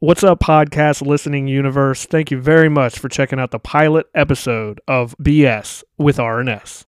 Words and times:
What's 0.00 0.22
up, 0.22 0.40
podcast 0.40 1.00
listening 1.00 1.48
universe? 1.48 2.04
Thank 2.04 2.30
you 2.30 2.38
very 2.38 2.68
much 2.68 2.98
for 2.98 3.08
checking 3.08 3.40
out 3.40 3.50
the 3.50 3.58
pilot 3.58 4.04
episode 4.14 4.78
of 4.86 5.16
BS 5.16 5.84
with 5.96 6.20
R&S. 6.20 6.84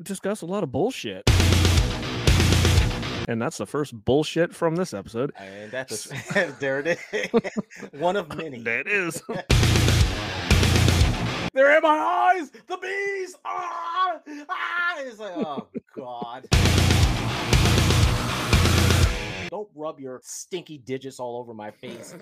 Discuss 0.00 0.42
a 0.42 0.46
lot 0.46 0.62
of 0.62 0.70
bullshit. 0.70 1.28
And 3.26 3.42
that's 3.42 3.58
the 3.58 3.66
first 3.66 3.92
bullshit 4.04 4.54
from 4.54 4.76
this 4.76 4.94
episode. 4.94 5.32
And 5.36 5.72
that's 5.72 6.04
there 6.60 6.78
it 6.78 7.00
is. 7.12 7.90
One 8.00 8.14
of 8.14 8.28
many. 8.36 8.62
That 8.62 8.86
is. 8.86 9.20
They're 11.58 11.76
in 11.76 11.82
my 11.82 11.88
eyes. 12.36 12.50
The 12.68 12.76
bees. 12.76 13.34
Ah, 13.44 14.20
ah. 14.48 14.94
It's 14.98 15.18
like, 15.18 15.32
oh 15.38 15.66
god. 15.92 16.46
Don't 19.50 19.68
rub 19.74 19.98
your 19.98 20.20
stinky 20.22 20.78
digits 20.78 21.18
all 21.18 21.36
over 21.36 21.52
my 21.54 21.72
face. 21.72 22.14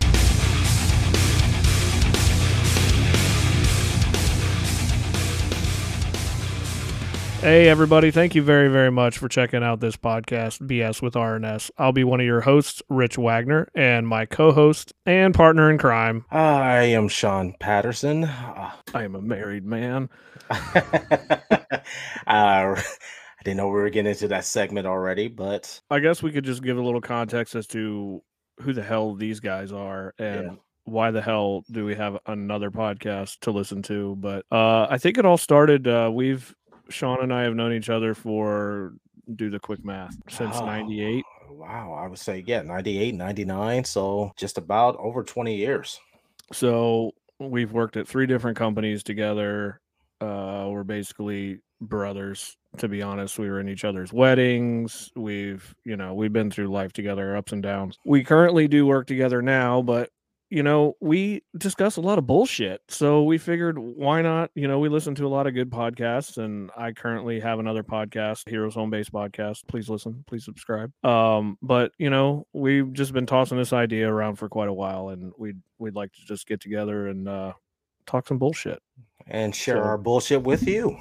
Hey, 7.41 7.69
everybody. 7.69 8.11
Thank 8.11 8.35
you 8.35 8.43
very, 8.43 8.69
very 8.69 8.91
much 8.91 9.19
for 9.19 9.29
checking 9.29 9.63
out 9.63 9.79
this 9.79 9.97
podcast, 9.97 10.61
BS 10.67 11.01
with 11.01 11.15
R&S. 11.15 11.71
I'll 11.79 11.93
be 11.93 12.03
one 12.03 12.19
of 12.19 12.27
your 12.27 12.41
hosts, 12.41 12.83
Rich 12.89 13.19
Wagner, 13.19 13.69
and 13.75 14.09
my 14.09 14.27
co 14.27 14.51
host 14.53 14.93
and 15.05 15.33
partner 15.33 15.71
in 15.71 15.79
crime. 15.79 16.25
I 16.30 16.85
am 16.85 17.07
Shawn 17.09 17.55
Patterson. 17.61 18.25
Uh, 18.25 18.73
I 18.95 19.05
am 19.05 19.15
a 19.15 19.23
married 19.23 19.65
man. 19.65 20.09
uh, 20.51 20.73
I 22.27 22.83
didn't 23.45 23.59
know 23.59 23.66
we 23.69 23.75
were 23.75 23.91
getting 23.91 24.11
into 24.11 24.27
that 24.29 24.45
segment 24.45 24.87
already, 24.89 25.29
but 25.29 25.80
I 25.88 26.01
guess 26.01 26.23
we 26.25 26.32
could 26.32 26.45
just 26.45 26.65
give 26.65 26.79
a 26.79 26.82
little 26.82 27.01
context 27.03 27.55
as 27.55 27.69
to 27.69 28.23
who 28.60 28.73
the 28.73 28.82
hell 28.82 29.15
these 29.15 29.38
guys 29.38 29.71
are 29.71 30.15
and 30.19 30.43
Yeah. 30.47 30.53
why 30.85 31.13
the 31.13 31.23
hell 31.23 31.63
do 31.71 31.85
we 31.85 31.95
have 31.95 32.19
another 32.27 32.73
podcast 32.73 33.38
to 33.41 33.53
listen 33.53 33.82
to. 33.82 34.16
But 34.16 34.47
uh, 34.51 34.88
I 34.91 34.99
think 34.99 35.16
it 35.16 35.25
all 35.27 35.37
started. 35.38 35.87
Uh, 35.87 36.10
we've, 36.13 36.53
Shawn 36.88 37.23
and 37.23 37.32
I 37.32 37.42
have 37.42 37.54
known 37.54 37.73
each 37.73 37.90
other 37.90 38.15
for, 38.15 38.95
do 39.34 39.51
the 39.51 39.59
quick 39.59 39.84
math, 39.84 40.16
since 40.29 40.56
Oh, 40.56 40.66
98. 40.66 41.24
Wow, 41.51 41.92
I 41.92 42.06
would 42.06 42.18
say, 42.18 42.45
yeah, 42.46 42.62
98, 42.62 43.15
99. 43.15 43.84
So 43.84 44.32
just 44.37 44.59
about 44.59 44.96
over 44.98 45.23
20 45.23 45.54
years. 45.54 45.98
So 46.52 47.12
we've 47.38 47.73
worked 47.73 47.96
at 47.96 48.07
three 48.07 48.26
different 48.26 48.57
companies 48.57 49.02
together. 49.02 49.80
Uh, 50.20 50.66
we're 50.70 50.84
basically 50.84 51.60
brothers, 51.80 52.57
to 52.79 52.88
be 52.88 53.02
honest. 53.02 53.38
We 53.38 53.48
were 53.48 53.60
in 53.60 53.68
each 53.68 53.84
other's 53.84 54.12
weddings. 54.12 55.10
We've, 55.16 55.74
you 55.84 55.96
know, 55.96 56.14
we've 56.14 56.32
been 56.32 56.51
through 56.51 56.68
life 56.68 56.92
together, 56.92 57.37
ups 57.37 57.52
and 57.52 57.62
downs. 57.62 57.98
We 58.04 58.24
currently 58.24 58.68
do 58.68 58.87
work 58.87 59.07
together 59.07 59.42
now, 59.42 59.82
but 59.82 60.10
you 60.49 60.63
know, 60.63 60.95
we 61.01 61.43
discuss 61.59 61.97
a 61.97 62.01
lot 62.01 62.19
of 62.19 62.27
bullshit. 62.27 62.80
So 62.89 63.25
we 63.25 63.37
figured 63.39 63.79
why 63.79 64.22
not? 64.22 64.50
You 64.55 64.69
know, 64.69 64.78
we 64.78 64.88
listen 64.88 65.15
to 65.16 65.27
a 65.27 65.28
lot 65.28 65.47
of 65.47 65.55
good 65.55 65.71
podcasts, 65.71 66.38
and 66.38 66.71
I 66.77 66.93
currently 66.93 67.41
have 67.41 67.59
another 67.59 67.83
podcast, 67.83 68.49
Heroes 68.49 68.75
Home 68.75 68.91
Base 68.91 69.11
Podcast. 69.11 69.66
Please 69.66 69.88
listen, 69.88 70.25
please 70.27 70.44
subscribe. 70.44 70.93
Um, 71.05 71.59
but 71.62 71.93
you 71.99 72.11
know, 72.11 72.47
we've 72.53 72.93
just 72.93 73.12
been 73.12 73.27
tossing 73.27 73.59
this 73.59 73.72
idea 73.72 74.09
around 74.09 74.37
for 74.37 74.49
quite 74.49 74.69
a 74.69 74.72
while, 74.75 75.09
and 75.09 75.33
we'd 75.37 75.61
we'd 75.78 75.94
like 75.97 76.12
to 76.12 76.25
just 76.25 76.47
get 76.47 76.60
together 76.60 77.09
and 77.09 77.28
uh 77.28 77.53
talk 78.06 78.28
some 78.28 78.38
bullshit. 78.38 78.81
And 79.27 79.55
share 79.55 79.77
So- 79.77 79.83
our 79.83 79.99
bullshit 79.99 80.43
with 80.43 80.66
you. 80.69 80.97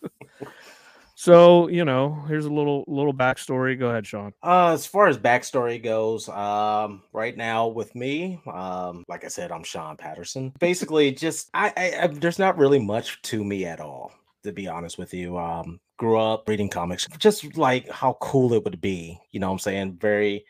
So, 1.26 1.66
you 1.66 1.84
know, 1.84 2.22
here's 2.28 2.44
a 2.44 2.52
little 2.52 2.84
little 2.86 3.12
backstory. 3.12 3.76
Go 3.76 3.88
ahead, 3.88 4.06
Shawn. 4.06 4.32
Uh, 4.44 4.68
as 4.68 4.86
far 4.86 5.08
as 5.08 5.18
backstory 5.18 5.82
goes, 5.82 6.28
um, 6.28 7.02
right 7.12 7.36
now 7.36 7.66
with 7.66 7.92
me, 7.96 8.40
um, 8.46 9.02
like 9.08 9.24
I 9.24 9.26
said, 9.26 9.50
I'm 9.50 9.64
Shawn 9.64 9.96
Patterson. 9.96 10.52
Basically, 10.60 11.10
just 11.26 11.50
I, 11.52 11.72
I, 11.76 12.04
I 12.04 12.06
there's 12.06 12.38
not 12.38 12.56
really 12.56 12.78
much 12.78 13.20
to 13.22 13.42
me 13.42 13.64
at 13.64 13.80
all, 13.80 14.12
to 14.44 14.52
be 14.52 14.68
honest 14.68 14.98
with 14.98 15.12
you. 15.12 15.36
Um, 15.36 15.80
grew 15.96 16.16
up 16.16 16.48
reading 16.48 16.68
comics, 16.68 17.08
just 17.18 17.56
like 17.56 17.90
how 17.90 18.16
cool 18.20 18.52
it 18.52 18.62
would 18.62 18.80
be. 18.80 19.18
You 19.32 19.40
know, 19.40 19.48
what 19.48 19.54
I'm 19.54 19.58
saying 19.58 19.98
very, 20.00 20.44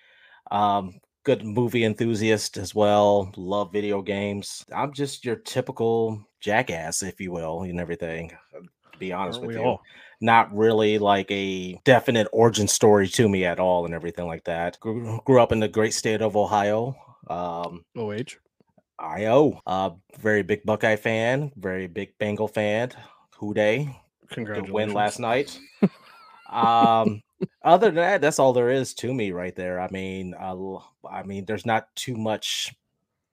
um, 0.50 1.00
good 1.24 1.42
movie 1.42 1.84
enthusiast 1.84 2.58
as 2.58 2.74
well. 2.74 3.32
Love 3.38 3.72
video 3.72 4.02
games. 4.02 4.62
I'm 4.70 4.92
just 4.92 5.24
your 5.24 5.36
typical 5.36 6.22
jackass, 6.42 7.02
if 7.02 7.18
you 7.18 7.32
will, 7.32 7.62
and 7.62 7.80
everything. 7.80 8.36
To 8.52 8.98
be 8.98 9.14
honest 9.14 9.38
Aren't 9.38 9.46
with 9.46 9.56
you 9.56 9.62
all? 9.62 9.80
Not 10.20 10.54
really 10.56 10.98
like 10.98 11.30
a 11.30 11.78
definite 11.84 12.26
origin 12.32 12.68
story 12.68 13.08
to 13.08 13.28
me 13.28 13.44
at 13.44 13.60
all 13.60 13.84
and 13.84 13.94
everything 13.94 14.26
like 14.26 14.44
that. 14.44 14.80
Grew, 14.80 15.20
grew 15.24 15.40
up 15.40 15.52
in 15.52 15.60
the 15.60 15.68
great 15.68 15.92
state 15.94 16.22
of 16.22 16.36
Ohio. 16.36 16.96
Um, 17.28 17.84
OH. 17.96 18.36
IO, 18.98 19.60
uh, 19.66 19.90
very 20.18 20.42
big 20.42 20.64
Buckeye 20.64 20.96
fan, 20.96 21.52
very 21.56 21.86
big 21.86 22.16
Bengal 22.18 22.48
fan. 22.48 22.92
Who 23.38 23.52
Dey, 23.52 23.84
good 23.84 24.34
Congratulations. 24.34 24.72
win 24.72 24.94
last 24.94 25.18
night. 25.20 25.58
um, 26.50 27.20
other 27.62 27.88
than 27.88 27.96
that, 27.96 28.20
that's 28.22 28.38
all 28.38 28.54
there 28.54 28.70
is 28.70 28.94
to 28.94 29.12
me 29.12 29.32
right 29.32 29.54
there. 29.54 29.80
I 29.80 29.88
mean, 29.90 30.34
uh, 30.34 30.78
I 31.06 31.22
mean, 31.24 31.44
there's 31.44 31.66
not 31.66 31.94
too 31.94 32.16
much. 32.16 32.74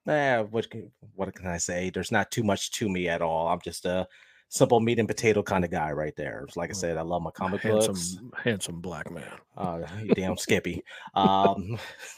Eh, 0.06 0.40
what 0.42 0.68
what 1.16 1.34
can 1.34 1.48
I 1.48 1.58
say? 1.58 1.90
There's 1.90 2.12
not 2.12 2.30
too 2.30 2.44
much 2.44 2.72
to 2.72 2.90
me 2.90 3.08
at 3.08 3.22
all. 3.22 3.48
I'm 3.48 3.62
just 3.62 3.86
a 3.86 4.06
simple 4.54 4.80
meat 4.80 5.00
and 5.00 5.08
potato 5.08 5.42
kind 5.44 5.66
of 5.66 5.72
guy 5.72 5.92
right 5.92 6.16
there. 6.16 6.48
Like 6.56 6.70
I 6.70 6.74
Mm. 6.74 6.76
said, 6.76 6.98
I 6.98 7.02
love 7.02 7.24
my 7.24 7.32
comic 7.32 7.64
handsome, 7.64 7.66
books. 7.66 8.22
handsome 8.44 8.82
black 8.82 9.10
man. 9.12 9.32
Uh, 9.58 9.82
damn 10.14 10.38
Skippy. 10.38 10.84
Um, 11.16 11.80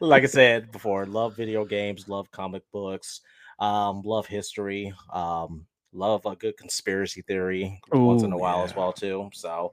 like 0.00 0.24
I 0.24 0.26
said 0.26 0.70
before, 0.70 1.06
love 1.06 1.36
video 1.36 1.64
games, 1.64 2.08
love 2.08 2.30
comic 2.30 2.62
books, 2.72 3.20
um, 3.58 4.02
love 4.04 4.26
history, 4.26 4.92
um, 5.12 5.66
love 5.92 6.26
a 6.26 6.36
good 6.36 6.56
conspiracy 6.56 7.22
theory 7.22 7.80
once 8.02 8.22
in 8.24 8.32
a 8.32 8.38
while 8.38 8.64
as 8.64 8.74
well 8.74 8.92
too. 8.92 9.30
So 9.32 9.72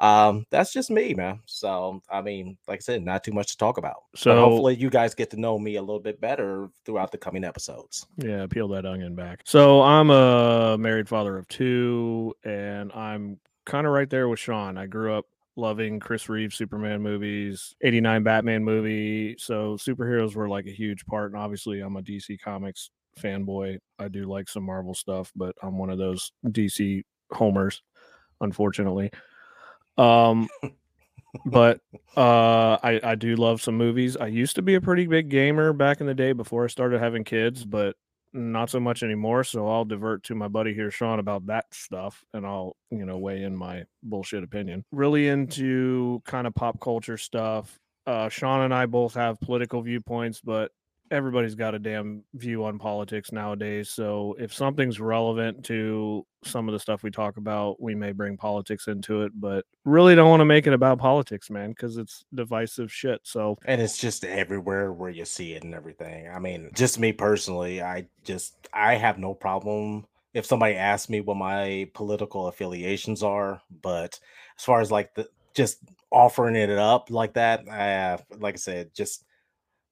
um, 0.00 0.46
that's 0.50 0.72
just 0.72 0.90
me, 0.90 1.14
man. 1.14 1.40
So 1.46 2.02
I 2.10 2.22
mean, 2.22 2.56
like 2.66 2.78
I 2.78 2.82
said, 2.82 3.04
not 3.04 3.22
too 3.22 3.32
much 3.32 3.48
to 3.52 3.56
talk 3.56 3.78
about. 3.78 3.96
So- 4.16 4.30
So 4.30 4.40
hopefully, 4.40 4.74
you 4.76 4.90
guys 4.90 5.14
get 5.14 5.30
to 5.30 5.40
know 5.40 5.58
me 5.58 5.76
a 5.76 5.80
little 5.82 6.00
bit 6.00 6.20
better 6.20 6.68
throughout 6.84 7.12
the 7.12 7.18
coming 7.18 7.44
episodes. 7.44 8.06
Yeah, 8.16 8.46
peel 8.48 8.68
that 8.68 8.86
onion 8.86 9.14
back. 9.14 9.42
So 9.44 9.82
I'm 9.82 10.10
a 10.10 10.76
married 10.78 11.08
father 11.08 11.36
of 11.38 11.46
two, 11.48 12.34
and 12.44 12.90
I'm 12.92 13.38
kind 13.66 13.86
of 13.86 13.92
right 13.92 14.08
there 14.10 14.28
with 14.28 14.38
Shawn. 14.40 14.78
I 14.78 14.86
grew 14.86 15.14
up 15.14 15.26
loving 15.56 16.00
Chris 16.00 16.28
Reeve 16.28 16.54
Superman 16.54 17.02
movies, 17.02 17.74
89 17.82 18.22
Batman 18.22 18.64
movie. 18.64 19.36
So 19.38 19.76
superheroes 19.76 20.34
were 20.34 20.48
like 20.48 20.66
a 20.66 20.70
huge 20.72 21.04
part. 21.06 21.32
And 21.32 21.40
obviously, 21.40 21.80
I'm 21.80 21.96
a 21.96 22.02
DC 22.02 22.40
Comics 22.40 22.90
fanboy. 23.18 23.78
I 23.98 24.08
do 24.08 24.24
like 24.24 24.48
some 24.48 24.62
Marvel 24.62 24.94
stuff, 24.94 25.30
but 25.36 25.54
I'm 25.62 25.76
one 25.76 25.90
of 25.90 25.98
those 25.98 26.32
DC 26.46 27.02
homers, 27.32 27.82
unfortunately. 28.40 29.10
Um, 30.00 30.48
but 31.46 31.80
uh 32.16 32.78
I, 32.82 33.00
I 33.04 33.14
do 33.14 33.36
love 33.36 33.62
some 33.62 33.76
movies. 33.76 34.16
I 34.16 34.26
used 34.26 34.56
to 34.56 34.62
be 34.62 34.74
a 34.74 34.80
pretty 34.80 35.06
big 35.06 35.28
gamer 35.28 35.72
back 35.72 36.00
in 36.00 36.06
the 36.06 36.14
day 36.14 36.32
before 36.32 36.64
I 36.64 36.68
started 36.68 37.00
having 37.00 37.24
kids, 37.24 37.64
but 37.64 37.96
not 38.32 38.70
so 38.70 38.80
much 38.80 39.02
anymore. 39.02 39.44
So 39.44 39.68
I'll 39.68 39.84
divert 39.84 40.24
to 40.24 40.34
my 40.34 40.48
buddy 40.48 40.74
here, 40.74 40.90
Shawn, 40.90 41.18
about 41.18 41.46
that 41.46 41.66
stuff, 41.72 42.24
and 42.32 42.46
I'll, 42.46 42.76
you 42.90 43.04
know, 43.04 43.18
weigh 43.18 43.42
in 43.42 43.56
my 43.56 43.84
bullshit 44.02 44.44
opinion. 44.44 44.84
Really 44.92 45.28
into 45.28 46.22
kind 46.24 46.46
of 46.46 46.54
pop 46.54 46.80
culture 46.80 47.16
stuff. 47.16 47.78
Uh 48.06 48.28
Shawn 48.28 48.62
and 48.62 48.74
I 48.74 48.86
both 48.86 49.14
have 49.14 49.40
political 49.40 49.82
viewpoints, 49.82 50.40
but 50.40 50.72
everybody's 51.10 51.54
got 51.54 51.74
a 51.74 51.78
damn 51.78 52.22
view 52.34 52.64
on 52.64 52.78
politics 52.78 53.32
nowadays. 53.32 53.90
So 53.90 54.36
if 54.38 54.54
something's 54.54 55.00
relevant 55.00 55.64
to 55.66 56.26
some 56.44 56.68
of 56.68 56.72
the 56.72 56.78
stuff 56.78 57.02
we 57.02 57.10
talk 57.10 57.36
about, 57.36 57.80
we 57.80 57.94
may 57.94 58.12
bring 58.12 58.36
politics 58.36 58.86
into 58.86 59.22
it, 59.22 59.32
but 59.34 59.64
really 59.84 60.14
don't 60.14 60.30
want 60.30 60.40
to 60.40 60.46
make 60.46 60.66
it 60.66 60.72
about 60.72 60.98
politics, 60.98 61.50
man, 61.50 61.70
because 61.70 61.96
it's 61.96 62.24
divisive 62.34 62.92
shit. 62.92 63.20
So 63.24 63.58
and 63.64 63.80
it's 63.80 63.98
just 63.98 64.24
everywhere 64.24 64.92
where 64.92 65.10
you 65.10 65.24
see 65.24 65.52
it 65.52 65.64
and 65.64 65.74
everything. 65.74 66.28
I 66.28 66.38
mean, 66.38 66.70
just 66.74 66.98
me 66.98 67.12
personally, 67.12 67.82
I 67.82 68.06
just 68.24 68.68
I 68.72 68.94
have 68.94 69.18
no 69.18 69.34
problem 69.34 70.06
if 70.32 70.46
somebody 70.46 70.76
asks 70.76 71.08
me 71.08 71.20
what 71.20 71.36
my 71.36 71.88
political 71.94 72.46
affiliations 72.46 73.22
are, 73.22 73.60
but 73.82 74.18
as 74.58 74.64
far 74.64 74.80
as 74.80 74.90
like 74.90 75.14
the 75.14 75.28
just 75.54 75.78
offering 76.12 76.56
it 76.56 76.70
up 76.70 77.10
like 77.10 77.34
that, 77.34 77.68
I 77.68 78.18
like 78.38 78.54
I 78.54 78.58
said, 78.58 78.94
just 78.94 79.24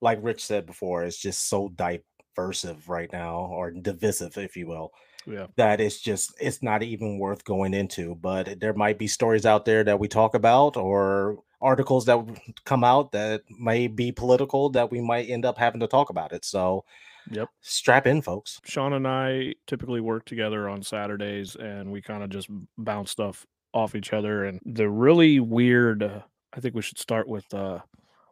like 0.00 0.19
Rich 0.23 0.45
said 0.45 0.67
before, 0.67 1.05
it's 1.05 1.19
just 1.19 1.49
so 1.49 1.69
diversive 1.69 2.89
right 2.89 3.12
now, 3.12 3.49
or 3.50 3.71
divisive, 3.71 4.37
if 4.39 4.56
you 4.56 4.67
will 4.67 4.93
yeah. 5.29 5.47
that 5.56 5.81
it's 5.81 6.00
just 6.00 6.35
it's 6.41 6.62
not 6.62 6.83
even 6.83 7.19
worth 7.19 7.45
going 7.45 7.75
into 7.75 8.15
but 8.17 8.59
there 8.61 8.75
might 8.75 8.99
be 8.99 9.06
stories 9.06 9.47
out 9.47 9.65
there 9.65 9.85
that 9.85 9.99
we 9.99 10.09
talk 10.09 10.35
about 10.35 10.77
or 10.77 11.39
articles 11.61 12.06
that 12.06 12.19
come 12.65 12.85
out 12.85 13.12
that 13.12 13.43
may 13.59 13.87
be 13.87 14.11
political 14.11 14.71
that 14.71 14.91
we 14.91 15.00
might 15.00 15.29
end 15.29 15.45
up 15.45 15.59
having 15.59 15.81
to 15.81 15.87
talk 15.87 16.11
about 16.11 16.33
it 16.33 16.44
so 16.44 16.85
Yep. 17.31 17.51
Strap 17.61 18.06
in, 18.06 18.23
folks. 18.23 18.59
Shawn 18.65 18.94
and 18.94 19.06
I 19.06 19.53
typically 19.67 20.01
work 20.01 20.25
together 20.25 20.67
on 20.67 20.83
Saturdays 20.83 21.56
and 21.56 21.93
we 21.93 22.01
kind 22.01 22.23
of 22.23 22.31
just 22.31 22.49
bounce 22.79 23.11
stuff 23.11 23.44
off 23.75 23.94
each 23.94 24.15
other. 24.15 24.47
And 24.47 24.59
the 24.65 24.89
really 24.89 25.39
weird, 25.39 26.03
uh, 26.03 26.23
I 26.55 26.61
think 26.61 26.75
we 26.75 26.81
should 26.81 26.99
start 26.99 27.29
with, 27.29 27.53
uh, 27.53 27.81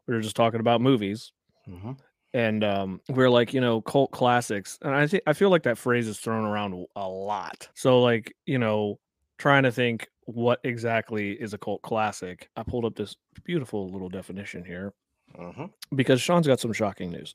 we 0.07 0.15
were 0.15 0.23
just 0.23 0.35
talking 0.35 0.61
about 0.61 0.81
movies 0.81 1.31
hmm 1.69 1.93
and 2.35 2.63
um, 2.65 3.01
we're 3.09 3.31
like, 3.31 3.55
you 3.55 3.63
know, 3.63 3.81
cult 3.81 4.11
classics. 4.11 4.79
And 4.83 4.95
I 4.95 5.07
think, 5.07 5.23
I 5.27 5.33
feel 5.33 5.49
like 5.49 5.63
that 5.63 5.79
phrase 5.79 6.07
is 6.07 6.19
thrown 6.19 6.45
around 6.45 6.87
a 6.95 7.09
lot. 7.09 7.67
So, 7.73 8.03
like, 8.03 8.35
you 8.45 8.59
know, 8.59 8.99
trying 9.39 9.63
to 9.63 9.73
think 9.73 10.09
what 10.27 10.61
exactly 10.63 11.33
is 11.33 11.55
a 11.55 11.59
cult 11.59 11.81
classic, 11.81 12.51
I 12.55 12.63
pulled 12.63 12.85
up 12.85 12.95
this 12.95 13.17
beautiful 13.45 13.91
little 13.91 14.11
definition 14.11 14.65
here 14.65 14.93
hmm 15.35 15.65
because 15.95 16.21
Shawn's 16.21 16.47
got 16.47 16.61
some 16.61 16.73
shocking 16.73 17.11
news. 17.11 17.35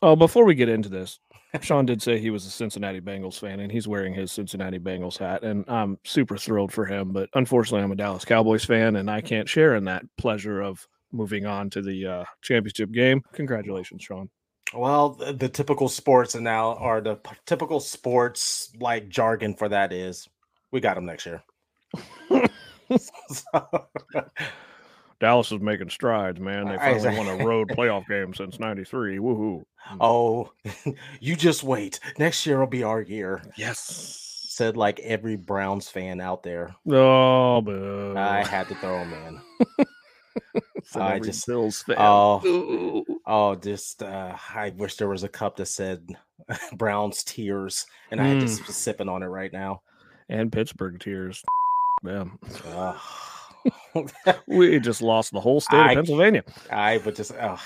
Oh, 0.00 0.16
before 0.16 0.44
we 0.44 0.54
get 0.54 0.68
into 0.68 0.88
this, 0.88 1.18
Shawn 1.60 1.84
did 1.84 2.00
say 2.00 2.18
he 2.18 2.30
was 2.30 2.46
a 2.46 2.50
Cincinnati 2.50 3.00
Bengals 3.00 3.38
fan 3.38 3.60
and 3.60 3.70
he's 3.70 3.88
wearing 3.88 4.14
his 4.14 4.30
Cincinnati 4.32 4.78
Bengals 4.78 5.18
hat. 5.18 5.42
And 5.42 5.64
I'm 5.68 5.98
super 6.04 6.36
thrilled 6.36 6.72
for 6.72 6.86
him. 6.86 7.12
But 7.12 7.28
unfortunately, 7.34 7.82
I'm 7.82 7.92
a 7.92 7.96
Dallas 7.96 8.24
Cowboys 8.24 8.64
fan 8.64 8.96
and 8.96 9.10
I 9.10 9.20
can't 9.20 9.48
share 9.48 9.74
in 9.74 9.84
that 9.86 10.04
pleasure 10.16 10.60
of 10.60 10.86
moving 11.12 11.46
on 11.46 11.70
to 11.70 11.82
the 11.82 12.06
uh, 12.06 12.24
championship 12.42 12.92
game. 12.92 13.22
Congratulations, 13.32 14.02
Shawn. 14.02 14.28
Well, 14.74 15.10
the, 15.10 15.32
the 15.32 15.48
typical 15.48 15.88
sports 15.88 16.34
and 16.34 16.44
now 16.44 16.74
are 16.74 17.00
the 17.00 17.16
p- 17.16 17.30
typical 17.46 17.80
sports 17.80 18.70
like 18.78 19.08
jargon 19.08 19.54
for 19.54 19.68
that 19.70 19.92
is 19.92 20.28
we 20.70 20.80
got 20.80 20.94
them 20.94 21.06
next 21.06 21.24
year. 21.26 21.42
So- 22.98 23.88
Dallas 25.20 25.50
is 25.50 25.60
making 25.60 25.90
strides, 25.90 26.38
man. 26.38 26.68
They 26.68 26.76
I- 26.76 26.98
finally 26.98 27.18
won 27.26 27.40
a 27.40 27.44
road 27.44 27.68
playoff 27.70 28.06
game 28.06 28.34
since 28.34 28.60
93. 28.60 29.18
Woohoo. 29.18 29.64
oh, 30.00 30.52
you 31.18 31.34
just 31.34 31.64
wait. 31.64 31.98
Next 32.18 32.46
year 32.46 32.60
will 32.60 32.66
be 32.66 32.82
our 32.84 33.00
year. 33.00 33.42
Yes. 33.56 34.24
Said 34.48 34.76
like 34.76 35.00
every 35.00 35.36
Browns 35.36 35.88
fan 35.88 36.20
out 36.20 36.42
there. 36.42 36.74
Oh, 36.88 37.60
boo. 37.62 38.14
I 38.16 38.44
had 38.44 38.68
to 38.68 38.74
throw 38.76 38.98
him 39.02 39.12
in. 39.14 39.86
Said 40.84 41.02
I 41.02 41.18
just- 41.18 41.46
Bills 41.46 41.82
fan. 41.82 41.96
Oh, 41.98 42.40
Ooh. 42.46 43.20
oh, 43.26 43.54
just 43.54 44.02
uh, 44.02 44.36
I 44.54 44.70
wish 44.76 44.96
there 44.96 45.08
was 45.08 45.24
a 45.24 45.28
cup 45.28 45.56
that 45.56 45.66
said 45.66 46.08
Browns 46.76 47.22
tears, 47.24 47.86
and 48.10 48.20
I 48.20 48.28
had 48.28 48.40
just 48.40 48.64
sipping 48.66 49.08
on 49.08 49.22
it 49.22 49.26
right 49.26 49.52
now. 49.52 49.82
And 50.28 50.52
Pittsburgh 50.52 50.98
tears. 51.00 51.44
Yeah. 52.04 52.24
Ugh. 52.66 52.96
We 54.46 54.78
just 54.78 55.02
lost 55.02 55.32
the 55.32 55.40
whole 55.40 55.60
state 55.60 55.76
I- 55.76 55.90
of 55.90 55.96
Pennsylvania. 55.96 56.44
I 56.70 56.98
would 56.98 57.16
just, 57.16 57.32
oh. 57.38 57.60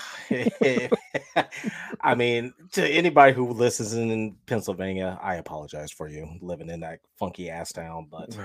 I 2.01 2.15
mean, 2.15 2.53
to 2.73 2.85
anybody 2.85 3.31
who 3.33 3.51
listens 3.53 3.93
in 3.93 4.35
Pennsylvania, 4.47 5.19
I 5.21 5.35
apologize 5.35 5.91
for 5.91 6.07
you 6.09 6.27
living 6.41 6.69
in 6.69 6.79
that 6.81 6.99
funky 7.19 7.49
ass 7.49 7.71
town, 7.71 8.07
but 8.11 8.35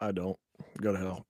I 0.00 0.12
don't. 0.12 0.38
Go 0.80 0.92
to 0.92 0.98
hell. 0.98 1.26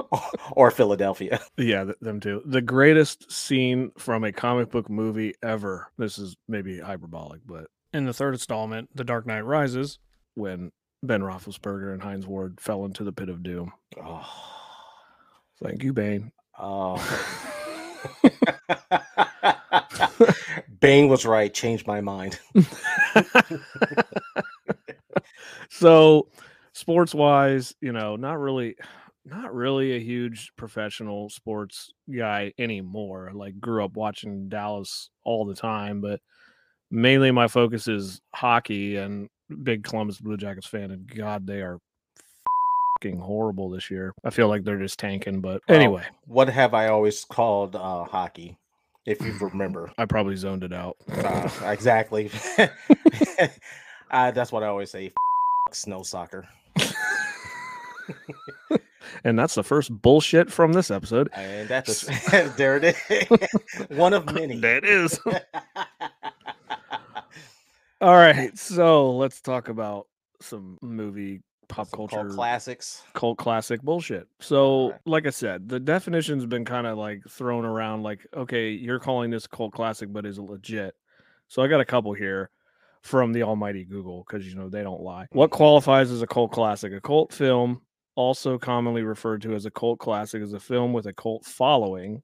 or 0.52 0.70
Philadelphia. 0.70 1.40
Yeah, 1.56 1.92
them 2.00 2.20
too. 2.20 2.42
The 2.44 2.62
greatest 2.62 3.30
scene 3.30 3.92
from 3.98 4.24
a 4.24 4.32
comic 4.32 4.70
book 4.70 4.90
movie 4.90 5.34
ever. 5.42 5.90
This 5.98 6.18
is 6.18 6.36
maybe 6.48 6.80
hyperbolic, 6.80 7.42
but 7.46 7.66
in 7.92 8.06
the 8.06 8.12
third 8.12 8.34
installment, 8.34 8.88
The 8.94 9.04
Dark 9.04 9.26
Knight 9.26 9.44
Rises, 9.44 9.98
when 10.34 10.72
Ben 11.02 11.20
Roethlisberger 11.20 11.92
and 11.92 12.02
Hines 12.02 12.26
Ward 12.26 12.60
fell 12.60 12.84
into 12.84 13.04
the 13.04 13.12
pit 13.12 13.28
of 13.28 13.42
doom. 13.42 13.72
Oh. 14.02 14.28
Thank 15.62 15.82
you, 15.82 15.92
Bane. 15.92 16.32
oh. 16.58 16.98
Bane 20.80 21.08
was 21.08 21.24
right. 21.24 21.52
Changed 21.52 21.86
my 21.86 22.00
mind. 22.00 22.38
so, 25.70 26.28
sports 26.72 27.14
wise, 27.14 27.74
you 27.80 27.92
know, 27.92 28.16
not 28.16 28.38
really, 28.38 28.76
not 29.24 29.54
really 29.54 29.94
a 29.94 30.00
huge 30.00 30.50
professional 30.56 31.28
sports 31.30 31.92
guy 32.14 32.52
anymore. 32.58 33.30
Like, 33.34 33.60
grew 33.60 33.84
up 33.84 33.94
watching 33.94 34.48
Dallas 34.48 35.10
all 35.24 35.44
the 35.44 35.54
time, 35.54 36.00
but 36.00 36.20
mainly 36.90 37.30
my 37.30 37.48
focus 37.48 37.88
is 37.88 38.20
hockey 38.34 38.96
and 38.96 39.28
big 39.62 39.84
Columbus 39.84 40.18
Blue 40.18 40.36
Jackets 40.36 40.66
fan. 40.66 40.90
And 40.90 41.06
God, 41.06 41.46
they 41.46 41.60
are 41.62 41.78
fucking 42.98 43.18
horrible 43.18 43.70
this 43.70 43.90
year. 43.90 44.12
I 44.24 44.30
feel 44.30 44.48
like 44.48 44.64
they're 44.64 44.78
just 44.78 44.98
tanking. 44.98 45.40
But 45.40 45.62
anyway, 45.68 46.04
What 46.26 46.48
have 46.48 46.74
I 46.74 46.88
always 46.88 47.24
called 47.24 47.76
uh, 47.76 48.04
hockey? 48.04 48.58
If 49.04 49.20
you 49.20 49.32
remember. 49.40 49.90
I 49.98 50.04
probably 50.04 50.36
zoned 50.36 50.62
it 50.62 50.72
out. 50.72 50.96
Uh, 51.10 51.48
exactly. 51.64 52.30
uh, 54.10 54.30
that's 54.30 54.52
what 54.52 54.62
I 54.62 54.66
always 54.66 54.90
say. 54.90 55.06
F- 55.06 55.74
snow 55.74 56.02
soccer. 56.02 56.46
And 59.24 59.38
that's 59.38 59.54
the 59.54 59.62
first 59.62 59.90
bullshit 60.02 60.50
from 60.50 60.72
this 60.72 60.90
episode. 60.90 61.30
And 61.34 61.68
that's 61.68 62.02
there 62.56 62.76
it 62.82 62.96
is. 63.10 63.28
One 63.90 64.12
of 64.12 64.26
many. 64.26 64.58
That 64.58 64.84
is. 64.84 65.18
All 68.00 68.16
right, 68.16 68.56
so 68.58 69.12
let's 69.12 69.40
talk 69.40 69.68
about 69.68 70.08
some 70.40 70.76
movie 70.82 71.40
pop 71.68 71.86
Some 71.86 71.98
cult 71.98 72.10
culture 72.10 72.28
classics. 72.30 73.04
cult 73.14 73.38
classic 73.38 73.80
bullshit. 73.80 74.26
So, 74.40 74.66
Alright. 74.66 75.00
like 75.06 75.26
I 75.26 75.30
said, 75.30 75.68
the 75.68 75.78
definition's 75.78 76.44
been 76.44 76.64
kind 76.64 76.88
of 76.88 76.98
like 76.98 77.22
thrown 77.30 77.64
around 77.64 78.02
like, 78.02 78.26
okay, 78.34 78.70
you're 78.70 78.98
calling 78.98 79.30
this 79.30 79.46
cult 79.46 79.72
classic, 79.72 80.12
but 80.12 80.26
is 80.26 80.38
it 80.38 80.42
legit? 80.42 80.96
So 81.46 81.62
I 81.62 81.68
got 81.68 81.80
a 81.80 81.84
couple 81.84 82.12
here 82.12 82.50
from 83.02 83.32
the 83.32 83.42
almighty 83.42 83.84
Google 83.84 84.24
because 84.26 84.46
you 84.46 84.54
know 84.54 84.68
they 84.68 84.82
don't 84.82 85.02
lie. 85.02 85.26
What 85.32 85.50
mm-hmm. 85.50 85.56
qualifies 85.56 86.10
as 86.10 86.22
a 86.22 86.26
cult 86.26 86.52
classic? 86.52 86.92
A 86.92 87.00
cult 87.00 87.32
film, 87.32 87.82
also 88.14 88.58
commonly 88.58 89.02
referred 89.02 89.42
to 89.42 89.54
as 89.54 89.66
a 89.66 89.70
cult 89.70 89.98
classic, 89.98 90.42
is 90.42 90.52
a 90.52 90.60
film 90.60 90.92
with 90.92 91.06
a 91.06 91.12
cult 91.12 91.44
following, 91.44 92.22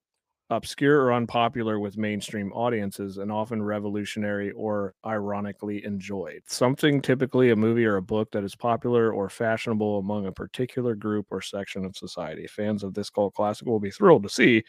obscure 0.51 1.03
or 1.03 1.13
unpopular 1.13 1.79
with 1.79 1.99
mainstream 1.99 2.53
audiences, 2.53 3.19
and 3.19 3.31
often 3.31 3.63
revolutionary 3.63 4.51
or 4.53 4.95
ironically 5.05 5.85
enjoyed. 5.85 6.43
Something 6.47 7.01
typically 7.03 7.51
a 7.51 7.57
movie 7.57 7.85
or 7.85 7.97
a 7.97 8.03
book 8.03 8.31
that 8.33 8.45
is 8.45 8.57
popular 8.57 9.13
or 9.13 9.29
fashionable 9.29 9.99
among 9.99 10.27
a 10.27 10.33
particular 10.33 10.95
group 10.95 11.27
or 11.31 11.43
section 11.43 11.85
of 11.85 11.97
society. 11.97 12.47
Fans 12.47 12.83
of 12.83 12.95
this 12.95 13.11
cult 13.11 13.35
classic 13.35 13.67
will 13.67 13.81
be 13.81 13.91
thrilled 13.91 14.23
to 14.23 14.29
see 14.29 14.63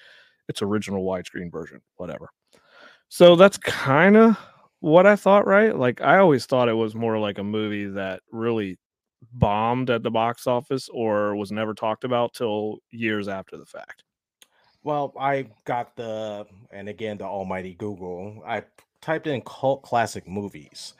its 0.48 0.62
original 0.62 1.06
widescreen 1.06 1.52
version, 1.52 1.80
whatever. 1.98 2.30
So 3.08 3.36
that's 3.36 3.58
kind 3.58 4.18
of 4.18 4.38
what 4.82 5.06
I 5.06 5.16
thought, 5.16 5.48
right? 5.48 5.76
Like 5.76 6.02
I 6.02 6.18
always 6.18 6.46
thought 6.46 6.70
it 6.70 6.74
was 6.74 6.96
more 6.96 7.18
like 7.20 7.38
a 7.38 7.44
movie 7.44 7.86
that 7.86 8.22
really 8.32 8.78
bombed 9.34 9.90
at 9.90 10.04
the 10.04 10.12
box 10.12 10.48
office 10.48 10.90
or 10.90 11.36
was 11.36 11.52
never 11.52 11.74
talked 11.74 12.04
about 12.04 12.34
till 12.34 12.80
years 12.92 13.28
after 13.28 13.58
the 13.58 13.66
fact. 13.66 14.04
Well, 14.84 15.14
I 15.20 15.50
got 15.66 15.96
the, 15.96 16.46
and 16.72 16.88
again, 16.88 17.18
the 17.18 17.26
almighty 17.26 17.74
Google. 17.76 18.42
I 18.46 18.64
typed 19.02 19.28
in 19.28 19.42
cult 19.42 19.84
classic 19.84 20.28
movies. 20.28 20.94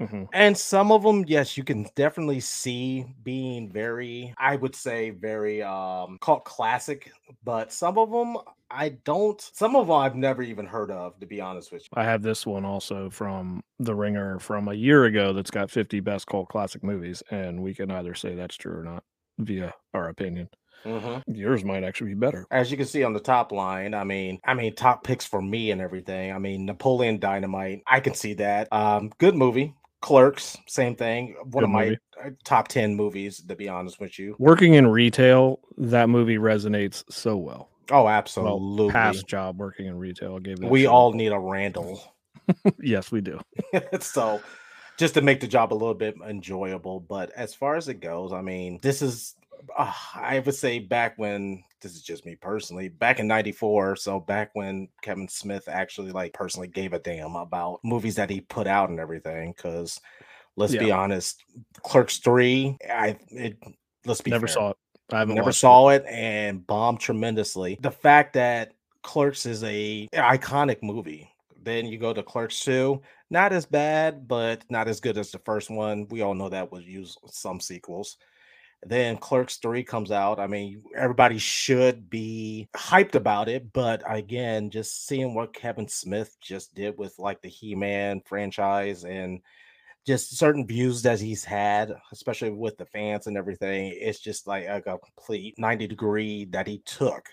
Mhm. 0.00 0.28
And 0.32 0.58
some 0.58 0.90
of 0.92 1.02
them, 1.02 1.24
yes, 1.26 1.56
you 1.56 1.64
can 1.64 1.86
definitely 1.94 2.40
see 2.40 3.06
being 3.22 3.70
very, 3.70 4.34
I 4.38 4.56
would 4.56 4.74
say, 4.74 5.10
very 5.10 5.62
um 5.62 6.18
cult 6.20 6.44
classic. 6.44 7.12
But 7.44 7.72
some 7.72 7.98
of 7.98 8.10
them, 8.10 8.38
I 8.74 8.90
don't. 9.04 9.40
Some 9.40 9.76
of 9.76 9.86
them 9.86 9.96
I've 9.96 10.16
never 10.16 10.42
even 10.42 10.66
heard 10.66 10.90
of, 10.90 11.18
to 11.20 11.26
be 11.26 11.40
honest 11.40 11.72
with 11.72 11.82
you. 11.82 11.88
I 11.94 12.04
have 12.04 12.22
this 12.22 12.44
one 12.44 12.64
also 12.64 13.08
from 13.10 13.62
The 13.78 13.94
Ringer 13.94 14.38
from 14.40 14.68
a 14.68 14.74
year 14.74 15.04
ago 15.04 15.32
that's 15.32 15.50
got 15.50 15.70
50 15.70 16.00
best 16.00 16.26
cult 16.26 16.48
classic 16.48 16.82
movies, 16.82 17.22
and 17.30 17.62
we 17.62 17.74
can 17.74 17.90
either 17.90 18.14
say 18.14 18.34
that's 18.34 18.56
true 18.56 18.78
or 18.80 18.82
not 18.84 19.04
via 19.38 19.72
our 19.94 20.08
opinion. 20.08 20.48
Mhm. 20.84 21.22
Yours 21.28 21.64
might 21.64 21.82
actually 21.84 22.08
be 22.10 22.20
better. 22.20 22.46
As 22.50 22.70
you 22.70 22.76
can 22.76 22.86
see 22.86 23.04
on 23.04 23.14
the 23.14 23.20
top 23.20 23.52
line, 23.52 23.94
I 23.94 24.04
mean, 24.04 24.38
I 24.44 24.52
mean, 24.54 24.74
top 24.74 25.02
picks 25.04 25.24
for 25.24 25.40
me 25.40 25.70
and 25.70 25.80
everything. 25.80 26.30
I 26.32 26.38
mean, 26.38 26.66
Napoleon 26.66 27.18
Dynamite, 27.18 27.82
I 27.86 28.00
can 28.00 28.12
see 28.14 28.34
that. 28.34 28.70
Um, 28.72 29.10
good 29.18 29.34
movie. 29.34 29.74
Clerks, 30.02 30.58
same 30.66 30.94
thing. 30.94 31.34
One 31.38 31.50
Good 31.50 31.64
of 31.64 31.70
my 31.70 31.84
movie. 31.86 31.98
uh, 32.22 32.30
top 32.44 32.68
ten 32.68 32.94
movies, 32.94 33.42
to 33.42 33.56
be 33.56 33.68
honest 33.70 33.98
with 33.98 34.18
you. 34.18 34.36
Working 34.38 34.74
in 34.74 34.86
retail, 34.88 35.60
that 35.78 36.10
movie 36.10 36.36
resonates 36.36 37.02
so 37.10 37.38
well. 37.38 37.70
Oh, 37.90 38.08
absolutely. 38.08 38.84
Well, 38.84 38.90
past 38.90 39.26
job 39.26 39.58
working 39.58 39.86
in 39.86 39.98
retail 39.98 40.38
gave 40.38 40.58
we 40.60 40.86
all 40.86 41.12
need 41.12 41.32
a 41.32 41.38
Randall. 41.38 42.00
yes, 42.80 43.12
we 43.12 43.20
do. 43.20 43.40
so 44.00 44.40
just 44.96 45.14
to 45.14 45.20
make 45.20 45.40
the 45.40 45.46
job 45.46 45.72
a 45.72 45.74
little 45.74 45.94
bit 45.94 46.14
enjoyable 46.26 47.00
but 47.00 47.30
as 47.32 47.54
far 47.54 47.76
as 47.76 47.88
it 47.88 48.00
goes 48.00 48.32
i 48.32 48.40
mean 48.40 48.78
this 48.82 49.02
is 49.02 49.34
uh, 49.76 49.92
i 50.14 50.38
would 50.38 50.54
say 50.54 50.78
back 50.78 51.14
when 51.16 51.62
this 51.80 51.94
is 51.94 52.02
just 52.02 52.24
me 52.24 52.34
personally 52.34 52.88
back 52.88 53.18
in 53.18 53.26
94 53.26 53.96
so 53.96 54.20
back 54.20 54.50
when 54.54 54.88
kevin 55.02 55.28
smith 55.28 55.68
actually 55.68 56.12
like 56.12 56.32
personally 56.32 56.68
gave 56.68 56.92
a 56.92 56.98
damn 56.98 57.36
about 57.36 57.80
movies 57.82 58.14
that 58.16 58.30
he 58.30 58.40
put 58.40 58.66
out 58.66 58.90
and 58.90 59.00
everything 59.00 59.52
because 59.52 60.00
let's 60.56 60.74
be 60.74 60.92
honest 60.92 61.42
clerks 61.82 62.18
3 62.18 62.76
i 62.88 63.16
it 63.30 63.58
let's 64.06 64.20
be 64.20 64.30
Never 64.30 64.46
fair, 64.46 64.54
saw 64.54 64.70
it. 64.70 64.76
I 65.12 65.18
haven't 65.20 65.34
never 65.36 65.52
saw 65.52 65.88
it 65.88 66.04
and 66.08 66.66
bombed 66.66 67.00
tremendously 67.00 67.78
the 67.80 67.90
fact 67.90 68.32
that 68.34 68.72
clerks 69.02 69.46
is 69.46 69.62
a 69.64 70.08
iconic 70.14 70.82
movie 70.82 71.30
Then 71.64 71.86
you 71.86 71.98
go 71.98 72.12
to 72.12 72.22
Clerks 72.22 72.60
2. 72.60 73.00
Not 73.30 73.52
as 73.52 73.66
bad, 73.66 74.28
but 74.28 74.64
not 74.70 74.86
as 74.86 75.00
good 75.00 75.18
as 75.18 75.30
the 75.30 75.38
first 75.40 75.70
one. 75.70 76.06
We 76.08 76.20
all 76.20 76.34
know 76.34 76.48
that 76.50 76.70
was 76.70 76.84
used 76.84 77.18
some 77.26 77.58
sequels. 77.60 78.18
Then 78.86 79.16
Clerks 79.16 79.56
3 79.56 79.82
comes 79.82 80.10
out. 80.10 80.38
I 80.38 80.46
mean, 80.46 80.82
everybody 80.94 81.38
should 81.38 82.10
be 82.10 82.68
hyped 82.76 83.14
about 83.14 83.48
it, 83.48 83.72
but 83.72 84.02
again, 84.06 84.68
just 84.70 85.06
seeing 85.06 85.34
what 85.34 85.54
Kevin 85.54 85.88
Smith 85.88 86.36
just 86.40 86.74
did 86.74 86.98
with 86.98 87.18
like 87.18 87.40
the 87.40 87.48
He-Man 87.48 88.20
franchise 88.26 89.04
and 89.04 89.40
just 90.06 90.36
certain 90.36 90.66
views 90.66 91.02
that 91.02 91.20
he's 91.20 91.44
had, 91.44 91.94
especially 92.12 92.50
with 92.50 92.76
the 92.76 92.86
fans 92.86 93.26
and 93.26 93.36
everything, 93.36 93.96
it's 93.96 94.20
just 94.20 94.46
like 94.46 94.66
a 94.66 94.80
complete 94.82 95.54
90 95.58 95.86
degree 95.86 96.44
that 96.46 96.66
he 96.66 96.78
took. 96.78 97.28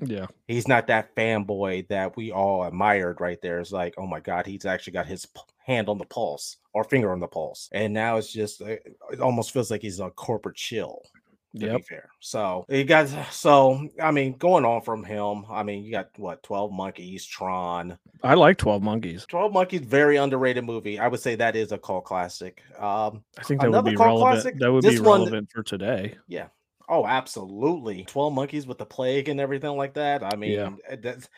Yeah. 0.00 0.26
He's 0.46 0.68
not 0.68 0.88
that 0.88 1.14
fanboy 1.14 1.88
that 1.88 2.16
we 2.16 2.30
all 2.30 2.64
admired 2.64 3.20
right 3.20 3.40
there. 3.40 3.60
It's 3.60 3.72
like, 3.72 3.94
oh 3.96 4.06
my 4.06 4.20
God, 4.20 4.44
he's 4.46 4.66
actually 4.66 4.92
got 4.92 5.06
his 5.06 5.26
hand 5.64 5.88
on 5.88 5.98
the 5.98 6.04
pulse 6.04 6.58
or 6.74 6.84
finger 6.84 7.12
on 7.12 7.20
the 7.20 7.28
pulse. 7.28 7.68
And 7.72 7.94
now 7.94 8.16
it's 8.16 8.32
just, 8.32 8.60
uh, 8.60 8.76
it 9.10 9.20
almost 9.20 9.52
feels 9.52 9.70
like 9.70 9.82
he's 9.82 10.00
a 10.00 10.10
corporate 10.10 10.56
chill. 10.56 11.02
To 11.60 11.66
Yep. 11.66 11.76
be 11.76 11.82
fair. 11.82 12.10
So 12.20 12.64
you 12.68 12.84
got, 12.84 13.08
so 13.32 13.88
I 14.02 14.10
mean, 14.10 14.36
going 14.36 14.64
on 14.64 14.82
from 14.82 15.04
him, 15.04 15.44
I 15.50 15.62
mean, 15.62 15.84
you 15.84 15.90
got 15.92 16.10
what, 16.16 16.42
12 16.42 16.72
Monkeys, 16.72 17.24
Tron, 17.24 17.98
I 18.22 18.34
like 18.34 18.56
12 18.58 18.82
Monkeys. 18.82 19.26
12 19.28 19.52
Monkeys, 19.52 19.80
very 19.82 20.16
underrated 20.16 20.64
movie. 20.64 20.98
I 20.98 21.08
would 21.08 21.20
say 21.20 21.34
that 21.36 21.54
is 21.56 21.72
a 21.72 21.78
cult 21.78 22.04
classic. 22.04 22.62
Um, 22.78 23.22
I 23.38 23.42
think 23.42 23.60
that 23.60 23.70
would 23.70 23.84
be 23.84 23.96
relevant. 23.96 24.20
classic, 24.20 24.58
That 24.58 24.72
would 24.72 24.82
be 24.84 24.98
one- 25.00 25.20
relevant 25.20 25.50
for 25.52 25.62
today. 25.62 26.16
yeah. 26.28 26.48
Oh, 26.88 27.04
absolutely. 27.04 28.04
12 28.04 28.32
monkeys 28.32 28.64
with 28.64 28.78
the 28.78 28.86
plague 28.86 29.28
and 29.28 29.40
everything 29.40 29.76
like 29.76 29.94
that. 29.94 30.22
I 30.22 30.36
mean, 30.36 30.52
Yeah. 30.52 30.70
that's 31.02 31.28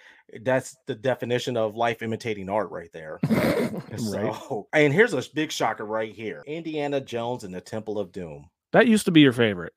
that's 0.42 0.76
the 0.86 0.94
definition 0.94 1.56
of 1.56 1.74
life 1.74 2.02
imitating 2.02 2.50
art 2.50 2.70
right 2.70 2.90
there. 2.92 3.18
right. 3.30 3.98
So, 3.98 4.68
and 4.74 4.92
here's 4.92 5.14
a 5.14 5.22
big 5.34 5.50
shocker 5.50 5.86
right 5.86 6.14
here. 6.14 6.42
Indiana 6.46 7.00
Jones 7.00 7.44
and 7.44 7.54
the 7.54 7.62
Temple 7.62 7.98
of 7.98 8.12
Doom. 8.12 8.50
That 8.72 8.86
used 8.88 9.06
to 9.06 9.10
be 9.10 9.22
your 9.22 9.32
favorite. 9.32 9.72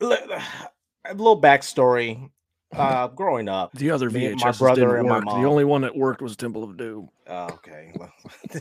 A 1.06 1.12
little 1.12 1.40
backstory. 1.40 2.30
Uh 2.74 3.08
growing 3.16 3.48
up. 3.48 3.72
The 3.74 3.90
other 3.90 4.10
VHS 4.10 4.40
my 4.40 4.52
brother 4.52 4.80
didn't 4.82 4.98
and 5.00 5.08
my 5.08 5.16
work. 5.18 5.24
The 5.26 5.48
only 5.48 5.64
one 5.64 5.82
that 5.82 5.94
worked 5.94 6.22
was 6.22 6.36
Temple 6.36 6.64
of 6.64 6.76
Doom. 6.76 7.08
Uh, 7.26 7.50
okay. 7.52 7.92
well, 7.96 8.12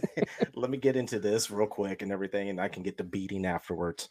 Let 0.56 0.70
me 0.70 0.78
get 0.78 0.96
into 0.96 1.20
this 1.20 1.50
real 1.50 1.68
quick 1.68 2.02
and 2.02 2.12
everything, 2.12 2.50
and 2.50 2.62
I 2.62 2.68
can 2.68 2.84
get 2.84 2.98
the 2.98 3.04
beating 3.04 3.46
afterwards. 3.46 4.10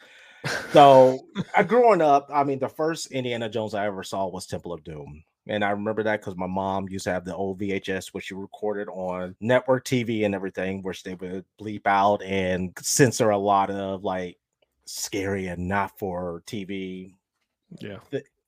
So, 0.73 1.21
I 1.57 1.63
growing 1.63 2.01
up, 2.01 2.29
I 2.33 2.45
mean, 2.45 2.59
the 2.59 2.69
first 2.69 3.13
Indiana 3.13 3.49
Jones 3.49 3.75
I 3.75 3.87
ever 3.87 4.03
saw 4.03 4.27
was 4.27 4.47
Temple 4.47 4.73
of 4.73 4.83
Doom. 4.85 5.23
And 5.49 5.65
I 5.65 5.71
remember 5.71 6.05
that 6.05 6.21
because 6.21 6.37
my 6.37 6.47
mom 6.47 6.89
used 6.89 7.05
to 7.05 7.13
have 7.13 7.25
the 7.25 7.35
old 7.35 7.61
VHS, 7.61 8.09
which 8.13 8.27
she 8.27 8.35
recorded 8.35 8.89
on 8.89 9.35
network 9.41 9.85
TV 9.85 10.25
and 10.25 10.35
everything, 10.35 10.83
which 10.83 11.03
they 11.03 11.15
would 11.15 11.45
bleep 11.61 11.87
out 11.87 12.23
and 12.23 12.73
censor 12.81 13.31
a 13.31 13.39
lot 13.39 13.69
of 13.69 14.05
like 14.05 14.37
scary 14.95 15.47
and 15.47 15.69
not 15.69 15.99
for 15.99 16.43
TV 16.47 17.15
Yeah. 17.81 17.99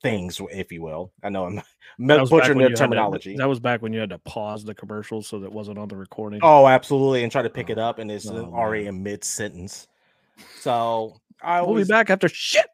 things, 0.03 0.39
if 0.53 0.71
you 0.71 0.83
will. 0.83 1.11
I 1.23 1.31
know 1.31 1.47
I'm 1.47 1.63
butchering 2.29 2.59
their 2.59 2.69
had 2.69 2.77
to- 2.77 2.83
terminology. 2.83 3.37
that 3.37 3.49
was 3.49 3.61
back 3.61 3.81
when 3.81 3.93
you 3.95 4.01
had 4.01 4.11
to 4.11 4.19
pause 4.19 4.63
the 4.65 4.75
commercials 4.75 5.27
so 5.27 5.41
that 5.41 5.51
wasn't 5.53 5.79
on 5.79 5.89
the 5.89 5.97
recording. 5.97 6.41
Oh, 6.43 6.67
absolutely, 6.67 7.23
and 7.23 7.33
try 7.33 7.41
to 7.43 7.49
pick 7.51 7.71
it 7.71 7.79
Oh, 7.79 7.83
up, 7.85 7.99
and 7.99 8.11
it's 8.11 8.29
uh, 8.29 8.35
oh, 8.35 8.53
already 8.55 8.87
in 8.87 9.03
mid 9.03 9.25
sentence. 9.25 9.89
So 10.61 11.17
I 11.43 11.63
we'll 11.63 11.77
be 11.77 11.85
back 11.85 12.11
after 12.11 12.29
shit. 12.29 12.67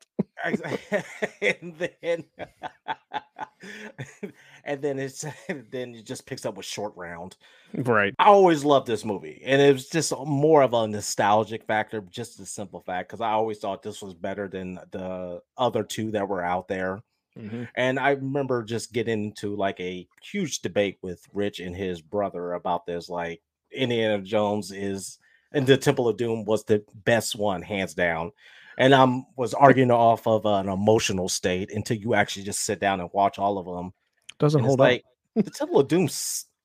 and 0.44 1.74
then 2.00 2.24
and 4.64 4.82
then 4.82 4.98
it's 4.98 5.24
then 5.70 5.94
it 5.94 6.04
just 6.06 6.26
picks 6.26 6.46
up 6.46 6.56
with 6.56 6.66
short 6.66 6.92
round. 6.96 7.36
Right. 7.72 8.14
I 8.18 8.26
always 8.26 8.64
loved 8.64 8.86
this 8.86 9.04
movie, 9.04 9.42
and 9.44 9.60
it 9.60 9.72
was 9.72 9.88
just 9.88 10.12
more 10.26 10.62
of 10.62 10.74
a 10.74 10.88
nostalgic 10.88 11.64
factor, 11.64 12.00
just 12.02 12.40
a 12.40 12.46
simple 12.46 12.80
fact, 12.80 13.08
because 13.08 13.20
I 13.20 13.30
always 13.30 13.58
thought 13.58 13.82
this 13.82 14.02
was 14.02 14.14
better 14.14 14.48
than 14.48 14.80
the 14.90 15.42
other 15.56 15.84
two 15.84 16.10
that 16.12 16.28
were 16.28 16.44
out 16.44 16.68
there. 16.68 17.02
Mhm. 17.38 17.68
And 17.76 17.98
I 17.98 18.10
remember 18.10 18.64
just 18.64 18.92
getting 18.92 19.26
into 19.26 19.54
like 19.56 19.78
a 19.80 20.08
huge 20.22 20.60
debate 20.60 20.98
with 21.02 21.26
Rich 21.32 21.60
and 21.60 21.76
his 21.76 22.02
brother 22.02 22.54
about 22.54 22.86
this. 22.86 23.08
Like 23.08 23.40
Indiana 23.70 24.20
Jones 24.22 24.72
is 24.72 25.18
and 25.52 25.66
the 25.66 25.76
Temple 25.76 26.08
of 26.08 26.16
Doom 26.16 26.44
was 26.44 26.64
the 26.64 26.84
best 27.04 27.36
one, 27.36 27.62
hands 27.62 27.94
down. 27.94 28.32
And 28.78 28.94
I 28.94 29.22
was 29.36 29.52
arguing 29.52 29.90
off 29.90 30.26
of 30.26 30.46
an 30.46 30.68
emotional 30.68 31.28
state 31.28 31.70
until 31.72 31.96
you 31.96 32.14
actually 32.14 32.44
just 32.44 32.60
sit 32.60 32.80
down 32.80 33.00
and 33.00 33.10
watch 33.12 33.38
all 33.38 33.58
of 33.58 33.66
them. 33.66 33.92
Doesn't 34.40 34.60
it's 34.60 34.66
hold 34.66 34.80
like 34.80 35.04
the 35.36 35.42
Temple 35.50 35.78
of 35.78 35.86
Doom 35.86 36.08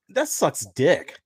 that 0.09 0.27
sucks 0.27 0.65
dick. 0.75 1.19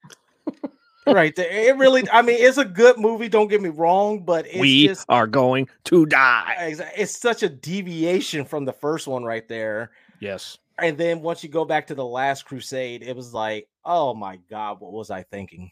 right 1.07 1.35
there. 1.35 1.49
It 1.49 1.77
really, 1.77 2.09
I 2.11 2.21
mean, 2.21 2.37
it's 2.39 2.57
a 2.57 2.65
good 2.65 2.97
movie, 2.97 3.29
don't 3.29 3.47
get 3.47 3.61
me 3.61 3.69
wrong, 3.69 4.23
but 4.23 4.45
it's 4.47 4.59
We 4.59 4.87
just 4.87 5.05
are 5.09 5.27
going 5.27 5.69
to 5.85 6.05
die. 6.05 6.75
It's 6.97 7.17
such 7.17 7.43
a 7.43 7.49
deviation 7.49 8.45
from 8.45 8.65
the 8.65 8.73
first 8.73 9.07
one 9.07 9.23
right 9.23 9.47
there. 9.47 9.91
Yes. 10.19 10.57
And 10.77 10.97
then 10.97 11.21
once 11.21 11.43
you 11.43 11.49
go 11.49 11.65
back 11.65 11.87
to 11.87 11.95
the 11.95 12.05
last 12.05 12.45
crusade, 12.45 13.03
it 13.03 13.15
was 13.15 13.33
like, 13.33 13.67
oh 13.85 14.13
my 14.13 14.37
god, 14.49 14.79
what 14.79 14.91
was 14.91 15.11
I 15.11 15.23
thinking? 15.23 15.71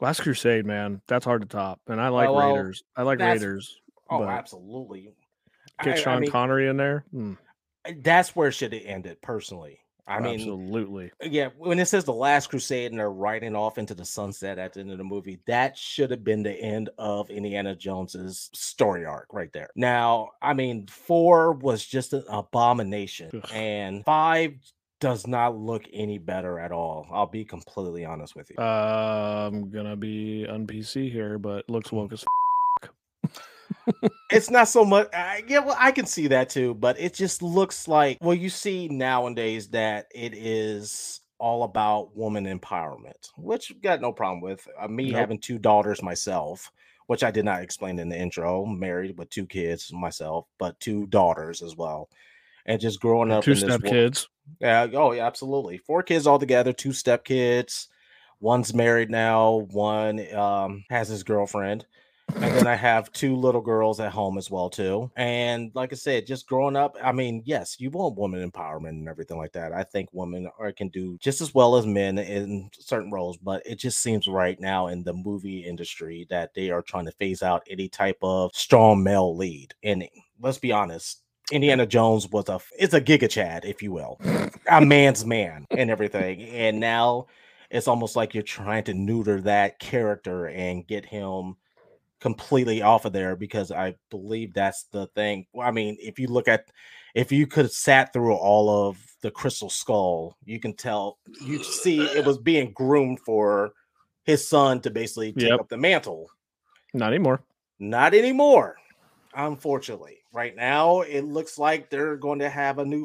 Last 0.00 0.20
Crusade, 0.22 0.66
man, 0.66 1.00
that's 1.06 1.24
hard 1.24 1.42
to 1.42 1.48
top. 1.48 1.80
And 1.86 2.00
I 2.00 2.08
like 2.08 2.28
Oh, 2.28 2.32
well, 2.32 2.54
Raiders. 2.56 2.82
I 2.96 3.02
like 3.02 3.20
Raiders. 3.20 3.80
Oh, 4.10 4.24
absolutely. 4.24 5.14
Get 5.82 5.94
I- 5.94 5.96
I 5.96 6.00
Sean 6.00 6.20
mean, 6.22 6.30
Connery 6.30 6.68
in 6.68 6.76
there. 6.76 7.04
Hmm, 7.12 7.34
that's 7.98 8.34
where 8.34 8.48
it 8.48 8.52
should 8.52 8.72
have 8.72 8.82
ended, 8.84 9.20
personally. 9.22 9.81
I 10.06 10.20
mean, 10.20 10.40
absolutely. 10.40 11.12
yeah, 11.22 11.50
when 11.56 11.78
it 11.78 11.86
says 11.86 12.04
the 12.04 12.12
last 12.12 12.48
crusade 12.48 12.90
and 12.90 12.98
they're 12.98 13.10
riding 13.10 13.54
off 13.54 13.78
into 13.78 13.94
the 13.94 14.04
sunset 14.04 14.58
at 14.58 14.72
the 14.72 14.80
end 14.80 14.90
of 14.90 14.98
the 14.98 15.04
movie, 15.04 15.38
that 15.46 15.78
should 15.78 16.10
have 16.10 16.24
been 16.24 16.42
the 16.42 16.52
end 16.52 16.90
of 16.98 17.30
Indiana 17.30 17.76
Jones's 17.76 18.50
story 18.52 19.04
arc 19.06 19.28
right 19.32 19.52
there. 19.52 19.70
Now, 19.76 20.30
I 20.42 20.54
mean, 20.54 20.88
four 20.88 21.52
was 21.52 21.84
just 21.86 22.12
an 22.12 22.24
abomination, 22.28 23.30
Ugh. 23.32 23.50
and 23.52 24.04
five 24.04 24.54
does 25.00 25.26
not 25.26 25.56
look 25.56 25.84
any 25.92 26.18
better 26.18 26.58
at 26.58 26.72
all. 26.72 27.06
I'll 27.12 27.26
be 27.26 27.44
completely 27.44 28.04
honest 28.04 28.34
with 28.36 28.50
you. 28.50 28.56
Uh, 28.56 29.48
I'm 29.50 29.70
gonna 29.70 29.96
be 29.96 30.46
on 30.48 30.66
PC 30.66 31.10
here, 31.10 31.38
but 31.38 31.68
looks 31.70 31.92
woke 31.92 32.12
as 32.12 32.24
it's 34.32 34.50
not 34.50 34.68
so 34.68 34.84
much 34.84 35.08
I, 35.12 35.42
yeah 35.46 35.60
well 35.60 35.76
i 35.78 35.92
can 35.92 36.06
see 36.06 36.26
that 36.28 36.50
too 36.50 36.74
but 36.74 36.98
it 36.98 37.14
just 37.14 37.42
looks 37.42 37.88
like 37.88 38.18
well 38.20 38.34
you 38.34 38.48
see 38.48 38.88
nowadays 38.88 39.68
that 39.68 40.06
it 40.14 40.34
is 40.34 41.20
all 41.38 41.64
about 41.64 42.16
woman 42.16 42.46
empowerment 42.46 43.30
which 43.36 43.72
got 43.82 44.00
no 44.00 44.12
problem 44.12 44.40
with 44.40 44.66
uh, 44.80 44.88
me 44.88 45.10
Nope. 45.10 45.20
having 45.20 45.38
two 45.38 45.58
daughters 45.58 46.02
myself 46.02 46.70
which 47.06 47.24
i 47.24 47.30
did 47.30 47.44
not 47.44 47.62
explain 47.62 47.98
in 47.98 48.08
the 48.08 48.18
intro 48.18 48.64
married 48.64 49.18
with 49.18 49.30
two 49.30 49.46
kids 49.46 49.92
myself 49.92 50.46
but 50.58 50.78
two 50.80 51.06
daughters 51.06 51.62
as 51.62 51.76
well 51.76 52.08
and 52.66 52.80
just 52.80 53.00
growing 53.00 53.30
up 53.32 53.44
two 53.44 53.54
step 53.56 53.82
kids. 53.82 54.28
yeah 54.60 54.86
oh 54.94 55.12
yeah 55.12 55.26
absolutely 55.26 55.78
four 55.78 56.02
kids 56.02 56.26
all 56.26 56.38
together 56.38 56.72
two 56.72 56.92
step 56.92 57.24
kids 57.24 57.88
one's 58.40 58.74
married 58.74 59.10
now 59.10 59.66
one 59.70 60.34
um 60.34 60.84
has 60.90 61.08
his 61.08 61.22
girlfriend 61.22 61.86
and 62.34 62.54
then 62.54 62.66
I 62.66 62.74
have 62.74 63.12
two 63.12 63.36
little 63.36 63.60
girls 63.60 64.00
at 64.00 64.12
home 64.12 64.38
as 64.38 64.50
well 64.50 64.70
too. 64.70 65.10
And 65.16 65.70
like 65.74 65.92
I 65.92 65.96
said, 65.96 66.26
just 66.26 66.46
growing 66.46 66.76
up, 66.76 66.96
I 67.02 67.12
mean, 67.12 67.42
yes, 67.44 67.76
you 67.78 67.90
want 67.90 68.16
woman 68.16 68.48
empowerment 68.48 68.90
and 68.90 69.08
everything 69.08 69.38
like 69.38 69.52
that. 69.52 69.72
I 69.72 69.82
think 69.82 70.08
women 70.12 70.48
are 70.58 70.72
can 70.72 70.88
do 70.88 71.18
just 71.18 71.40
as 71.40 71.54
well 71.54 71.76
as 71.76 71.86
men 71.86 72.18
in 72.18 72.70
certain 72.78 73.10
roles, 73.10 73.36
but 73.36 73.62
it 73.66 73.76
just 73.76 74.00
seems 74.00 74.26
right 74.28 74.58
now 74.60 74.88
in 74.88 75.02
the 75.04 75.12
movie 75.12 75.64
industry 75.64 76.26
that 76.30 76.54
they 76.54 76.70
are 76.70 76.82
trying 76.82 77.06
to 77.06 77.12
phase 77.12 77.42
out 77.42 77.66
any 77.68 77.88
type 77.88 78.18
of 78.22 78.50
strong 78.54 79.02
male 79.02 79.36
lead. 79.36 79.74
And 79.82 80.04
let's 80.40 80.58
be 80.58 80.72
honest, 80.72 81.22
Indiana 81.50 81.86
Jones 81.86 82.28
was 82.28 82.48
a 82.48 82.60
it's 82.78 82.94
a 82.94 83.00
giga 83.00 83.28
chad, 83.28 83.64
if 83.64 83.82
you 83.82 83.92
will, 83.92 84.18
a 84.70 84.80
man's 84.84 85.24
man 85.24 85.66
and 85.70 85.90
everything. 85.90 86.42
And 86.42 86.80
now 86.80 87.26
it's 87.70 87.88
almost 87.88 88.16
like 88.16 88.34
you're 88.34 88.42
trying 88.42 88.84
to 88.84 88.94
neuter 88.94 89.40
that 89.42 89.78
character 89.78 90.46
and 90.46 90.86
get 90.86 91.06
him 91.06 91.56
completely 92.22 92.82
off 92.82 93.04
of 93.04 93.12
there 93.12 93.34
because 93.34 93.72
I 93.72 93.96
believe 94.08 94.54
that's 94.54 94.84
the 94.92 95.08
thing. 95.08 95.44
Well, 95.52 95.66
I 95.66 95.72
mean, 95.72 95.96
if 96.00 96.20
you 96.20 96.28
look 96.28 96.46
at 96.46 96.70
if 97.16 97.32
you 97.32 97.48
could 97.48 97.64
have 97.64 97.72
sat 97.72 98.12
through 98.12 98.34
all 98.34 98.88
of 98.88 98.96
the 99.22 99.30
Crystal 99.30 99.68
Skull, 99.68 100.36
you 100.44 100.60
can 100.60 100.72
tell 100.72 101.18
you 101.44 101.62
see 101.64 102.00
it 102.00 102.24
was 102.24 102.38
being 102.38 102.72
groomed 102.72 103.18
for 103.20 103.72
his 104.22 104.46
son 104.46 104.80
to 104.82 104.90
basically 104.90 105.32
take 105.32 105.50
Yep. 105.50 105.60
up 105.60 105.68
the 105.68 105.76
mantle. 105.76 106.30
Not 106.94 107.08
anymore. 107.12 107.42
Not 107.80 108.14
anymore, 108.14 108.76
unfortunately. 109.34 110.18
Right 110.32 110.54
now, 110.54 111.00
it 111.00 111.22
looks 111.22 111.58
like 111.58 111.90
they're 111.90 112.16
going 112.16 112.38
to 112.38 112.48
have 112.48 112.78
a 112.78 112.84
new 112.84 113.04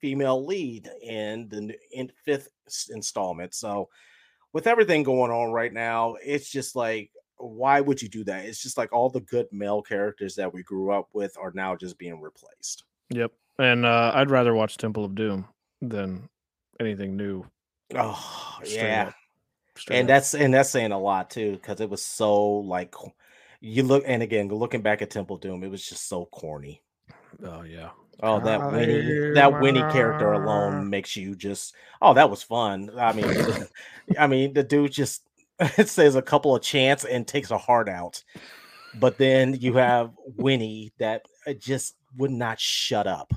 female 0.00 0.44
lead 0.44 0.88
in 1.02 1.48
the 1.50 1.76
in 1.92 2.10
fifth 2.24 2.48
installment. 2.90 3.52
So, 3.54 3.90
with 4.54 4.66
everything 4.66 5.02
going 5.02 5.30
on 5.30 5.52
right 5.52 5.72
now, 5.72 6.16
it's 6.24 6.50
just 6.50 6.74
like, 6.74 7.10
why 7.38 7.80
would 7.80 8.00
you 8.00 8.08
do 8.08 8.24
that? 8.24 8.44
It's 8.44 8.62
just 8.62 8.78
like 8.78 8.92
all 8.92 9.10
the 9.10 9.20
good 9.20 9.46
male 9.52 9.82
characters 9.82 10.34
that 10.36 10.52
we 10.52 10.62
grew 10.62 10.92
up 10.92 11.08
with 11.12 11.36
are 11.38 11.52
now 11.54 11.76
just 11.76 11.98
being 11.98 12.20
replaced. 12.20 12.84
Yep. 13.10 13.32
And 13.58 13.84
uh, 13.86 14.12
I'd 14.14 14.30
rather 14.30 14.54
watch 14.54 14.76
Temple 14.76 15.04
of 15.04 15.14
Doom 15.14 15.46
than 15.80 16.28
anything 16.80 17.16
new. 17.16 17.44
Oh, 17.94 18.58
Straight 18.64 18.76
yeah. 18.76 19.10
and 19.90 20.04
up. 20.04 20.06
that's 20.06 20.34
and 20.34 20.54
that's 20.54 20.70
saying 20.70 20.92
a 20.92 20.98
lot 20.98 21.30
too 21.30 21.52
because 21.52 21.80
it 21.80 21.90
was 21.90 22.02
so 22.02 22.44
like 22.44 22.94
you 23.60 23.82
look 23.82 24.02
and 24.06 24.22
again 24.22 24.48
looking 24.48 24.82
back 24.82 25.02
at 25.02 25.10
Temple 25.10 25.36
Doom, 25.36 25.62
it 25.62 25.70
was 25.70 25.86
just 25.86 26.08
so 26.08 26.26
corny. 26.26 26.82
oh 27.44 27.62
yeah. 27.62 27.90
Oh, 28.22 28.38
that 28.40 28.70
Winnie, 28.70 29.32
that 29.34 29.60
Winnie 29.60 29.80
character 29.80 30.32
alone 30.32 30.88
makes 30.88 31.16
you 31.16 31.34
just 31.34 31.74
oh, 32.00 32.14
that 32.14 32.30
was 32.30 32.42
fun. 32.42 32.90
I 32.98 33.12
mean, 33.12 33.66
I 34.18 34.26
mean, 34.26 34.54
the 34.54 34.62
dude 34.62 34.92
just 34.92 35.22
it 35.78 35.88
says 35.88 36.16
a 36.16 36.22
couple 36.22 36.54
of 36.54 36.62
chants 36.62 37.04
and 37.04 37.26
takes 37.26 37.50
a 37.50 37.58
heart 37.58 37.88
out, 37.88 38.22
but 38.98 39.18
then 39.18 39.54
you 39.54 39.74
have 39.74 40.10
Winnie 40.36 40.92
that 40.98 41.22
uh, 41.46 41.52
just 41.52 41.96
would 42.16 42.30
not 42.30 42.60
shut 42.60 43.06
up. 43.06 43.32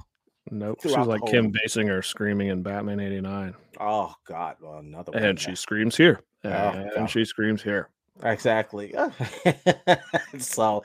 Nope. 0.50 0.80
She's 0.82 0.96
like 0.96 1.22
Kim 1.28 1.52
Basinger 1.52 2.04
screaming 2.04 2.48
in 2.48 2.64
Batman 2.64 3.00
89. 3.00 3.54
Oh 3.80 4.14
God, 4.26 4.56
well, 4.62 4.78
another 4.80 5.12
one. 5.12 5.24
And 5.24 5.40
she 5.40 5.56
screams 5.56 5.96
here. 5.96 6.22
Oh, 6.44 6.50
and 6.50 6.92
God. 6.96 7.10
she 7.10 7.26
screams 7.26 7.62
here. 7.62 7.90
exactly. 8.24 8.94
so, 10.40 10.84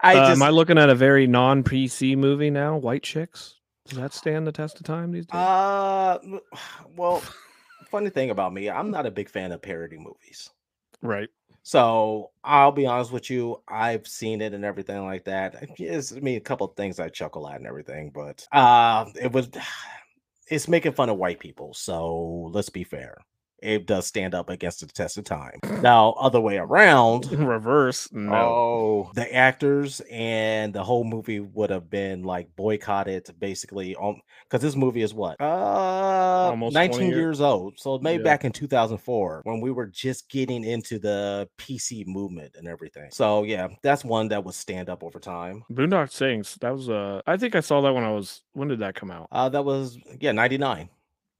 I 0.00 0.16
Uh, 0.16 0.28
just 0.28 0.40
am 0.40 0.42
I 0.42 0.50
looking 0.50 0.78
at 0.78 0.90
a 0.90 0.94
very 0.94 1.26
non 1.26 1.64
PC 1.64 2.16
movie 2.16 2.50
now? 2.50 2.76
White 2.76 3.02
Chicks? 3.02 3.56
Does 3.86 3.98
that 3.98 4.14
stand 4.14 4.46
the 4.46 4.52
test 4.52 4.78
of 4.78 4.86
time 4.86 5.10
these 5.12 5.26
days? 5.26 5.34
uh, 5.34 6.18
well, 6.96 7.22
funny 7.90 8.10
thing 8.10 8.30
about 8.30 8.52
me, 8.52 8.70
I'm 8.70 8.90
not 8.90 9.06
a 9.06 9.10
big 9.10 9.28
fan 9.28 9.52
of 9.52 9.60
parody 9.60 9.98
movies. 9.98 10.50
Right. 11.04 11.28
So 11.62 12.30
I'll 12.42 12.72
be 12.72 12.84
honest 12.84 13.10
with 13.10 13.30
you, 13.30 13.62
I've 13.66 14.06
seen 14.06 14.42
it 14.42 14.52
and 14.52 14.64
everything 14.64 15.02
like 15.04 15.24
that. 15.24 15.56
It's, 15.78 16.12
I 16.12 16.20
mean, 16.20 16.36
a 16.36 16.40
couple 16.40 16.66
things 16.68 17.00
I 17.00 17.08
chuckle 17.08 17.48
at 17.48 17.56
and 17.56 17.66
everything, 17.66 18.10
but 18.14 18.46
uh, 18.52 19.06
it 19.20 19.32
was 19.32 19.48
it's 20.48 20.68
making 20.68 20.92
fun 20.92 21.08
of 21.08 21.16
white 21.16 21.40
people. 21.40 21.72
So 21.72 22.50
let's 22.52 22.68
be 22.68 22.84
fair, 22.84 23.16
it 23.64 23.86
does 23.86 24.06
stand 24.06 24.34
up 24.34 24.50
against 24.50 24.80
the 24.80 24.86
test 24.86 25.16
of 25.18 25.24
time. 25.24 25.58
Now, 25.80 26.10
other 26.20 26.40
way 26.40 26.58
around. 26.58 27.30
Reverse. 27.32 28.08
No. 28.12 28.34
Oh, 28.34 29.10
the 29.14 29.32
actors 29.34 30.00
and 30.10 30.72
the 30.74 30.82
whole 30.84 31.04
movie 31.04 31.40
would 31.40 31.70
have 31.70 31.88
been 31.90 32.22
like 32.22 32.54
boycotted 32.56 33.28
basically 33.38 33.94
on 33.96 34.20
because 34.44 34.62
this 34.62 34.76
movie 34.76 35.02
is 35.02 35.14
what 35.14 35.40
uh 35.40 36.50
Almost 36.50 36.74
19 36.74 37.00
years. 37.08 37.16
years 37.16 37.40
old. 37.40 37.78
So 37.78 37.98
made 37.98 38.18
Yeah. 38.20 38.24
back 38.24 38.44
in 38.44 38.52
2004 38.52 39.40
when 39.44 39.60
we 39.60 39.70
were 39.70 39.86
just 39.86 40.28
getting 40.28 40.64
into 40.64 40.98
the 40.98 41.48
PC 41.58 42.06
movement 42.06 42.54
and 42.56 42.68
everything. 42.68 43.08
So 43.10 43.44
yeah, 43.44 43.68
that's 43.82 44.04
one 44.04 44.28
that 44.28 44.44
would 44.44 44.54
stand 44.54 44.88
up 44.88 45.02
over 45.02 45.18
time. 45.18 45.64
Boondock 45.72 46.10
Saints. 46.12 46.56
That 46.56 46.74
was 46.74 46.88
uh 46.90 47.22
I 47.26 47.36
think 47.36 47.54
I 47.54 47.60
saw 47.60 47.80
that 47.82 47.92
when 47.94 48.04
I 48.04 48.10
was 48.12 48.42
when 48.52 48.68
did 48.68 48.80
that 48.80 48.94
come 48.94 49.10
out? 49.10 49.28
Uh 49.32 49.48
that 49.48 49.64
was 49.64 49.98
yeah, 50.20 50.32
99. 50.32 50.88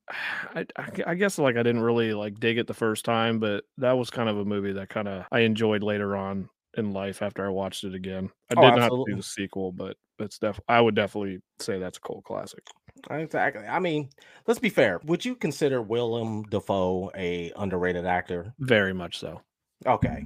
I, 0.55 0.67
I 1.07 1.15
guess 1.15 1.39
like 1.39 1.57
I 1.57 1.63
didn't 1.63 1.83
really 1.83 2.15
like 2.15 2.39
dig 2.41 2.59
it 2.59 2.67
the 2.67 2.75
first 2.75 3.05
time, 3.05 3.39
but 3.39 3.65
that 3.79 3.93
was 3.93 4.11
kind 4.11 4.29
of 4.29 4.39
a 4.39 4.45
movie 4.45 4.73
that 4.73 4.89
kind 4.89 5.09
of 5.09 5.25
I 5.33 5.41
enjoyed 5.41 5.83
later 5.83 6.17
on 6.17 6.49
in 6.77 6.93
life 6.93 7.23
after 7.23 7.45
I 7.45 7.49
watched 7.49 7.85
it 7.85 7.95
again. 7.95 8.31
I 8.51 8.55
Oh, 8.57 8.71
did 8.71 8.77
not 8.77 8.91
do 9.07 9.17
the 9.17 9.23
sequel, 9.23 9.73
but 9.73 9.97
it's 10.19 10.39
def 10.39 10.61
I 10.69 10.81
would 10.81 10.95
definitely 10.95 11.41
say 11.59 11.79
that's 11.79 11.99
a 11.99 12.01
cult 12.01 12.25
classic. 12.25 12.65
Exactly. 13.11 13.65
I 13.67 13.81
mean, 13.81 14.09
let's 14.47 14.61
be 14.61 14.69
fair. 14.71 15.01
Would 15.05 15.25
you 15.25 15.35
consider 15.35 15.83
Willem 15.83 16.45
Dafoe 16.45 17.11
a 17.17 17.53
underrated 17.57 18.07
actor? 18.07 18.55
Very 18.61 18.93
much 18.95 19.19
so. 19.19 19.41
Okay. 19.87 20.25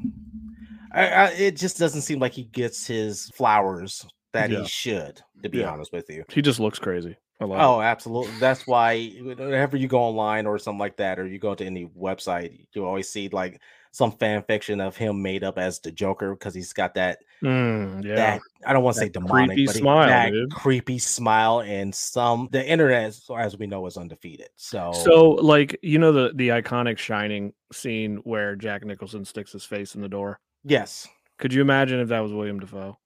I, 0.92 1.06
I, 1.08 1.26
it 1.32 1.56
just 1.56 1.78
doesn't 1.78 2.02
seem 2.02 2.18
like 2.18 2.32
he 2.32 2.44
gets 2.44 2.86
his 2.86 3.30
flowers 3.34 4.06
that 4.32 4.50
Yeah. 4.50 4.60
he 4.62 4.68
should, 4.68 5.20
to 5.42 5.48
be 5.48 5.58
Yeah. 5.58 5.70
honest 5.70 5.92
with 5.92 6.08
you. 6.08 6.24
He 6.30 6.40
just 6.42 6.60
looks 6.60 6.78
crazy. 6.78 7.16
I 7.40 7.44
love 7.44 7.58
it. 7.58 7.62
Oh, 7.62 7.80
absolutely. 7.80 8.38
That's 8.38 8.66
why 8.66 9.08
whenever 9.22 9.76
you 9.76 9.88
go 9.88 10.00
online 10.00 10.46
or 10.46 10.58
something 10.58 10.78
like 10.78 10.96
that, 10.96 11.18
or 11.18 11.26
you 11.26 11.38
go 11.38 11.54
to 11.54 11.64
any 11.64 11.86
website, 11.86 12.66
you 12.72 12.84
always 12.84 13.08
see 13.08 13.28
like 13.28 13.60
some 13.92 14.12
fan 14.12 14.42
fiction 14.42 14.80
of 14.80 14.96
him 14.96 15.22
made 15.22 15.44
up 15.44 15.58
as 15.58 15.80
the 15.80 15.92
Joker 15.92 16.34
because 16.34 16.54
he's 16.54 16.72
got 16.72 16.94
that 16.94 17.18
Mm, 17.42 18.04
yeah. 18.04 18.16
that 18.16 18.40
I 18.66 18.72
don't 18.72 18.82
want 18.82 18.96
to 18.96 19.00
say 19.00 19.08
demonic, 19.08 19.48
creepy 19.50 19.66
but 19.66 19.76
smile, 19.76 20.08
that 20.08 20.30
dude. 20.32 20.50
creepy 20.50 20.98
smile, 20.98 21.60
and 21.60 21.94
some 21.94 22.48
the 22.50 22.66
internet, 22.66 23.14
so 23.14 23.36
as 23.36 23.56
we 23.56 23.66
know, 23.68 23.86
is 23.86 23.96
undefeated. 23.96 24.48
So, 24.56 24.92
So 24.92 25.30
like 25.30 25.78
you 25.82 25.98
know 25.98 26.10
the 26.12 26.32
the 26.34 26.48
iconic 26.48 26.98
Shining 26.98 27.52
scene 27.72 28.16
where 28.24 28.56
Jack 28.56 28.84
Nicholson 28.84 29.24
sticks 29.24 29.52
his 29.52 29.64
face 29.64 29.94
in 29.94 30.00
the 30.02 30.08
door. 30.08 30.40
yes, 30.64 31.06
Could 31.38 31.52
you 31.52 31.60
imagine 31.60 32.00
if 32.00 32.08
that 32.08 32.20
was 32.20 32.32
William 32.32 32.58
Dafoe? 32.58 32.98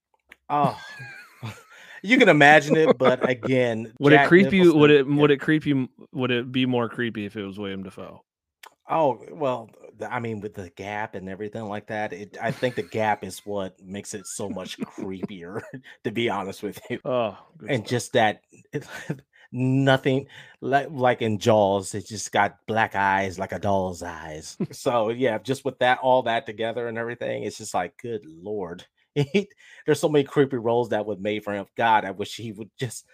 oh, 0.48 0.78
you 2.02 2.18
can 2.18 2.28
imagine 2.28 2.76
it, 2.76 2.98
but 2.98 3.28
again, 3.28 3.92
Would 4.00 4.12
it 4.12 4.16
Jack 4.16 4.28
creep 4.28 4.52
you? 4.52 4.74
Would 4.74 4.90
it 4.90 4.94
Nicholson- 4.98 5.16
would 5.16 5.30
it 5.30 5.40
creep 5.40 5.66
you? 5.66 5.88
Would 6.12 6.30
it 6.30 6.52
be 6.52 6.66
more 6.66 6.88
creepy 6.88 7.24
if 7.26 7.36
it 7.36 7.44
was 7.44 7.58
William 7.58 7.82
Dafoe? 7.82 8.22
Oh 8.90 9.24
well, 9.30 9.70
I 10.10 10.18
mean, 10.18 10.40
with 10.40 10.54
the 10.54 10.68
gap 10.70 11.14
and 11.14 11.28
everything 11.28 11.64
like 11.64 11.86
that, 11.86 12.12
it, 12.12 12.36
I 12.42 12.50
think 12.50 12.74
the 12.74 12.82
gap 12.82 13.22
is 13.24 13.38
what 13.46 13.80
makes 13.80 14.12
it 14.12 14.26
so 14.26 14.48
much 14.48 14.78
creepier. 14.78 15.62
To 16.04 16.10
be 16.10 16.28
honest 16.28 16.62
with 16.62 16.80
you, 16.90 16.98
Oh, 17.04 17.38
and 17.68 17.82
stuff. 17.86 17.90
just 17.90 18.12
that 18.14 18.40
nothing 19.52 20.26
like 20.60 20.88
like 20.90 21.22
in 21.22 21.38
Jaws, 21.38 21.94
it 21.94 22.06
just 22.06 22.32
got 22.32 22.58
black 22.66 22.94
eyes 22.94 23.38
like 23.38 23.52
a 23.52 23.58
doll's 23.58 24.02
eyes. 24.02 24.56
so 24.72 25.10
yeah, 25.10 25.38
just 25.38 25.64
with 25.64 25.78
that 25.80 25.98
all 25.98 26.22
that 26.24 26.46
together 26.46 26.88
and 26.88 26.98
everything, 26.98 27.44
it's 27.44 27.58
just 27.58 27.74
like, 27.74 27.96
good 27.98 28.24
lord, 28.26 28.84
there's 29.14 30.00
so 30.00 30.08
many 30.08 30.24
creepy 30.24 30.56
roles 30.56 30.90
that 30.90 31.06
would 31.06 31.20
made 31.20 31.44
for 31.44 31.52
him. 31.54 31.66
God, 31.76 32.04
I 32.04 32.10
wish 32.12 32.36
he 32.36 32.52
would 32.52 32.70
just 32.78 33.06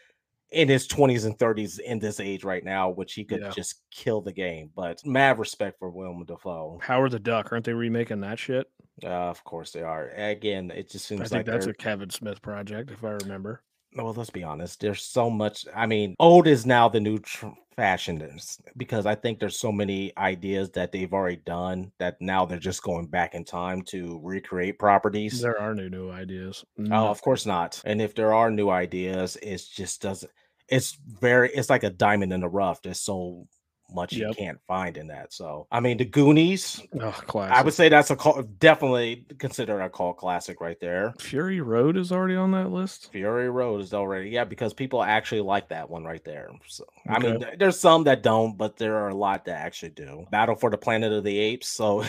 in 0.51 0.69
his 0.69 0.89
20s 0.89 1.27
and 1.27 1.37
30s 1.39 1.79
in 1.79 1.99
this 1.99 2.21
age 2.21 2.43
right 2.43 2.65
now, 2.65 2.89
which 2.89 3.13
he 3.13 3.25
could 3.25 3.41
Yeah. 3.43 3.51
just 3.51 3.83
kill 3.91 4.23
the 4.23 4.33
game. 4.33 4.71
But 4.75 5.05
mad 5.05 5.39
respect 5.39 5.79
for 5.79 5.91
Willem 5.91 6.25
Dafoe. 6.25 6.79
Howard 6.83 7.11
the 7.11 7.19
Duck, 7.19 7.53
aren't 7.53 7.67
they 7.67 7.75
remaking 7.75 8.21
that 8.23 8.39
shit? 8.39 8.67
Uh, 9.05 9.09
of 9.09 9.45
course 9.45 9.73
they 9.73 9.83
are. 9.83 10.09
Again, 10.09 10.71
it 10.71 10.91
just 10.91 11.07
seems 11.07 11.33
I 11.33 11.37
like 11.39 11.47
that's 11.47 11.67
a 11.67 11.75
Kevin 11.75 12.11
Smith 12.11 12.41
project, 12.41 12.91
if 12.91 13.05
I 13.05 13.11
remember. 13.11 13.63
Well, 13.95 14.13
let's 14.13 14.31
be 14.31 14.45
honest. 14.45 14.81
There's 14.81 15.03
so 15.03 15.31
much. 15.31 15.67
I 15.75 15.87
mean, 15.87 16.15
old 16.19 16.47
is 16.47 16.67
now 16.67 16.89
the 16.89 17.01
new 17.01 17.19
tr- 17.19 17.49
fashion 17.79 18.39
because 18.77 19.07
I 19.07 19.15
think 19.15 19.39
there's 19.39 19.59
so 19.59 19.71
many 19.71 20.13
ideas 20.19 20.71
that 20.73 20.91
they've 20.91 21.13
already 21.13 21.37
done 21.37 21.93
that 21.99 22.17
now 22.21 22.45
they're 22.45 22.59
just 22.59 22.83
going 22.83 23.07
back 23.07 23.35
in 23.35 23.45
time 23.45 23.83
to 23.83 24.21
recreate 24.23 24.81
properties. 24.81 25.41
There 25.41 25.61
are 25.61 25.75
new 25.75 25.89
new 25.89 26.11
ideas. 26.11 26.65
Oh, 26.91 27.07
of 27.09 27.23
course 27.23 27.47
not. 27.47 27.81
And 27.85 28.03
if 28.03 28.15
there 28.15 28.35
are 28.35 28.51
new 28.51 28.69
ideas, 28.69 29.37
it 29.41 29.63
just 29.73 30.03
doesn't. 30.03 30.33
It's 30.69 30.99
very. 31.07 31.51
It's 31.55 31.71
like 31.71 31.85
a 31.85 31.91
diamond 31.91 32.33
in 32.33 32.41
the 32.41 32.49
rough. 32.49 32.83
There's 32.83 33.01
so 33.01 33.47
much 33.93 34.13
you 34.13 34.31
can't 34.37 34.59
find 34.67 34.97
in 34.97 35.07
that. 35.09 35.33
So, 35.33 35.67
I 35.71 35.81
mean, 35.81 35.97
the 35.97 36.05
Goonies. 36.05 36.81
Oh, 37.01 37.11
classic. 37.11 37.57
I 37.57 37.63
would 37.63 37.75
say 37.75 37.89
that's 37.89 38.11
a 38.11 38.17
call, 38.17 38.43
definitely 38.43 39.25
considered 39.39 39.81
a 39.81 39.89
cult 39.91 40.17
classic 40.19 40.61
right 40.61 40.79
there. 40.81 41.15
Fury 41.19 41.61
Road 41.61 41.97
is 41.97 42.13
already 42.13 42.37
on 42.37 42.51
that 42.53 42.71
list. 42.71 43.11
Fury 43.13 43.51
Road 43.51 43.81
is 43.81 43.95
already 43.95 44.31
yeah 44.31 44.45
because 44.45 44.75
people 44.75 45.03
actually 45.03 45.41
like 45.41 45.69
that 45.69 45.89
one 45.89 46.05
right 46.05 46.25
there. 46.25 46.51
So 46.67 46.85
I 47.09 47.19
mean, 47.19 47.41
th- 47.41 47.59
there's 47.59 47.79
some 47.79 48.05
that 48.05 48.23
don't, 48.23 48.57
but 48.57 48.77
there 48.77 48.97
are 48.97 49.09
a 49.09 49.15
lot 49.15 49.45
that 49.47 49.61
actually 49.61 49.91
do. 49.91 50.27
Battle 50.31 50.55
for 50.57 50.71
the 50.71 50.79
Planet 50.79 51.13
of 51.13 51.25
the 51.25 51.39
Apes, 51.39 51.69
so 51.69 52.05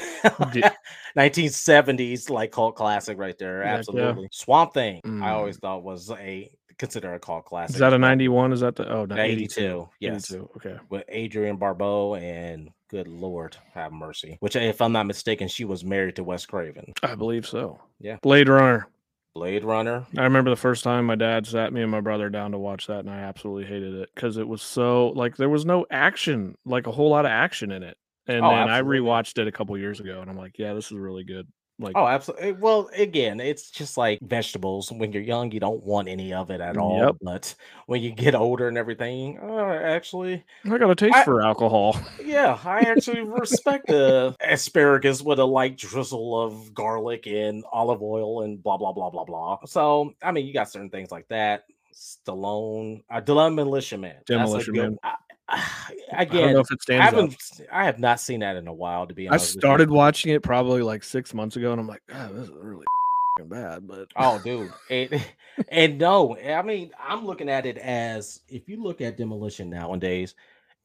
Di- 0.51 0.71
1970s 1.17 2.29
like 2.29 2.51
cult 2.51 2.75
classic 2.75 3.17
right 3.17 3.37
there. 3.37 3.57
Heck 3.63 3.71
yeah. 3.71 3.77
Absolutely. 3.77 4.27
Swamp 4.31 4.73
Thing, 4.73 5.01
I 5.05 5.07
Mm. 5.07 5.23
always 5.23 5.57
thought 5.57 5.83
was 5.83 6.09
a 6.11 6.49
consider 6.79 7.13
a 7.13 7.19
cult 7.19 7.45
classic. 7.45 7.75
Is 7.75 7.79
that 7.79 7.93
a 7.93 7.99
91? 7.99 8.53
Is 8.53 8.61
that 8.61 8.75
the 8.75 8.91
oh 8.91 9.05
no, 9.05 9.15
82, 9.15 9.89
yes. 9.99 10.31
82. 10.31 10.49
Okay. 10.55 10.77
With 10.89 11.03
Adrienne 11.13 11.57
Barbeau 11.57 12.15
and 12.15 12.71
good 12.89 13.07
lord 13.07 13.55
have 13.73 13.91
mercy. 13.91 14.37
Which 14.39 14.55
if 14.55 14.81
I'm 14.81 14.93
not 14.93 15.05
mistaken, 15.05 15.47
she 15.47 15.65
was 15.65 15.83
married 15.85 16.15
to 16.15 16.23
Wes 16.23 16.45
Craven. 16.45 16.93
I 17.03 17.13
believe 17.15 17.45
so. 17.45 17.79
Yeah. 17.99 18.17
Blade 18.23 18.49
Runner. 18.49 18.87
Blade 19.35 19.63
Runner. 19.63 20.07
I 20.17 20.23
remember 20.23 20.49
the 20.49 20.55
first 20.55 20.83
time 20.83 21.05
my 21.05 21.15
dad 21.15 21.45
sat 21.45 21.71
me 21.71 21.81
and 21.83 21.91
my 21.91 22.01
brother 22.01 22.29
down 22.29 22.51
to 22.51 22.57
watch 22.57 22.87
that, 22.87 22.99
and 23.01 23.09
I 23.11 23.19
absolutely 23.19 23.65
hated 23.65 23.93
it 23.93 24.09
because 24.15 24.37
it 24.37 24.47
was 24.47 24.61
so 24.61 25.09
like 25.09 25.37
there 25.37 25.49
was 25.49 25.65
no 25.65 25.85
action, 25.91 26.55
like 26.65 26.87
a 26.87 26.91
whole 26.91 27.09
lot 27.11 27.25
of 27.25 27.31
action 27.31 27.71
in 27.71 27.83
it. 27.83 27.95
And 28.27 28.43
Oh, 28.43 28.49
then 28.49 28.67
absolutely. 28.69 28.97
I 28.97 29.01
rewatched 29.01 29.37
it 29.39 29.47
a 29.47 29.51
couple 29.51 29.77
years 29.77 29.99
ago, 29.99 30.21
and 30.21 30.29
I'm 30.29 30.37
like, 30.37 30.57
yeah, 30.57 30.73
this 30.73 30.85
is 30.87 30.97
really 30.97 31.23
good. 31.23 31.47
Like, 31.81 31.95
Oh, 31.95 32.05
absolutely. 32.07 32.51
Well, 32.51 32.89
again, 32.93 33.39
it's 33.39 33.71
just 33.71 33.97
like 33.97 34.19
vegetables. 34.21 34.91
When 34.91 35.13
you're 35.13 35.23
young, 35.23 35.51
you 35.51 35.61
don't 35.61 35.81
want 35.83 36.09
any 36.09 36.33
of 36.33 36.51
it 36.51 36.59
at 36.59 36.75
all. 36.75 36.97
Yep. 37.05 37.15
But 37.21 37.55
when 37.85 38.01
you 38.01 38.11
get 38.11 38.35
older 38.35 38.67
and 38.67 38.77
everything, 38.77 39.39
uh, 39.41 39.79
actually, 39.83 40.43
I 40.65 40.77
got 40.77 40.91
a 40.91 40.95
taste 40.95 41.15
I- 41.15 41.23
for 41.23 41.41
alcohol. 41.41 41.97
yeah, 42.23 42.59
I 42.65 42.79
actually 42.91 43.21
respect 43.21 43.87
the 43.87 44.35
asparagus 44.41 45.21
with 45.21 45.39
a 45.39 45.45
light 45.45 45.77
drizzle 45.77 46.39
of 46.41 46.73
garlic 46.73 47.27
and 47.27 47.63
olive 47.71 48.01
oil 48.01 48.41
and 48.43 48.61
blah 48.61 48.75
blah 48.77 48.91
blah 48.91 49.09
blah 49.09 49.23
blah. 49.23 49.59
So, 49.65 50.13
I 50.21 50.31
mean, 50.33 50.45
you 50.45 50.53
got 50.53 50.69
certain 50.69 50.89
things 50.89 51.11
like 51.11 51.27
that. 51.29 51.63
Stallone, 51.93 53.03
uh, 53.09 53.19
Demolition 53.21 54.01
Man. 54.01 54.15
That's 54.27 54.29
a 54.29 54.33
Demolition 54.33 54.73
good- 54.73 54.81
Man. 54.83 54.97
I- 55.03 55.15
I- 55.49 55.63
I 56.13 56.25
don't 56.25 56.35
again, 56.35 56.53
know 56.53 56.59
if 56.61 56.71
it 56.71 56.79
I 56.79 56.81
stands 56.81 57.07
up. 57.07 57.13
haven't. 57.13 57.61
I 57.71 57.85
have 57.85 57.99
not 57.99 58.19
seen 58.19 58.39
that 58.41 58.55
in 58.55 58.67
a 58.67 58.73
while. 58.73 59.07
To 59.07 59.13
be 59.13 59.27
honest, 59.27 59.57
I 59.57 59.59
started 59.59 59.89
watching 59.89 60.31
it 60.33 60.41
probably 60.43 60.81
like 60.81 61.03
six 61.03 61.33
months 61.33 61.55
ago, 61.55 61.71
and 61.71 61.79
I'm 61.79 61.87
like, 61.87 62.01
oh, 62.13 62.33
this 62.33 62.49
is 62.49 62.51
really 62.55 62.85
bad. 63.45 63.87
But 63.87 64.09
Oh, 64.15 64.39
dude. 64.43 64.71
And, 64.89 65.25
and 65.69 65.97
no, 65.97 66.33
eh, 66.33 66.53
I 66.53 66.61
mean, 66.61 66.91
I'm 66.99 67.25
looking 67.25 67.49
at 67.49 67.65
it 67.65 67.77
as 67.77 68.41
if 68.49 68.67
you 68.67 68.81
look 68.81 69.01
at 69.01 69.17
demolition 69.17 69.69
nowadays, 69.69 70.35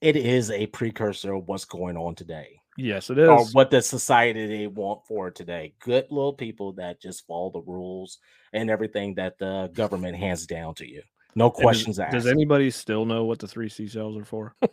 it 0.01 0.17
is 0.17 0.51
a 0.51 0.67
precursor 0.67 1.35
of 1.35 1.49
what's 1.49 1.65
going 1.65 1.97
on 1.97 2.15
today. 2.15 2.61
Yes, 2.77 3.09
it 3.09 3.19
is. 3.19 3.29
or 3.29 3.45
what 3.53 3.71
the 3.71 3.81
society 3.81 4.47
they 4.49 4.67
want 4.67 5.07
for 5.07 5.31
today. 5.31 5.73
Good 5.81 6.07
little 6.11 6.33
people 6.33 6.73
that 6.73 7.01
just 7.01 7.25
follow 7.27 7.51
the 7.51 7.61
rules 7.61 8.19
and 8.53 8.69
everything 8.69 9.15
that 9.15 9.39
the 9.39 9.71
government 9.75 10.17
hands 10.17 10.45
down 10.47 10.75
to 10.77 10.89
you. 10.89 11.03
No 11.35 11.47
And 11.47 11.55
does- 11.55 11.61
questions 11.63 11.99
asked. 11.99 12.13
Does 12.13 12.27
anybody 12.27 12.71
still 12.71 13.05
know 13.05 13.25
what 13.25 13.39
the 13.39 13.49
three 13.49 13.69
seashells 13.69 14.17
are 14.17 14.25
for? 14.25 14.55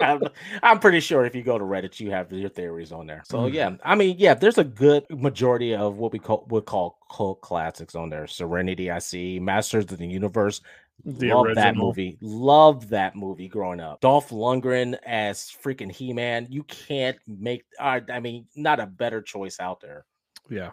I'm, 0.00 0.22
I'm 0.62 0.78
pretty 0.78 1.00
sure 1.00 1.24
if 1.24 1.34
you 1.34 1.42
go 1.42 1.58
to 1.58 1.64
Reddit, 1.64 2.00
you 2.00 2.10
have 2.10 2.32
your 2.32 2.48
theories 2.48 2.92
on 2.92 3.06
there. 3.06 3.22
So 3.26 3.40
Mhm. 3.40 3.52
yeah, 3.52 3.76
I 3.84 3.94
mean, 3.94 4.16
yeah, 4.18 4.34
there's 4.34 4.58
a 4.58 4.64
good 4.64 5.04
majority 5.10 5.74
of 5.74 5.98
what 5.98 6.12
we 6.12 6.18
call 6.18 6.46
would 6.48 6.64
call 6.66 6.98
cult 7.10 7.40
classics 7.40 7.94
on 7.94 8.08
there. 8.08 8.26
Serenity, 8.26 8.90
I 8.90 8.98
see, 8.98 9.38
Masters 9.38 9.84
of 9.92 9.98
the 9.98 10.06
Universe. 10.06 10.60
The 11.04 11.32
Love 11.32 11.54
that 11.54 11.76
movie. 11.76 12.18
Love 12.20 12.90
that 12.90 13.16
movie 13.16 13.48
growing 13.48 13.80
up. 13.80 14.00
Dolph 14.02 14.28
Lundgren 14.30 14.98
as 15.06 15.50
freaking 15.64 15.90
He 15.90 16.12
Man. 16.12 16.46
You 16.50 16.62
can't 16.64 17.16
make. 17.26 17.64
Uh, 17.78 18.00
I 18.12 18.20
mean, 18.20 18.46
not 18.54 18.80
a 18.80 18.86
better 18.86 19.22
choice 19.22 19.58
out 19.60 19.80
there 19.80 20.04
Yeah. 20.50 20.70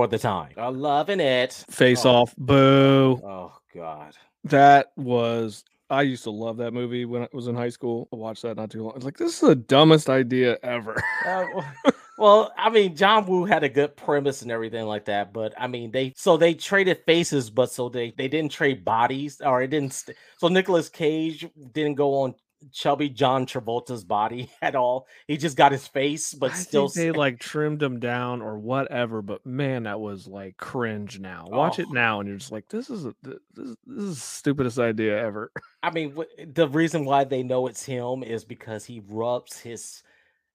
For 0.00 0.06
the 0.06 0.18
time. 0.18 0.52
I'm 0.56 0.80
loving 0.80 1.20
it. 1.20 1.52
Face 1.70 2.06
Oh. 2.06 2.10
off. 2.22 2.34
Boo. 2.36 3.20
Oh 3.22 3.52
God. 3.74 4.16
That 4.44 4.92
was 4.96 5.62
I 5.90 6.02
used 6.02 6.22
to 6.24 6.30
love 6.30 6.56
that 6.58 6.72
movie 6.72 7.04
when 7.04 7.22
I 7.24 7.28
was 7.32 7.48
in 7.48 7.54
high 7.54 7.68
school. 7.68 8.08
I 8.12 8.16
watched 8.16 8.42
that 8.42 8.56
not 8.56 8.70
too 8.70 8.82
long. 8.82 8.92
I 8.92 8.94
was 8.94 9.04
like, 9.04 9.16
this 9.18 9.34
is 9.34 9.40
the 9.40 9.56
dumbest 9.56 10.08
idea 10.08 10.56
ever. 10.62 11.02
Uh, 11.26 11.44
well, 12.18 12.52
I 12.56 12.70
mean, 12.70 12.96
John 12.96 13.26
Woo 13.26 13.44
had 13.44 13.64
a 13.64 13.68
good 13.68 13.96
premise 13.96 14.40
and 14.42 14.50
everything 14.52 14.86
like 14.86 15.04
that, 15.06 15.32
but 15.34 15.52
I 15.58 15.66
mean, 15.66 15.90
they 15.90 16.14
so 16.16 16.36
they 16.38 16.54
traded 16.54 17.02
faces, 17.04 17.50
but 17.50 17.70
so 17.72 17.88
they 17.90 18.12
they 18.16 18.28
didn't 18.28 18.52
trade 18.52 18.84
bodies, 18.84 19.40
or 19.44 19.60
it 19.62 19.68
didn't. 19.68 19.92
St- 19.92 20.16
so 20.38 20.48
Nicolas 20.48 20.88
Cage 20.88 21.46
didn't 21.72 21.96
go 21.96 22.22
on 22.22 22.34
chubby 22.72 23.08
John 23.08 23.46
Travolta's 23.46 24.04
body 24.04 24.50
at 24.62 24.74
all. 24.76 25.06
He 25.26 25.36
just 25.36 25.56
got 25.56 25.72
his 25.72 25.86
face, 25.86 26.34
but 26.34 26.52
I 26.52 26.54
still. 26.54 26.88
they 26.88 27.10
like 27.10 27.38
trimmed 27.38 27.82
him 27.82 28.00
down 28.00 28.42
or 28.42 28.58
whatever, 28.58 29.22
but 29.22 29.44
man, 29.46 29.84
that 29.84 30.00
was 30.00 30.26
like 30.26 30.56
cringe 30.56 31.18
now. 31.18 31.46
Watch 31.48 31.78
it 31.78 31.86
Oh. 31.90 31.92
now 31.94 32.20
and 32.20 32.28
you're 32.28 32.38
just 32.38 32.52
like, 32.52 32.68
this 32.68 32.90
is 32.90 33.06
a, 33.06 33.14
this, 33.22 33.36
is- 33.56 33.76
this 33.86 34.04
is 34.04 34.16
the 34.16 34.20
stupidest 34.20 34.78
idea 34.78 35.18
ever. 35.18 35.50
I 35.82 35.90
mean, 35.90 36.16
the 36.52 36.68
reason 36.68 37.04
why 37.04 37.24
they 37.24 37.42
know 37.42 37.66
it's 37.66 37.84
him 37.84 38.22
is 38.22 38.44
because 38.44 38.84
he 38.84 39.02
rubs 39.08 39.58
his 39.58 40.02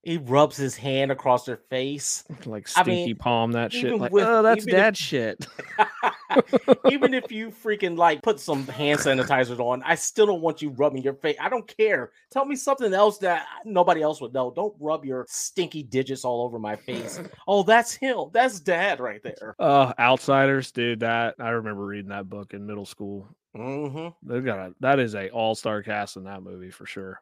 he 0.06 0.18
rubs 0.18 0.56
his 0.56 0.76
hand 0.78 1.12
across 1.12 1.46
their 1.46 1.58
face. 1.58 2.24
like 2.46 2.68
I 2.78 2.84
stinky 2.84 3.06
mean, 3.08 3.16
palm 3.18 3.52
that 3.54 3.74
shit. 3.74 3.98
Like, 4.00 4.12
with- 4.14 4.24
oh, 4.24 4.42
that's 4.44 4.62
even 4.62 4.70
if- 4.70 4.76
dad 4.76 4.96
shit. 4.98 5.46
Even 6.92 7.14
if 7.14 7.32
you 7.32 7.50
freaking 7.50 7.98
like 7.98 8.22
put 8.22 8.40
some 8.40 8.68
hand 8.68 9.00
sanitizer 9.00 9.58
on, 9.60 9.82
I 9.84 9.96
still 9.96 10.26
don't 10.26 10.42
want 10.42 10.62
you 10.62 10.72
rubbing 10.72 11.02
your 11.02 11.14
face. 11.14 11.38
I 11.40 11.48
don't 11.50 11.66
care. 11.78 12.12
Tell 12.32 12.46
me 12.46 12.56
something 12.56 12.94
else 12.94 13.18
that 13.20 13.46
nobody 13.64 14.02
else 14.02 14.20
would 14.22 14.34
know. 14.34 14.52
Don't 14.54 14.74
rub 14.80 15.06
your 15.06 15.26
stinky 15.30 15.82
digits 15.84 16.26
all 16.26 16.44
over 16.44 16.60
my 16.60 16.76
face. 16.76 17.22
Oh, 17.48 17.64
that's 17.64 17.94
him. 17.94 18.26
That's 18.34 18.60
dad 18.60 19.00
right 19.00 19.22
there. 19.24 19.56
Uh, 19.60 19.94
Outsiders, 20.00 20.72
dude. 20.72 21.02
That 21.02 21.36
I 21.40 21.50
remember 21.50 21.86
reading 21.86 22.10
that 22.10 22.28
book 22.30 22.54
in 22.54 22.66
middle 22.66 22.86
school. 22.86 23.28
hmm 23.56 24.08
They 24.24 24.42
got 24.42 24.60
a 24.60 24.74
that 24.82 25.00
is 25.00 25.16
a 25.16 25.30
all 25.30 25.56
star 25.56 25.84
cast 25.84 26.18
in 26.18 26.24
that 26.26 26.44
movie 26.44 26.72
for 26.72 26.86
sure. 26.86 27.22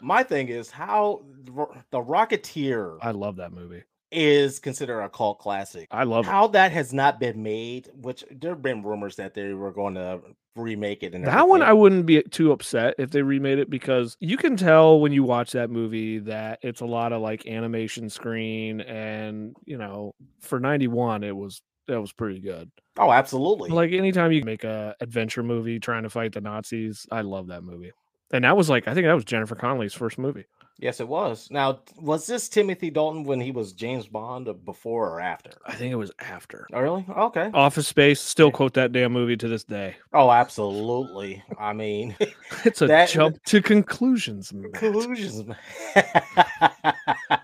My 0.00 0.22
thing 0.22 0.48
is 0.48 0.70
how 0.70 1.22
the 1.44 2.00
Rocketeer 2.00 2.98
I 3.02 3.12
love 3.12 3.36
that 3.36 3.52
movie. 3.52 3.82
is 4.12 4.58
considered 4.58 5.00
a 5.00 5.08
cult 5.08 5.38
classic. 5.38 5.88
I 5.90 6.04
love 6.04 6.26
it. 6.26 6.30
How 6.30 6.46
that 6.48 6.72
has 6.72 6.92
not 6.92 7.20
been 7.20 7.42
made, 7.42 7.90
which 7.94 8.24
there 8.30 8.52
have 8.52 8.62
been 8.62 8.82
rumors 8.82 9.16
that 9.16 9.34
they 9.34 9.52
were 9.52 9.72
going 9.72 9.94
to 9.94 10.20
remake 10.56 11.02
it. 11.02 11.14
And 11.14 11.26
That 11.26 11.48
one 11.48 11.62
I 11.62 11.72
wouldn't 11.72 12.06
be 12.06 12.22
too 12.22 12.52
upset 12.52 12.94
if 12.98 13.10
they 13.10 13.22
remade 13.22 13.58
it 13.58 13.70
because 13.70 14.16
you 14.20 14.36
can 14.36 14.56
tell 14.56 15.00
when 15.00 15.12
you 15.12 15.22
watch 15.22 15.52
that 15.52 15.70
movie 15.70 16.18
that 16.20 16.58
it's 16.62 16.80
a 16.80 16.86
lot 16.86 17.12
of 17.12 17.20
like 17.20 17.46
animation 17.46 18.08
screen 18.08 18.80
and 18.80 19.54
you 19.66 19.76
know 19.76 20.14
for 20.40 20.58
91 20.58 21.24
it 21.24 21.36
was 21.36 21.60
that 21.88 22.00
was 22.00 22.12
pretty 22.12 22.40
good. 22.40 22.70
oh, 22.98 23.12
absolutely. 23.12 23.70
Like 23.70 23.92
anytime 23.92 24.32
you 24.32 24.42
make 24.44 24.64
a 24.64 24.96
adventure 25.00 25.42
movie 25.44 25.78
trying 25.78 26.02
to 26.02 26.10
fight 26.10 26.32
the 26.32 26.40
Nazis, 26.40 27.06
I 27.12 27.20
love 27.20 27.48
that 27.48 27.62
movie. 27.62 27.92
And 28.32 28.44
that 28.44 28.56
was 28.56 28.68
like 28.68 28.88
I 28.88 28.94
think 28.94 29.06
that 29.06 29.14
was 29.14 29.24
Jennifer 29.24 29.54
Connelly's 29.54 29.94
first 29.94 30.18
movie. 30.18 30.44
yes, 30.78 31.00
it 31.00 31.08
was. 31.08 31.48
Now, 31.50 31.80
was 31.98 32.26
this 32.26 32.48
Timothy 32.50 32.90
Dalton 32.90 33.24
when 33.24 33.40
he 33.40 33.50
was 33.50 33.72
James 33.72 34.06
Bond, 34.08 34.46
uh, 34.48 34.52
before 34.52 35.08
or 35.08 35.20
after? 35.20 35.50
I 35.64 35.74
think 35.74 35.90
it 35.92 35.96
was 35.96 36.10
after. 36.18 36.66
Oh, 36.72 36.80
really? 36.80 37.06
Okay. 37.08 37.50
Office 37.54 37.88
Space 37.88 38.20
still 38.20 38.50
quote 38.50 38.74
that 38.74 38.92
damn 38.92 39.12
movie 39.12 39.36
to 39.38 39.48
this 39.48 39.64
day. 39.64 39.96
Oh, 40.12 40.30
absolutely. 40.30 41.42
I 41.58 41.72
mean, 41.72 42.14
It's 42.64 42.82
a 42.82 42.88
That- 42.88 43.08
jump 43.08 43.42
to 43.44 43.62
conclusions. 43.62 44.52
Matt. 44.52 44.74
conclusions. 44.74 45.44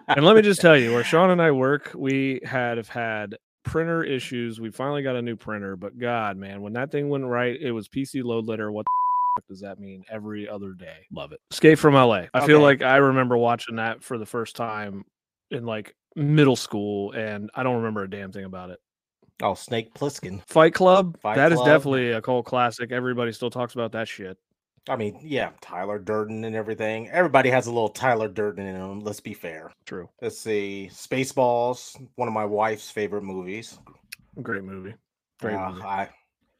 and 0.08 0.24
let 0.24 0.36
me 0.36 0.42
just 0.42 0.60
tell 0.60 0.76
you, 0.76 0.92
where 0.92 1.04
Shawn 1.04 1.30
and 1.30 1.40
I 1.40 1.50
work, 1.52 1.92
we 1.94 2.40
had 2.44 2.76
have 2.76 2.88
had 2.88 3.36
printer 3.64 4.02
issues. 4.04 4.60
We 4.60 4.70
finally 4.70 5.02
got 5.02 5.16
a 5.16 5.22
new 5.22 5.36
printer, 5.36 5.76
but 5.76 5.98
God, 5.98 6.36
man, 6.36 6.60
when 6.62 6.72
that 6.74 6.90
thing 6.90 7.08
went 7.08 7.24
right, 7.24 7.56
it 7.60 7.72
was 7.72 7.88
PC 7.88 8.22
load 8.24 8.46
letter. 8.46 8.70
What 8.70 8.84
the 8.84 8.90
fuck 8.90 9.01
does 9.48 9.60
that 9.60 9.78
mean? 9.78 10.04
Every 10.10 10.48
other 10.48 10.72
day, 10.72 11.06
love 11.12 11.32
it. 11.32 11.40
Escape 11.50 11.78
from 11.78 11.94
LA. 11.94 12.24
I 12.34 12.46
feel 12.46 12.60
like 12.60 12.82
I 12.82 12.96
remember 12.96 13.36
watching 13.36 13.76
that 13.76 14.02
for 14.02 14.18
the 14.18 14.26
first 14.26 14.56
time 14.56 15.04
in 15.50 15.64
like 15.64 15.94
middle 16.16 16.56
school, 16.56 17.12
and 17.12 17.50
I 17.54 17.62
don't 17.62 17.76
remember 17.76 18.02
a 18.02 18.10
damn 18.10 18.32
thing 18.32 18.44
about 18.44 18.70
it. 18.70 18.78
oh, 19.42 19.54
Snake 19.54 19.94
Plissken. 19.94 20.42
Fight 20.48 20.74
Club. 20.74 21.18
Fight 21.20 21.36
that 21.36 21.52
is 21.52 21.56
Club. 21.56 21.66
definitely 21.68 22.12
a 22.12 22.20
cult 22.22 22.46
classic. 22.46 22.92
Everybody 22.92 23.32
still 23.32 23.50
talks 23.50 23.74
about 23.74 23.92
that 23.92 24.08
shit. 24.08 24.36
I 24.88 24.96
mean, 24.96 25.18
yeah, 25.22 25.50
Tyler 25.60 25.98
Durden 26.00 26.44
and 26.44 26.56
everything. 26.56 27.08
Everybody 27.10 27.50
has 27.50 27.68
a 27.68 27.72
little 27.72 27.88
Tyler 27.88 28.26
Durden 28.28 28.66
in 28.66 28.74
them. 28.74 29.00
Let's 29.00 29.20
be 29.20 29.32
fair. 29.32 29.70
True. 29.86 30.08
Let's 30.20 30.38
see. 30.38 30.90
Spaceballs, 30.92 31.94
one 32.16 32.26
of 32.26 32.34
my 32.34 32.44
wife's 32.44 32.90
favorite 32.90 33.22
movies. 33.22 33.78
Great 34.42 34.64
movie. 34.64 34.94
Great 35.40 35.54
Uh, 35.54 35.70
movie. 35.70 35.82
I, 35.84 36.08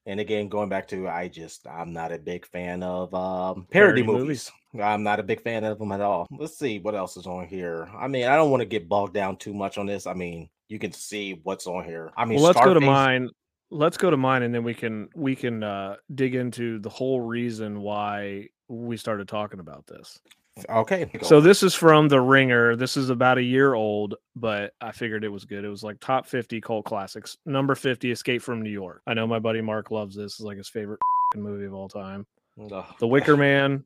and 0.06 0.20
again, 0.20 0.48
going 0.48 0.68
back 0.68 0.88
to, 0.88 1.08
I 1.08 1.28
just, 1.28 1.66
I'm 1.66 1.92
not 1.92 2.12
a 2.12 2.18
big 2.18 2.46
fan 2.46 2.82
of 2.82 3.14
um, 3.14 3.66
parody, 3.70 4.02
Parody 4.02 4.20
movies. 4.20 4.50
I'm 4.80 5.02
not 5.02 5.20
a 5.20 5.22
big 5.22 5.42
fan 5.42 5.64
of 5.64 5.78
them 5.78 5.92
at 5.92 6.00
all. 6.00 6.26
Let's 6.30 6.58
see 6.58 6.78
what 6.78 6.94
else 6.94 7.16
is 7.16 7.26
on 7.26 7.46
here. 7.46 7.88
I 7.96 8.08
mean, 8.08 8.26
I 8.26 8.36
don't 8.36 8.50
want 8.50 8.62
to 8.62 8.66
get 8.66 8.88
bogged 8.88 9.14
down 9.14 9.36
too 9.36 9.54
much 9.54 9.78
on 9.78 9.86
this. 9.86 10.06
I 10.06 10.14
mean, 10.14 10.48
you 10.68 10.78
can 10.78 10.92
see 10.92 11.40
what's 11.42 11.66
on 11.66 11.84
here. 11.84 12.10
I 12.16 12.24
mean, 12.24 12.36
well, 12.36 12.46
let's 12.46 12.60
go 12.60 12.74
to 12.74 12.80
mine. 12.80 13.28
Let's 13.70 13.96
go 13.96 14.10
to 14.10 14.16
mine, 14.16 14.42
and 14.42 14.54
then 14.54 14.64
we 14.64 14.74
can 14.74 15.08
we 15.14 15.36
can 15.36 15.62
uh, 15.62 15.96
dig 16.14 16.34
into 16.34 16.78
the 16.78 16.90
whole 16.90 17.20
reason 17.20 17.80
why 17.80 18.48
we 18.68 18.96
started 18.96 19.28
talking 19.28 19.60
about 19.60 19.86
this. 19.86 20.20
Okay. 20.68 21.06
go 21.06 21.26
So 21.26 21.40
this 21.40 21.62
is 21.62 21.74
from 21.74 22.08
The 22.08 22.20
Ringer. 22.20 22.76
This 22.76 22.96
is 22.96 23.10
about 23.10 23.38
a 23.38 23.42
year 23.42 23.74
old, 23.74 24.16
but 24.36 24.74
I 24.80 24.92
figured 24.92 25.24
it 25.24 25.28
was 25.28 25.44
good. 25.44 25.64
It 25.64 25.68
was 25.68 25.82
like 25.82 25.98
top 26.00 26.26
50 26.26 26.60
cult 26.60 26.84
classics. 26.84 27.38
Number 27.46 27.74
50, 27.74 28.10
Escape 28.10 28.42
from 28.42 28.62
New 28.62 28.70
York. 28.70 29.02
I 29.06 29.14
know 29.14 29.26
my 29.26 29.38
buddy 29.38 29.62
Mark 29.62 29.90
loves 29.90 30.14
this. 30.14 30.32
It's 30.32 30.40
like 30.40 30.58
his 30.58 30.68
favorite 30.68 31.00
movie 31.34 31.64
of 31.64 31.74
all 31.74 31.88
time. 31.88 32.26
Ugh. 32.70 32.84
The 33.00 33.06
Wicker 33.06 33.36
Man. 33.36 33.84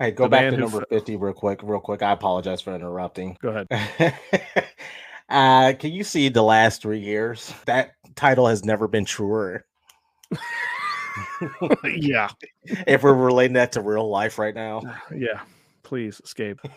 Hey, 0.00 0.10
go 0.12 0.28
back 0.28 0.50
to 0.50 0.56
number 0.56 0.78
f- 0.78 0.88
50 0.88 1.16
real 1.16 1.34
quick, 1.34 1.60
real 1.62 1.78
quick. 1.78 2.02
I 2.02 2.12
apologize 2.12 2.60
for 2.62 2.74
interrupting. 2.74 3.36
Go 3.42 3.66
ahead. 3.70 4.14
uh, 5.28 5.74
can 5.78 5.92
you 5.92 6.02
see 6.02 6.30
the 6.30 6.42
last 6.42 6.80
three 6.80 7.00
years? 7.00 7.52
That 7.66 7.92
title 8.16 8.46
has 8.46 8.64
never 8.64 8.88
been 8.88 9.04
truer. 9.04 9.66
yeah. 11.84 12.30
if 12.64 13.02
we're 13.02 13.12
relating 13.12 13.54
that 13.54 13.72
to 13.72 13.82
real 13.82 14.08
life 14.08 14.38
right 14.38 14.54
now. 14.54 14.80
Yeah. 15.14 15.40
Please 15.90 16.20
escape. 16.22 16.60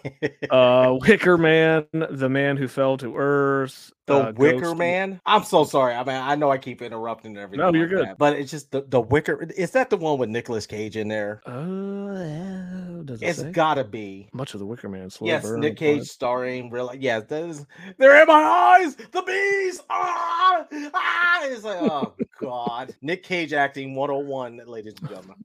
Uh 0.49 0.97
Wicker 1.01 1.37
Man, 1.37 1.85
The 1.93 2.27
Man 2.29 2.57
Who 2.57 2.67
Fell 2.67 2.97
to 2.97 3.15
Earth. 3.15 3.91
The 4.07 4.15
uh, 4.15 4.31
Wicker 4.35 4.59
Ghost- 4.61 4.77
Man. 4.77 5.21
I'm 5.25 5.43
so 5.43 5.63
sorry. 5.65 5.93
I 5.93 6.03
mean, 6.03 6.15
I 6.15 6.35
know 6.35 6.49
I 6.51 6.57
keep 6.57 6.81
interrupting 6.81 7.37
everything. 7.37 7.59
No, 7.63 7.71
you're 7.71 7.83
like 7.87 7.89
good. 7.91 8.05
that, 8.07 8.17
but 8.17 8.35
it's 8.37 8.49
just 8.51 8.71
the, 8.71 8.81
the 8.87 8.99
Wicker. 8.99 9.43
Is 9.55 9.69
that 9.71 9.89
the 9.91 9.97
one 9.97 10.17
with 10.17 10.29
Nicolas 10.29 10.65
Cage 10.65 10.97
in 10.97 11.07
there? 11.07 11.41
Uh, 11.45 13.03
does 13.03 13.21
it 13.21 13.27
It's 13.27 13.39
say? 13.39 13.51
gotta 13.51 13.83
be. 13.83 14.29
much 14.33 14.55
of 14.55 14.59
the 14.59 14.65
Wicker 14.65 14.89
Man. 14.89 15.09
Slow 15.11 15.27
Yes, 15.27 15.43
burn, 15.43 15.59
Nick 15.59 15.73
but- 15.75 15.79
Cage 15.79 16.07
starring. 16.07 16.71
Real, 16.71 16.89
is. 16.89 17.65
They're 17.99 18.21
in 18.21 18.27
my 18.27 18.79
eyes. 18.81 18.95
The 18.95 19.21
bees. 19.21 19.79
Ah, 19.91 20.65
ah. 20.95 21.39
It's 21.45 21.63
like, 21.63 21.77
oh 21.81 22.13
god. 22.41 22.95
Nick 23.03 23.21
Cage 23.23 23.53
acting 23.53 23.93
101, 23.95 24.61
ladies 24.65 24.95
and 24.99 25.09
gentlemen. 25.09 25.35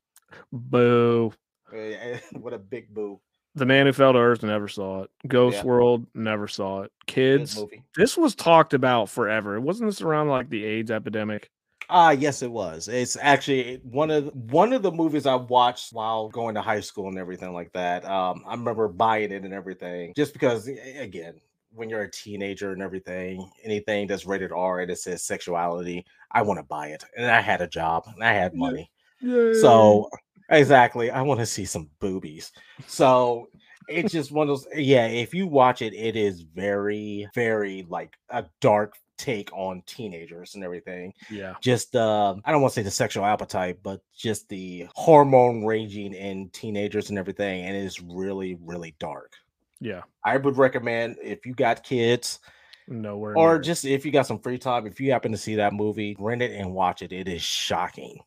Boo. 0.52 1.32
Eh, 1.74 2.18
what 2.32 2.54
a 2.54 2.58
big 2.58 2.92
boo. 2.94 3.20
The 3.58 3.66
Man 3.66 3.86
Who 3.86 3.92
Fell 3.92 4.12
to 4.12 4.18
Earth 4.18 4.42
never 4.42 4.68
saw 4.68 5.02
it. 5.02 5.10
Ghost 5.26 5.58
Yeah. 5.58 5.64
World 5.64 6.06
never 6.14 6.48
saw 6.48 6.82
it. 6.82 6.92
Kids, 7.06 7.62
this 7.96 8.16
was 8.16 8.34
talked 8.34 8.74
about 8.74 9.08
forever. 9.08 9.56
It 9.56 9.60
wasn't 9.60 9.88
this 9.88 10.00
around 10.00 10.28
like 10.28 10.48
the 10.48 10.64
AIDS 10.64 10.90
epidemic. 10.90 11.50
Ah, 11.90 12.10
yes, 12.10 12.42
it 12.42 12.50
was. 12.50 12.86
It's 12.88 13.16
actually 13.16 13.80
one 13.82 14.10
of 14.10 14.26
one 14.34 14.74
of 14.74 14.82
the 14.82 14.92
movies 14.92 15.24
I 15.24 15.36
watched 15.36 15.92
while 15.92 16.28
going 16.28 16.54
to 16.54 16.60
high 16.60 16.80
school 16.80 17.08
and 17.08 17.18
everything 17.18 17.52
like 17.54 17.72
that. 17.72 18.04
Um, 18.04 18.44
I 18.46 18.52
remember 18.52 18.88
buying 18.88 19.32
it 19.32 19.44
and 19.44 19.54
everything, 19.54 20.12
just 20.14 20.34
because, 20.34 20.68
again, 20.68 21.40
when 21.70 21.88
you're 21.88 22.02
a 22.02 22.10
teenager 22.10 22.72
and 22.72 22.82
everything, 22.82 23.50
anything 23.64 24.06
that's 24.06 24.26
rated 24.26 24.52
R 24.52 24.80
and 24.80 24.90
it 24.90 24.98
says 24.98 25.22
sexuality, 25.22 26.04
I 26.30 26.42
want 26.42 26.58
to 26.58 26.64
buy 26.64 26.88
it. 26.88 27.04
And 27.16 27.30
I 27.30 27.40
had 27.40 27.62
a 27.62 27.68
job 27.68 28.04
and 28.06 28.22
I 28.22 28.32
had 28.32 28.54
money. 28.54 28.90
Yeah. 29.20 29.34
money, 29.34 29.54
so 29.54 30.10
exactly, 30.48 31.10
I 31.10 31.22
want 31.22 31.40
to 31.40 31.46
see 31.46 31.64
some 31.64 31.88
boobies. 32.00 32.52
So 32.86 33.48
it's 33.88 34.12
just 34.12 34.32
one 34.32 34.48
of 34.48 34.48
those. 34.48 34.66
Yeah, 34.74 35.06
if 35.06 35.34
you 35.34 35.46
watch 35.46 35.82
it, 35.82 35.94
it 35.94 36.16
is 36.16 36.42
very, 36.42 37.28
very 37.34 37.86
like 37.88 38.16
a 38.30 38.44
dark 38.60 38.94
take 39.16 39.52
on 39.52 39.82
teenagers 39.84 40.54
and 40.54 40.64
everything. 40.64 41.12
Yeah. 41.30 41.54
Just 41.60 41.94
uh, 41.96 42.36
I 42.44 42.52
don't 42.52 42.62
want 42.62 42.72
to 42.72 42.80
say 42.80 42.84
the 42.84 42.90
sexual 42.90 43.24
appetite, 43.24 43.78
but 43.82 44.00
just 44.16 44.48
the 44.48 44.86
hormone 44.94 45.64
raging 45.64 46.14
in 46.14 46.48
teenagers 46.50 47.10
and 47.10 47.18
everything, 47.18 47.64
and 47.64 47.76
it 47.76 47.84
is 47.84 48.00
really, 48.00 48.56
really 48.62 48.94
dark. 48.98 49.34
Yeah. 49.80 50.02
I 50.24 50.36
would 50.36 50.56
recommend 50.56 51.16
if 51.22 51.44
you 51.46 51.54
got 51.54 51.84
kids 51.84 52.40
Nowhere. 52.86 53.36
or 53.36 53.54
near. 53.54 53.60
just 53.60 53.84
if 53.84 54.04
you 54.06 54.12
got 54.12 54.26
some 54.26 54.38
free 54.38 54.58
time, 54.58 54.86
if 54.86 55.00
you 55.00 55.12
happen 55.12 55.32
to 55.32 55.38
see 55.38 55.56
that 55.56 55.72
movie, 55.72 56.16
rent 56.18 56.42
it 56.42 56.52
and 56.52 56.72
watch 56.72 57.02
it. 57.02 57.12
It 57.12 57.28
is 57.28 57.42
shocking. 57.42 58.18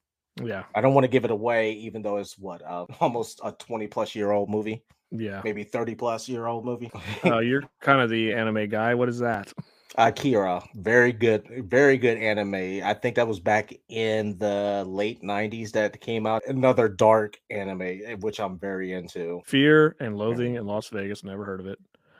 Yeah. 0.43 0.63
I 0.75 0.81
don't 0.81 0.93
want 0.93 1.05
to 1.05 1.09
give 1.09 1.25
it 1.25 1.31
away, 1.31 1.73
even 1.73 2.01
though 2.01 2.17
it's 2.17 2.37
what 2.37 2.61
uh, 2.61 2.85
almost 2.99 3.41
a 3.43 3.51
20 3.51 3.87
plus 3.87 4.15
year 4.15 4.31
old 4.31 4.49
movie, 4.49 4.83
Yeah. 5.11 5.41
maybe 5.43 5.63
30 5.63 5.95
plus 5.95 6.29
year 6.29 6.45
old 6.47 6.65
movie. 6.65 6.91
Uh, 7.25 7.39
you're 7.39 7.63
kind 7.79 8.01
of 8.01 8.09
the 8.09 8.33
anime 8.33 8.69
guy. 8.69 8.95
What 8.95 9.09
is 9.09 9.19
that? 9.19 9.51
Akira, 9.97 10.63
very 10.75 11.11
good, 11.11 11.45
very 11.67 11.97
good 11.97 12.17
anime. 12.17 12.81
I 12.81 12.93
think 12.93 13.17
that 13.17 13.27
was 13.27 13.41
back 13.41 13.73
in 13.89 14.37
the 14.37 14.85
late 14.87 15.21
90s 15.21 15.73
that 15.73 15.99
came 15.99 16.25
out. 16.25 16.43
Another 16.47 16.87
dark 16.87 17.37
anime, 17.49 17.81
eh, 17.81 18.15
which 18.21 18.39
I'm 18.39 18.57
very 18.57 18.93
into. 18.93 19.41
Fear 19.45 19.97
and 19.99 20.17
Loathing 20.17 20.55
in 20.55 20.65
Las 20.65 20.87
Vegas. 20.87 21.25
Never 21.25 21.43
heard 21.43 21.59
of 21.59 21.67
it. 21.67 21.77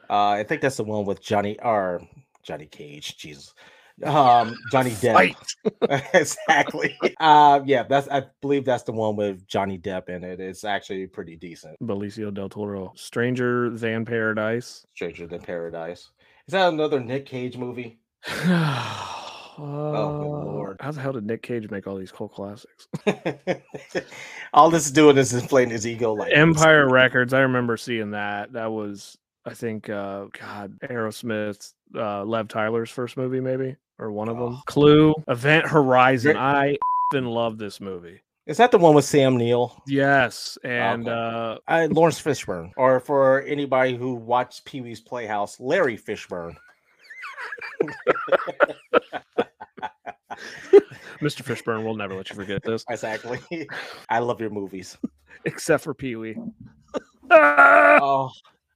Uh, 0.09 0.31
I 0.31 0.43
think 0.43 0.61
that's 0.61 0.75
the 0.75 0.83
one 0.83 1.05
with 1.05 1.21
Johnny 1.21 1.57
or 1.61 2.01
Johnny 2.43 2.65
Cage, 2.65 3.15
Jesus. 3.17 3.53
Um, 4.03 4.55
Johnny 4.71 4.91
Depp. 4.91 5.35
Exactly. 6.13 6.97
Uh, 7.19 7.61
yeah, 7.65 7.83
that's 7.83 8.07
I 8.07 8.23
believe 8.41 8.65
that's 8.65 8.83
the 8.83 8.91
one 8.91 9.15
with 9.15 9.47
Johnny 9.47 9.77
Depp 9.77 10.09
in 10.09 10.23
it. 10.23 10.39
It's 10.39 10.63
actually 10.63 11.05
pretty 11.07 11.35
decent. 11.35 11.77
Benicio 11.79 12.33
del 12.33 12.49
Toro. 12.49 12.93
Stranger 12.95 13.69
Than 13.69 14.05
Paradise. 14.05 14.85
Stranger 14.95 15.27
Than 15.27 15.41
Paradise. 15.41 16.11
Is 16.47 16.53
that 16.53 16.73
another 16.73 16.99
Nick 16.99 17.25
Cage 17.25 17.57
movie? 17.57 17.99
oh, 18.27 19.21
Lord. 19.57 20.77
How 20.79 20.91
the 20.91 21.01
hell 21.01 21.13
did 21.13 21.25
Nick 21.25 21.43
Cage 21.43 21.69
make 21.69 21.87
all 21.87 21.97
these 21.97 22.11
cult 22.11 22.33
classics? 22.33 22.87
All 24.53 24.69
this 24.69 24.85
is 24.85 24.91
doing 24.91 25.17
is 25.17 25.33
inflating 25.33 25.71
his 25.71 25.87
ego. 25.87 26.13
Like 26.13 26.31
Empire 26.33 26.89
Records. 26.89 27.33
I 27.33 27.41
remember 27.41 27.77
seeing 27.77 28.11
that. 28.11 28.53
That 28.53 28.71
was, 28.71 29.17
I 29.45 29.53
think, 29.53 29.89
uh, 29.89 30.25
God, 30.37 30.77
Aerosmith, 30.83 31.73
uh, 31.95 32.23
Liv 32.23 32.47
Tyler's 32.47 32.89
first 32.89 33.17
movie, 33.17 33.39
maybe, 33.39 33.75
or 34.01 34.11
one 34.11 34.27
of 34.27 34.35
them. 34.37 34.55
Oh. 34.59 34.61
Clue, 34.65 35.13
Event 35.29 35.65
Horizon. 35.67 36.31
You're- 36.31 36.39
I 36.43 36.69
f***ing 37.13 37.25
love 37.25 37.57
this 37.57 37.79
movie. 37.79 38.19
Is 38.47 38.57
that 38.57 38.71
the 38.71 38.77
one 38.79 38.95
with 38.95 39.05
Sam 39.05 39.37
Neill? 39.37 39.81
Yes, 39.87 40.57
and 40.63 41.07
Okay. 41.07 41.15
uh, 41.15 41.57
Uh, 41.67 41.87
Laurence 41.91 42.19
Fishburne, 42.21 42.71
or 42.75 42.99
for 42.99 43.43
anybody 43.43 43.95
who 43.95 44.15
watched 44.15 44.65
Pee 44.65 44.81
Wee's 44.81 44.99
Playhouse, 44.99 45.59
Larry 45.59 45.95
Fishburne. 45.97 46.55
Mr. 51.21 51.43
Fishburne 51.43 51.83
will 51.83 51.95
never 51.95 52.15
let 52.15 52.29
you 52.29 52.35
forget 52.35 52.63
this, 52.63 52.83
Exactly. 52.89 53.39
I 54.09 54.19
love 54.19 54.41
your 54.41 54.49
movies. 54.49 54.97
except 55.45 55.83
for 55.83 55.93
Pee 55.93 56.15
Wee. 56.15 56.35
Oh, 57.29 58.31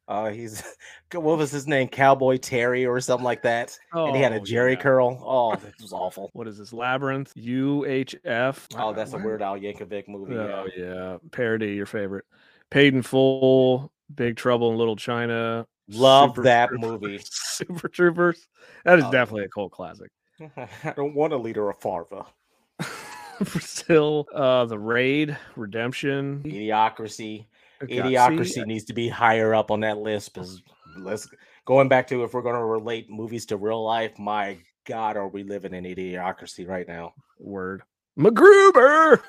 uh, 0.08 0.30
he's 0.30 0.64
what 1.14 1.38
was 1.38 1.52
his 1.52 1.68
name? 1.68 1.88
Cowboy 1.88 2.38
Terry 2.38 2.86
or 2.86 3.00
something 3.00 3.24
like 3.26 3.42
that. 3.44 3.78
and 3.94 4.16
he 4.16 4.22
had 4.22 4.34
a 4.34 4.40
Oh, 4.40 4.44
Jerry 4.44 4.74
yeah. 4.74 4.80
curl. 4.80 5.22
Oh, 5.26 5.56
this 5.56 5.74
was 5.82 5.94
awful. 5.94 6.30
What 6.34 6.48
is 6.48 6.58
this? 6.58 6.74
Labyrinth, 6.74 7.34
UHF. 7.36 8.66
Oh, 8.78 8.94
that's 8.94 9.14
a 9.14 9.18
Weird 9.18 9.42
Al 9.42 9.58
Yankovic 9.58 10.08
movie. 10.08 10.36
Oh 10.36 10.68
yeah. 10.76 10.84
yeah, 10.86 11.18
parody 11.32 11.74
your 11.76 11.86
favorite. 11.86 12.26
Paid 12.70 12.94
in 12.94 13.02
full. 13.02 13.92
Big 14.14 14.36
Trouble 14.36 14.72
in 14.72 14.78
Little 14.78 14.96
China. 14.96 15.66
Love 15.90 16.32
Super 16.32 16.44
that 16.44 16.70
Troopers- 16.70 16.90
movie. 17.02 17.20
Super 17.24 17.88
Troopers. 17.88 18.48
That 18.84 19.00
is 19.00 19.06
Oh, 19.06 19.12
definitely 19.12 19.46
a 19.46 19.50
cult 19.50 19.72
classic. 19.72 20.12
I 20.58 20.94
don't 20.96 21.16
want 21.16 21.34
a 21.34 21.38
leader 21.38 21.70
of 21.70 21.78
Farva. 21.80 22.26
Still, 23.60 24.28
uh, 24.34 24.66
the 24.66 24.80
Raid, 24.80 25.36
Redemption, 25.56 26.42
Idiocracy. 26.46 27.46
Idiocracy 27.82 28.48
see, 28.48 28.62
uh 28.62 28.66
needs 28.66 28.86
to 28.86 28.94
be 28.94 29.08
higher 29.10 29.54
up 29.54 29.72
on 29.72 29.82
that 29.82 29.98
list 29.98 30.34
because 30.34 30.62
let's 30.98 31.28
going 31.66 31.88
back 31.88 32.08
to 32.08 32.24
if 32.24 32.34
we're 32.34 32.42
going 32.42 32.56
to 32.56 32.64
relate 32.64 33.10
movies 33.10 33.46
to 33.48 33.58
real 33.58 33.84
life. 33.84 34.18
My 34.18 34.58
God, 34.86 35.18
are 35.18 35.28
we 35.28 35.44
living 35.44 35.74
in 35.74 35.84
idiocracy 35.84 36.68
right 36.68 36.88
now? 36.88 37.14
Word. 37.40 37.82
MacGruber. 38.18 39.20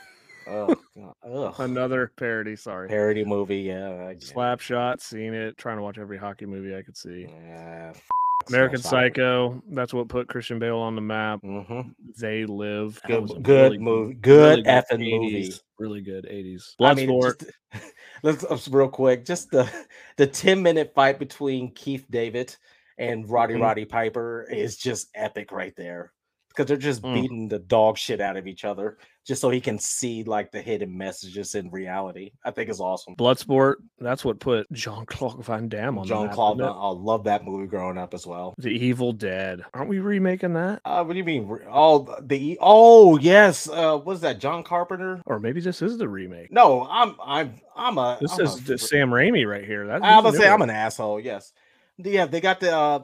Oh, 0.48 0.76
Another 1.58 2.12
parody. 2.16 2.54
Sorry. 2.56 2.88
Parody 2.88 3.24
movie, 3.24 3.62
yeah. 3.62 4.12
Slapshot. 4.14 5.00
Seen 5.00 5.34
it. 5.34 5.58
Trying 5.58 5.78
to 5.78 5.82
watch 5.82 5.98
every 5.98 6.18
hockey 6.18 6.46
movie 6.46 6.76
I 6.76 6.82
could 6.82 6.96
see. 6.96 7.26
Yeah, 7.28 7.92
f- 7.94 8.08
American 8.48 8.78
Snowstorm. 8.78 9.02
Psycho. 9.02 9.62
That's 9.70 9.92
what 9.94 10.08
put 10.08 10.28
Christian 10.28 10.58
Bale 10.58 10.76
on 10.78 10.94
the 10.94 11.00
map. 11.00 11.42
Mhm. 11.42 11.94
They 12.18 12.44
live. 12.46 13.00
Good, 13.06 13.22
was 13.22 13.32
good 13.42 13.72
really 13.72 13.78
movie. 13.78 14.14
Good 14.14 14.58
really 14.58 14.62
effing 14.64 15.00
80s, 15.00 15.20
movie. 15.20 15.52
Really 15.78 16.00
good 16.00 16.26
80s. 16.26 16.74
I 16.80 16.94
mean, 16.94 17.20
just- 17.20 17.44
let's 18.22 18.44
let's 18.50 18.68
real 18.68 18.88
quick. 18.88 19.24
Just 19.24 19.50
the 19.50 19.70
the 20.16 20.26
ten 20.26 20.62
minute 20.62 20.92
fight 20.94 21.18
between 21.18 21.72
Keith 21.72 22.06
David 22.10 22.54
and 22.98 23.28
Roddy 23.28 23.54
Mhm. 23.54 23.62
Roddy 23.62 23.84
Piper 23.84 24.46
is 24.50 24.76
just 24.76 25.08
epic 25.14 25.52
right 25.52 25.74
there 25.76 26.12
because 26.48 26.66
they're 26.66 26.76
just 26.76 27.02
Mm. 27.02 27.14
beating 27.14 27.48
the 27.48 27.58
dog 27.58 27.98
shit 27.98 28.20
out 28.20 28.36
of 28.36 28.46
each 28.46 28.64
other 28.64 28.98
just 29.26 29.40
so 29.40 29.50
he 29.50 29.60
can 29.60 29.78
see 29.78 30.22
like 30.22 30.52
the 30.52 30.62
hidden 30.62 30.96
messages 30.96 31.56
in 31.56 31.68
reality. 31.70 32.30
I 32.44 32.52
think 32.52 32.70
it's 32.70 32.80
awesome. 32.80 33.16
Bloodsport. 33.16 33.74
That's 33.98 34.24
what 34.24 34.38
put 34.38 34.70
Jean 34.72 35.04
Claude 35.04 35.44
Van 35.44 35.68
Damme 35.68 35.98
on 35.98 36.06
John 36.06 36.28
the 36.28 36.32
Claude, 36.32 36.60
I 36.60 36.88
love 36.88 37.24
that 37.24 37.44
movie 37.44 37.66
growing 37.66 37.98
up 37.98 38.14
as 38.14 38.26
well. 38.26 38.54
The 38.58 38.70
Evil 38.70 39.12
Dead. 39.12 39.62
Aren't 39.74 39.90
we 39.90 39.98
remaking 39.98 40.54
that? 40.54 40.80
Uh, 40.84 41.02
what 41.02 41.14
do 41.14 41.18
you 41.18 41.24
mean? 41.24 41.60
Oh, 41.68 42.16
the 42.22 42.56
oh 42.60 43.18
yes. 43.18 43.68
Uh, 43.68 43.98
what 43.98 44.14
is 44.14 44.20
that? 44.20 44.38
John 44.38 44.62
Carpenter? 44.62 45.20
Or 45.26 45.40
maybe 45.40 45.60
this 45.60 45.82
is 45.82 45.98
the 45.98 46.08
remake. 46.08 46.52
No, 46.52 46.86
I'm 46.88 47.16
I'm 47.24 47.60
I'm 47.74 47.98
a. 47.98 48.18
This 48.20 48.38
I'm 48.38 48.44
is 48.44 48.58
a 48.60 48.62
the 48.62 48.78
Sam 48.78 49.10
Raimi 49.10 49.46
right 49.46 49.64
here. 49.64 49.88
That, 49.88 50.04
I'm 50.04 50.22
gonna 50.22 50.36
say. 50.36 50.48
I'm 50.48 50.62
an 50.62 50.70
asshole. 50.70 51.18
Yes, 51.20 51.52
yeah. 51.98 52.26
They 52.26 52.40
got 52.40 52.60
the 52.60 52.76
uh, 52.76 53.02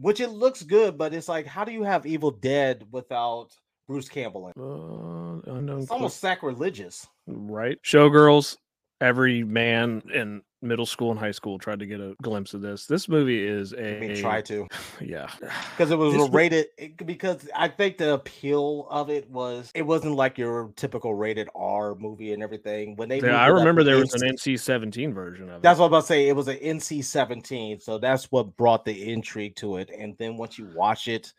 which 0.00 0.20
it 0.20 0.30
looks 0.30 0.62
good, 0.62 0.96
but 0.96 1.12
it's 1.12 1.28
like, 1.28 1.46
how 1.46 1.64
do 1.64 1.72
you 1.72 1.82
have 1.82 2.06
Evil 2.06 2.30
Dead 2.30 2.86
without 2.90 3.50
Bruce 3.90 4.08
Campbell? 4.08 4.52
In? 4.54 4.62
Uh, 4.62 5.56
unknown 5.56 5.80
It's 5.80 5.90
almost 5.90 6.20
sacrilegious. 6.20 7.08
right. 7.26 7.76
Showgirls. 7.82 8.56
Every 9.00 9.42
man 9.42 10.00
in 10.14 10.42
middle 10.62 10.86
school 10.86 11.10
and 11.10 11.18
high 11.18 11.32
school 11.32 11.58
tried 11.58 11.80
to 11.80 11.86
get 11.86 11.98
a 11.98 12.14
glimpse 12.22 12.54
of 12.54 12.60
this. 12.60 12.86
This 12.86 13.08
movie 13.08 13.44
is 13.44 13.72
a 13.72 13.96
I 13.96 14.00
mean, 14.00 14.16
try 14.16 14.42
to 14.42 14.68
yeah. 15.00 15.28
because 15.40 15.90
it 15.90 15.96
was 15.96 16.14
This 16.14 16.30
rated. 16.30 16.66
It, 16.78 17.04
because 17.04 17.48
I 17.56 17.66
think 17.66 17.98
the 17.98 18.14
appeal 18.14 18.86
of 18.90 19.10
it 19.10 19.28
was 19.28 19.72
it 19.74 19.82
wasn't 19.82 20.14
like 20.14 20.38
your 20.38 20.72
typical 20.76 21.16
rated 21.16 21.48
R 21.56 21.96
movie 21.96 22.32
and 22.32 22.44
everything. 22.44 22.94
When 22.94 23.08
they, 23.08 23.20
Yeah, 23.20 23.42
I 23.42 23.48
remember 23.48 23.82
there 23.82 23.96
was 23.96 24.14
an 24.14 24.20
NC 24.20 24.54
NC-17 24.54 25.12
version 25.12 25.48
of 25.48 25.56
it. 25.56 25.62
That's 25.62 25.80
what 25.80 25.86
I'm 25.86 25.90
about 25.90 26.02
to 26.02 26.06
say. 26.06 26.28
It 26.28 26.36
was 26.36 26.46
an 26.46 26.58
NC-17, 26.58 27.82
so 27.82 27.98
that's 27.98 28.26
what 28.26 28.56
brought 28.56 28.84
the 28.84 29.10
intrigue 29.12 29.56
to 29.56 29.78
it. 29.78 29.90
And 29.90 30.16
then 30.18 30.36
once 30.36 30.58
you 30.58 30.68
watch 30.76 31.08
it, 31.08 31.32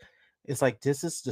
it's 0.44 0.62
like 0.62 0.82
this 0.82 1.06
is 1.06 1.22
the 1.22 1.32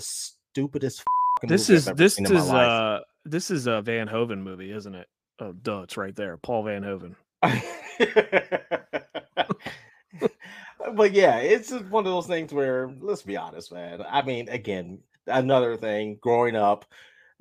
stupidest. 0.59 1.03
this 1.43 1.69
is 1.69 1.85
this 1.85 2.15
seen 2.15 2.25
in 2.25 2.33
my 2.33 2.39
is 2.39 2.49
uh 2.49 2.99
this 3.25 3.51
is 3.51 3.67
a 3.67 3.81
Van 3.81 4.07
Hoven 4.07 4.41
movie, 4.41 4.71
isn't 4.71 4.95
it? 4.95 5.07
Oh, 5.39 5.53
duh, 5.53 5.81
it's 5.81 5.97
right 5.97 6.15
there. 6.15 6.37
Paul 6.37 6.63
Van 6.63 6.83
Hoven. 6.83 7.15
but 10.95 11.13
yeah, 11.13 11.37
it's 11.37 11.69
just 11.69 11.85
one 11.85 12.05
of 12.05 12.11
those 12.11 12.27
things 12.27 12.53
where 12.53 12.93
let's 12.99 13.21
be 13.21 13.37
honest, 13.37 13.71
man. 13.71 14.03
I 14.07 14.21
mean, 14.21 14.49
again, 14.49 14.99
another 15.27 15.77
thing. 15.77 16.17
Growing 16.21 16.55
up, 16.55 16.85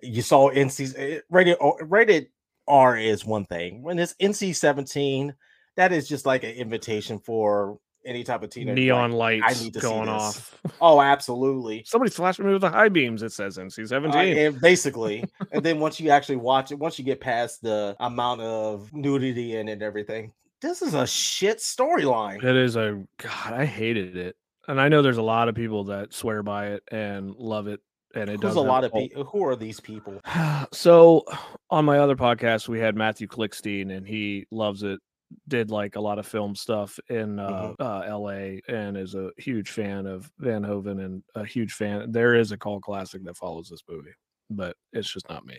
you 0.02 0.22
saw 0.22 0.50
NC 0.50 0.94
eh, 0.96 1.20
rated 1.31 1.57
rated 1.81 2.28
R 2.66 2.96
is 2.96 3.24
one 3.24 3.46
thing. 3.46 3.83
When 3.83 3.98
it's 3.98 4.14
NC 4.14 4.54
seventeen, 4.54 5.35
that 5.76 5.92
is 5.92 6.09
just 6.09 6.26
like 6.26 6.44
an 6.44 6.50
invitation 6.50 7.18
for 7.18 7.78
any 8.04 8.24
type 8.24 8.42
of 8.42 8.50
teenager. 8.50 8.72
like, 8.72 8.78
Neon 8.78 9.12
lights 9.12 9.62
need 9.62 9.74
to 9.74 9.80
going 9.80 10.08
off. 10.08 10.58
oh, 10.80 11.00
absolutely. 11.00 11.84
Somebody 11.87 12.11
flashed 12.11 12.40
me 12.40 12.52
with 12.52 12.61
the 12.61 12.70
high 12.70 12.88
beams. 12.88 13.22
It 13.22 13.32
says 13.32 13.58
NC-17. 13.58 14.14
Uh, 14.14 14.18
and 14.18 14.61
basically, 14.61 15.24
and 15.52 15.62
then 15.62 15.78
once 15.80 16.00
you 16.00 16.11
actually 16.11 16.37
watch 16.37 16.72
it, 16.72 16.78
once 16.78 16.98
you 16.98 17.04
get 17.04 17.20
past 17.20 17.62
the 17.62 17.96
amount 18.00 18.40
of 18.40 18.92
nudity 18.92 19.56
in 19.56 19.68
it 19.68 19.72
and 19.72 19.82
everything, 19.82 20.32
this 20.61 20.82
is 20.82 20.94
a 20.94 21.06
shit 21.06 21.58
storyline. 21.58 22.42
It 22.42 22.56
is 22.56 22.76
a 22.76 23.04
God. 23.18 23.52
I 23.52 23.64
hated 23.64 24.16
it, 24.16 24.37
and 24.66 24.80
I 24.80 24.88
know 24.88 25.02
there's 25.02 25.18
a 25.18 25.22
lot 25.22 25.48
of 25.48 25.54
people 25.54 25.84
that 25.84 26.12
swear 26.12 26.42
by 26.42 26.68
it 26.68 26.82
and 26.90 27.34
love 27.37 27.68
it, 27.68 27.80
and 28.14 28.28
it 28.28 28.34
Who's 28.34 28.40
does 28.40 28.56
a 28.56 28.61
lot 28.61 28.84
of 28.84 28.92
people? 28.92 29.24
Who 29.24 29.44
are 29.44 29.56
these 29.56 29.80
people? 29.80 30.20
so 30.72 31.24
on 31.70 31.84
my 31.84 31.98
other 31.98 32.16
podcast, 32.16 32.68
we 32.68 32.80
had 32.80 32.96
Matthew 32.96 33.28
Klickstein, 33.28 33.96
and 33.96 34.06
he 34.06 34.46
loves 34.50 34.82
it. 34.82 35.00
Did 35.46 35.70
like 35.70 35.96
a 35.96 36.00
lot 36.00 36.18
of 36.18 36.26
film 36.26 36.54
stuff 36.54 36.98
in 37.10 37.38
uh, 37.38 37.74
uh, 37.78 38.02
L.A. 38.06 38.62
and 38.68 38.96
is 38.96 39.14
a 39.14 39.30
huge 39.36 39.70
fan 39.70 40.06
of 40.06 40.30
Van 40.38 40.62
Hoven 40.62 41.00
and 41.00 41.22
a 41.34 41.44
huge 41.44 41.72
fan. 41.72 42.10
There 42.10 42.34
is 42.34 42.52
a 42.52 42.56
cult 42.56 42.82
classic 42.82 43.24
that 43.24 43.36
follows 43.36 43.68
this 43.68 43.82
movie, 43.88 44.14
but 44.48 44.76
it's 44.92 45.12
just 45.12 45.28
not 45.28 45.44
me. 45.44 45.58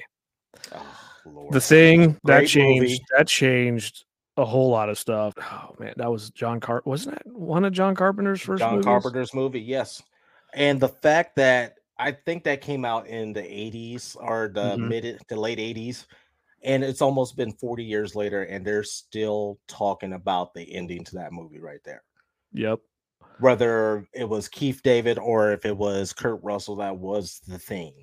Oh, 0.74 0.86
Lord. 1.26 1.54
The 1.54 1.62
thing 1.62 2.18
that 2.24 2.48
changed 2.48 2.82
movie. 2.82 3.06
that 3.16 3.28
changed 3.28 4.06
a 4.38 4.46
whole 4.46 4.70
lot 4.72 4.90
of 4.90 4.98
stuff. 4.98 5.34
Oh 5.40 5.76
man, 5.78 5.94
that 5.98 6.10
was 6.12 6.32
John 6.32 6.60
Car 6.60 6.82
wasn't 6.86 7.16
that 7.16 7.32
one 7.32 7.66
of 7.66 7.74
John 7.74 7.94
Carpenter's 7.94 8.42
first 8.42 8.60
John 8.62 8.72
movies? 8.76 8.86
Carpenter's 8.86 9.34
movie, 9.34 9.62
yes. 9.62 10.02
And 10.54 10.80
the 10.80 10.88
fact 10.90 11.36
that 11.36 11.76
I 12.00 12.14
think 12.14 12.46
that 12.46 12.62
came 12.62 12.86
out 12.86 13.08
in 13.08 13.34
the 13.34 13.42
80s 13.42 14.16
or 14.20 14.48
the 14.48 14.78
Mhm. 14.78 14.88
mid 14.88 15.20
the 15.28 15.36
late 15.36 15.60
80s 15.60 16.08
and 16.64 16.84
it's 16.84 17.02
almost 17.02 17.36
been 17.36 17.52
40 17.52 17.84
years 17.84 18.16
later 18.16 18.44
and 18.44 18.66
they're 18.66 18.84
still 18.84 19.60
talking 19.68 20.14
about 20.14 20.54
the 20.54 20.74
ending 20.74 21.04
to 21.06 21.16
that 21.16 21.34
movie 21.34 21.60
right 21.60 21.80
there. 21.86 22.04
Yep. 22.54 22.80
Whether 23.40 24.08
it 24.14 24.28
was 24.28 24.48
Keith 24.48 24.82
David 24.84 25.18
or 25.18 25.52
if 25.52 25.66
it 25.66 25.76
was 25.76 26.14
Kurt 26.14 26.44
Russell 26.44 26.78
that 26.78 26.98
was 26.98 27.42
the 27.48 27.60
thing. 27.60 27.94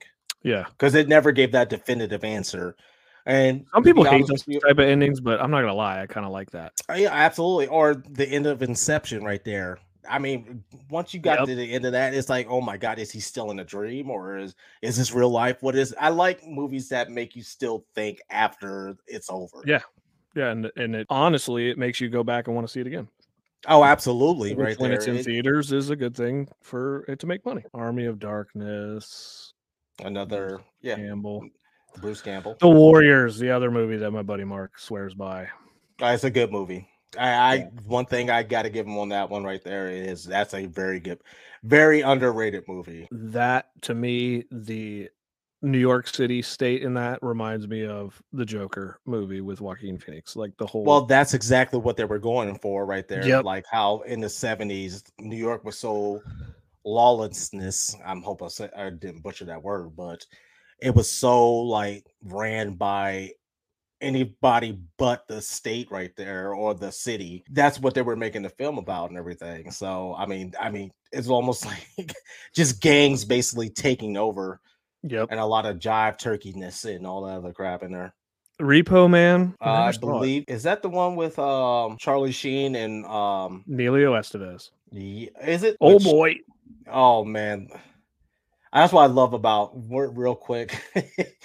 Yeah. 0.42 0.64
Because 0.68 0.94
it 0.94 1.08
never 1.08 1.32
gave 1.32 1.52
that 1.52 1.70
definitive 1.70 2.24
answer. 2.24 2.76
And 3.26 3.66
Some 3.74 3.82
people 3.82 4.04
hate 4.04 4.26
those 4.28 4.44
type 4.44 4.78
of 4.78 4.80
endings, 4.80 5.20
but 5.20 5.40
I'm 5.42 5.50
not 5.50 5.60
gonna 5.60 5.74
lie, 5.74 6.00
I 6.00 6.06
kind 6.06 6.24
of 6.24 6.32
like 6.32 6.50
that. 6.52 6.72
Uh, 6.88 6.94
Yeah, 6.94 7.12
absolutely. 7.12 7.66
Or 7.66 7.94
the 7.94 8.26
end 8.26 8.46
of 8.46 8.62
Inception 8.62 9.24
right 9.24 9.44
there. 9.44 9.78
I 10.08 10.18
mean, 10.18 10.62
once 10.90 11.12
you 11.14 11.20
got 11.20 11.40
Yep. 11.40 11.48
to 11.48 11.54
the 11.54 11.72
end 11.72 11.84
of 11.84 11.92
that, 11.92 12.14
it's 12.14 12.28
like, 12.28 12.46
oh 12.48 12.60
my 12.60 12.76
god, 12.76 12.98
is 12.98 13.10
he 13.10 13.20
still 13.20 13.50
in 13.50 13.58
a 13.60 13.64
dream 13.64 14.10
or 14.10 14.36
is 14.38 14.54
is 14.82 14.96
this 14.96 15.12
real 15.12 15.30
life? 15.30 15.62
What 15.62 15.74
is? 15.76 15.94
I 16.00 16.08
like 16.10 16.46
movies 16.46 16.88
that 16.90 17.10
make 17.10 17.36
you 17.36 17.42
still 17.42 17.84
think 17.94 18.20
after 18.30 18.96
it's 19.06 19.28
over. 19.30 19.62
Yeah. 19.66 19.80
Yeah, 20.34 20.50
and 20.50 20.70
and 20.76 20.94
it 20.94 21.06
honestly 21.08 21.70
it 21.70 21.78
makes 21.78 22.00
you 22.00 22.08
go 22.10 22.22
back 22.22 22.46
and 22.46 22.54
want 22.54 22.66
to 22.66 22.72
see 22.72 22.80
it 22.80 22.86
again. 22.86 23.08
Oh, 23.68 23.82
absolutely. 23.82 24.54
Which 24.54 24.64
right 24.66 24.78
when 24.78 24.90
there. 24.90 24.98
it's 24.98 25.06
in 25.06 25.16
It- 25.16 25.24
theaters 25.24 25.72
is 25.72 25.90
a 25.90 25.96
good 25.96 26.14
thing 26.14 26.46
for 26.62 27.04
it 27.08 27.18
to 27.20 27.26
make 27.26 27.44
money. 27.46 27.64
Army 27.74 28.04
of 28.04 28.18
Darkness, 28.18 29.54
another, 30.04 30.60
yeah, 30.82 30.96
Campbell. 30.96 31.48
Bruce 32.00 32.20
Campbell. 32.20 32.56
The 32.60 32.68
Warriors, 32.68 33.38
the 33.38 33.50
other 33.50 33.70
movie 33.70 33.96
that 33.96 34.10
my 34.10 34.22
buddy 34.22 34.44
Mark 34.44 34.78
swears 34.78 35.14
by. 35.14 35.44
Uh, 36.02 36.06
it's 36.08 36.24
a 36.24 36.30
good 36.30 36.52
movie. 36.52 36.86
I, 37.18 37.30
I 37.30 37.54
Yeah. 37.54 37.68
one 37.86 38.06
thing 38.06 38.30
I 38.30 38.42
got 38.42 38.62
to 38.62 38.70
give 38.70 38.86
him 38.86 38.98
on 38.98 39.08
that 39.10 39.30
one 39.30 39.44
right 39.44 39.62
there 39.62 39.88
is 39.88 40.24
that's 40.24 40.54
a 40.54 40.66
very 40.66 41.00
good, 41.00 41.20
very 41.62 42.00
underrated 42.02 42.64
movie. 42.68 43.08
That 43.10 43.70
to 43.82 43.94
me, 43.94 44.44
the 44.50 45.08
New 45.62 45.78
York 45.78 46.06
City 46.06 46.42
state 46.42 46.82
in 46.82 46.94
that 46.94 47.18
reminds 47.22 47.66
me 47.66 47.86
of 47.86 48.20
the 48.32 48.44
Joker 48.44 49.00
movie 49.06 49.40
with 49.40 49.60
Joaquin 49.60 49.98
Phoenix. 49.98 50.36
Like 50.36 50.56
the 50.58 50.66
whole 50.66 50.84
Well, 50.84 51.06
that's 51.06 51.34
exactly 51.34 51.78
what 51.78 51.96
they 51.96 52.04
were 52.04 52.18
going 52.18 52.58
for 52.58 52.84
right 52.86 53.08
there. 53.08 53.26
Yep. 53.26 53.44
Like 53.44 53.64
how 53.70 54.00
in 54.02 54.20
the 54.20 54.26
70s, 54.26 55.02
New 55.18 55.36
York 55.36 55.64
was 55.64 55.78
so 55.78 56.22
lawlessness. 56.84 57.96
I'm 58.04 58.22
hope 58.22 58.42
I, 58.42 58.48
said, 58.48 58.70
I 58.76 58.90
didn't 58.90 59.22
butcher 59.22 59.46
that 59.46 59.62
word, 59.62 59.96
but 59.96 60.24
it 60.80 60.94
was 60.94 61.10
so 61.10 61.52
like 61.52 62.06
ran 62.22 62.74
by 62.74 63.32
anybody 64.00 64.78
but 64.98 65.26
the 65.28 65.40
state 65.40 65.90
right 65.90 66.14
there 66.16 66.54
or 66.54 66.74
the 66.74 66.90
city. 66.92 67.44
That's 67.50 67.78
what 67.80 67.94
they 67.94 68.02
were 68.02 68.16
making 68.16 68.42
the 68.42 68.50
film 68.50 68.78
about 68.78 69.10
and 69.10 69.18
everything. 69.18 69.70
So 69.70 70.14
I 70.18 70.26
mean, 70.26 70.52
I 70.60 70.70
mean, 70.70 70.90
it's 71.12 71.28
almost 71.28 71.64
like 71.96 72.14
just 72.54 72.80
gangs 72.80 73.24
basically 73.24 73.70
taking 73.70 74.16
over 74.16 74.60
Yep. 75.02 75.28
and 75.30 75.38
a 75.38 75.46
lot 75.46 75.66
of 75.66 75.76
jive 75.76 76.18
turkeyness 76.18 76.84
and 76.84 77.06
all 77.06 77.22
that 77.26 77.36
other 77.36 77.52
crap 77.52 77.82
in 77.84 77.92
there. 77.92 78.12
Repo 78.60 79.08
Man. 79.08 79.54
Uh, 79.60 79.64
I 79.70 79.78
never 79.86 79.92
saw 79.92 79.98
it. 79.98 80.00
believe 80.12 80.44
is 80.48 80.62
that 80.64 80.82
the 80.82 80.88
one 80.88 81.14
with 81.14 81.38
um 81.38 81.96
Charlie 81.98 82.32
Sheen 82.32 82.74
and 82.74 83.04
um 83.06 83.64
Emilio 83.68 84.14
Estevez. 84.14 84.70
ye- 84.90 85.30
is 85.44 85.62
it 85.62 85.76
Oh 85.80 85.94
which- 85.94 86.04
boy. 86.04 86.34
oh 86.90 87.24
man 87.24 87.68
that's 88.72 88.92
what 88.92 89.02
I 89.02 89.06
love 89.06 89.32
about 89.32 89.72
real 89.88 90.34
quick 90.34 90.76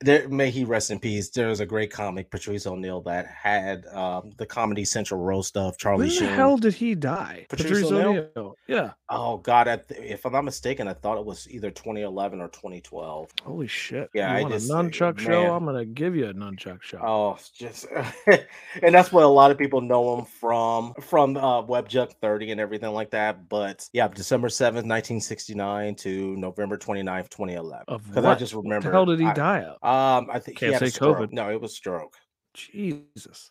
there 0.00 0.28
may 0.28 0.50
he 0.50 0.64
rest 0.64 0.90
in 0.90 0.98
peace 0.98 1.30
there's 1.30 1.60
a 1.60 1.66
great 1.66 1.90
comic 1.90 2.28
Patrice 2.30 2.66
O'Neal 2.66 3.00
that 3.02 3.26
had 3.26 3.86
um 3.86 4.32
the 4.36 4.44
Comedy 4.44 4.84
Central 4.84 5.20
roast 5.20 5.56
of 5.56 5.78
Charlie 5.78 6.00
When 6.00 6.08
the 6.08 6.14
Sheen 6.14 6.28
hell 6.28 6.56
did 6.56 6.74
he 6.74 6.94
die? 6.94 7.46
Patrice 7.48 7.84
O'Neill. 7.84 8.28
O'Neal. 8.36 8.56
Yeah. 8.66 8.90
oh 9.08 9.38
god 9.38 9.68
I 9.68 9.76
th- 9.76 10.00
if 10.00 10.26
I'm 10.26 10.32
not 10.32 10.44
mistaken 10.44 10.88
I 10.88 10.94
thought 10.94 11.16
it 11.18 11.24
was 11.24 11.48
either 11.48 11.70
2011 11.70 12.40
or 12.40 12.48
2012 12.48 13.30
Holy 13.44 13.66
shit. 13.68 14.10
Yeah, 14.14 14.32
You 14.32 14.38
I 14.38 14.42
want 14.42 14.54
just- 14.54 14.70
a 14.70 14.74
nunchuck 14.74 15.18
show? 15.20 15.54
I'm 15.54 15.64
gonna 15.64 15.84
give 15.84 16.16
you 16.16 16.26
a 16.28 16.34
nunchuck 16.34 16.82
show. 16.82 16.98
Oh, 16.98 17.38
just 17.56 17.86
and 18.26 18.94
that's 18.94 19.12
what 19.12 19.22
a 19.24 19.28
lot 19.28 19.50
of 19.52 19.58
people 19.58 19.80
know 19.80 20.18
him 20.18 20.24
from 20.24 20.92
from 20.94 21.36
uh 21.36 21.62
Web 21.62 21.88
Junk 21.88 22.14
30 22.20 22.50
and 22.50 22.60
everything 22.60 22.92
like 22.92 23.10
that. 23.10 23.48
But 23.48 23.88
yeah, 23.92 24.08
December 24.08 24.48
7th, 24.48 24.84
1969 24.84 25.94
to 25.96 26.36
November 26.36 26.76
29th, 26.76 27.28
2011. 27.30 27.84
Of 27.88 28.06
Because 28.08 28.24
I 28.24 28.34
just 28.34 28.54
remember 28.54 28.88
the 28.88 28.92
hell 28.92 29.06
did 29.06 29.20
he 29.20 29.26
I- 29.26 29.34
die 29.34 29.60
of? 29.60 29.78
Um, 29.84 30.28
I 30.32 30.38
think 30.38 30.58
he 30.58 30.66
Can't 30.66 30.74
had 30.74 30.82
a 30.82 30.90
say. 30.90 30.98
COVID. 31.00 31.32
No, 31.32 31.50
it 31.50 31.60
was 31.60 31.74
stroke. 31.76 32.14
Jesus. 32.54 33.50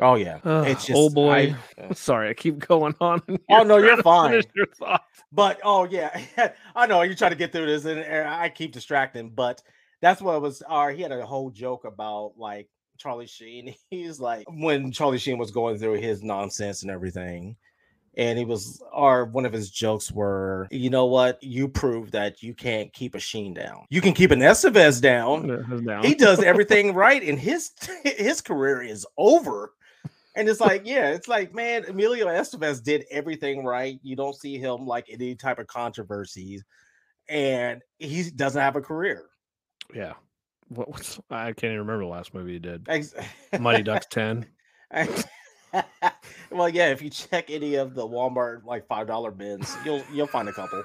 Oh 0.00 0.14
yeah. 0.14 0.38
Ugh, 0.44 0.66
it's 0.66 0.86
just 0.86 0.96
oh 0.96 1.10
boy. 1.10 1.54
I- 1.78 1.82
uh, 1.82 1.94
Sorry, 1.94 2.30
I 2.30 2.34
keep 2.34 2.58
going 2.58 2.94
on. 3.00 3.22
Oh, 3.50 3.62
no, 3.62 3.78
you're 3.78 4.02
fine. 4.02 4.42
your. 4.54 4.66
But 5.32 5.60
oh 5.62 5.84
yeah, 5.84 6.20
I 6.76 6.86
know 6.86 7.02
you're 7.02 7.14
trying 7.14 7.32
to 7.32 7.36
get 7.36 7.52
through 7.52 7.66
this, 7.66 7.84
and 7.84 8.00
uh, 8.00 8.28
I 8.28 8.48
keep 8.48 8.72
distracting. 8.72 9.30
But 9.30 9.62
that's 10.00 10.20
what 10.20 10.36
it 10.36 10.42
was. 10.42 10.62
Or 10.68 10.90
he 10.90 11.02
had 11.02 11.12
a 11.12 11.26
whole 11.26 11.50
joke 11.50 11.84
about 11.84 12.32
like 12.36 12.68
Charlie 12.98 13.26
Sheen. 13.26 13.74
He's 13.90 14.20
like 14.20 14.46
when 14.48 14.92
Charlie 14.92 15.18
Sheen 15.18 15.38
was 15.38 15.50
going 15.50 15.78
through 15.78 15.94
his 16.00 16.22
nonsense 16.22 16.82
and 16.82 16.90
everything, 16.90 17.56
and 18.18 18.36
he 18.36 18.44
was, 18.44 18.82
or 18.92 19.26
one 19.26 19.46
of 19.46 19.52
his 19.52 19.70
jokes 19.70 20.10
were, 20.10 20.66
you 20.72 20.90
know 20.90 21.06
what? 21.06 21.40
You 21.40 21.68
prove 21.68 22.10
that 22.10 22.42
you 22.42 22.52
can't 22.52 22.92
keep 22.92 23.14
a 23.14 23.20
Sheen 23.20 23.54
down. 23.54 23.86
You 23.90 24.00
can 24.00 24.12
keep 24.12 24.32
an 24.32 24.40
Estevez 24.40 25.00
down. 25.00 25.84
Down. 25.86 26.02
He 26.02 26.16
does 26.16 26.42
everything 26.42 26.94
right, 26.94 27.22
and 27.22 27.38
his 27.38 27.70
his 28.04 28.40
career 28.40 28.82
is 28.82 29.06
over. 29.16 29.72
And 30.34 30.48
it's 30.48 30.60
like, 30.60 30.82
yeah, 30.84 31.10
it's 31.10 31.26
like, 31.26 31.54
man, 31.54 31.84
Emilio 31.88 32.26
Estevez 32.26 32.82
did 32.82 33.04
everything 33.10 33.64
right. 33.64 33.98
You 34.02 34.14
don't 34.14 34.36
see 34.36 34.58
him 34.58 34.86
like 34.86 35.06
any 35.08 35.34
type 35.34 35.58
of 35.58 35.68
controversies, 35.68 36.64
and 37.28 37.82
he 37.98 38.30
doesn't 38.30 38.60
have 38.60 38.76
a 38.76 38.80
career. 38.80 39.26
Yeah. 39.94 40.14
What, 40.68 40.90
what's 40.90 41.18
I 41.30 41.46
can't 41.46 41.72
even 41.72 41.78
remember 41.78 42.04
the 42.04 42.10
last 42.10 42.34
movie 42.34 42.54
he 42.54 42.58
did. 42.58 42.86
Ex- 42.88 43.14
Mighty 43.58 43.82
Ducks 43.82 44.06
10. 44.10 44.46
well, 46.50 46.68
yeah, 46.68 46.90
if 46.90 47.02
you 47.02 47.10
check 47.10 47.50
any 47.50 47.74
of 47.76 47.94
the 47.94 48.06
Walmart 48.06 48.64
like 48.64 48.86
five 48.86 49.06
dollar 49.06 49.30
bins, 49.30 49.74
you'll 49.84 50.02
you'll 50.12 50.26
find 50.26 50.48
a 50.48 50.52
couple. 50.52 50.82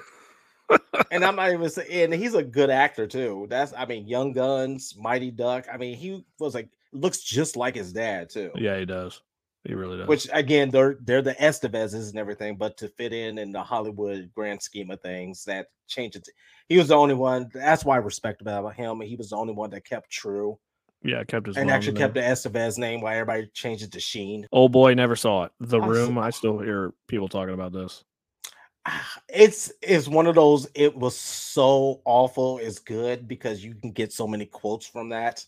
and 1.10 1.24
I'm 1.24 1.36
not 1.36 1.52
even 1.52 1.68
saying, 1.68 2.12
and 2.12 2.14
he's 2.14 2.34
a 2.34 2.42
good 2.42 2.70
actor 2.70 3.06
too. 3.06 3.46
That's, 3.50 3.72
I 3.76 3.84
mean, 3.86 4.06
Young 4.06 4.32
Guns, 4.32 4.94
Mighty 4.98 5.30
Duck. 5.30 5.66
I 5.72 5.76
mean, 5.76 5.96
he 5.96 6.24
was 6.38 6.54
like 6.54 6.68
looks 6.92 7.20
just 7.22 7.56
like 7.56 7.74
his 7.74 7.92
dad 7.92 8.30
too. 8.30 8.50
Yeah, 8.54 8.78
he 8.78 8.84
does. 8.84 9.20
He 9.64 9.74
really 9.74 9.98
does. 9.98 10.08
Which 10.08 10.28
again, 10.32 10.70
they're 10.70 10.98
they're 11.00 11.22
the 11.22 11.34
Estevezes 11.34 12.10
and 12.10 12.18
everything, 12.18 12.56
but 12.56 12.76
to 12.78 12.88
fit 12.88 13.12
in 13.12 13.38
in 13.38 13.52
the 13.52 13.62
Hollywood 13.62 14.30
grand 14.34 14.62
scheme 14.62 14.90
of 14.90 15.00
things, 15.00 15.44
that 15.44 15.68
changes. 15.86 16.22
He 16.68 16.78
was 16.78 16.88
the 16.88 16.96
only 16.96 17.14
one. 17.14 17.50
That's 17.52 17.84
why 17.84 17.96
I 17.96 17.98
respect 17.98 18.40
about 18.40 18.74
him. 18.74 19.00
He 19.00 19.16
was 19.16 19.30
the 19.30 19.36
only 19.36 19.54
one 19.54 19.70
that 19.70 19.84
kept 19.86 20.10
true 20.10 20.58
yeah, 21.04 21.22
kept 21.24 21.46
his 21.46 21.56
and 21.56 21.66
mom 21.66 21.74
actually 21.76 21.90
in 21.92 21.96
kept 21.98 22.14
there. 22.14 22.28
the 22.28 22.34
Estevez 22.34 22.78
name. 22.78 23.00
While 23.00 23.12
everybody 23.12 23.46
changed 23.52 23.84
it 23.84 23.92
to 23.92 24.00
Sheen. 24.00 24.46
Old 24.52 24.72
boy 24.72 24.94
never 24.94 25.14
saw 25.16 25.44
it. 25.44 25.52
The 25.60 25.80
I 25.80 25.86
room. 25.86 26.14
saw- 26.14 26.20
I 26.22 26.30
still 26.30 26.58
hear 26.58 26.92
people 27.08 27.28
talking 27.28 27.54
about 27.54 27.72
this. 27.72 28.02
It's 29.28 29.72
it's 29.82 30.08
one 30.08 30.26
of 30.26 30.34
those. 30.34 30.68
It 30.74 30.96
was 30.96 31.16
so 31.16 32.00
awful. 32.04 32.58
It's 32.58 32.78
good 32.78 33.26
because 33.28 33.64
you 33.64 33.74
can 33.74 33.90
get 33.92 34.12
so 34.12 34.26
many 34.26 34.46
quotes 34.46 34.86
from 34.86 35.08
that. 35.10 35.44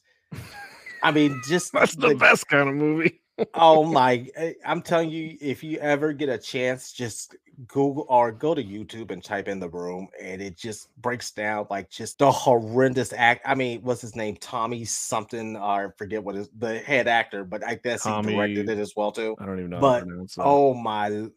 I 1.03 1.11
mean, 1.13 1.41
just 1.49 1.73
That's 1.73 1.95
the 1.95 2.15
best 2.15 2.49
kind 2.49 2.69
of 2.69 2.75
movie. 2.75 3.21
oh 3.55 3.85
my 3.93 4.27
eh, 4.35 4.55
i'm 4.65 4.81
telling 4.81 5.11
you 5.11 5.37
if 5.43 5.63
you 5.63 5.77
ever 5.79 6.15
get 6.15 6.31
a 6.31 6.39
chance 6.39 6.91
just 6.91 7.37
google 7.67 8.05
or 8.09 8.31
go 8.31 8.55
to 8.55 8.63
youtube 8.63 9.11
and 9.11 9.25
type 9.25 9.49
in 9.49 9.59
the 9.59 9.69
room 9.69 10.09
and 10.21 10.43
it 10.43 10.57
just 10.57 10.95
breaks 11.01 11.31
down 11.31 11.67
like 11.71 11.89
just 11.91 12.19
the 12.19 12.31
horrendous 12.31 13.13
act 13.15 13.41
i 13.47 13.55
mean 13.55 13.81
what's 13.83 14.01
his 14.01 14.15
name 14.15 14.37
tommy 14.37 14.85
something 14.85 15.57
or 15.57 15.87
I 15.87 15.89
forget 15.97 16.23
what 16.23 16.37
is 16.37 16.51
the 16.59 16.79
head 16.79 17.09
actor 17.09 17.45
but 17.45 17.65
i 17.67 17.77
guess 17.77 18.05
he 18.05 18.11
directed 18.23 18.69
it 18.69 18.79
as 18.79 18.95
well 18.95 19.11
too 19.11 19.37
I 19.41 19.47
don't 19.47 19.59
even 19.59 19.71
know. 19.71 19.81
But, 19.81 19.93
how 19.93 20.01
to 20.01 20.07
pronounce 20.07 20.39
oh 20.39 20.75
my 20.75 21.29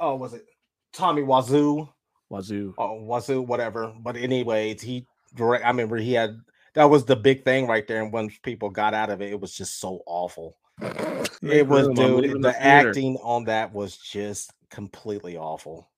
oh 0.00 0.16
was 0.16 0.34
it 0.34 0.44
tommy 0.92 1.22
wazoo 1.22 1.88
Wazoo. 2.30 2.74
oh 2.76 3.00
wazoo 3.02 3.40
whatever 3.40 3.92
but 4.00 4.16
anyways 4.16 4.82
he 4.82 5.06
direct 5.34 5.64
i 5.64 5.68
remember 5.68 5.96
he 5.96 6.12
had 6.12 6.40
that 6.74 6.90
was 6.90 7.04
the 7.04 7.16
big 7.16 7.44
thing 7.44 7.66
right 7.66 7.86
there 7.86 8.02
and 8.02 8.12
once 8.12 8.36
people 8.42 8.68
got 8.68 8.94
out 8.94 9.10
of 9.10 9.22
it 9.22 9.32
it 9.32 9.40
was 9.40 9.54
just 9.54 9.80
so 9.80 10.02
awful 10.06 10.56
it 11.42 11.66
was, 11.66 11.88
dude. 11.88 12.40
The, 12.40 12.54
acting 12.56 13.16
on 13.16 13.44
that 13.44 13.72
was 13.72 13.96
just 13.96 14.52
completely 14.70 15.36
awful. 15.36 15.88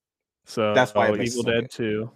So 0.44 0.74
That's 0.74 0.94
why 0.94 1.08
it 1.08 1.18
oh, 1.18 1.22
Evil 1.22 1.42
Dead 1.42 1.62
good. 1.62 1.70
2. 1.70 2.10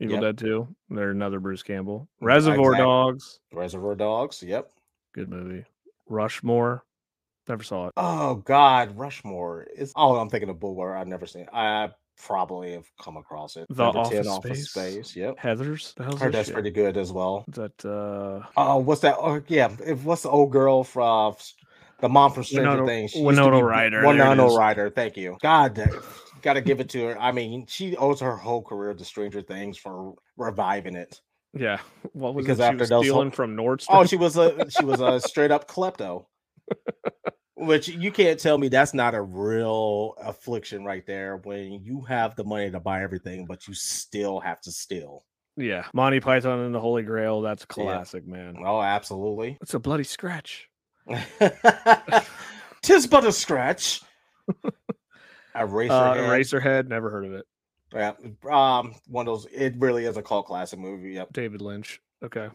Evil 0.00 0.14
Yep. 0.14 0.22
Dead 0.22 0.38
2. 0.38 0.68
They're 0.90 1.10
another 1.10 1.40
Bruce 1.40 1.62
Campbell. 1.62 2.08
Reservoir 2.20 2.72
exactly. 2.72 2.84
Dogs. 2.84 3.40
Reservoir 3.52 3.94
Dogs. 3.94 4.42
Yep. 4.42 4.70
Good 5.12 5.28
movie. 5.28 5.64
Rushmore. 6.08 6.84
Never 7.48 7.62
saw 7.64 7.88
it. 7.88 7.94
Oh 7.96 8.36
God, 8.36 8.96
Rushmore 8.96 9.66
is. 9.76 9.92
Oh, 9.96 10.16
I'm 10.16 10.28
thinking 10.28 10.50
of 10.50 10.60
Bulwer. 10.60 10.96
I've 10.96 11.08
never 11.08 11.26
seen. 11.26 11.42
It. 11.42 11.48
I 11.52 11.90
probably 12.16 12.72
have 12.72 12.88
come 13.00 13.16
across 13.16 13.56
it. 13.56 13.66
The 13.70 13.90
Number 13.90 14.08
10, 14.08 14.28
Office 14.28 14.70
Space. 14.70 14.94
Space. 15.04 15.16
Yep. 15.16 15.38
Heather's. 15.38 15.94
The 15.94 16.04
Heard 16.16 16.32
that's 16.32 16.48
shit? 16.48 16.54
pretty 16.54 16.70
good 16.70 16.96
as 16.96 17.10
well. 17.12 17.44
That 17.48 17.84
uh 17.84 18.46
Oh, 18.56 18.76
what's 18.78 19.00
that? 19.00 19.16
Oh, 19.18 19.42
yeah. 19.48 19.70
If 19.84 20.04
what's 20.04 20.22
the 20.22 20.30
old 20.30 20.52
girl 20.52 20.84
from 20.84 21.34
The 22.00 22.08
mom 22.08 22.32
from 22.32 22.44
Stranger 22.44 22.70
Winona- 22.70 22.86
Things. 22.86 23.10
she 23.12 23.22
Winona 23.22 23.62
Ryder, 23.62 24.06
Winona. 24.06 24.46
Ryder. 24.46 24.90
Thank 24.90 25.16
you. 25.16 25.36
God, 25.42 25.78
got 26.42 26.54
to 26.54 26.60
give 26.60 26.80
it 26.80 26.88
to 26.90 27.06
her. 27.08 27.20
I 27.20 27.32
mean, 27.32 27.66
she 27.68 27.96
owes 27.96 28.20
her 28.20 28.36
whole 28.36 28.62
career 28.62 28.94
to 28.94 29.04
Stranger 29.04 29.42
Things 29.42 29.76
for 29.78 30.14
reviving 30.36 30.96
it. 30.96 31.20
Yeah. 31.52 31.78
What 32.12 32.34
was 32.34 32.44
Because 32.44 32.58
it? 32.60 32.62
She 32.62 32.66
after 32.66 32.78
was 32.78 32.88
those 32.88 33.04
stealing 33.04 33.22
whole- 33.28 33.30
from 33.32 33.56
Nordstrom. 33.56 33.86
Oh, 33.90 34.04
she 34.04 34.16
was 34.16 34.36
a 34.36 34.70
she 34.70 34.84
was 34.84 35.00
a 35.00 35.20
straight 35.20 35.50
up 35.50 35.68
klepto. 35.68 36.26
Which 37.56 37.88
you 37.88 38.10
can't 38.10 38.40
tell 38.40 38.56
me 38.56 38.68
that's 38.68 38.94
not 38.94 39.14
a 39.14 39.20
real 39.20 40.14
affliction 40.22 40.82
right 40.82 41.04
there 41.06 41.36
when 41.44 41.84
you 41.84 42.00
have 42.08 42.34
the 42.34 42.44
money 42.44 42.70
to 42.70 42.80
buy 42.80 43.02
everything, 43.02 43.44
but 43.44 43.68
you 43.68 43.74
still 43.74 44.40
have 44.40 44.62
to 44.62 44.72
steal. 44.72 45.26
yeah. 45.58 45.84
Monty 45.92 46.20
Python 46.20 46.60
and 46.60 46.74
the 46.74 46.80
Holy 46.80 47.02
Grail. 47.02 47.42
That's 47.42 47.66
classic, 47.66 48.26
man. 48.26 48.56
Oh, 48.64 48.80
absolutely. 48.80 49.58
It's 49.60 49.74
a 49.74 49.78
bloody 49.78 50.04
scratch. 50.04 50.69
Tis 52.82 53.06
but 53.06 53.24
a 53.24 53.32
scratch. 53.32 54.02
Eraser. 55.54 55.92
Uh, 55.92 56.14
Eraserhead. 56.14 56.88
Never 56.88 57.10
heard 57.10 57.24
of 57.26 57.32
it. 57.34 57.46
Yeah. 57.92 58.12
Um, 58.50 58.94
one 59.08 59.26
of 59.26 59.32
those 59.34 59.46
it 59.52 59.74
really 59.78 60.04
is 60.04 60.16
a 60.16 60.22
cult 60.22 60.46
classic 60.46 60.78
movie. 60.78 61.12
Yep. 61.12 61.32
David 61.32 61.60
Lynch. 61.60 62.00
Okay. 62.22 62.48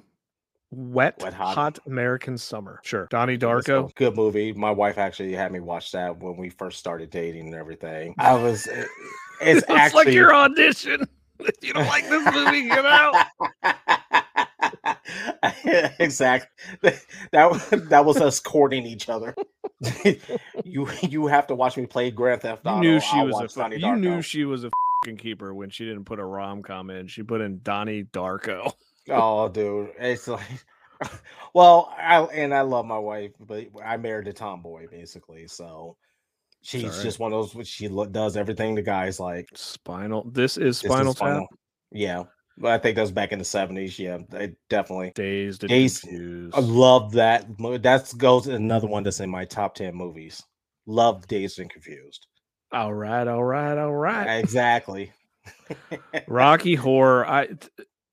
Wet, 0.72 1.22
Wet 1.22 1.34
hot. 1.34 1.56
Hot. 1.56 1.80
American 1.86 2.38
Summer. 2.38 2.80
Sure. 2.84 3.08
Donnie 3.10 3.38
Darko. 3.38 3.94
Good 3.96 4.16
movie. 4.16 4.52
My 4.54 4.72
wife 4.72 4.98
actually 4.98 5.34
had 5.34 5.52
me 5.52 5.60
watch 5.60 5.92
that 5.92 6.18
when 6.18 6.38
we 6.38 6.50
first 6.50 6.80
started 6.80 7.10
dating 7.12 7.48
and 7.48 7.56
everything. 7.56 8.16
I 8.18 8.34
was 8.34 8.66
it- 8.68 8.88
it's 9.42 9.62
It's 9.62 9.70
actually 9.70 10.06
like 10.06 10.14
your 10.14 10.34
audition. 10.34 11.08
If 11.40 11.56
you 11.62 11.74
don't 11.74 11.88
like 11.88 12.08
this 12.10 12.26
movie, 12.34 12.68
get 12.70 12.86
out. 12.86 13.26
exactly. 16.00 16.94
That 17.32 17.52
was 17.52 17.70
that 17.70 18.06
was 18.06 18.18
us 18.18 18.40
courting 18.40 18.86
each 18.86 19.10
other. 19.10 19.36
you 20.64 20.90
you 21.02 21.28
have 21.28 21.48
to 21.48 21.56
watch 21.56 21.78
me 21.78 21.86
play 21.86 22.12
Grand 22.12 22.42
Theft 22.42 22.66
Auto. 22.66 22.82
You 22.82 22.94
knew 22.94 23.00
she 23.00 23.18
I'll 23.18 23.28
was 23.28 23.58
a. 23.58 23.78
You 23.78 23.96
knew 23.96 24.22
she 24.22 24.46
was 24.46 24.64
a 24.64 24.72
fucking 25.04 25.18
keeper 25.18 25.54
when 25.54 25.70
she 25.70 25.86
didn't 25.86 26.06
put 26.06 26.20
a 26.20 26.26
rom 26.26 26.64
com 26.64 26.90
in. 26.90 27.08
She 27.08 27.24
put 27.24 27.42
in 27.42 27.60
Donnie 27.62 28.04
Darko. 28.04 28.74
Oh, 29.10 29.48
dude, 29.50 29.92
it's 30.00 30.28
like, 30.28 30.66
well, 31.54 31.94
I 31.98 32.22
and 32.24 32.54
I 32.54 32.62
love 32.62 32.86
my 32.86 32.98
wife, 32.98 33.32
but 33.40 33.68
I 33.84 33.98
married 33.98 34.28
a 34.28 34.34
tomboy 34.34 34.88
basically, 34.90 35.48
so 35.48 35.98
she's 36.62 36.86
alright. 36.86 37.04
just 37.04 37.20
one 37.20 37.34
of 37.34 37.54
those. 37.54 37.68
She 37.68 37.88
does 37.88 38.38
everything 38.38 38.76
the 38.76 38.82
guys 38.82 39.20
like. 39.20 39.50
Spinal. 39.54 40.28
This 40.32 40.58
is 40.58 40.82
This 40.82 40.86
is 40.86 40.92
Spinal 40.92 41.14
Tap. 41.14 41.44
Yeah, 41.92 42.24
I 42.64 42.78
think 42.78 42.96
that 42.96 43.02
was 43.02 43.12
back 43.12 43.32
in 43.32 43.40
the 43.40 43.46
seventies. 43.46 44.00
Yeah, 44.00 44.20
they 44.30 44.56
definitely. 44.70 45.12
Dazed 45.16 45.64
and 45.64 45.70
Dazed- 45.70 46.02
confused. 46.04 46.56
I 46.56 46.60
love 46.62 47.12
that. 47.14 47.46
That 47.60 48.14
goes 48.18 48.48
another 48.48 48.88
one 48.88 49.04
that's 49.04 49.20
in 49.20 49.30
my 49.30 49.46
top 49.46 49.76
ten 49.76 49.94
movies. 49.96 50.42
Love 50.86 51.28
Dazed 51.28 51.60
and 51.60 51.70
Confused. 51.70 52.28
all 52.72 52.94
right, 52.94 53.28
all 53.28 53.44
right, 53.44 53.78
all 53.78 53.94
right. 53.94 54.38
Exactly. 54.38 55.12
Rocky 56.28 56.76
Horror. 56.76 57.28
I 57.28 57.50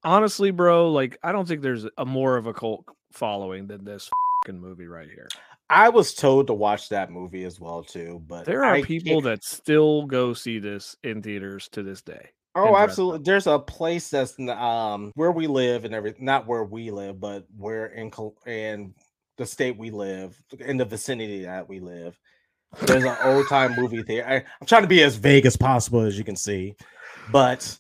honestly, 0.05 0.51
bro, 0.51 0.91
like 0.91 1.19
I 1.23 1.33
don't 1.33 1.47
think 1.47 1.63
there's 1.63 1.87
a 1.99 2.05
more 2.05 2.37
of 2.37 2.47
a 2.47 2.53
cult 2.55 2.85
following 3.13 3.67
than 3.67 3.85
this 3.85 4.11
fucking 4.45 4.61
movie 4.61 4.87
right 4.87 5.09
here. 5.09 5.29
I 5.71 5.89
was 5.89 6.13
told 6.15 6.49
to 6.49 6.55
watch 6.55 6.89
that 6.91 7.11
movie 7.11 7.45
as 7.45 7.59
well 7.61 7.83
too, 7.83 8.23
but 8.27 8.45
There 8.45 8.65
are 8.65 8.75
I 8.75 8.83
people 8.83 9.23
can't- 9.23 9.25
that 9.25 9.45
still 9.45 10.07
go 10.07 10.33
see 10.35 10.59
this 10.59 10.97
in 11.03 11.23
theaters 11.23 11.69
to 11.73 11.83
this 11.83 12.03
day. 12.03 12.31
Oh, 12.55 12.77
absolutely. 12.77 13.21
There's 13.25 13.47
a 13.47 13.59
place 13.59 14.11
that's 14.11 14.39
um 14.39 15.13
where 15.15 15.33
we 15.33 15.47
live 15.47 15.85
and 15.85 15.95
everything. 15.95 16.25
Not 16.25 16.47
where 16.47 16.65
we 16.65 16.91
live, 16.91 17.21
but 17.21 17.47
where 17.57 17.87
in 17.87 18.11
Col- 18.11 18.37
in 18.47 18.95
the 19.39 19.47
state 19.47 19.77
we 19.79 19.91
live, 19.91 20.41
in 20.61 20.77
the 20.77 20.85
vicinity 20.85 21.45
that 21.45 21.69
we 21.69 21.81
live. 21.81 22.19
There's 22.83 23.05
an 23.05 23.17
old 23.25 23.49
time 23.49 23.75
movie 23.77 24.03
theater. 24.03 24.29
I, 24.29 24.37
I'm 24.37 24.67
trying 24.67 24.83
to 24.83 24.89
be 24.89 25.03
as 25.03 25.17
vague 25.17 25.47
as 25.47 25.57
possible, 25.57 26.01
as 26.01 26.17
you 26.17 26.25
can 26.25 26.37
see, 26.37 26.75
but 27.31 27.79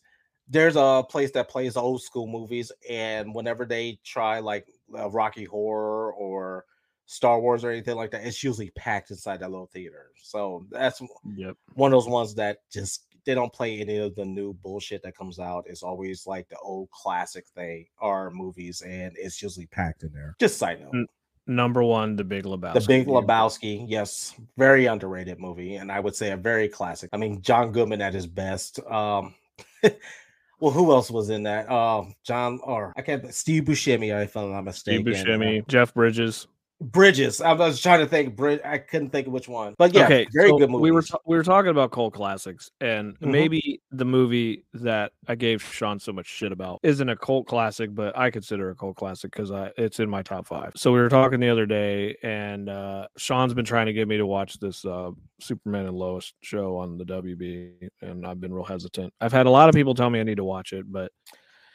there's 0.48 0.76
a 0.76 1.04
place 1.08 1.30
that 1.32 1.48
plays 1.48 1.76
old 1.76 2.02
school 2.02 2.26
movies, 2.26 2.70
and 2.88 3.34
whenever 3.34 3.64
they 3.64 3.98
try 4.04 4.40
like 4.40 4.66
uh, 4.98 5.08
Rocky 5.08 5.44
Horror 5.44 6.12
or 6.12 6.66
Star 7.06 7.40
Wars 7.40 7.64
or 7.64 7.70
anything 7.70 7.96
like 7.96 8.10
that, 8.10 8.26
it's 8.26 8.42
usually 8.42 8.70
packed 8.70 9.10
inside 9.10 9.40
that 9.40 9.50
little 9.50 9.66
theater. 9.66 10.10
So 10.22 10.66
that's 10.70 11.00
Yep. 11.36 11.56
one 11.74 11.92
of 11.92 11.96
those 11.96 12.08
ones 12.08 12.34
that 12.34 12.58
just 12.70 13.06
they 13.24 13.34
don't 13.34 13.52
play 13.52 13.80
any 13.80 13.98
of 13.98 14.14
the 14.14 14.24
new 14.24 14.54
bullshit 14.54 15.02
that 15.02 15.16
comes 15.16 15.38
out. 15.38 15.64
It's 15.66 15.82
always 15.82 16.26
like 16.26 16.48
the 16.48 16.58
old 16.58 16.90
classic 16.90 17.46
thing 17.54 17.86
or 18.00 18.30
movies, 18.30 18.82
and 18.82 19.12
it's 19.16 19.42
usually 19.42 19.66
packed 19.66 20.02
in 20.02 20.12
there. 20.12 20.36
Just 20.38 20.58
side 20.58 20.80
note. 20.80 20.92
Mm, 20.92 21.06
Number 21.46 21.82
one, 21.82 22.14
The 22.14 22.22
Big 22.24 22.44
Lebowski. 22.44 22.74
The 22.74 22.86
Big. 22.86 23.06
Lebowski, 23.06 23.84
yes, 23.88 24.34
very 24.56 24.86
underrated 24.86 25.40
movie, 25.40 25.76
and 25.76 25.90
I 25.90 25.98
would 25.98 26.14
say 26.14 26.30
a 26.30 26.36
very 26.36 26.68
classic. 26.68 27.10
I 27.12 27.16
mean, 27.16 27.42
John 27.42 27.72
Goodman 27.72 28.00
at 28.00 28.14
his 28.14 28.28
best. 28.28 28.78
Um, 28.86 29.34
well, 30.60 30.70
who 30.70 30.92
else 30.92 31.10
was 31.10 31.30
in 31.30 31.42
that? 31.42 31.68
Uh, 31.68 32.04
John 32.22 32.60
or 32.62 32.92
I 32.96 33.02
can't. 33.02 33.34
Steve 33.34 33.64
Buscemi, 33.64 34.22
if 34.22 34.36
I'm 34.36 34.52
not 34.52 34.74
Steve 34.74 35.04
mistaken. 35.04 35.40
Buscemi, 35.40 35.68
Jeff 35.68 35.92
Bridges. 35.94 36.46
Bridges. 36.82 37.40
I 37.40 37.52
was 37.52 37.80
trying 37.80 38.00
to 38.00 38.06
think. 38.06 38.40
I 38.64 38.78
couldn't 38.78 39.10
think 39.10 39.28
of 39.28 39.32
which 39.32 39.48
one, 39.48 39.74
but 39.78 39.94
yeah, 39.94 40.04
okay, 40.04 40.26
very 40.32 40.48
so 40.50 40.58
good 40.58 40.70
movie. 40.70 40.82
We 40.82 40.90
were 40.90 41.02
ta- 41.02 41.18
we 41.24 41.36
were 41.36 41.42
talking 41.44 41.70
about 41.70 41.92
cult 41.92 42.12
classics, 42.12 42.70
and 42.80 43.18
Mhm. 43.20 43.30
maybe 43.30 43.80
the 43.92 44.04
movie 44.04 44.64
that 44.74 45.12
I 45.28 45.34
gave 45.36 45.62
Shawn 45.62 46.00
so 46.00 46.12
much 46.12 46.26
shit 46.26 46.50
about 46.50 46.80
isn't 46.82 47.08
a 47.08 47.16
cult 47.16 47.46
classic, 47.46 47.94
but 47.94 48.16
I 48.18 48.30
consider 48.30 48.68
it 48.70 48.72
a 48.72 48.74
cult 48.74 48.96
classic 48.96 49.30
because 49.30 49.52
I 49.52 49.70
it's 49.76 50.00
in 50.00 50.10
my 50.10 50.22
top 50.22 50.46
five. 50.46 50.72
So 50.76 50.92
we 50.92 50.98
were 50.98 51.08
talking 51.08 51.38
the 51.40 51.50
other 51.50 51.66
day, 51.66 52.16
and 52.22 52.68
uh, 52.68 53.06
Shawn's 53.16 53.54
been 53.54 53.64
trying 53.64 53.86
to 53.86 53.92
get 53.92 54.08
me 54.08 54.16
to 54.16 54.26
watch 54.26 54.58
this 54.58 54.84
uh, 54.84 55.10
Superman 55.40 55.86
and 55.86 55.96
Lois 55.96 56.32
show 56.40 56.76
on 56.78 56.98
the 56.98 57.04
WB, 57.04 57.88
and 58.00 58.26
I've 58.26 58.40
been 58.40 58.52
real 58.52 58.64
hesitant. 58.64 59.12
I've 59.20 59.32
had 59.32 59.46
a 59.46 59.50
lot 59.50 59.68
of 59.68 59.74
people 59.74 59.94
tell 59.94 60.10
me 60.10 60.18
I 60.20 60.24
need 60.24 60.38
to 60.38 60.44
watch 60.44 60.72
it, 60.72 60.90
but 60.90 61.12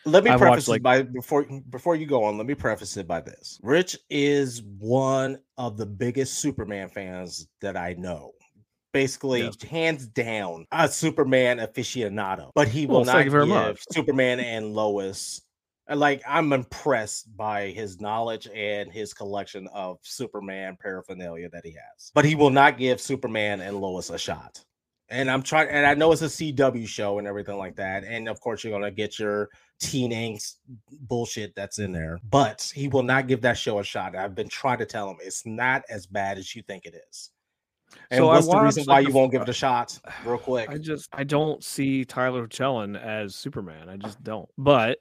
Let 0.07 0.23
me 0.23 0.29
I've 0.31 0.39
preface 0.39 0.67
watched, 0.67 0.77
it 0.79 0.83
by 0.83 1.01
before 1.03 1.45
before 1.69 1.95
you 1.95 2.05
go 2.05 2.23
on. 2.23 2.37
Let 2.37 2.47
me 2.47 2.55
preface 2.55 2.95
it 2.97 3.07
by 3.07 3.21
this: 3.21 3.59
Rich 3.61 3.97
is 4.09 4.63
one 4.79 5.37
of 5.57 5.77
the 5.77 5.85
biggest 5.85 6.35
Superman 6.39 6.89
fans 6.89 7.47
that 7.61 7.75
I 7.75 7.93
know. 7.93 8.31
Basically, 8.93 9.41
Yes. 9.43 9.61
hands 9.63 10.07
down, 10.07 10.65
a 10.71 10.87
Superman 10.87 11.57
aficionado. 11.59 12.51
But 12.55 12.69
he 12.69 12.85
will 12.85 12.97
Well, 12.97 13.05
not 13.05 13.11
thank 13.15 13.25
you 13.25 13.31
very 13.31 13.45
give 13.45 13.53
much. 13.53 13.79
Superman 13.91 14.39
and 14.39 14.73
Lois. 14.73 15.41
Like 15.89 16.21
I'm 16.27 16.51
impressed 16.53 17.35
by 17.37 17.67
his 17.69 17.99
knowledge 18.01 18.47
and 18.53 18.91
his 18.91 19.13
collection 19.13 19.67
of 19.73 19.99
Superman 20.03 20.77
paraphernalia 20.81 21.49
that 21.49 21.65
he 21.65 21.71
has. 21.71 22.11
But 22.13 22.25
he 22.25 22.35
will 22.35 22.49
not 22.49 22.77
give 22.77 22.99
Superman 22.99 23.61
and 23.61 23.79
Lois 23.79 24.09
a 24.09 24.17
shot. 24.17 24.63
And 25.09 25.31
I'm 25.31 25.41
trying, 25.41 25.69
and 25.69 25.85
I 25.85 25.93
know 25.93 26.11
it's 26.11 26.21
a 26.21 26.25
CW 26.25 26.87
show 26.87 27.17
and 27.17 27.27
everything 27.27 27.57
like 27.57 27.77
that. 27.77 28.03
And 28.03 28.27
of 28.27 28.41
course, 28.41 28.63
you're 28.63 28.77
gonna 28.77 28.91
get 28.91 29.17
your 29.17 29.49
teen 29.79 30.11
angst 30.11 30.55
bullshit 31.01 31.55
that's 31.55 31.79
in 31.79 31.91
there, 31.91 32.19
but 32.29 32.69
he 32.75 32.87
will 32.87 33.03
not 33.03 33.27
give 33.27 33.41
that 33.41 33.57
show 33.57 33.79
a 33.79 33.83
shot. 33.83 34.15
I've 34.15 34.35
been 34.35 34.49
trying 34.49 34.79
to 34.79 34.85
tell 34.85 35.09
him 35.09 35.17
it's 35.21 35.45
not 35.45 35.83
as 35.89 36.05
bad 36.05 36.37
as 36.37 36.55
you 36.55 36.61
think 36.61 36.85
it 36.85 36.95
is. 37.09 37.31
And 38.11 38.19
So 38.19 38.27
what's 38.27 38.47
the 38.47 38.59
reason 38.59 38.83
why 38.85 38.95
like, 38.95 39.07
you 39.07 39.13
won't 39.13 39.31
give 39.31 39.41
it 39.41 39.49
a 39.49 39.53
shot? 39.53 39.97
Real 40.25 40.37
quick. 40.37 40.69
I 40.69 40.77
just 40.77 41.09
I 41.13 41.23
don't 41.23 41.63
see 41.63 42.03
Tyler 42.03 42.47
Hoechlin 42.47 43.01
as 43.01 43.35
Superman. 43.35 43.89
I 43.89 43.97
just 43.97 44.21
don't. 44.23 44.49
But 44.57 44.99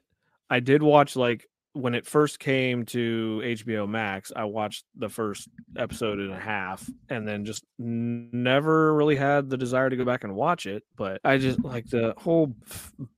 I 0.49 0.59
did 0.59 0.81
watch 0.81 1.15
like 1.15 1.47
when 1.77 1.95
it 1.95 2.05
first 2.05 2.39
came 2.39 2.85
to 2.87 3.41
HBO 3.43 3.87
Max. 3.87 4.31
I 4.35 4.43
watched 4.45 4.85
the 4.95 5.09
first 5.09 5.47
episode 5.77 6.19
and 6.19 6.33
a 6.33 6.39
half, 6.39 6.89
and 7.09 7.27
then 7.27 7.45
just 7.45 7.63
never 7.79 8.93
really 8.93 9.15
had 9.15 9.49
the 9.49 9.57
desire 9.57 9.89
to 9.89 9.95
go 9.95 10.05
back 10.05 10.23
and 10.23 10.35
watch 10.35 10.65
it. 10.65 10.83
But 10.95 11.21
I 11.23 11.37
just 11.37 11.63
like 11.63 11.89
the 11.89 12.13
whole, 12.17 12.55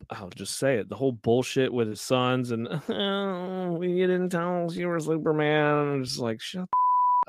I'll 0.09 0.29
just 0.29 0.57
say 0.57 0.77
it. 0.77 0.89
The 0.89 0.95
whole 0.95 1.11
bullshit 1.11 1.71
with 1.73 1.87
his 1.87 2.01
sons 2.01 2.51
and 2.51 2.67
oh, 2.89 3.73
we 3.73 3.93
didn't 3.99 4.29
tell 4.29 4.65
us 4.65 4.75
you 4.75 4.87
were 4.87 4.99
Superman. 4.99 5.75
I'm 5.75 6.03
just 6.03 6.19
like 6.19 6.41
shut 6.41 6.67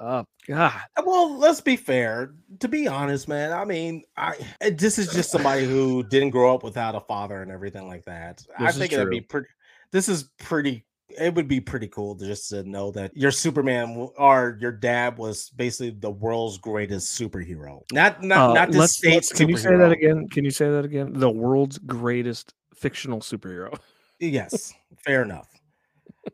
up, 0.01 0.29
God. 0.47 0.81
Uh, 0.97 1.03
Well, 1.05 1.39
let's 1.39 1.61
be 1.61 1.77
fair. 1.77 2.35
To 2.61 2.69
be 2.69 2.89
honest, 2.89 3.29
man, 3.29 3.53
I 3.53 3.65
mean, 3.65 4.03
I 4.17 4.35
uh, 4.65 4.71
this 4.75 4.99
is 4.99 5.13
just 5.13 5.31
somebody 5.31 5.67
who 5.67 6.03
didn't 6.05 6.31
grow 6.31 6.55
up 6.55 6.63
without 6.63 6.95
a 6.95 7.01
father 7.01 7.43
and 7.43 7.51
everything 7.51 7.87
like 7.87 8.05
that. 8.07 8.45
I 8.59 8.67
This 8.67 8.75
is 8.75 8.81
think 8.81 8.93
it'd 8.93 9.11
be 9.11 9.21
pretty. 9.21 9.49
This 9.93 10.09
is 10.09 10.29
pretty. 10.39 10.85
It 11.19 11.35
would 11.35 11.49
be 11.49 11.61
pretty 11.61 11.89
cool 11.89 12.15
to 12.17 12.27
just 12.27 12.49
to 12.51 12.63
know 12.65 12.91
that 12.93 13.17
your 13.17 13.31
Superman 13.31 14.09
or 14.17 14.59
your 14.61 14.73
dad 14.73 15.19
was 15.19 15.51
basically 15.51 15.91
the 15.91 16.11
world's 16.11 16.59
greatest 16.59 17.19
superhero. 17.19 17.83
Not 17.93 18.23
not 18.23 18.51
Uh, 18.51 18.55
not 18.55 18.73
the 18.73 18.87
state's 18.89 19.33
Can 19.33 19.49
you 19.49 19.57
say 19.57 19.77
that 19.77 19.93
again? 19.93 20.29
Can 20.29 20.45
you 20.45 20.51
say 20.51 20.71
that 20.71 20.85
again? 20.85 21.13
The 21.15 21.31
world's 21.31 21.79
greatest 21.79 22.55
fictional 22.75 23.21
superhero. 23.21 23.79
Yes, 24.19 24.73
fair 25.05 25.23
enough. 25.23 25.49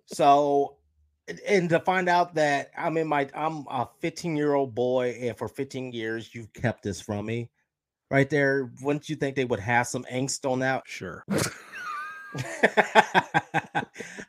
So, 0.06 0.76
and- 1.28 1.40
and 1.46 1.68
to 1.70 1.80
find 1.80 2.08
out 2.08 2.34
that 2.34 2.70
I'm 2.76 2.96
in 2.96 3.06
my, 3.08 3.28
I'm 3.34 3.64
a 3.68 3.88
15 4.00 4.36
year 4.36 4.54
old 4.54 4.74
boy, 4.74 5.16
and 5.20 5.36
for 5.36 5.48
15 5.48 5.92
years 5.92 6.34
you've 6.34 6.52
kept 6.52 6.82
this 6.82 7.00
from 7.00 7.26
me, 7.26 7.50
right 8.10 8.28
there. 8.30 8.70
Wouldn't 8.82 9.08
you 9.08 9.16
think 9.16 9.36
they 9.36 9.44
would 9.44 9.60
have 9.60 9.86
some 9.86 10.04
angst 10.04 10.48
on 10.50 10.60
that? 10.60 10.82
Sure. 10.86 11.24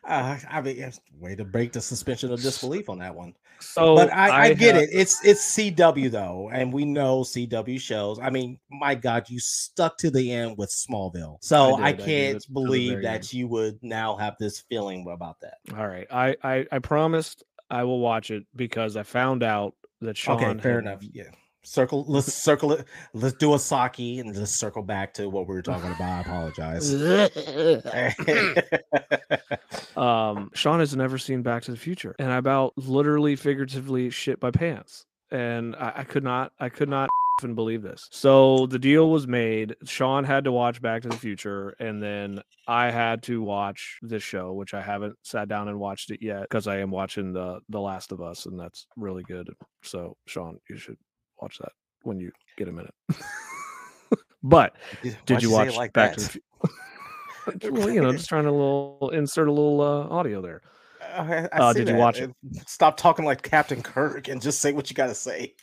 uh, 0.07 0.37
I 0.49 0.61
mean, 0.63 0.91
way 1.19 1.35
to 1.35 1.45
break 1.45 1.71
the 1.73 1.81
suspension 1.81 2.31
of 2.31 2.41
disbelief 2.41 2.89
on 2.89 2.99
that 2.99 3.13
one. 3.15 3.33
So, 3.59 3.95
but 3.95 4.13
I, 4.13 4.29
I, 4.29 4.41
I 4.45 4.53
get 4.53 4.75
have- 4.75 4.83
it. 4.83 4.89
It's 4.93 5.23
it's 5.25 5.41
CW 5.57 6.11
though, 6.11 6.49
and 6.53 6.71
we 6.71 6.85
know 6.85 7.21
CW 7.21 7.79
shows. 7.81 8.19
I 8.19 8.29
mean, 8.29 8.59
my 8.69 8.93
God, 8.95 9.29
you 9.29 9.39
stuck 9.39 9.97
to 9.97 10.11
the 10.11 10.31
end 10.31 10.57
with 10.57 10.69
Smallville, 10.69 11.37
so 11.41 11.75
I 11.75 11.87
I, 11.87 11.91
did, 11.91 12.01
I 12.01 12.05
can't 12.05 12.37
it 12.37 12.53
believe 12.53 13.01
that 13.01 13.15
end. 13.15 13.33
you 13.33 13.47
would 13.47 13.79
now 13.81 14.15
have 14.15 14.35
this 14.39 14.59
feeling 14.69 15.07
about 15.11 15.39
that. 15.41 15.55
All 15.75 15.87
right. 15.87 16.07
I, 16.11 16.35
I 16.43 16.65
I 16.71 16.79
promised 16.79 17.43
I 17.69 17.83
will 17.83 17.99
watch 17.99 18.29
it 18.31 18.43
because 18.55 18.95
I 18.95 19.03
found 19.03 19.41
out 19.43 19.73
that 20.01 20.15
Shawn. 20.17 20.43
okay, 20.43 20.59
fair 20.61 20.75
had- 20.75 20.83
enough. 20.83 20.99
Yeah. 21.01 21.23
Circle. 21.67 22.05
Let's 22.07 22.33
circle 22.33 22.71
it. 22.71 22.85
Let's 23.13 23.35
do 23.35 23.53
a 23.53 23.59
Saki 23.59 24.19
and 24.19 24.33
just 24.33 24.55
circle 24.55 24.81
back 24.81 25.13
to 25.15 25.29
what 25.29 25.49
we 25.49 25.53
were 25.53 25.61
talking 25.61 25.91
about. 25.91 26.25
I 26.25 26.51
apologize. 26.53 26.93
um, 29.97 30.49
Shawn 30.53 30.79
has 30.79 30.95
never 30.95 31.17
seen 31.17 31.41
Back 31.41 31.63
to 31.63 31.71
the 31.71 31.77
Future, 31.77 32.15
and 32.19 32.31
I 32.31 32.37
about 32.37 32.71
literally, 32.77 33.35
figuratively 33.35 34.09
shit 34.09 34.41
my 34.41 34.49
pants, 34.49 35.05
and 35.29 35.75
I, 35.75 35.91
I 35.97 36.03
could 36.05 36.23
not, 36.23 36.53
I 36.57 36.69
could 36.69 36.87
not 36.87 37.09
even 37.41 37.53
believe 37.53 37.81
this. 37.81 38.07
So 38.11 38.67
the 38.67 38.79
deal 38.79 39.09
was 39.09 39.27
made. 39.27 39.75
Shawn 39.83 40.23
had 40.23 40.45
to 40.45 40.53
watch 40.53 40.81
Back 40.81 41.01
to 41.01 41.09
the 41.09 41.17
Future, 41.17 41.75
and 41.81 42.01
then 42.01 42.41
I 42.65 42.91
had 42.91 43.23
to 43.23 43.41
watch 43.41 43.99
this 44.01 44.23
show, 44.23 44.53
which 44.53 44.73
I 44.73 44.81
haven't 44.81 45.17
sat 45.21 45.49
down 45.49 45.67
and 45.67 45.77
watched 45.77 46.11
it 46.11 46.21
yet 46.21 46.43
because 46.43 46.65
I 46.65 46.77
am 46.77 46.91
watching 46.91 47.33
the 47.33 47.59
The 47.67 47.81
Last 47.81 48.13
of 48.13 48.21
Us, 48.21 48.45
and 48.45 48.57
that's 48.57 48.87
really 48.95 49.23
good. 49.23 49.49
So 49.83 50.15
Shawn, 50.27 50.59
you 50.69 50.77
should 50.77 50.95
watch 51.41 51.57
that 51.59 51.71
when 52.03 52.19
you 52.19 52.31
get 52.57 52.67
a 52.67 52.71
minute. 52.71 52.93
but 54.43 54.75
did 55.01 55.15
Why'd 55.29 55.43
you 55.43 55.49
say 55.49 55.55
watch 55.55 55.75
like 55.75 55.93
Back 55.93 56.15
that? 56.15 56.19
to 56.19 56.21
the 56.21 56.29
Future? 56.29 57.71
well, 57.71 57.89
you 57.89 58.01
know, 58.01 58.11
just 58.11 58.29
trying 58.29 58.43
to 58.43 58.51
little 58.51 59.11
insert 59.13 59.47
a 59.47 59.51
little 59.51 59.81
uh, 59.81 60.07
audio 60.13 60.41
there. 60.41 60.61
Uh, 61.01 61.47
I, 61.53 61.57
I 61.57 61.69
Uh, 61.69 61.73
did 61.73 61.87
you 61.87 61.95
watch 61.95 62.19
it? 62.19 62.29
Uh, 62.29 62.59
Stop 62.67 62.97
talking 62.97 63.25
like 63.25 63.41
Captain 63.41 63.81
Kirk 63.81 64.27
and 64.27 64.41
just 64.41 64.59
say 64.59 64.73
what 64.73 64.89
you 64.89 64.95
got 64.95 65.07
to 65.07 65.15
say. 65.15 65.53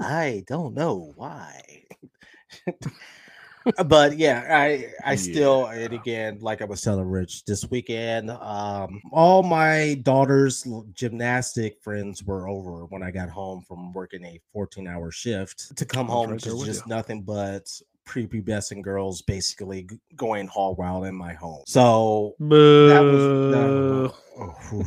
I 0.00 0.42
don't 0.46 0.74
know 0.74 1.12
why. 1.16 1.84
But 3.86 4.16
yeah, 4.16 4.46
I 4.50 4.92
I 5.04 5.16
still 5.16 5.66
and 5.66 5.92
again, 5.92 6.38
like 6.40 6.62
I 6.62 6.64
was 6.64 6.80
telling 6.80 7.04
Rich 7.06 7.44
this 7.44 7.68
weekend, 7.70 8.30
um, 8.30 9.00
all 9.12 9.42
my 9.42 9.94
daughter's 10.02 10.66
gymnastic 10.94 11.82
friends 11.82 12.22
were 12.24 12.48
over 12.48 12.84
when 12.86 13.02
I 13.02 13.10
got 13.10 13.28
home 13.28 13.62
from 13.66 13.92
working 13.92 14.24
a 14.24 14.40
14 14.52 14.86
hour 14.86 15.10
shift 15.10 15.76
to 15.76 15.84
come 15.84 16.06
home 16.08 16.30
there 16.30 16.38
to 16.38 16.64
just 16.64 16.86
you. 16.86 16.90
nothing 16.94 17.22
but 17.22 17.68
prepubescent 18.06 18.82
girls 18.82 19.22
basically 19.22 19.88
going 20.16 20.48
hog 20.48 20.78
wild 20.78 21.04
in 21.06 21.14
my 21.14 21.32
home. 21.32 21.62
So 21.66 22.34
that 22.40 23.04
was 23.04 23.22
that- 23.52 24.12
oh, 24.38 24.82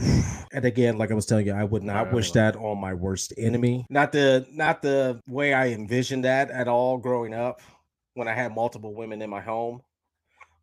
and 0.51 0.65
again 0.65 0.97
like 0.97 1.11
i 1.11 1.13
was 1.13 1.25
telling 1.25 1.45
you 1.45 1.53
i 1.53 1.63
would 1.63 1.83
not 1.83 2.11
wish 2.11 2.31
that 2.31 2.55
on 2.55 2.79
my 2.79 2.93
worst 2.93 3.33
enemy. 3.37 3.85
Not 3.89 4.11
the 4.11 4.45
not 4.51 4.81
the 4.81 5.21
way 5.27 5.53
i 5.53 5.67
envisioned 5.69 6.25
that 6.25 6.49
at 6.49 6.67
all 6.67 6.97
growing 6.97 7.33
up 7.33 7.61
when 8.13 8.27
i 8.27 8.33
had 8.33 8.53
multiple 8.53 8.93
women 8.93 9.21
in 9.21 9.29
my 9.29 9.41
home 9.41 9.81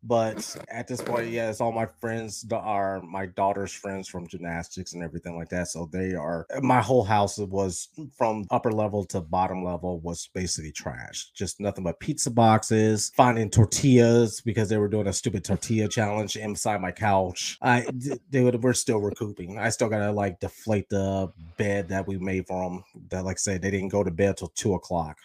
but 0.03 0.57
at 0.69 0.87
this 0.87 1.01
point 1.01 1.29
yeah 1.29 1.53
all 1.59 1.71
my 1.71 1.85
friends 1.85 2.45
are 2.51 3.01
my 3.01 3.25
daughter's 3.25 3.71
friends 3.71 4.07
from 4.07 4.27
gymnastics 4.27 4.93
and 4.93 5.03
everything 5.03 5.37
like 5.37 5.49
that 5.49 5.67
so 5.67 5.87
they 5.91 6.13
are 6.13 6.47
uh, 6.55 6.61
my 6.61 6.81
whole 6.81 7.03
house 7.03 7.37
was 7.37 7.89
mm, 7.97 8.09
from 8.15 8.45
upper 8.49 8.71
level 8.71 9.03
to 9.05 9.21
bottom 9.21 9.63
level 9.63 9.99
was 9.99 10.29
basically 10.33 10.71
trash 10.71 11.29
just 11.35 11.59
nothing 11.59 11.83
but 11.83 11.99
pizza 11.99 12.31
boxes 12.31 13.11
finding 13.15 13.49
tortillas 13.49 14.41
because 14.41 14.69
they 14.69 14.77
were 14.77 14.87
doing 14.87 15.07
a 15.07 15.13
stupid 15.13 15.43
tortilla 15.43 15.87
challenge 15.87 16.35
inside 16.35 16.81
my 16.81 16.91
couch. 16.91 17.57
I 17.61 17.85
they 18.29 18.43
would 18.43 18.61
we're 18.61 18.73
still 18.73 18.99
recouping. 18.99 19.57
I 19.57 19.69
still 19.69 19.89
gotta 19.89 20.11
like 20.11 20.39
deflate 20.39 20.89
the 20.89 21.31
bed 21.57 21.89
that 21.89 22.07
we 22.07 22.17
made 22.17 22.47
for 22.47 22.63
them 22.63 22.83
that 23.09 23.25
like 23.25 23.35
i 23.35 23.37
said 23.37 23.61
they 23.61 23.71
didn't 23.71 23.89
go 23.89 24.03
to 24.03 24.11
bed 24.11 24.37
till 24.37 24.49
two 24.49 24.73
o'clock 24.73 25.17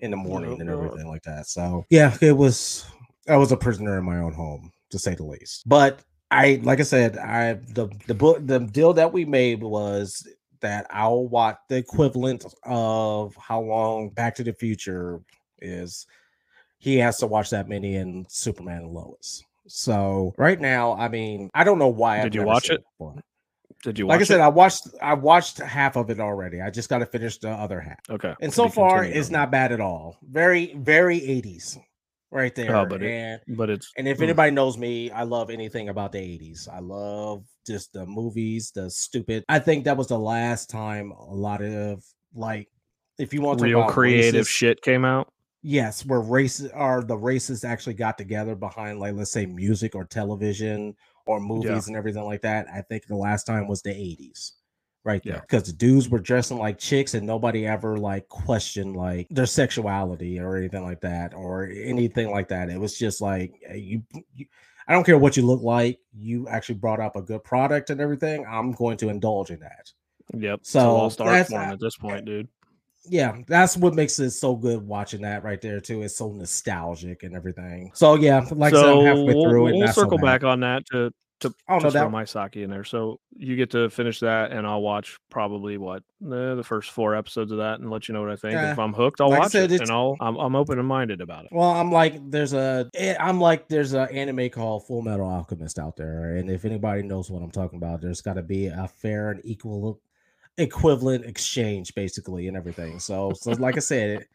in 0.00 0.10
the 0.10 0.16
morning 0.16 0.60
and 0.60 0.68
everything 0.68 1.08
like 1.08 1.22
that 1.22 1.46
so 1.46 1.84
yeah 1.90 2.16
it 2.20 2.36
was 2.36 2.84
I 3.28 3.36
was 3.36 3.52
a 3.52 3.56
prisoner 3.56 3.98
in 3.98 4.04
my 4.04 4.18
own 4.18 4.32
home, 4.32 4.70
to 4.90 4.98
say 4.98 5.14
the 5.14 5.24
least. 5.24 5.66
But 5.66 6.00
I, 6.30 6.60
like 6.62 6.80
I 6.80 6.82
said, 6.82 7.16
I 7.18 7.54
the 7.54 7.88
the 8.06 8.14
book 8.14 8.46
the 8.46 8.60
deal 8.60 8.92
that 8.94 9.12
we 9.12 9.24
made 9.24 9.62
was 9.62 10.26
that 10.60 10.86
I'll 10.90 11.26
watch 11.26 11.56
the 11.68 11.76
equivalent 11.76 12.44
of 12.64 13.34
how 13.36 13.60
long 13.60 14.10
Back 14.10 14.34
to 14.36 14.44
the 14.44 14.52
Future 14.52 15.20
is. 15.60 16.06
He 16.78 16.98
has 16.98 17.16
to 17.18 17.26
watch 17.26 17.48
that 17.50 17.66
many 17.66 17.96
in 17.96 18.26
Superman 18.28 18.82
and 18.82 18.92
Lois. 18.92 19.42
So 19.66 20.34
right 20.36 20.60
now, 20.60 20.92
I 20.92 21.08
mean, 21.08 21.48
I 21.54 21.64
don't 21.64 21.78
know 21.78 21.88
why. 21.88 22.16
Did 22.18 22.26
I've 22.26 22.34
you 22.34 22.42
watch 22.42 22.66
seen 22.66 22.76
it? 22.76 23.24
Did 23.84 23.98
you 23.98 24.06
Like 24.08 24.20
I 24.20 24.24
said, 24.24 24.40
it? 24.40 24.42
I 24.42 24.48
watched 24.48 24.88
I 25.00 25.14
watched 25.14 25.58
half 25.58 25.96
of 25.96 26.10
it 26.10 26.18
already. 26.18 26.60
I 26.60 26.70
just 26.70 26.88
got 26.88 26.98
to 26.98 27.06
finish 27.06 27.38
the 27.38 27.50
other 27.50 27.80
half. 27.80 28.00
okay. 28.10 28.34
And 28.40 28.52
so 28.52 28.68
far, 28.68 29.04
it's 29.04 29.30
not 29.30 29.50
bad 29.52 29.70
at 29.72 29.80
all. 29.80 30.18
Very, 30.22 30.74
very 30.74 31.20
80s 31.20 31.78
right 32.32 32.54
there. 32.54 32.74
Oh, 32.74 32.86
but 32.86 33.02
it- 33.02 33.42
But 33.46 33.70
it's 33.70 33.92
and 33.96 34.08
if 34.08 34.18
Mm. 34.18 34.22
anybody 34.24 34.50
knows 34.52 34.76
me, 34.78 35.10
I 35.10 35.22
love 35.22 35.50
anything 35.50 35.88
about 35.90 36.12
the 36.12 36.18
80s. 36.18 36.66
I 36.68 36.80
love 36.80 37.44
just 37.66 37.92
the 37.92 38.04
movies, 38.06 38.72
the 38.74 38.90
stupid. 38.90 39.44
I 39.48 39.58
think 39.60 39.84
that 39.84 39.96
was 39.96 40.08
the 40.08 40.18
last 40.18 40.68
time 40.70 41.12
a 41.12 41.34
lot 41.34 41.62
of 41.62 42.02
like 42.34 42.68
if 43.18 43.32
you 43.32 43.40
want 43.42 43.58
to 43.60 43.64
real 43.66 43.84
creative 43.84 44.46
racist- 44.46 44.48
shit 44.48 44.82
came 44.82 45.04
out. 45.04 45.30
Yes, 45.62 46.04
where 46.04 46.20
races 46.20 46.70
are 46.72 47.02
the 47.02 47.16
races 47.16 47.64
actually 47.64 47.94
got 47.94 48.18
together 48.18 48.54
behind 48.54 48.98
like 48.98 49.14
let's 49.14 49.30
say 49.32 49.46
music 49.46 49.94
or 49.94 50.04
television 50.04 50.94
or 51.26 51.40
movies 51.40 51.88
and 51.88 51.96
everything 51.96 52.24
like 52.24 52.42
that. 52.42 52.66
I 52.72 52.82
think 52.82 53.06
the 53.06 53.16
last 53.16 53.44
time 53.44 53.68
was 53.68 53.82
the 53.82 53.90
80s. 53.90 54.52
Right 55.04 55.22
there. 55.22 55.34
Yeah. 55.34 55.40
Because 55.40 55.64
the 55.64 55.72
dudes 55.72 56.08
were 56.08 56.18
dressing 56.18 56.58
like 56.58 56.78
chicks 56.78 57.12
and 57.12 57.26
nobody 57.26 57.66
ever 57.66 57.98
like 57.98 58.26
questioned 58.28 58.96
like 58.96 59.26
their 59.28 59.44
sexuality 59.44 60.40
or 60.40 60.56
anything 60.56 60.82
like 60.82 61.02
that 61.02 61.34
or 61.34 61.68
anything 61.68 62.30
like 62.30 62.48
that. 62.48 62.70
It 62.70 62.80
was 62.80 62.96
just 62.98 63.20
like 63.20 63.52
eh, 63.68 63.74
you, 63.74 64.02
you 64.34 64.46
I 64.86 64.92
don't 64.92 65.04
care 65.04 65.18
what 65.18 65.36
you 65.36 65.44
look 65.44 65.62
like. 65.62 65.98
You 66.14 66.48
actually 66.48 66.76
brought 66.76 67.00
up 67.00 67.16
a 67.16 67.22
good 67.22 67.44
product 67.44 67.90
and 67.90 68.00
everything. 68.00 68.46
I'm 68.48 68.72
going 68.72 68.96
to 68.98 69.08
indulge 69.08 69.50
in 69.50 69.60
that. 69.60 69.90
Yep. 70.32 70.60
it's 70.60 70.68
a 70.70 70.72
So, 70.72 70.94
lost 70.94 71.20
art 71.20 71.48
form 71.48 71.62
at 71.62 71.80
this 71.80 71.96
point, 71.96 72.24
dude. 72.24 72.48
Yeah, 73.06 73.36
that's 73.46 73.76
what 73.76 73.94
makes 73.94 74.18
it 74.18 74.30
so 74.30 74.56
good 74.56 74.86
watching 74.86 75.22
that 75.22 75.44
right 75.44 75.60
there 75.60 75.80
too. 75.80 76.02
It's 76.02 76.16
so 76.16 76.30
nostalgic 76.32 77.22
and 77.22 77.34
everything. 77.34 77.90
So 77.94 78.14
yeah, 78.16 78.46
like 78.50 78.72
I 78.74 78.76
said, 78.76 78.82
so 78.82 79.00
I'm 79.00 79.06
halfway 79.06 79.34
we'll, 79.34 79.44
through 79.44 79.66
it. 79.68 79.72
we'll 79.76 79.86
so 79.88 80.02
circle 80.02 80.18
back 80.18 80.44
on 80.44 80.60
that 80.60 80.86
to 80.86 81.12
to 81.40 81.54
Oh 81.68 81.74
no, 81.74 81.80
throw 81.80 81.90
that 81.90 82.10
my 82.10 82.24
sake 82.24 82.56
in 82.56 82.70
there. 82.70 82.84
So 82.84 83.20
you 83.36 83.56
get 83.56 83.70
to 83.72 83.90
finish 83.90 84.20
that, 84.20 84.52
and 84.52 84.66
I'll 84.66 84.80
watch 84.80 85.18
probably 85.30 85.76
what 85.76 86.02
the, 86.20 86.54
the 86.54 86.62
first 86.64 86.90
four 86.90 87.14
episodes 87.14 87.52
of 87.52 87.58
that, 87.58 87.80
and 87.80 87.90
let 87.90 88.08
you 88.08 88.14
know 88.14 88.22
what 88.22 88.30
I 88.30 88.36
think. 88.36 88.54
Yeah. 88.54 88.72
If 88.72 88.78
I'm 88.78 88.92
hooked, 88.94 89.20
I'll 89.20 89.28
Like 89.30 89.40
watch 89.40 89.52
said, 89.52 89.70
it, 89.72 89.80
and 89.80 89.90
I'll 89.90 90.16
I'm, 90.20 90.36
I'm 90.36 90.56
open 90.56 90.78
and 90.78 90.88
minded 90.88 91.20
about 91.20 91.44
it. 91.44 91.50
well, 91.52 91.70
I'm 91.70 91.90
like 91.92 92.30
there's 92.30 92.54
a 92.54 92.88
eh, 92.94 93.16
I'm 93.18 93.40
like 93.40 93.68
there's 93.68 93.92
an 93.92 94.08
anime 94.10 94.48
called 94.50 94.86
Full 94.86 95.02
Metal 95.02 95.28
Alchemist 95.28 95.78
out 95.78 95.96
there, 95.96 96.36
and 96.36 96.48
if 96.48 96.64
anybody 96.64 97.02
knows 97.02 97.30
what 97.30 97.42
I'm 97.42 97.50
talking 97.50 97.76
about, 97.76 98.00
there's 98.00 98.20
got 98.20 98.34
to 98.34 98.42
be 98.42 98.66
a 98.68 98.88
fair 98.96 99.30
and 99.30 99.40
equal 99.44 100.00
equivalent 100.58 101.24
exchange 101.24 101.94
basically 101.94 102.48
and 102.48 102.56
everything. 102.56 102.98
So 103.00 103.32
so 103.34 103.52
like 103.52 103.76
I 103.76 103.80
said, 103.80 104.10
it, 104.10 104.28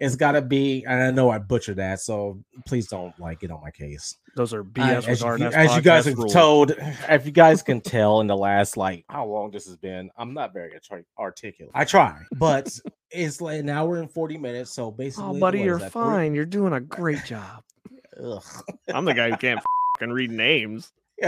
it's 0.00 0.16
got 0.16 0.32
to 0.32 0.42
be, 0.42 0.84
and 0.88 1.00
I 1.02 1.10
know 1.12 1.30
I 1.30 1.38
butchered 1.38 1.76
that, 1.76 2.00
so 2.00 2.42
please 2.66 2.88
don't 2.88 3.16
like 3.20 3.40
get 3.40 3.52
on 3.52 3.60
my 3.62 3.70
case. 3.70 4.16
Those 4.36 4.52
are 4.52 4.62
I- 4.62 4.64
BS 4.64 5.08
as, 5.08 5.20
you, 5.20 5.46
as 5.46 5.76
you 5.76 5.82
guys 5.82 6.06
have 6.06 6.18
rules. 6.18 6.32
told, 6.32 6.72
if 7.08 7.24
you 7.26 7.30
guys 7.30 7.62
can 7.62 7.80
tell 7.80 8.20
in 8.20 8.26
the 8.26 8.36
last 8.36 8.76
like 8.76 9.04
how 9.08 9.26
long 9.26 9.52
this 9.52 9.66
has 9.66 9.76
been, 9.76 10.10
I'm 10.18 10.34
not 10.34 10.52
very 10.52 10.72
articulate. 11.18 11.70
I 11.74 11.84
try, 11.84 12.20
but 12.36 12.76
it's 13.10 13.40
like 13.40 13.60
an 13.60 13.68
hour 13.68 13.98
and 13.98 14.10
40 14.10 14.36
minutes. 14.38 14.72
So 14.72 14.90
basically, 14.90 15.36
Oh, 15.36 15.40
buddy, 15.40 15.60
you're 15.60 15.78
that, 15.78 15.92
three- 15.92 16.02
fine. 16.02 16.34
You're 16.34 16.44
doing 16.46 16.72
a 16.72 16.80
great 16.80 17.24
job. 17.24 17.62
I'm 18.92 19.04
the 19.04 19.14
guy 19.14 19.30
who 19.30 19.36
can't 19.36 19.60
fucking 19.98 20.12
read 20.12 20.30
names. 20.32 20.92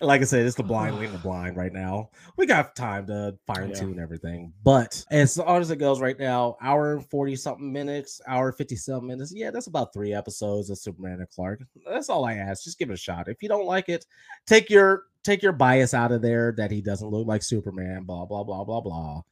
like 0.00 0.20
I 0.20 0.24
said, 0.24 0.44
it's 0.44 0.56
the 0.56 0.62
blind 0.62 0.96
leading 0.96 1.12
the 1.12 1.18
blind 1.22 1.56
right 1.56 1.72
now. 1.72 2.10
We 2.36 2.46
got 2.46 2.74
time 2.74 3.06
to 3.06 3.36
fine 3.46 3.72
tune 3.72 4.00
everything, 4.00 4.52
but 4.64 5.04
as 5.10 5.36
far 5.36 5.60
as 5.60 5.70
it 5.70 5.76
goes 5.76 6.00
right 6.00 6.18
now, 6.18 6.56
hour 6.60 6.94
and 6.94 7.08
40 7.08 7.36
something 7.36 7.72
minutes, 7.72 8.20
hour 8.26 8.52
50 8.52 8.76
something 8.76 9.06
minutes. 9.06 9.32
Yeah, 9.34 9.50
that's 9.50 9.68
about 9.68 9.92
three 9.92 10.12
episodes 10.12 10.68
of 10.70 10.78
Superman 10.78 11.20
and 11.20 11.30
Clark. 11.30 11.60
That's 11.86 12.08
all 12.08 12.24
I 12.24 12.34
ask. 12.34 12.64
Just 12.64 12.78
give 12.78 12.90
it 12.90 12.94
a 12.94 12.96
shot. 12.96 13.28
If 13.28 13.42
you 13.42 13.48
don't 13.48 13.66
like 13.66 13.88
it, 13.88 14.04
take 14.46 14.68
your 14.68 15.04
take 15.22 15.42
your 15.42 15.52
bias 15.52 15.94
out 15.94 16.10
of 16.10 16.22
there 16.22 16.52
that 16.56 16.70
he 16.72 16.80
doesn't 16.80 17.08
look 17.08 17.26
like 17.26 17.42
Superman, 17.42 18.02
blah 18.04 18.24
blah 18.24 18.42
blah 18.42 18.64
blah 18.64 18.80
blah. 18.80 19.22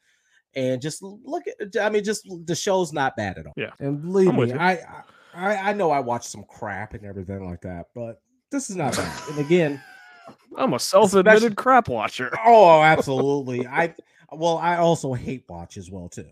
And 0.55 0.81
just 0.81 1.03
look 1.03 1.43
at 1.47 1.77
I 1.81 1.91
mean, 1.91 2.05
just 2.05 2.29
the 2.45 2.55
show's 2.55 2.93
not 2.93 3.17
bad 3.17 3.39
at 3.39 3.47
all. 3.47 3.55
Yeah. 3.57 3.71
And 3.81 4.01
believe 4.01 4.35
me. 4.35 4.53
I, 4.53 4.79
I 5.35 5.57
I 5.57 5.73
know 5.73 5.91
I 5.91 6.01
watched 6.01 6.31
some 6.31 6.45
crap 6.49 6.95
and 6.95 7.05
everything 7.05 7.45
like 7.45 7.63
that, 7.63 7.87
but 7.95 8.21
this 8.51 8.71
is 8.71 8.77
not 8.77 8.97
bad. 8.97 9.29
And 9.29 9.39
again, 9.39 9.81
I'm 10.57 10.75
a 10.75 10.79
self-admitted 10.79 11.57
crap 11.57 11.89
watcher. 11.89 12.31
oh, 12.45 12.83
absolutely. 12.83 13.67
I 13.67 13.95
well, 14.33 14.59
I 14.59 14.77
also 14.77 15.13
hate 15.15 15.45
watch 15.49 15.77
as 15.77 15.91
well 15.91 16.09
too. 16.09 16.29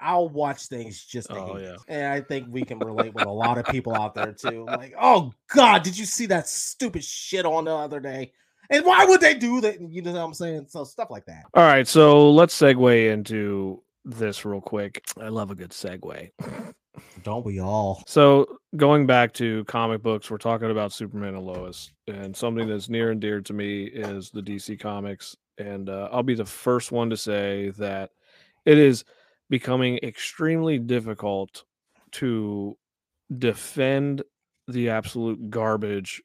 I'll 0.00 0.28
watch 0.28 0.66
things 0.66 1.04
just 1.04 1.28
to 1.28 1.36
Oh, 1.36 1.54
hate 1.54 1.64
yeah. 1.64 1.76
And 1.88 2.12
I 2.12 2.20
think 2.20 2.46
we 2.50 2.62
can 2.62 2.78
relate 2.78 3.14
with 3.14 3.26
a 3.26 3.30
lot 3.30 3.58
of 3.58 3.66
people 3.66 3.94
out 3.94 4.14
there 4.14 4.32
too. 4.32 4.64
Like, 4.64 4.94
oh 5.00 5.32
God, 5.48 5.82
did 5.82 5.98
you 5.98 6.04
see 6.04 6.26
that 6.26 6.48
stupid 6.48 7.02
shit 7.04 7.44
on 7.44 7.64
the 7.64 7.74
other 7.74 7.98
day? 7.98 8.32
And 8.70 8.84
why 8.84 9.04
would 9.04 9.20
they 9.20 9.34
do 9.34 9.60
that? 9.62 9.80
You 9.80 10.02
know 10.02 10.12
what 10.12 10.20
I'm 10.20 10.34
saying? 10.34 10.66
So 10.68 10.84
stuff 10.84 11.10
like 11.10 11.24
that. 11.26 11.44
All 11.54 11.64
right, 11.64 11.88
so 11.88 12.30
let's 12.30 12.58
segue 12.58 13.12
into 13.12 13.82
this 14.04 14.44
real 14.44 14.60
quick. 14.60 15.04
I 15.20 15.28
love 15.28 15.50
a 15.50 15.54
good 15.54 15.70
segue. 15.70 16.30
Don't 17.22 17.44
we 17.44 17.60
all? 17.60 18.02
So 18.06 18.58
going 18.76 19.06
back 19.06 19.32
to 19.34 19.64
comic 19.64 20.02
books, 20.02 20.30
we're 20.30 20.38
talking 20.38 20.70
about 20.70 20.92
Superman 20.92 21.34
and 21.34 21.46
Lois, 21.46 21.92
and 22.06 22.36
something 22.36 22.68
that's 22.68 22.88
near 22.88 23.10
and 23.10 23.20
dear 23.20 23.40
to 23.40 23.52
me 23.52 23.84
is 23.84 24.30
the 24.30 24.42
DC 24.42 24.78
comics. 24.80 25.36
And 25.58 25.88
uh, 25.88 26.08
I'll 26.12 26.22
be 26.22 26.34
the 26.34 26.44
first 26.44 26.92
one 26.92 27.10
to 27.10 27.16
say 27.16 27.70
that 27.78 28.10
it 28.64 28.78
is 28.78 29.04
becoming 29.50 29.98
extremely 30.02 30.78
difficult 30.78 31.64
to 32.12 32.76
defend 33.36 34.22
the 34.68 34.90
absolute 34.90 35.50
garbage 35.50 36.22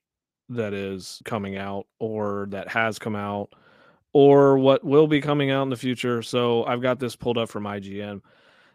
that 0.49 0.74
is 0.74 1.21
coming 1.26 1.57
out 1.57 1.88
or 1.99 2.47
that 2.49 2.67
has 2.67 2.99
come 2.99 3.15
out 3.15 3.53
or 4.13 4.57
what 4.57 4.84
will 4.84 5.07
be 5.07 5.21
coming 5.21 5.49
out 5.49 5.63
in 5.63 5.69
the 5.69 5.76
future. 5.76 6.21
So 6.21 6.63
I've 6.65 6.82
got 6.82 6.99
this 6.99 7.15
pulled 7.15 7.38
up 7.38 7.49
from 7.49 7.63
IGN 7.63 8.21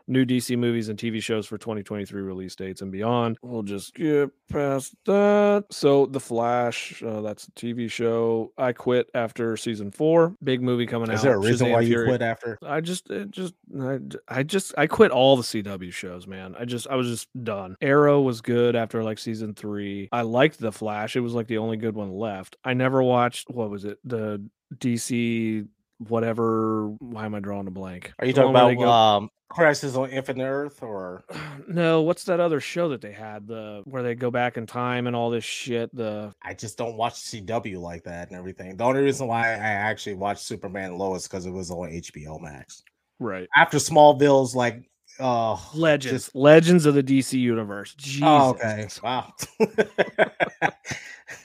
new 0.08 0.24
DC 0.24 0.56
movies 0.58 0.88
and 0.88 0.98
TV 0.98 1.22
shows 1.22 1.46
for 1.46 1.58
2023 1.58 2.20
release 2.22 2.56
dates 2.56 2.82
and 2.82 2.90
beyond. 2.90 3.38
We'll 3.42 3.62
just 3.62 3.94
get 3.94 4.30
past 4.50 4.94
that. 5.04 5.66
So, 5.70 6.06
The 6.06 6.18
Flash, 6.18 7.02
uh, 7.02 7.20
that's 7.20 7.46
a 7.46 7.50
TV 7.52 7.90
show. 7.90 8.52
I 8.58 8.72
quit 8.72 9.10
after 9.14 9.56
season 9.56 9.90
four. 9.90 10.34
Big 10.42 10.62
movie 10.62 10.86
coming 10.86 11.10
out. 11.10 11.14
Is 11.16 11.22
there 11.22 11.34
a 11.34 11.38
reason 11.38 11.68
Shazam 11.68 11.72
why 11.72 11.80
you 11.82 11.88
Fury. 11.88 12.08
quit 12.08 12.22
after? 12.22 12.58
I 12.62 12.80
just, 12.80 13.10
it 13.10 13.30
just, 13.30 13.54
I, 13.80 13.98
I 14.28 14.42
just, 14.42 14.74
I 14.78 14.86
quit 14.86 15.10
all 15.10 15.36
the 15.36 15.42
CW 15.42 15.92
shows, 15.92 16.26
man. 16.26 16.56
I 16.58 16.64
just, 16.64 16.88
I 16.88 16.94
was 16.96 17.06
just 17.08 17.28
done. 17.44 17.76
Arrow 17.80 18.20
was 18.22 18.40
good 18.40 18.74
after 18.74 19.04
like 19.04 19.18
season 19.18 19.54
three. 19.54 20.08
I 20.10 20.22
liked 20.22 20.58
The 20.58 20.72
Flash. 20.72 21.14
It 21.16 21.20
was 21.20 21.34
like 21.34 21.46
the 21.46 21.58
only 21.58 21.76
good 21.76 21.94
one 21.94 22.10
left. 22.10 22.56
I 22.64 22.72
never 22.74 23.02
watched, 23.02 23.50
what 23.50 23.68
was 23.70 23.84
it? 23.84 23.98
The 24.04 24.42
DC, 24.76 25.66
whatever. 25.98 26.88
Why 26.98 27.26
am 27.26 27.34
I 27.34 27.40
drawing 27.40 27.66
a 27.66 27.70
blank? 27.70 28.12
Are 28.18 28.26
you 28.26 28.32
talking 28.32 28.50
about 28.50 28.76
go- 28.76 28.88
um 28.88 29.30
Crisis 29.48 29.96
on 29.96 30.10
Infinite 30.10 30.44
Earth 30.44 30.82
or 30.82 31.24
no, 31.68 32.02
what's 32.02 32.24
that 32.24 32.38
other 32.40 32.60
show 32.60 32.88
that 32.90 33.00
they 33.00 33.12
had? 33.12 33.46
The 33.46 33.82
where 33.86 34.02
they 34.02 34.14
go 34.14 34.30
back 34.30 34.56
in 34.56 34.66
time 34.66 35.06
and 35.06 35.16
all 35.16 35.30
this 35.30 35.44
shit. 35.44 35.94
The 35.94 36.34
I 36.42 36.54
just 36.54 36.76
don't 36.76 36.96
watch 36.96 37.14
CW 37.14 37.80
like 37.80 38.04
that 38.04 38.28
and 38.28 38.38
everything. 38.38 38.76
The 38.76 38.84
only 38.84 39.00
reason 39.02 39.26
why 39.26 39.52
I 39.52 39.56
actually 39.56 40.14
watched 40.14 40.42
Superman 40.42 40.98
Lois 40.98 41.26
because 41.26 41.46
it 41.46 41.50
was 41.50 41.70
on 41.70 41.88
HBO 41.90 42.40
Max. 42.40 42.82
right 43.18 43.48
After 43.56 43.78
Smallville's 43.78 44.54
like 44.54 44.82
uh 45.18 45.56
legends, 45.74 46.24
just- 46.24 46.36
legends 46.36 46.84
of 46.86 46.94
the 46.94 47.02
DC 47.02 47.32
universe. 47.38 47.94
Jesus. 47.94 48.22
Oh, 48.26 48.50
okay. 48.50 48.86
Wow. 49.02 49.32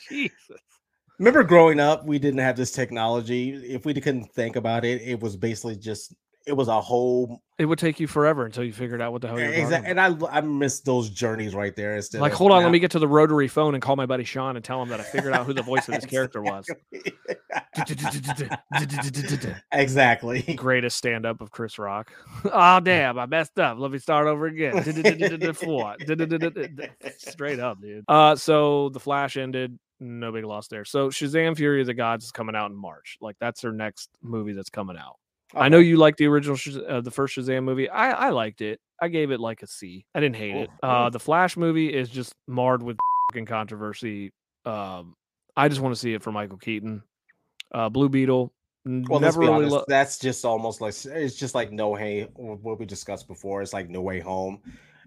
Jesus. 0.09 0.33
Remember 1.19 1.43
growing 1.43 1.79
up, 1.79 2.05
we 2.05 2.19
didn't 2.19 2.39
have 2.39 2.57
this 2.57 2.71
technology. 2.71 3.51
If 3.73 3.85
we 3.85 3.93
couldn't 3.93 4.25
think 4.33 4.55
about 4.57 4.83
it, 4.83 5.01
it 5.01 5.21
was 5.21 5.37
basically 5.37 5.75
just 5.77 6.13
it 6.45 6.53
was 6.53 6.67
a 6.67 6.81
whole 6.81 7.41
It 7.57 7.65
would 7.65 7.79
take 7.79 7.99
you 7.99 8.07
forever 8.07 8.45
until 8.45 8.63
you 8.63 8.73
figured 8.73 9.01
out 9.01 9.11
what 9.13 9.21
the 9.21 9.29
hell 9.29 9.39
you're 9.39 9.49
exactly. 9.53 9.89
And 9.91 9.99
I 9.99 10.15
I 10.29 10.41
miss 10.41 10.81
those 10.81 11.09
journeys 11.09 11.55
right 11.55 11.75
there. 11.75 11.95
Instead, 11.95 12.21
Like, 12.21 12.33
hold 12.33 12.51
on, 12.51 12.59
now- 12.59 12.65
let 12.65 12.71
me 12.71 12.79
get 12.79 12.91
to 12.91 12.99
the 12.99 13.07
rotary 13.07 13.47
phone 13.47 13.73
and 13.73 13.81
call 13.81 13.95
my 13.95 14.05
buddy 14.05 14.23
Shawn 14.23 14.55
and 14.55 14.63
tell 14.63 14.81
him 14.81 14.89
that 14.89 14.99
I 14.99 15.03
figured 15.03 15.33
out 15.33 15.45
who 15.45 15.53
the 15.53 15.61
voice 15.63 15.87
of 15.87 15.95
this 15.95 16.05
character 16.05 16.41
was. 16.41 16.67
exactly. 19.71 20.41
Greatest 20.57 20.97
stand 20.97 21.25
up 21.25 21.41
of 21.41 21.51
Chris 21.51 21.79
Rock. 21.79 22.11
Oh, 22.45 22.79
damn, 22.79 23.17
I 23.17 23.25
messed 23.25 23.59
up. 23.59 23.77
Let 23.79 23.91
me 23.91 23.99
start 23.99 24.27
over 24.27 24.45
again. 24.47 24.83
Straight 27.17 27.59
up, 27.59 27.81
dude. 27.81 28.05
Uh, 28.07 28.35
so 28.35 28.89
the 28.89 28.99
Flash 28.99 29.37
ended. 29.37 29.77
No 29.99 30.31
big 30.33 30.43
loss 30.43 30.67
there. 30.67 30.83
So 30.83 31.09
Shazam 31.09 31.55
Fury 31.55 31.79
of 31.81 31.87
the 31.87 31.93
Gods 31.93 32.25
is 32.25 32.31
coming 32.31 32.55
out 32.55 32.71
in 32.71 32.75
March. 32.75 33.17
Like, 33.21 33.37
that's 33.39 33.61
their 33.61 33.71
next 33.71 34.09
movie 34.21 34.51
that's 34.53 34.69
coming 34.69 34.97
out. 34.97 35.15
I 35.55 35.69
know 35.69 35.77
you 35.79 35.97
like 35.97 36.17
the 36.17 36.25
original, 36.27 36.57
uh, 36.87 37.01
the 37.01 37.11
first 37.11 37.35
Shazam 37.37 37.63
movie. 37.63 37.89
I, 37.89 38.11
I 38.11 38.29
liked 38.29 38.61
it. 38.61 38.79
I 39.01 39.07
gave 39.07 39.31
it 39.31 39.39
like 39.39 39.61
a 39.63 39.67
C. 39.67 40.05
I 40.15 40.19
didn't 40.19 40.35
hate 40.37 40.55
it. 40.55 40.69
Uh, 40.81 41.09
the 41.09 41.19
Flash 41.19 41.57
movie 41.57 41.93
is 41.93 42.09
just 42.09 42.33
marred 42.47 42.81
with 42.81 42.97
fucking 43.31 43.45
controversy. 43.45 44.31
Um, 44.65 45.15
I 45.55 45.67
just 45.67 45.81
want 45.81 45.93
to 45.93 45.99
see 45.99 46.13
it 46.13 46.23
for 46.23 46.31
Michael 46.31 46.57
Keaton. 46.57 47.03
Uh, 47.73 47.89
Blue 47.89 48.09
Beetle. 48.09 48.53
Well, 48.85 49.19
let's 49.19 49.21
never 49.21 49.39
be 49.41 49.45
really. 49.47 49.57
honest. 49.57 49.71
lo- 49.75 49.85
that's 49.87 50.19
just 50.19 50.43
almost 50.45 50.81
like 50.81 50.93
it's 51.05 51.35
just 51.35 51.55
like 51.55 51.71
No 51.71 51.89
Way. 51.89 52.27
What 52.35 52.79
we 52.79 52.85
discussed 52.85 53.27
before. 53.27 53.61
It's 53.61 53.73
like 53.73 53.89
No 53.89 54.01
Way 54.01 54.19
Home. 54.19 54.59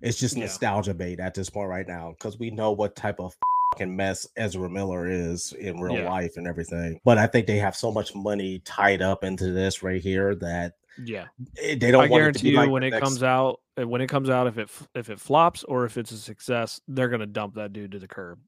It's 0.02 0.18
just 0.18 0.36
Yeah. 0.36 0.44
nostalgia 0.44 0.94
bait 0.94 1.20
at 1.20 1.34
this 1.34 1.50
point 1.50 1.68
right 1.68 1.86
now 1.86 2.10
because 2.12 2.38
we 2.38 2.50
know 2.50 2.72
what 2.72 2.96
type 2.96 3.20
of 3.20 3.34
fucking 3.76 3.94
mess 3.94 4.26
Ezra 4.36 4.68
Miller 4.68 5.06
is 5.08 5.52
in 5.52 5.80
real 5.80 5.96
Yeah. 5.96 6.10
life 6.10 6.36
and 6.36 6.46
everything. 6.46 7.00
But 7.04 7.18
I 7.18 7.26
think 7.26 7.46
they 7.46 7.58
have 7.58 7.76
so 7.76 7.92
much 7.92 8.14
money 8.14 8.60
tied 8.60 9.02
up 9.02 9.24
into 9.24 9.52
this 9.52 9.82
right 9.82 10.00
here 10.00 10.34
that 10.36 10.74
yeah, 11.04 11.26
eh, 11.58 11.76
they 11.78 11.90
don't. 11.90 12.04
I 12.04 12.08
want 12.08 12.10
it 12.10 12.10
to 12.10 12.18
guarantee 12.18 12.50
you 12.50 12.56
like 12.56 12.70
when 12.70 12.82
it 12.82 12.90
next- 12.90 13.04
comes 13.04 13.22
out, 13.22 13.60
uh, 13.78 13.86
when 13.86 14.00
it 14.00 14.08
comes 14.08 14.30
out, 14.30 14.46
if 14.46 14.56
it 14.58 14.70
if 14.94 15.10
it 15.10 15.20
flops 15.20 15.62
or 15.64 15.84
if 15.84 15.98
it's 15.98 16.10
a 16.10 16.16
success, 16.16 16.80
they're 16.88 17.08
gonna 17.08 17.26
dump 17.26 17.54
that 17.56 17.72
dude 17.72 17.92
to 17.92 17.98
the 17.98 18.08
curb. 18.08 18.38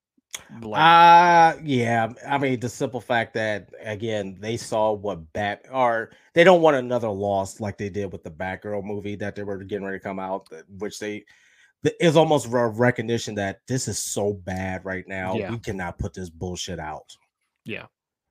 Like, 0.62 0.80
Uh 0.80 1.58
yeah. 1.64 2.08
I 2.26 2.38
mean, 2.38 2.60
the 2.60 2.68
simple 2.68 3.00
fact 3.00 3.34
that 3.34 3.70
again 3.82 4.36
they 4.40 4.56
saw 4.56 4.92
what 4.92 5.30
Bat 5.34 5.66
or 5.70 6.10
they 6.32 6.44
don't 6.44 6.62
want 6.62 6.76
another 6.76 7.08
loss 7.08 7.60
like 7.60 7.76
they 7.76 7.90
did 7.90 8.12
with 8.12 8.22
the 8.22 8.30
Batgirl 8.30 8.84
movie 8.84 9.16
that 9.16 9.34
they 9.34 9.42
were 9.42 9.58
getting 9.58 9.84
ready 9.84 9.98
to 9.98 10.02
come 10.04 10.18
out, 10.18 10.46
which 10.78 10.98
they 11.00 11.24
is 12.00 12.16
almost 12.16 12.46
a 12.46 12.66
recognition 12.66 13.34
that 13.36 13.60
this 13.68 13.88
is 13.88 13.98
so 13.98 14.32
bad 14.32 14.84
right 14.84 15.04
now. 15.06 15.34
Yeah. 15.34 15.50
We 15.50 15.58
cannot 15.58 15.98
put 15.98 16.12
this 16.14 16.28
bullshit 16.30 16.78
out. 16.78 17.16
yeah, 17.64 17.86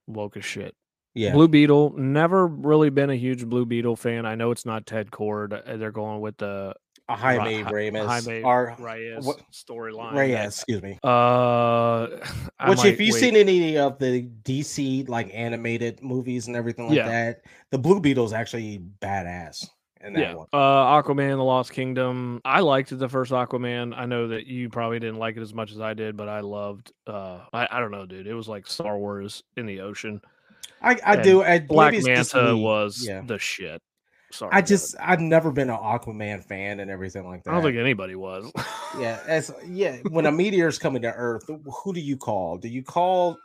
woke 0.08 0.38
as 0.38 0.46
shit. 0.46 0.76
Yeah. 1.14 1.32
Blue 1.34 1.48
Beetle, 1.48 1.94
never 1.98 2.46
really 2.46 2.90
been 2.92 3.10
a 3.10 3.16
huge 3.16 3.46
Blue 3.46 3.66
Beetle 3.66 3.96
fan. 3.96 4.26
I 4.28 4.36
know 4.36 4.52
it's 4.52 4.66
not 4.66 4.86
Ted 4.86 5.10
Kord. 5.10 5.52
uh, 5.68 5.78
They're 5.78 5.92
going 5.92 6.22
with 6.22 6.38
the 6.38 6.76
Jaime 7.10 7.64
Ra- 7.64 7.70
Reyes 7.72 7.94
Jaime 8.06 8.44
or 8.44 8.76
Reyes 8.78 9.26
what- 9.26 9.40
storyline. 9.52 10.14
Reyes, 10.14 10.46
excuse 10.58 10.84
me. 10.84 11.00
Uh, 11.04 11.08
I 12.60 12.70
Which, 12.70 12.86
if 12.86 13.00
you've 13.00 13.14
wait. 13.16 13.20
seen 13.20 13.36
any 13.36 13.78
of 13.80 13.98
the 13.98 14.30
DC 14.44 15.08
like 15.10 15.32
animated 15.34 16.04
movies 16.04 16.46
and 16.48 16.56
everything 16.56 16.88
like 16.88 16.98
Yeah. 16.98 17.08
that, 17.08 17.42
the 17.72 17.80
Blue 17.80 18.00
Beetle's 18.00 18.34
actually 18.34 18.84
badass 19.02 19.68
in 20.02 20.14
that 20.14 20.20
yeah, 20.20 20.34
one. 20.36 20.48
uh, 20.54 21.02
Aquaman: 21.02 21.38
The 21.38 21.44
Lost 21.44 21.72
Kingdom. 21.72 22.42
I 22.46 22.62
liked 22.62 22.98
the 22.98 23.10
first 23.10 23.32
Aquaman. 23.32 23.98
I 23.98 24.06
know 24.06 24.28
that 24.30 24.48
you 24.48 24.70
probably 24.70 25.00
didn't 25.00 25.18
like 25.18 25.38
it 25.38 25.42
as 25.42 25.54
much 25.54 25.72
as 25.72 25.80
I 25.80 25.94
did, 25.94 26.18
but 26.18 26.30
I 26.30 26.42
loved. 26.42 26.92
Uh, 27.06 27.40
I, 27.54 27.68
I 27.72 27.80
don't 27.80 27.92
know, 27.92 28.06
dude. 28.06 28.28
It 28.28 28.34
was 28.34 28.48
like 28.48 28.68
Star 28.68 28.98
Wars 28.98 29.44
in 29.56 29.66
the 29.66 29.82
ocean. 29.82 30.22
I, 30.82 31.00
I 31.06 31.14
and 31.16 31.24
do. 31.24 31.44
I, 31.44 31.60
Black 31.60 31.94
Manta 32.04 32.56
was 32.56 33.06
yeah. 33.08 33.22
the 33.26 33.40
shit. 33.40 33.82
Sorry, 34.32 34.52
I 34.54 34.62
just 34.62 34.96
I've 35.00 35.22
never 35.22 35.52
been 35.52 35.70
an 35.70 35.78
Aquaman 35.78 36.44
fan 36.44 36.82
and 36.82 36.92
everything 36.92 37.26
like 37.26 37.44
that. 37.44 37.52
I 37.52 37.54
don't 37.54 37.64
think 37.64 37.78
anybody 37.78 38.16
was. 38.16 38.52
yeah, 39.00 39.20
as 39.26 39.54
yeah, 39.66 39.98
when 40.10 40.26
a 40.26 40.32
meteor's 40.32 40.78
coming 40.78 41.02
to 41.04 41.14
Earth, 41.14 41.50
who 41.84 41.94
do 41.94 42.02
you 42.02 42.18
call? 42.18 42.58
Do 42.58 42.68
you 42.68 42.84
call? 42.84 43.38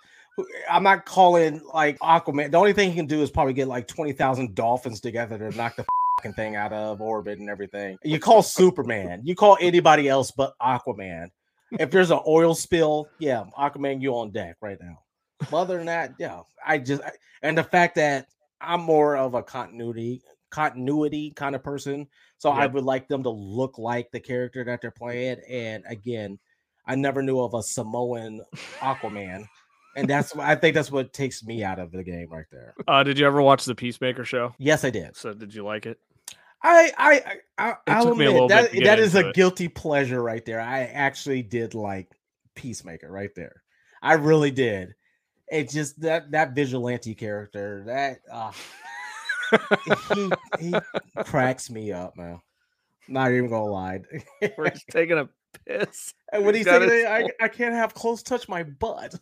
I'm 0.68 0.82
not 0.82 1.04
calling 1.04 1.60
like 1.72 1.98
Aquaman. 2.00 2.50
The 2.50 2.58
only 2.58 2.72
thing 2.72 2.90
he 2.90 2.96
can 2.96 3.06
do 3.06 3.22
is 3.22 3.30
probably 3.30 3.52
get 3.52 3.68
like 3.68 3.86
twenty 3.86 4.12
thousand 4.12 4.56
dolphins 4.56 5.00
together 5.00 5.38
to 5.38 5.56
knock 5.56 5.76
the 5.76 5.84
fucking 6.22 6.34
thing 6.34 6.56
out 6.56 6.72
of 6.72 7.00
orbit 7.00 7.38
and 7.38 7.48
everything. 7.50 7.98
You 8.04 8.18
call 8.18 8.42
Superman. 8.42 9.22
You 9.24 9.34
call 9.34 9.56
anybody 9.60 10.08
else 10.08 10.30
but 10.30 10.54
Aquaman. 10.60 11.28
If 11.72 11.90
there's 11.90 12.10
an 12.10 12.20
oil 12.26 12.54
spill, 12.54 13.08
yeah, 13.18 13.44
Aquaman, 13.58 14.00
you 14.02 14.14
on 14.14 14.30
deck 14.30 14.56
right 14.60 14.78
now. 14.80 14.98
Other 15.52 15.78
than 15.78 15.86
that, 15.86 16.12
yeah, 16.18 16.40
I 16.64 16.78
just 16.78 17.02
I- 17.02 17.12
and 17.42 17.58
the 17.58 17.64
fact 17.64 17.96
that 17.96 18.26
I'm 18.60 18.80
more 18.82 19.16
of 19.16 19.34
a 19.34 19.42
continuity 19.42 20.22
continuity 20.50 21.32
kind 21.34 21.54
of 21.56 21.62
person. 21.64 22.06
So 22.38 22.50
I 22.50 22.66
would 22.66 22.84
like 22.84 23.08
them 23.08 23.22
to 23.22 23.30
look 23.30 23.78
like 23.78 24.10
the 24.10 24.20
character 24.20 24.64
that 24.64 24.80
they're 24.82 24.90
playing. 24.90 25.38
And 25.48 25.82
again, 25.86 26.38
I 26.86 26.94
never 26.96 27.22
knew 27.22 27.40
of 27.40 27.54
a 27.54 27.62
Samoan 27.62 28.42
Aquaman. 28.80 29.46
And 29.96 30.08
that's 30.08 30.34
I 30.36 30.54
think 30.56 30.74
that's 30.74 30.90
what 30.90 31.12
takes 31.12 31.42
me 31.44 31.62
out 31.64 31.78
of 31.78 31.90
the 31.92 32.02
game 32.02 32.28
right 32.30 32.46
there. 32.52 32.74
uh, 32.86 33.02
did 33.02 33.18
you 33.18 33.26
ever 33.26 33.40
watch 33.42 33.64
the 33.64 33.74
Peacemaker 33.74 34.24
show? 34.24 34.54
Yes, 34.58 34.84
I 34.84 34.90
did. 34.90 35.16
So 35.16 35.32
did 35.32 35.54
you 35.54 35.64
like 35.64 35.86
it? 35.86 35.98
I 36.62 36.92
I 36.96 37.22
I 37.58 37.70
It 37.70 37.76
I'll 37.88 38.04
took 38.06 38.16
me 38.16 38.26
a 38.26 38.30
little 38.32 38.46
admit 38.52 38.72
that 38.72 38.84
that 38.84 38.98
is 38.98 39.14
a 39.14 39.28
it. 39.30 39.34
guilty 39.34 39.68
pleasure 39.68 40.22
right 40.22 40.44
there. 40.44 40.60
I 40.60 40.82
actually 40.84 41.42
did 41.42 41.74
like 41.74 42.08
Peacemaker 42.54 43.10
right 43.10 43.34
there. 43.34 43.62
I 44.02 44.14
really 44.14 44.50
did. 44.50 44.94
It 45.50 45.70
just 45.70 46.00
that 46.02 46.30
that 46.32 46.54
vigilante 46.54 47.14
character 47.14 47.82
that 47.86 48.20
uh 48.30 48.52
he 50.14 50.30
he 50.60 50.74
cracks 51.24 51.68
me 51.70 51.92
up, 51.92 52.16
man. 52.16 52.40
Not 53.08 53.32
even 53.32 53.50
gonna 53.50 53.64
lie. 53.64 54.00
We're 54.56 54.70
just 54.70 54.86
taking 54.88 55.18
a 55.18 55.28
piss. 55.66 56.14
And 56.32 56.44
when 56.44 56.54
He's 56.54 56.60
he's 56.64 56.66
got 56.72 56.80
saying 56.88 56.90
his- 57.24 57.32
I, 57.40 57.44
I 57.44 57.48
can't 57.48 57.74
have 57.74 57.92
close 57.94 58.22
touch 58.22 58.48
my 58.48 58.62
butt. 58.62 59.14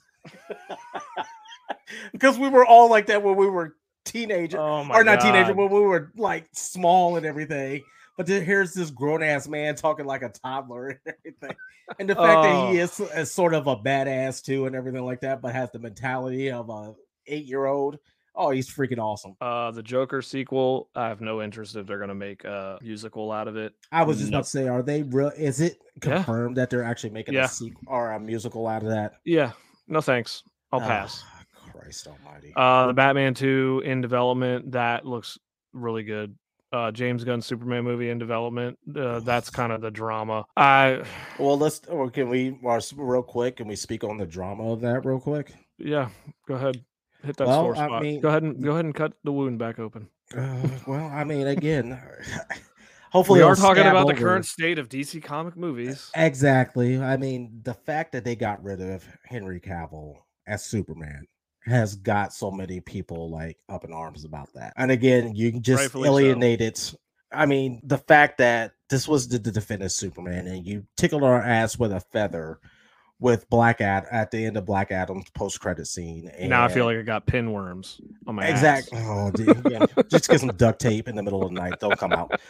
because 2.12 2.38
we 2.38 2.48
were 2.48 2.64
all 2.64 2.88
like 2.90 3.06
that 3.06 3.22
when 3.22 3.36
we 3.36 3.46
were 3.48 3.74
teenagers. 4.04 4.58
Oh 4.60 4.86
or 4.90 5.04
not 5.04 5.20
teenager, 5.20 5.48
God. 5.54 5.56
when 5.56 5.70
we 5.70 5.80
were 5.80 6.12
like 6.16 6.46
small 6.52 7.16
and 7.16 7.26
everything. 7.26 7.82
but 8.16 8.26
then 8.26 8.44
here's 8.44 8.74
this 8.74 8.90
grown 8.90 9.22
ass 9.22 9.48
man 9.48 9.74
talking 9.74 10.04
like 10.06 10.22
a 10.22 10.28
toddler 10.28 10.88
and 11.06 11.14
everything. 11.24 11.56
And 11.98 12.08
the 12.08 12.14
fact 12.14 12.42
that 12.42 12.70
he 12.72 12.80
Oh. 12.80 12.84
is, 12.84 13.00
is 13.00 13.32
sort 13.32 13.52
of 13.54 13.66
a 13.66 13.76
badass 13.76 14.44
too 14.44 14.66
and 14.66 14.76
everything 14.76 15.04
like 15.04 15.20
that, 15.22 15.40
but 15.42 15.52
has 15.54 15.70
the 15.72 15.78
mentality 15.80 16.50
of 16.50 16.68
a 16.70 16.92
eight 17.26 17.46
year 17.46 17.66
old. 17.66 17.98
Oh, 18.36 18.50
he's 18.50 18.72
freaking 18.72 18.98
awesome. 18.98 19.34
Uh, 19.40 19.72
the 19.72 19.82
Joker 19.82 20.22
sequel, 20.22 20.88
I 20.94 21.08
have 21.08 21.20
no 21.20 21.42
interest 21.42 21.74
if 21.74 21.86
they're 21.86 21.98
gonna 21.98 22.14
make 22.14 22.44
a 22.44 22.78
musical 22.80 23.32
out 23.32 23.48
of 23.48 23.56
it. 23.56 23.74
I 23.90 24.04
was 24.04 24.18
just 24.18 24.30
No. 24.30 24.36
about 24.38 24.44
to 24.44 24.50
say, 24.50 24.68
are 24.68 24.82
they 24.82 25.02
real? 25.02 25.32
Is 25.36 25.60
it 25.60 25.78
Yeah. 26.04 26.14
confirmed 26.16 26.56
that 26.56 26.70
they're 26.70 26.84
actually 26.84 27.10
making 27.10 27.34
Yeah. 27.34 27.46
a 27.46 27.48
sequel 27.48 27.82
or 27.88 28.12
a 28.12 28.20
musical 28.20 28.66
out 28.68 28.82
of 28.84 28.88
that? 28.90 29.14
Yeah, 29.24 29.52
no 29.88 30.00
thanks. 30.00 30.44
I'll 30.72 30.80
Ah, 30.80 30.86
pass. 30.86 31.24
Christ 31.90 32.06
Almighty! 32.06 32.52
Uh, 32.54 32.86
the 32.88 32.92
Batman 32.92 33.34
2 33.34 33.82
in 33.84 34.00
development, 34.00 34.72
that 34.72 35.04
looks 35.04 35.38
really 35.72 36.04
good. 36.04 36.36
Uh, 36.72 36.92
James 36.92 37.24
Gunn 37.24 37.42
Superman 37.42 37.82
movie 37.82 38.10
in 38.10 38.18
development. 38.18 38.78
Uh, 38.94 39.18
that's 39.18 39.50
kind 39.50 39.72
of 39.72 39.80
the 39.80 39.90
drama. 39.90 40.44
I, 40.56 41.02
well, 41.38 41.58
let's. 41.58 41.80
Or 41.88 42.08
can 42.10 42.28
we, 42.28 42.56
real 42.96 43.22
quick, 43.24 43.56
can 43.56 43.66
we 43.66 43.74
speak 43.74 44.04
on 44.04 44.18
the 44.18 44.26
drama 44.26 44.70
of 44.72 44.80
that 44.82 45.04
real 45.04 45.18
quick? 45.18 45.52
yeah, 45.78 46.10
go 46.46 46.54
ahead, 46.54 46.84
hit 47.24 47.36
that 47.38 47.46
Well, 47.48 47.74
sore 47.74 47.76
I 47.76 48.00
mean- 48.00 48.20
go 48.20 48.28
ahead 48.28 48.42
and 48.44 48.62
go 48.62 48.72
ahead 48.72 48.84
and 48.84 48.94
cut 48.94 49.14
the 49.24 49.32
wound 49.32 49.58
back 49.58 49.78
open. 49.80 50.08
Uh, 50.36 50.68
well, 50.86 51.06
I 51.06 51.24
mean, 51.24 51.48
again, 51.48 52.00
hopefully 53.10 53.40
we 53.40 53.44
are 53.44 53.56
talking 53.56 53.84
about 53.86 54.06
the 54.06 54.14
current 54.14 54.46
state 54.46 54.78
of 54.78 54.88
DC 54.88 55.20
comic 55.24 55.56
movies. 55.56 56.08
Exactly. 56.14 57.02
I 57.02 57.16
mean, 57.16 57.60
the 57.64 57.74
fact 57.74 58.12
that 58.12 58.24
they 58.24 58.36
got 58.36 58.62
rid 58.62 58.80
of 58.80 59.04
Henry 59.24 59.58
Cavill 59.58 60.14
as 60.46 60.64
Superman 60.64 61.26
has 61.66 61.94
got 61.96 62.32
so 62.32 62.50
many 62.50 62.80
people 62.80 63.30
like 63.30 63.58
up 63.68 63.84
in 63.84 63.92
arms 63.92 64.24
about 64.24 64.52
that. 64.54 64.72
And 64.76 64.90
again, 64.90 65.34
you 65.34 65.50
can 65.52 65.62
just 65.62 65.82
Rightfully 65.82 66.32
so. 66.32 66.64
it. 66.64 66.94
I 67.32 67.46
mean, 67.46 67.80
the 67.84 67.98
fact 67.98 68.38
that 68.38 68.72
this 68.88 69.06
was 69.06 69.28
the, 69.28 69.38
the 69.38 69.52
definitive 69.52 69.92
Superman 69.92 70.46
and 70.46 70.66
you 70.66 70.84
tickled 70.96 71.22
our 71.22 71.40
ass 71.40 71.78
with 71.78 71.92
a 71.92 72.00
feather 72.00 72.58
with 73.20 73.48
Black 73.50 73.80
Ad 73.82 74.06
at 74.10 74.30
the 74.30 74.44
end 74.44 74.56
of 74.56 74.64
Black 74.64 74.90
Adam's 74.90 75.28
post 75.30 75.60
credit 75.60 75.86
scene. 75.86 76.30
And 76.36 76.48
Now 76.50 76.64
I 76.64 76.68
feel 76.68 76.86
like 76.86 76.96
I 76.96 77.02
got 77.02 77.26
pinworms 77.26 78.00
on 78.26 78.34
my 78.34 78.44
ass. 78.44 78.50
Exactly. 78.50 78.98
Oh, 79.02 79.30
dude, 79.30 79.62
yeah. 79.70 79.84
just 80.10 80.28
get 80.28 80.40
some 80.40 80.48
duct 80.56 80.80
tape 80.80 81.06
in 81.06 81.14
the 81.14 81.22
middle 81.22 81.42
of 81.42 81.50
the 81.50 81.60
night. 81.60 81.74
Don't 81.80 81.98
come 81.98 82.12
out. 82.12 82.40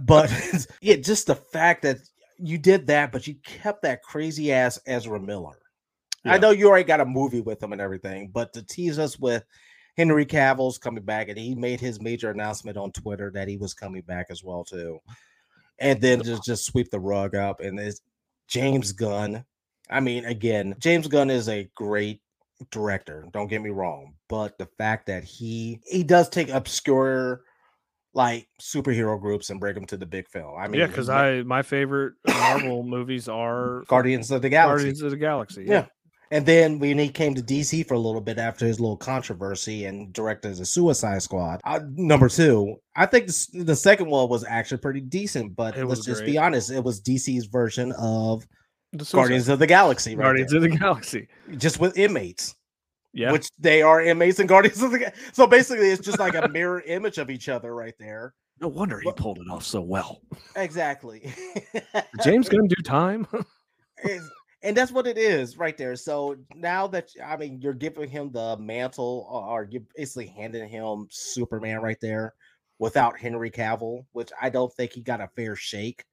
But 0.00 0.30
yeah, 0.80 0.96
just 0.96 1.26
the 1.26 1.34
fact 1.34 1.82
that 1.82 1.98
you 2.38 2.58
did 2.58 2.86
that, 2.86 3.12
but 3.12 3.26
you 3.26 3.34
kept 3.44 3.82
that 3.82 4.02
crazy 4.02 4.52
ass 4.52 4.78
Ezra 4.86 5.20
Miller. 5.20 5.58
I 6.24 6.38
know 6.38 6.50
you 6.50 6.68
already 6.68 6.84
got 6.84 7.00
a 7.00 7.04
movie 7.04 7.40
with 7.40 7.62
him 7.62 7.72
and 7.72 7.80
everything, 7.80 8.30
but 8.32 8.52
to 8.54 8.62
tease 8.62 8.98
us 8.98 9.18
with 9.18 9.44
Henry 9.96 10.26
Cavill's 10.26 10.78
coming 10.78 11.04
back, 11.04 11.28
and 11.28 11.38
he 11.38 11.54
made 11.54 11.80
his 11.80 12.00
major 12.00 12.30
announcement 12.30 12.76
on 12.76 12.92
Twitter 12.92 13.30
that 13.34 13.48
he 13.48 13.56
was 13.56 13.74
coming 13.74 14.02
back 14.02 14.26
as 14.30 14.42
well 14.42 14.64
too, 14.64 15.00
and 15.78 16.00
then 16.00 16.22
just 16.22 16.44
just 16.44 16.66
sweep 16.66 16.90
the 16.90 17.00
rug 17.00 17.34
up 17.34 17.60
and 17.60 17.78
it's 17.78 18.00
James 18.48 18.92
Gunn. 18.92 19.44
I 19.90 20.00
mean, 20.00 20.24
again, 20.24 20.74
James 20.78 21.06
Gunn 21.08 21.30
is 21.30 21.48
a 21.48 21.68
great 21.74 22.20
director. 22.70 23.26
Don't 23.32 23.48
get 23.48 23.62
me 23.62 23.70
wrong, 23.70 24.14
but 24.28 24.58
the 24.58 24.68
fact 24.78 25.06
that 25.06 25.24
he 25.24 25.80
he 25.86 26.02
does 26.02 26.28
take 26.28 26.48
obscure 26.48 27.42
like 28.14 28.48
superhero 28.60 29.20
groups 29.20 29.50
and 29.50 29.60
bring 29.60 29.74
them 29.74 29.86
to 29.86 29.96
the 29.96 30.06
big 30.06 30.28
film. 30.28 30.56
I 30.56 30.68
mean, 30.68 30.80
yeah, 30.80 30.86
because 30.86 31.08
I 31.08 31.42
my 31.42 31.62
favorite 31.62 32.14
Marvel 32.26 32.82
movies 32.82 33.28
are 33.28 33.82
Guardians 33.86 34.30
of 34.30 34.42
the 34.42 34.48
Galaxy. 34.48 34.84
Guardians 34.84 35.02
of 35.02 35.10
the 35.10 35.16
Galaxy. 35.16 35.64
Yeah. 35.66 35.86
And 36.30 36.44
then 36.46 36.78
when 36.78 36.98
he 36.98 37.08
came 37.08 37.34
to 37.34 37.42
DC 37.42 37.86
for 37.86 37.94
a 37.94 37.98
little 37.98 38.20
bit 38.20 38.38
after 38.38 38.66
his 38.66 38.80
little 38.80 38.96
controversy 38.96 39.84
and 39.84 40.12
directed 40.12 40.56
the 40.56 40.64
Suicide 40.64 41.22
Squad, 41.22 41.60
uh, 41.64 41.80
number 41.94 42.28
two, 42.28 42.76
I 42.96 43.06
think 43.06 43.26
the, 43.26 43.62
the 43.64 43.76
second 43.76 44.08
one 44.08 44.28
was 44.28 44.44
actually 44.44 44.78
pretty 44.78 45.00
decent. 45.00 45.54
But 45.54 45.76
It 45.76 45.84
let's 45.86 46.04
just 46.04 46.22
great. 46.22 46.32
be 46.32 46.38
honest, 46.38 46.70
it 46.70 46.82
was 46.82 47.00
DC's 47.02 47.46
version 47.46 47.92
of 47.98 48.46
The 48.92 49.04
Guardians 49.12 49.48
of 49.48 49.58
the 49.58 49.66
Galaxy, 49.66 50.16
right 50.16 50.24
Guardians 50.24 50.50
there, 50.50 50.64
of 50.64 50.70
the 50.70 50.76
Galaxy. 50.78 51.28
just 51.58 51.78
with 51.78 51.96
inmates, 51.98 52.54
Yeah. 53.12 53.30
which 53.30 53.48
they 53.58 53.82
are 53.82 54.02
inmates 54.02 54.38
and 54.40 54.48
Guardians 54.48 54.82
of 54.82 54.92
the. 54.92 54.98
Ga- 55.00 55.12
So 55.32 55.46
basically, 55.46 55.90
it's 55.90 56.04
just 56.04 56.18
like 56.18 56.34
a 56.34 56.48
mirror 56.48 56.80
image 56.86 57.18
of 57.18 57.30
each 57.30 57.48
other 57.48 57.74
right 57.74 57.94
there. 58.00 58.34
no 58.60 58.68
wonder 58.68 58.98
he 58.98 59.06
Well- 59.06 59.14
pulled 59.14 59.38
it 59.38 59.50
off 59.50 59.64
so 59.64 59.80
well. 59.82 60.20
Exactly. 60.56 61.32
James 62.24 62.48
Gunn 62.48 62.66
do 62.66 62.82
time. 62.82 63.26
And 64.64 64.74
that's 64.74 64.90
what 64.90 65.06
it 65.06 65.18
is 65.18 65.58
right 65.58 65.76
there. 65.76 65.94
So 65.94 66.36
now 66.54 66.86
that 66.86 67.10
I 67.22 67.36
mean, 67.36 67.60
you're 67.60 67.74
giving 67.74 68.08
him 68.08 68.32
the 68.32 68.56
mantle, 68.56 69.28
or 69.30 69.68
you're 69.70 69.82
basically 69.94 70.26
handing 70.26 70.68
him 70.68 71.06
Superman 71.10 71.82
right 71.82 72.00
there 72.00 72.32
without 72.78 73.18
Henry 73.18 73.50
Cavill, 73.50 74.06
which 74.12 74.30
I 74.40 74.48
don't 74.48 74.72
think 74.72 74.92
he 74.92 75.02
got 75.02 75.20
a 75.20 75.28
fair 75.36 75.54
shake 75.54 76.04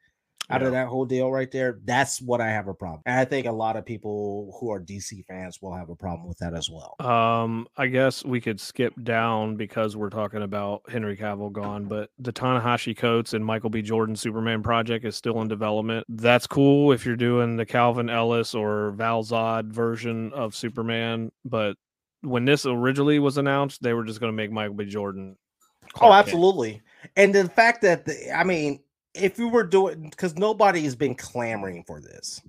out 0.52 0.62
Yeah. 0.62 0.68
of 0.68 0.74
that 0.74 0.88
whole 0.88 1.06
deal 1.06 1.32
right 1.32 1.49
there. 1.52 1.80
That's 1.86 2.22
what 2.22 2.41
I 2.41 2.49
have 2.49 2.68
a 2.68 2.74
problem. 2.74 3.02
And 3.06 3.20
I 3.20 3.26
think 3.26 3.45
a 3.47 3.52
lot 3.52 3.76
of 3.78 3.86
people 3.86 4.56
who 4.60 4.70
are 4.72 4.80
DC 4.80 5.24
fans 5.28 5.60
will 5.62 5.74
have 5.76 5.89
a 5.89 5.95
problem 5.95 6.28
with 6.28 6.38
that 6.39 6.54
as 6.54 6.70
well. 6.70 6.95
Um, 6.99 7.68
I 7.78 7.88
guess 7.88 8.24
we 8.26 8.41
could 8.41 8.60
skip 8.60 8.93
down 9.04 9.56
because 9.56 9.95
we're 9.95 10.10
talking 10.10 10.41
about 10.43 10.82
Henry 10.89 11.16
Cavill 11.18 11.52
gone, 11.52 11.86
but 11.86 12.10
the 12.20 12.32
Ta-Nehisi 12.32 12.95
Coates 12.97 13.34
and 13.34 13.45
Michael 13.45 13.70
B. 13.70 13.82
Jordan 13.82 14.16
Superman 14.16 14.62
project 14.64 15.06
is 15.06 15.16
still 15.16 15.41
in 15.41 15.47
development. 15.47 16.06
That's 16.10 16.47
cool 16.47 16.91
if 16.91 17.06
you're 17.06 17.16
doing 17.16 17.56
the 17.56 17.66
Calvin 17.66 18.10
Ellis 18.10 18.54
or 18.54 18.91
Val 18.91 19.24
Zod 19.24 19.72
version 19.72 20.32
of 20.34 20.56
Superman, 20.56 21.32
but 21.45 21.76
when 22.24 22.45
this 22.45 22.66
originally 22.68 23.18
was 23.18 23.38
announced, 23.38 23.82
they 23.82 23.93
were 23.93 24.04
just 24.04 24.20
going 24.20 24.32
to 24.32 24.36
make 24.36 24.52
Michael 24.52 24.76
B. 24.76 24.86
Jordan. 24.86 25.36
Oh, 25.84 25.88
Clark 25.93 26.12
Kent. 26.14 26.28
absolutely. 26.28 26.82
And 27.18 27.34
the 27.34 27.49
fact 27.49 27.82
that 27.82 28.06
the, 28.06 28.32
I 28.38 28.43
mean, 28.43 28.80
if 29.14 29.38
you 29.38 29.49
were 29.49 29.64
doing 29.64 30.09
because 30.09 30.36
nobody 30.38 30.82
has 30.82 30.95
been 30.95 31.16
clamoring 31.16 31.84
for 31.86 31.99
this. 31.99 32.41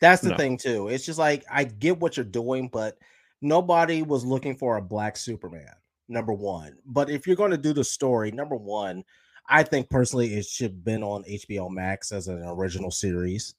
That's 0.00 0.22
the 0.22 0.30
No. 0.30 0.36
thing 0.36 0.56
too. 0.56 0.88
It's 0.88 1.04
just 1.04 1.18
like 1.18 1.44
I 1.50 1.64
get 1.64 2.00
what 2.00 2.16
you're 2.16 2.24
doing, 2.24 2.68
but 2.68 2.96
nobody 3.42 4.02
was 4.02 4.24
looking 4.24 4.54
for 4.54 4.76
a 4.76 4.82
black 4.82 5.16
Superman. 5.16 5.74
Number 6.08 6.32
one, 6.32 6.76
but 6.86 7.08
if 7.08 7.26
you're 7.26 7.36
going 7.36 7.52
to 7.52 7.56
do 7.56 7.72
the 7.72 7.84
story, 7.84 8.32
number 8.32 8.56
one, 8.56 9.04
I 9.48 9.62
think 9.62 9.88
personally 9.90 10.34
it 10.34 10.44
should 10.44 10.72
have 10.72 10.84
been 10.84 11.04
on 11.04 11.22
HBO 11.22 11.68
Max 11.68 12.10
as 12.10 12.26
an 12.26 12.42
original 12.44 12.90
series, 12.90 13.54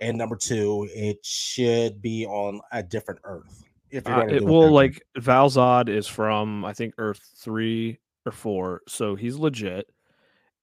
and 0.00 0.18
number 0.18 0.34
two, 0.34 0.88
it 0.92 1.24
should 1.24 2.02
be 2.02 2.26
on 2.26 2.60
a 2.72 2.82
different 2.82 3.20
Earth. 3.22 3.62
If 3.92 4.08
you're 4.08 4.16
Uh, 4.16 4.26
it 4.26 4.44
that 4.44 4.70
like 4.70 5.02
Val 5.16 5.48
Zod 5.48 5.88
is 5.88 6.08
from 6.08 6.64
I 6.64 6.72
think 6.72 6.94
Earth 6.98 7.20
three 7.36 7.98
or 8.26 8.32
four, 8.32 8.80
so 8.88 9.14
he's 9.14 9.36
legit. 9.36 9.88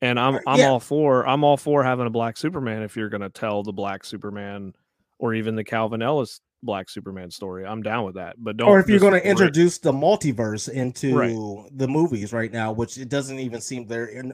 And 0.02 0.20
I'm 0.20 0.40
I'm 0.48 0.60
yeah. 0.60 0.70
all 0.70 0.80
for 0.80 1.28
I'm 1.28 1.44
all 1.44 1.58
for 1.58 1.84
having 1.84 2.08
a 2.08 2.10
black 2.10 2.38
Superman 2.38 2.84
if 2.84 2.96
you're 2.96 3.10
gonna 3.10 3.30
tell 3.30 3.64
the 3.64 3.74
black 3.74 4.06
Superman 4.06 4.74
or 5.18 5.34
even 5.34 5.56
the 5.56 5.64
Calvin 5.64 6.02
Ellis 6.02 6.40
black 6.64 6.90
Superman 6.90 7.32
story. 7.32 7.66
I'm 7.66 7.82
down 7.82 8.06
with 8.06 8.16
that. 8.16 8.36
But 8.38 8.58
don't 8.58 8.70
or 8.70 8.80
if 8.80 8.88
you're 8.90 9.00
going 9.00 9.12
to 9.14 9.18
rip- 9.20 9.26
introduce 9.26 9.78
the 9.78 9.92
multiverse 9.94 10.70
into 10.70 11.16
Right. 11.16 11.70
the 11.78 11.88
movies 11.88 12.34
right 12.34 12.52
now, 12.52 12.72
which 12.72 12.98
it 12.98 13.10
doesn't 13.10 13.40
even 13.40 13.62
seem 13.62 13.88
they're 13.88 14.06
in. 14.08 14.34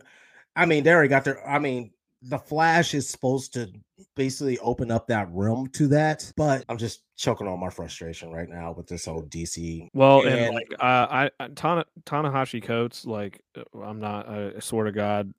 I 0.55 0.65
mean, 0.65 0.83
they 0.83 0.91
already 0.91 1.09
got 1.09 1.23
their. 1.23 1.47
I 1.47 1.59
mean, 1.59 1.91
the 2.23 2.39
Flash 2.39 2.93
is 2.93 3.07
supposed 3.09 3.53
to 3.53 3.67
basically 4.15 4.57
open 4.59 4.89
up 4.91 5.07
that 5.07 5.31
room 5.31 5.67
to 5.73 5.87
that, 5.89 6.31
but 6.35 6.65
I'm 6.69 6.77
just 6.77 7.01
choking 7.15 7.47
on 7.47 7.59
my 7.59 7.69
frustration 7.69 8.31
right 8.31 8.49
now 8.49 8.71
with 8.71 8.87
this 8.87 9.05
whole 9.05 9.23
DC. 9.23 9.87
well 9.93 10.21
and, 10.21 10.29
and- 10.29 10.55
like 10.55 10.67
uh, 10.79 10.83
I 11.09 11.29
I- 11.39 11.47
Tana, 11.49 11.85
Ta-Nehisi 12.05 12.61
Coates 12.63 13.05
like 13.05 13.41
uh, 13.57 13.79
I'm 13.81 13.99
not 13.99 14.27
I 14.27 14.53
swear 14.59 14.85
to 14.85 14.91
God 14.91 15.31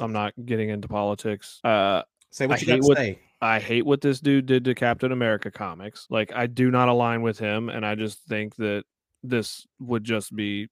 I'm 0.00 0.12
not 0.12 0.32
getting 0.44 0.68
into 0.70 0.88
politics. 0.88 1.60
Uh 1.64 2.02
Say 2.30 2.46
what 2.46 2.58
I 2.58 2.60
you 2.60 2.66
got 2.66 2.72
hate 2.74 2.82
to 2.82 2.88
what- 2.88 2.96
say. 2.98 3.18
I 3.42 3.58
hate 3.58 3.84
what 3.84 4.00
this 4.00 4.20
dude 4.20 4.46
did 4.46 4.64
to 4.66 4.74
Captain 4.74 5.10
America 5.10 5.50
comics. 5.50 6.06
Like 6.08 6.32
I 6.32 6.46
do 6.46 6.70
not 6.70 6.88
align 6.88 7.22
with 7.22 7.38
him, 7.40 7.68
and 7.68 7.84
I 7.84 7.96
just 7.96 8.20
think 8.28 8.54
that 8.56 8.84
this 9.24 9.66
would 9.80 10.04
just 10.04 10.34
be 10.36 10.68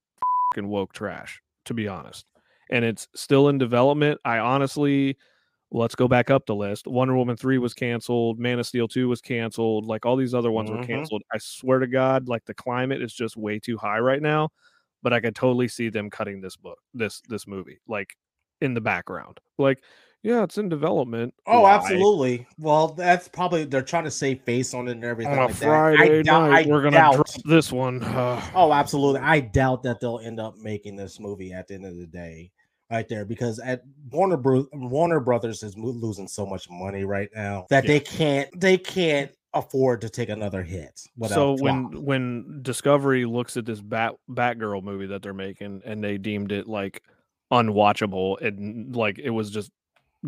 fucking 0.55 0.69
woke 0.69 0.93
trash, 0.93 1.43
to 1.65 1.75
be 1.75 1.89
honest. 1.89 2.27
And 2.71 2.85
it's 2.85 3.09
still 3.17 3.49
in 3.49 3.59
development. 3.59 4.21
I 4.25 4.39
honestly, 4.39 5.17
let's 5.73 5.97
go 5.97 6.07
back 6.07 6.31
up 6.31 6.47
the 6.47 6.55
list. 6.55 6.87
Wonder 6.87 7.17
Woman 7.17 7.37
three 7.37 7.59
was 7.59 7.75
canceled. 7.75 8.39
Man 8.39 8.61
of 8.61 8.67
Steel 8.67 8.87
two 8.87 9.09
was 9.09 9.21
canceled. 9.21 9.85
Like 9.87 10.07
all 10.07 10.15
these 10.15 10.33
other 10.35 10.53
ones 10.53 10.71
were 10.71 10.77
Mhm. 10.79 10.87
canceled. 10.87 11.23
I 11.33 11.39
swear 11.39 11.81
to 11.81 11.89
God, 11.89 12.29
like 12.29 12.45
the 12.45 12.55
climate 12.55 13.03
is 13.03 13.13
just 13.13 13.37
way 13.37 13.59
too 13.59 13.77
high 13.79 13.99
right 13.99 14.23
now. 14.23 14.51
But 15.03 15.13
I 15.13 15.19
could 15.19 15.35
totally 15.35 15.67
see 15.67 15.89
them 15.89 16.09
cutting 16.09 16.41
this 16.41 16.57
book, 16.57 16.79
this 16.95 17.21
this 17.29 17.49
movie, 17.49 17.81
like 17.89 18.15
in 18.61 18.75
the 18.75 18.81
background. 18.81 19.39
Like, 19.59 19.83
yeah, 20.23 20.43
it's 20.43 20.59
in 20.59 20.69
development. 20.69 21.33
Oh, 21.47 21.63
Why? 21.63 21.73
absolutely. 21.77 22.47
Well, 22.59 22.89
that's 22.89 23.27
probably 23.29 23.65
they're 23.65 23.81
trying 23.83 24.05
to 24.05 24.11
save 24.11 24.43
face 24.43 24.75
on 24.75 24.87
it 24.89 24.93
and 24.93 25.05
everything 25.05 25.33
on 25.33 25.39
a 25.39 25.47
like 25.47 25.55
Friday 25.55 26.23
that. 26.23 26.33
I 26.35 26.49
night, 26.49 26.67
I 26.67 26.71
we're 26.71 26.83
gonna 26.83 26.97
doubt. 26.97 27.15
drop 27.15 27.29
this 27.47 27.73
one. 27.73 28.03
Oh, 28.05 28.71
absolutely. 28.73 29.21
I 29.21 29.41
doubt 29.41 29.83
that 29.85 29.99
they'll 30.01 30.19
end 30.23 30.39
up 30.39 30.57
making 30.59 30.97
this 30.97 31.19
movie 31.19 31.53
at 31.53 31.69
the 31.69 31.75
end 31.75 31.87
of 31.87 31.97
the 31.97 32.07
day, 32.07 32.51
right 32.91 33.09
there, 33.09 33.25
because 33.25 33.59
at 33.61 33.81
Warner 34.11 34.37
Bro- 34.37 34.69
Warner 34.75 35.21
Brothers 35.21 35.63
is 35.63 35.75
losing 35.79 36.29
so 36.29 36.45
much 36.45 36.69
money 36.69 37.05
right 37.05 37.31
now 37.35 37.65
that 37.71 37.85
Yeah. 37.85 37.89
they 37.89 38.01
can't 38.01 38.61
they 38.61 38.77
can't 38.77 39.31
afford 39.55 40.03
to 40.03 40.11
take 40.11 40.29
another 40.29 40.63
hit. 40.63 41.01
so 41.29 41.57
flop. 41.57 41.61
when 41.61 42.05
when 42.05 42.59
Discovery 42.63 43.25
looks 43.25 43.57
at 43.57 43.65
this 43.65 43.81
Bat 43.81 44.17
Batgirl 44.31 44.83
movie 44.83 45.07
that 45.07 45.23
they're 45.23 45.33
making 45.33 45.81
and 45.87 46.05
they 46.05 46.19
deemed 46.19 46.53
it 46.53 46.69
like 46.69 47.03
unwatchable 47.51 48.41
and 48.41 48.95
like 48.95 49.19
it 49.19 49.31
was 49.31 49.51
just 49.51 49.71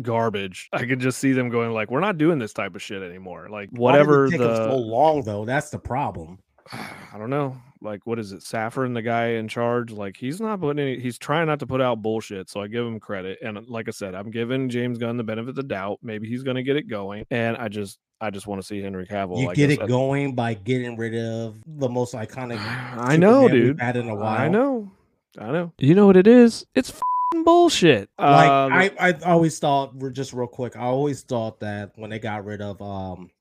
garbage. 0.01 0.69
I 0.73 0.85
could 0.85 0.99
just 0.99 1.19
see 1.19 1.33
them 1.33 1.49
going 1.49 1.71
like, 1.71 1.91
"We're 1.91 1.99
not 1.99 2.17
doing 2.17 2.39
this 2.39 2.53
type 2.53 2.75
of 2.75 2.81
shit 2.81 3.01
anymore." 3.01 3.47
Like 3.49 3.69
Why 3.71 3.93
did 3.93 4.01
it 4.01 4.07
whatever 4.07 4.29
the 4.29 4.69
so 4.69 4.77
long 4.77 5.23
though. 5.23 5.45
That's 5.45 5.69
the 5.69 5.79
problem. 5.79 6.39
I 6.71 7.17
don't 7.17 7.29
know. 7.29 7.57
Like, 7.81 8.05
what 8.05 8.17
is 8.17 8.31
it? 8.31 8.41
Saffron, 8.43 8.93
the 8.93 9.01
guy 9.01 9.31
in 9.31 9.49
charge, 9.49 9.91
like 9.91 10.15
he's 10.15 10.39
not 10.39 10.61
putting 10.61 10.81
any. 10.81 10.99
He's 10.99 11.17
trying 11.17 11.47
not 11.47 11.59
to 11.59 11.67
put 11.67 11.81
out 11.81 12.01
bullshit. 12.01 12.49
So 12.49 12.61
I 12.61 12.67
give 12.67 12.85
him 12.85 12.99
credit. 12.99 13.39
And 13.43 13.67
like 13.67 13.89
I 13.89 13.91
said, 13.91 14.15
I'm 14.15 14.31
giving 14.31 14.69
James 14.69 14.97
Gunn 14.97 15.17
the 15.17 15.23
benefit 15.23 15.49
of 15.49 15.55
the 15.55 15.63
doubt. 15.63 15.99
Maybe 16.01 16.29
he's 16.29 16.43
going 16.43 16.55
to 16.55 16.63
get 16.63 16.77
it 16.77 16.87
going. 16.87 17.25
And 17.29 17.57
I 17.57 17.67
just, 17.67 17.99
I 18.21 18.29
just 18.29 18.47
want 18.47 18.61
to 18.61 18.65
see 18.65 18.81
Henry 18.81 19.05
Cavill. 19.05 19.41
you 19.41 19.49
I 19.49 19.53
get 19.53 19.67
guess 19.67 19.79
it 19.79 19.87
going 19.89 20.33
by 20.33 20.53
getting 20.53 20.95
rid 20.95 21.13
of 21.13 21.57
the 21.67 21.89
most 21.89 22.13
iconic. 22.13 22.57
I 22.59 23.17
know, 23.17 23.41
Superman 23.41 23.51
we've 23.51 23.61
dude. 23.63 23.81
Had 23.81 23.97
in 23.97 24.07
a 24.07 24.15
while. 24.15 24.39
I 24.39 24.47
know. 24.47 24.89
I 25.37 25.51
know. 25.51 25.73
You 25.77 25.93
know 25.93 26.05
what 26.05 26.15
it 26.15 26.27
is? 26.27 26.65
It's 26.75 26.89
fing 26.89 27.01
bullshit. 27.41 28.09
Like 28.19 28.49
Uh, 28.49 28.67
I, 28.71 28.91
I 28.99 29.11
always 29.25 29.57
thought. 29.57 29.95
We're 29.95 30.11
just 30.11 30.33
real 30.33 30.45
quick. 30.47 30.75
I 30.75 30.81
always 30.81 31.21
thought 31.23 31.59
that 31.61 31.91
when 31.95 32.11
they 32.11 32.19
got 32.19 32.45
rid 32.45 32.61
of 32.61 32.81
um, 32.81 33.31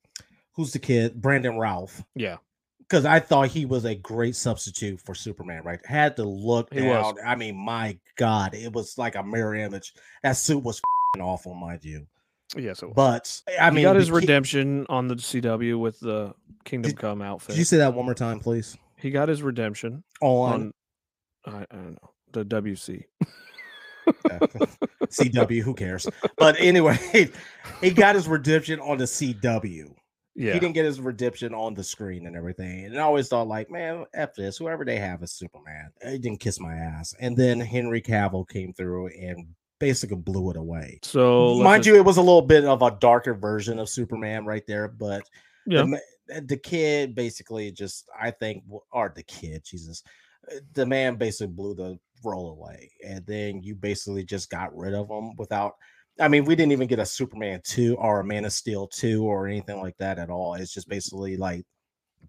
who's 0.54 0.72
the 0.72 0.78
kid? 0.78 1.20
Brandon 1.20 1.56
Routh. 1.58 2.02
yeah. 2.14 2.36
because 2.80 3.04
I 3.04 3.20
thought 3.20 3.48
he 3.48 3.64
was 3.66 3.84
a 3.84 3.94
great 3.94 4.36
substitute 4.36 5.00
for 5.00 5.14
Superman. 5.14 5.62
Right, 5.64 5.80
had 5.84 6.16
to 6.16 6.24
look 6.24 6.72
He 6.72 6.80
down. 6.80 6.88
was. 7.14 7.14
I 7.24 7.34
mean, 7.36 7.56
my 7.56 7.98
God, 8.16 8.54
it 8.54 8.72
was 8.72 8.96
like 8.96 9.14
a 9.16 9.22
mirror 9.22 9.54
image. 9.54 9.92
That 10.22 10.32
suit 10.36 10.62
was 10.62 10.80
awful, 11.20 11.54
mind 11.54 11.84
you. 11.84 12.06
Yeah. 12.56 12.74
So 12.74 12.92
But 12.94 13.40
I 13.58 13.70
he 13.70 13.76
mean, 13.76 13.82
got 13.84 13.96
his 13.96 14.08
ki- 14.08 14.12
redemption 14.16 14.84
on 14.90 15.08
the 15.08 15.14
CW 15.14 15.78
with 15.78 15.98
the 16.00 16.34
Kingdom 16.64 16.90
Did- 16.92 16.98
Come 16.98 17.22
outfit. 17.22 17.50
Did 17.54 17.58
you 17.58 17.64
say 17.64 17.78
that 17.78 17.94
one 17.94 18.04
more 18.04 18.14
time, 18.14 18.40
please? 18.40 18.76
he 18.96 19.10
got 19.10 19.28
his 19.28 19.42
redemption 19.42 20.04
On, 20.20 20.52
on, 20.52 21.54
I, 21.54 21.66
I 21.70 21.76
don't 21.76 21.92
know, 22.00 22.10
the 22.32 22.44
WC. 22.44 23.04
CW, 24.06 25.62
who 25.62 25.74
cares? 25.74 26.06
But 26.36 26.56
anyway, 26.58 27.30
he 27.80 27.90
got 27.90 28.14
his 28.14 28.28
redemption 28.28 28.80
on 28.80 28.98
the 28.98 29.04
CW. 29.04 29.94
Yeah. 30.34 30.54
He 30.54 30.60
didn't 30.60 30.74
get 30.74 30.86
his 30.86 31.00
redemption 31.00 31.52
on 31.52 31.74
the 31.74 31.84
screen 31.84 32.26
and 32.26 32.34
everything. 32.36 32.86
And 32.86 32.98
I 32.98 33.02
always 33.02 33.28
thought, 33.28 33.48
like, 33.48 33.70
man, 33.70 34.06
F 34.14 34.34
this, 34.34 34.56
whoever 34.56 34.84
they 34.84 34.98
have 34.98 35.22
is 35.22 35.32
Superman. 35.32 35.90
He 36.02 36.18
didn't 36.18 36.40
kiss 36.40 36.58
my 36.58 36.74
ass. 36.74 37.14
And 37.20 37.36
then 37.36 37.60
Henry 37.60 38.00
Cavill 38.00 38.48
came 38.48 38.72
through 38.72 39.08
and 39.08 39.46
basically 39.78 40.16
blew 40.16 40.50
it 40.50 40.56
away. 40.56 41.00
So 41.02 41.60
Mind 41.60 41.84
you, 41.84 41.96
it 41.96 42.04
was 42.04 42.16
a 42.16 42.22
little 42.22 42.42
bit 42.42 42.64
of 42.64 42.82
a 42.82 42.96
darker 43.00 43.34
version 43.34 43.78
of 43.78 43.88
Superman 43.88 44.46
right 44.46 44.64
there, 44.66 44.88
but 44.88 45.24
yeah. 45.66 45.84
the, 46.28 46.40
the 46.40 46.56
kid 46.56 47.14
basically 47.14 47.70
just, 47.72 48.08
I 48.18 48.30
think, 48.30 48.64
or 48.90 49.12
the 49.14 49.24
kid, 49.24 49.64
Jesus, 49.64 50.02
uh, 50.50 50.60
the 50.72 50.86
man 50.86 51.16
basically 51.16 51.52
blew 51.52 51.74
the 51.74 51.98
role 52.24 52.50
away. 52.50 52.90
And 53.06 53.24
then 53.26 53.62
you 53.62 53.74
basically 53.74 54.24
just 54.24 54.50
got 54.50 54.76
rid 54.76 54.94
of 54.94 55.08
them 55.08 55.36
without. 55.36 55.72
I 56.20 56.28
mean, 56.28 56.44
we 56.44 56.54
didn't 56.54 56.72
even 56.72 56.88
get 56.88 56.98
a 56.98 57.06
Superman 57.06 57.62
2 57.64 57.96
or 57.96 58.20
a 58.20 58.24
Man 58.24 58.44
of 58.44 58.52
Steel 58.52 58.86
2 58.86 59.24
or 59.24 59.46
anything 59.46 59.80
like 59.80 59.96
that 59.98 60.18
at 60.18 60.28
all. 60.28 60.54
It's 60.54 60.74
just 60.74 60.88
basically 60.88 61.38
like 61.38 61.64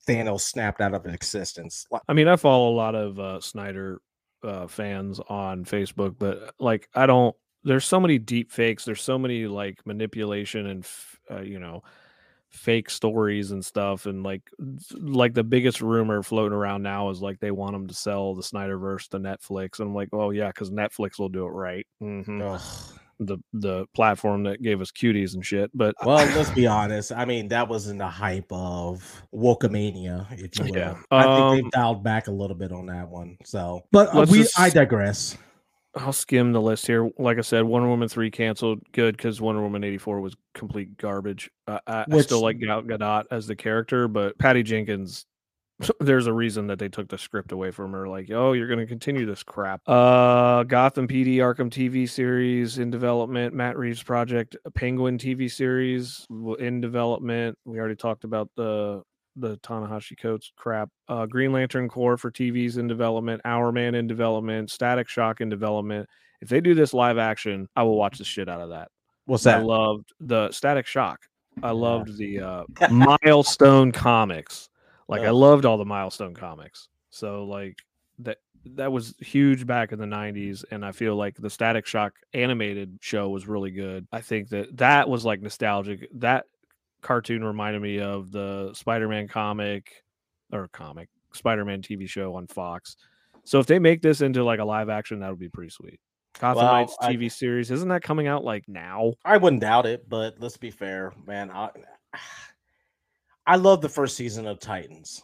Thanos 0.07 0.41
snapped 0.41 0.79
out 0.79 0.93
of 0.93 1.05
existence. 1.05 1.85
I 2.07 2.13
mean, 2.13 2.27
I 2.27 2.37
follow 2.37 2.69
a 2.69 2.75
lot 2.75 2.95
of 2.95 3.19
uh, 3.19 3.41
Snyder 3.41 3.99
uh, 4.41 4.67
fans 4.67 5.19
on 5.27 5.65
Facebook, 5.65 6.15
but 6.17 6.53
like, 6.59 6.87
I 6.95 7.05
don't. 7.05 7.35
There's 7.65 7.85
so 7.85 7.99
many 7.99 8.19
deep 8.19 8.51
fakes. 8.51 8.85
There's 8.85 9.01
so 9.01 9.17
many 9.17 9.47
like 9.47 9.79
manipulation 9.85 10.67
and 10.67 10.87
uh, 11.31 11.41
you 11.41 11.59
know 11.59 11.83
fake 12.53 12.89
stories 12.89 13.51
and 13.51 13.65
stuff. 13.65 14.05
And 14.05 14.23
like, 14.23 14.43
like 14.93 15.33
the 15.33 15.43
biggest 15.43 15.81
rumor 15.81 16.23
floating 16.23 16.55
around 16.55 16.83
now 16.83 17.09
is 17.09 17.21
like 17.21 17.39
they 17.39 17.51
want 17.51 17.73
them 17.73 17.87
to 17.87 17.93
sell 17.93 18.35
the 18.35 18.43
Snyderverse 18.43 19.09
to 19.09 19.17
Netflix. 19.19 19.79
And 19.79 19.89
I'm 19.89 19.95
like, 19.95 20.09
oh 20.13 20.29
yeah, 20.29 20.47
because 20.47 20.69
Netflix 20.71 21.19
will 21.19 21.29
do 21.29 21.45
it 21.45 21.49
right. 21.51 21.85
hmm 21.99 22.41
ugh. 22.41 22.61
The 23.19 23.37
the 23.53 23.85
platform 23.95 24.43
that 24.43 24.61
gave 24.61 24.81
us 24.81 24.91
cuties 24.91 25.35
and 25.35 25.45
shit. 25.45 25.69
But 25.73 25.95
Well, 26.03 26.25
let's 26.35 26.49
be 26.49 26.65
honest. 26.67 27.11
I 27.11 27.25
mean, 27.25 27.47
that 27.49 27.69
was 27.69 27.87
in 27.87 27.97
the 27.99 28.07
hype 28.07 28.51
of 28.51 29.23
Wokamania, 29.33 30.25
if 30.31 30.57
you 30.59 30.65
will. 30.71 30.75
Yeah. 30.79 30.95
I 31.11 31.21
think 31.23 31.33
Um, 31.35 31.55
they've 31.55 31.71
dialed 31.71 32.03
back 32.03 32.27
a 32.27 32.31
little 32.31 32.55
bit 32.55 32.71
on 32.71 32.87
that 32.87 33.07
one. 33.07 33.37
So, 33.45 33.83
but 33.91 34.13
uh, 34.15 34.25
we, 34.29 34.39
just- 34.39 34.59
I 34.59 34.69
digress. 34.71 35.37
I'll 35.95 36.13
skim 36.13 36.53
the 36.53 36.61
list 36.61 36.87
here. 36.87 37.09
Like 37.19 37.37
I 37.37 37.41
said, 37.41 37.63
Wonder 37.63 37.87
Woman 37.87 38.09
three 38.09 38.31
canceled. 38.31 38.81
Good 38.93 39.15
because 39.15 39.39
Wonder 39.39 39.61
Woman 39.61 39.83
eighty 39.83 39.97
four 39.97 40.21
was 40.21 40.35
complete 40.53 40.97
garbage. 40.97 41.51
Uh, 41.67 41.79
I, 41.85 42.05
I 42.11 42.21
still 42.21 42.41
like 42.41 42.59
Gal 42.59 42.81
Gadot 42.81 43.25
as 43.31 43.45
the 43.47 43.55
character, 43.55 44.07
but 44.07 44.37
Patty 44.37 44.63
Jenkins. 44.63 45.25
There's 45.99 46.27
a 46.27 46.33
reason 46.33 46.67
that 46.67 46.79
they 46.79 46.87
took 46.87 47.09
the 47.09 47.17
script 47.17 47.51
away 47.51 47.71
from 47.71 47.91
her. 47.91 48.07
Like, 48.07 48.29
oh, 48.31 48.53
you're 48.53 48.67
going 48.67 48.79
to 48.79 48.85
continue 48.85 49.25
this 49.25 49.43
crap. 49.43 49.81
Uh, 49.87 50.63
Gotham 50.63 51.07
PD 51.07 51.37
Arkham 51.37 51.69
TV 51.69 52.09
series 52.09 52.77
in 52.77 52.89
development. 52.89 53.53
Matt 53.53 53.77
Reeves 53.77 54.01
project 54.01 54.55
Penguin 54.75 55.17
TV 55.17 55.51
series 55.51 56.25
in 56.59 56.79
development. 56.79 57.57
We 57.65 57.79
already 57.79 57.95
talked 57.95 58.23
about 58.23 58.49
the 58.55 59.03
the 59.35 59.57
Ta-Nehisi 59.57 60.17
Coates 60.19 60.51
crap. 60.55 60.89
Uh, 61.07 61.25
Green 61.25 61.51
Lantern 61.51 61.89
Corps 61.89 62.17
for 62.17 62.31
TVs 62.31 62.77
in 62.77 62.87
development. 62.87 63.41
Hour 63.45 63.71
Man 63.71 63.95
in 63.95 64.07
development. 64.07 64.69
Static 64.69 65.07
Shock 65.07 65.41
in 65.41 65.49
development. 65.49 66.07
If 66.41 66.49
they 66.49 66.61
do 66.61 66.75
this 66.75 66.93
live 66.93 67.17
action, 67.17 67.67
I 67.75 67.83
will 67.83 67.97
watch 67.97 68.17
the 68.17 68.25
shit 68.25 68.49
out 68.49 68.61
of 68.61 68.69
that. 68.69 68.89
What's 69.25 69.43
that? 69.43 69.59
I 69.59 69.63
loved 69.63 70.11
the 70.19 70.51
Static 70.51 70.85
Shock. 70.85 71.21
I 71.61 71.71
loved 71.71 72.17
the 72.17 72.39
uh, 72.39 72.63
Milestone 72.91 73.91
comics. 73.91 74.69
Like 75.07 75.21
I 75.21 75.29
loved 75.29 75.65
all 75.65 75.77
the 75.77 75.85
Milestone 75.85 76.33
comics. 76.33 76.87
So 77.09 77.45
like 77.45 77.77
that 78.19 78.39
that 78.65 78.91
was 78.91 79.13
huge 79.19 79.67
back 79.67 79.91
in 79.91 79.99
the 79.99 80.05
90s 80.05 80.63
and 80.71 80.85
I 80.85 80.93
feel 80.93 81.15
like 81.15 81.35
the 81.35 81.49
Static 81.49 81.85
Shock 81.85 82.13
animated 82.33 82.97
show 83.01 83.29
was 83.29 83.47
really 83.47 83.71
good. 83.71 84.07
I 84.11 84.21
think 84.21 84.49
that 84.49 84.75
that 84.77 85.09
was 85.09 85.25
like 85.25 85.41
nostalgic. 85.41 86.07
That 86.13 86.45
cartoon 87.03 87.43
reminded 87.43 87.81
me 87.81 87.99
of 87.99 88.31
the 88.31 88.73
Spider-Man 88.73 89.27
comic 89.27 90.03
or 90.51 90.67
comic 90.69 91.09
Spider-Man 91.33 91.81
TV 91.81 92.07
show 92.09 92.35
on 92.35 92.47
Fox. 92.47 92.97
So 93.43 93.59
if 93.59 93.67
they 93.67 93.79
make 93.79 94.01
this 94.01 94.21
into 94.21 94.43
like 94.43 94.59
a 94.59 94.65
live 94.65 94.89
action 94.89 95.19
that 95.19 95.29
would 95.29 95.39
be 95.39 95.49
pretty 95.49 95.69
sweet. 95.69 95.99
Gotham 96.39 96.63
Well, 96.63 96.73
Knights 96.73 96.97
I- 96.99 97.13
TV 97.13 97.31
series 97.31 97.69
isn't 97.69 97.89
that 97.89 98.01
coming 98.01 98.27
out 98.27 98.43
like 98.43 98.67
now? 98.67 99.13
I 99.23 99.37
wouldn't 99.37 99.61
doubt 99.61 99.85
it, 99.85 100.09
but 100.09 100.35
let's 100.39 100.57
be 100.57 100.71
fair, 100.71 101.13
man. 101.27 101.51
I, 101.51 101.69
I 103.45 103.57
love 103.57 103.81
the 103.81 103.89
first 103.89 104.15
season 104.15 104.47
of 104.47 104.59
Titans. 104.59 105.21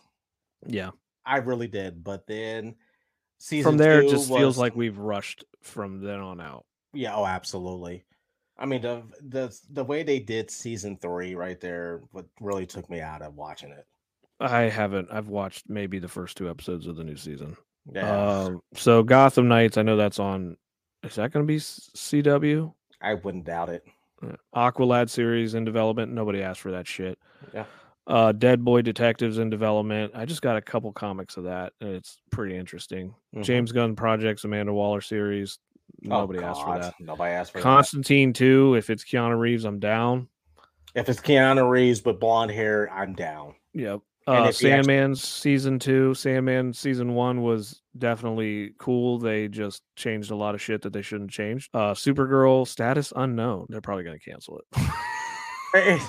Yeah. 0.68 0.92
I 1.26 1.38
really 1.38 1.68
did, 1.68 2.04
but 2.04 2.28
then 2.28 2.76
season 3.38 3.72
from 3.72 3.78
there 3.78 4.02
it 4.02 4.10
just 4.10 4.28
feels 4.28 4.58
like 4.58 4.76
we've 4.76 4.98
rushed 4.98 5.46
from 5.62 6.02
then 6.02 6.20
on 6.20 6.42
out 6.42 6.66
yeah, 6.94 7.16
oh, 7.16 7.26
absolutely. 7.26 8.04
I 8.60 8.66
mean, 8.66 8.82
the 8.82 9.04
the 9.30 9.58
the 9.72 9.84
way 9.84 10.04
they 10.04 10.20
did 10.20 10.52
season 10.52 10.98
three 10.98 11.34
right 11.34 11.60
there, 11.60 12.02
what 12.12 12.26
really 12.42 12.66
took 12.66 12.90
me 12.90 13.00
out 13.02 13.22
of 13.22 13.34
watching 13.36 13.72
it. 13.72 13.86
i 14.42 14.62
haven't 14.64 15.08
i've 15.12 15.28
watched 15.30 15.70
maybe 15.70 16.00
the 16.00 16.08
first 16.08 16.38
two 16.38 16.50
episodes 16.50 16.88
of 16.88 16.96
the 16.96 17.04
new 17.04 17.16
season 17.18 17.58
Yeah, 17.94 18.44
um 18.46 18.62
so 18.74 19.04
gotham 19.04 19.48
knights 19.50 19.78
i 19.78 19.82
know 19.82 19.98
that's 19.98 20.18
on 20.20 20.56
is 21.04 21.16
that 21.16 21.32
going 21.32 21.46
to 21.46 21.48
be 21.48 21.58
cw 21.60 22.74
I 23.02 23.14
wouldn't 23.16 23.46
doubt 23.46 23.70
it. 23.70 23.84
Uh, 24.22 24.34
aqualad 24.56 25.10
series 25.10 25.56
in 25.56 25.64
development 25.66 26.12
nobody 26.14 26.42
asked 26.42 26.62
for 26.62 26.72
that 26.72 26.88
shit 26.88 27.18
Yeah. 27.54 27.66
uh 28.08 28.32
dead 28.32 28.64
boy 28.64 28.82
detectives 28.82 29.38
in 29.40 29.50
development 29.50 30.14
i 30.16 30.24
just 30.26 30.42
got 30.42 30.56
a 30.56 30.62
couple 30.62 30.92
comics 30.94 31.36
of 31.38 31.44
that 31.46 31.74
and 31.82 31.90
it's 31.90 32.22
pretty 32.32 32.56
interesting 32.58 33.14
Mhm. 33.36 33.44
james 33.44 33.72
gunn 33.74 33.96
projects 33.96 34.46
amanda 34.46 34.74
waller 34.74 35.02
series 35.02 35.60
Oh, 36.06 36.10
nobody 36.22 36.40
asked 36.40 36.62
for 36.64 36.80
that 36.80 36.94
Nobody 37.00 37.34
asked 37.34 37.52
for 37.52 37.58
that. 37.60 37.64
constantine 37.64 38.32
2 38.34 38.76
if 38.76 38.90
it's 38.90 39.04
keanu 39.04 39.38
reeves 39.40 39.66
i'm 39.66 39.80
down 39.80 40.28
If 40.96 41.08
it's 41.10 41.20
Keanu 41.22 41.70
Reeves 41.70 42.04
with 42.04 42.20
blonde 42.20 42.50
hair, 42.52 42.90
I'm 42.92 43.14
down. 43.14 43.54
Yep. 43.76 44.00
Uh, 44.28 44.32
if 44.32 44.38
actually- 44.50 44.70
Sandman 44.70 45.16
season 45.16 45.78
two, 45.78 46.14
Sandman 46.16 46.74
season 46.74 47.14
one 47.14 47.42
was 47.44 47.82
definitely 47.98 48.74
cool. 48.80 49.20
They 49.20 49.48
just 49.50 49.84
changed 49.96 50.32
a 50.32 50.36
lot 50.36 50.56
of 50.56 50.62
shit 50.62 50.82
that 50.82 50.92
they 50.94 51.04
shouldn't 51.04 51.30
change. 51.30 51.70
Uh, 51.76 51.94
Supergirl 51.94 52.68
status 52.68 53.14
unknown. 53.16 53.68
They're 53.70 53.82
probably 53.82 54.04
gonna 54.04 54.18
cancel 54.20 54.60
it. 54.74 56.02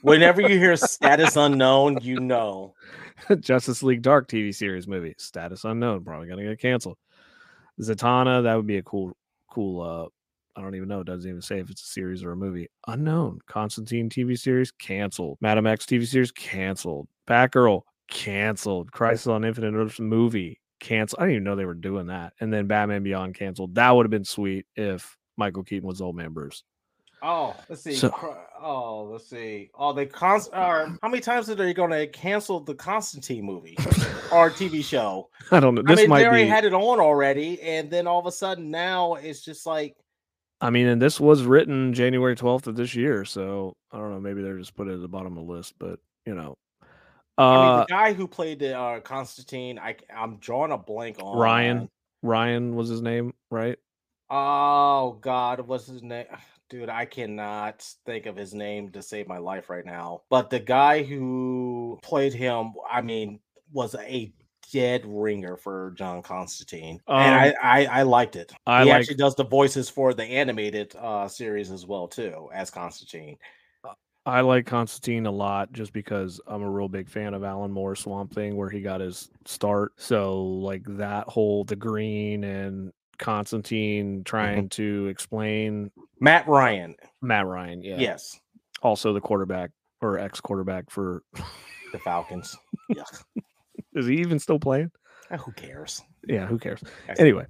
Whenever 0.00 0.40
you 0.40 0.58
hear 0.58 0.76
status 0.76 1.36
unknown, 1.36 1.98
you 2.02 2.18
know. 2.18 2.74
Justice 3.40 3.82
League 3.82 4.02
Dark 4.02 4.28
TV 4.28 4.52
series 4.54 4.88
movie 4.88 5.14
status 5.18 5.64
unknown. 5.64 6.04
Probably 6.04 6.26
gonna 6.28 6.42
get 6.44 6.58
canceled. 6.60 6.96
Zatanna 7.80 8.42
that 8.44 8.54
would 8.56 8.66
be 8.66 8.78
a 8.78 8.82
cool, 8.82 9.16
cool. 9.54 9.80
uh 9.82 10.08
I 10.56 10.62
don't 10.62 10.76
even 10.76 10.88
know. 10.88 11.00
It 11.00 11.06
doesn't 11.06 11.28
even 11.28 11.42
say 11.42 11.58
if 11.58 11.68
it's 11.68 11.82
a 11.82 11.86
series 11.86 12.22
or 12.22 12.30
a 12.30 12.36
movie. 12.36 12.68
Unknown. 12.86 13.40
Constantine 13.46 14.08
TV 14.08 14.38
series 14.38 14.70
canceled. 14.70 15.36
Madam 15.40 15.66
X 15.66 15.84
TV 15.84 16.06
series 16.06 16.30
canceled. 16.30 17.08
Batgirl 17.28 17.82
canceled. 18.08 18.92
Crisis 18.92 19.26
on 19.26 19.44
Infinite 19.44 19.74
Earths 19.74 19.98
movie 19.98 20.60
canceled. 20.78 21.20
I 21.20 21.24
didn't 21.24 21.34
even 21.36 21.44
know 21.44 21.56
they 21.56 21.64
were 21.64 21.74
doing 21.74 22.06
that. 22.06 22.34
And 22.40 22.52
then 22.52 22.68
Batman 22.68 23.02
Beyond 23.02 23.34
canceled. 23.34 23.74
That 23.74 23.90
would 23.90 24.06
have 24.06 24.10
been 24.12 24.24
sweet 24.24 24.66
if 24.76 25.16
Michael 25.36 25.64
Keaton 25.64 25.88
was 25.88 26.00
old 26.00 26.14
man 26.14 26.32
Bruce. 26.32 26.62
Oh, 27.26 27.56
let's 27.70 27.82
see. 27.82 27.94
So- 27.94 28.12
oh, 28.60 29.08
let's 29.10 29.26
see. 29.28 29.70
Oh, 29.74 29.92
they 29.94 30.04
const. 30.04 30.50
Uh, 30.52 30.90
how 31.02 31.08
many 31.08 31.20
times 31.22 31.48
are 31.48 31.54
they 31.54 31.72
going 31.72 31.90
to 31.90 32.06
cancel 32.08 32.60
the 32.60 32.74
Constantine 32.74 33.44
movie 33.44 33.76
or 34.32 34.50
TV 34.50 34.84
show? 34.84 35.30
I 35.50 35.58
don't 35.60 35.74
know. 35.74 35.82
I 35.86 35.94
This 35.94 36.00
mean, 36.06 36.10
they 36.10 36.26
already 36.26 36.44
be. 36.44 36.48
had 36.50 36.64
it 36.66 36.74
on 36.74 37.00
already, 37.00 37.60
and 37.62 37.90
then 37.90 38.06
all 38.06 38.18
of 38.20 38.26
a 38.26 38.32
sudden 38.32 38.70
now 38.70 39.14
it's 39.14 39.40
just 39.42 39.64
like 39.64 39.96
I 40.60 40.70
mean, 40.70 40.86
and 40.86 41.00
this 41.02 41.18
was 41.18 41.42
written 41.44 41.92
January 41.94 42.36
12th 42.36 42.66
of 42.66 42.76
this 42.76 42.94
year, 42.94 43.24
so 43.24 43.74
I 43.90 43.98
don't 43.98 44.10
know. 44.12 44.20
Maybe 44.20 44.42
they're 44.42 44.58
just 44.58 44.74
put 44.76 44.88
it 44.88 44.94
at 44.94 45.00
the 45.00 45.08
bottom 45.08 45.36
of 45.38 45.46
the 45.46 45.52
list, 45.52 45.74
but 45.78 45.98
you 46.26 46.34
know, 46.34 46.56
I 47.36 47.56
mean, 47.56 47.68
uh, 47.68 47.76
the 47.80 47.86
guy 47.86 48.12
who 48.12 48.28
played 48.28 48.58
the 48.60 48.78
uh, 48.78 49.00
Constantine, 49.00 49.78
I 49.78 49.96
I'm 50.14 50.36
drawing 50.36 50.72
a 50.72 50.78
blank 50.78 51.16
on 51.22 51.38
Ryan 51.38 51.88
Ryan 52.22 52.76
was 52.76 52.88
his 52.88 53.00
name, 53.02 53.32
right? 53.50 53.78
Oh 54.30 55.18
God, 55.20 55.60
what's 55.66 55.86
his 55.86 56.02
name? 56.02 56.26
Dude, 56.70 56.88
I 56.88 57.04
cannot 57.04 57.86
think 58.06 58.26
of 58.26 58.36
his 58.36 58.54
name 58.54 58.90
to 58.92 59.02
save 59.02 59.28
my 59.28 59.38
life 59.38 59.68
right 59.70 59.84
now. 59.84 60.22
But 60.30 60.50
the 60.50 60.60
guy 60.60 61.02
who 61.02 61.98
played 62.02 62.32
him, 62.32 62.72
I 62.90 63.02
mean, 63.02 63.40
was 63.72 63.94
a 63.94 64.32
dead 64.72 65.02
ringer 65.04 65.56
for 65.56 65.92
John 65.96 66.22
Constantine, 66.22 67.00
and 67.18 67.34
I, 67.34 67.48
Um, 67.50 67.54
I 67.62 67.86
I 67.86 68.02
liked 68.02 68.34
it. 68.36 68.52
I 68.66 68.84
he 68.84 68.88
like 68.88 69.00
actually 69.00 69.16
does 69.16 69.34
the 69.34 69.44
voices 69.44 69.88
for 69.90 70.14
the 70.14 70.24
animated 70.24 70.94
uh 70.98 71.28
series 71.28 71.70
as 71.70 71.86
well 71.86 72.08
too 72.08 72.48
as 72.52 72.70
Constantine. 72.70 73.38
I 74.26 74.40
like 74.40 74.64
Constantine 74.66 75.26
a 75.26 75.30
lot 75.30 75.72
just 75.72 75.92
because 75.92 76.40
I'm 76.46 76.62
a 76.62 76.70
real 76.70 76.88
big 76.88 77.10
fan 77.10 77.34
of 77.34 77.44
Alan 77.44 77.70
Moore 77.70 77.94
Swamp 77.94 78.32
Thing 78.32 78.56
where 78.56 78.70
he 78.70 78.80
got 78.80 79.00
his 79.00 79.30
start. 79.44 79.92
So 79.98 80.42
like 80.42 80.82
that 80.96 81.28
whole 81.28 81.64
the 81.64 81.76
green 81.76 82.42
and 82.42 82.92
Constantine 83.18 84.24
trying 84.24 84.70
to 84.70 85.08
explain 85.08 85.90
Matt 86.24 86.48
Ryan, 86.48 86.96
Matt 87.20 87.46
Ryan, 87.46 87.82
yeah. 87.82 87.98
yes, 87.98 88.40
Also 88.82 89.12
the 89.12 89.20
quarterback 89.20 89.70
or 90.00 90.18
ex 90.18 90.40
quarterback 90.40 90.90
for 90.90 91.22
the 91.92 91.98
Falcons. 91.98 92.56
Yuck. 92.90 93.22
is 93.94 94.06
he 94.06 94.14
even 94.16 94.38
still 94.38 94.58
playing? 94.58 94.90
Uh, 95.30 95.36
Who 95.36 95.52
cares? 95.52 96.02
Yeah, 96.26 96.46
who 96.46 96.58
cares? 96.58 96.80
Anyway, 97.18 97.44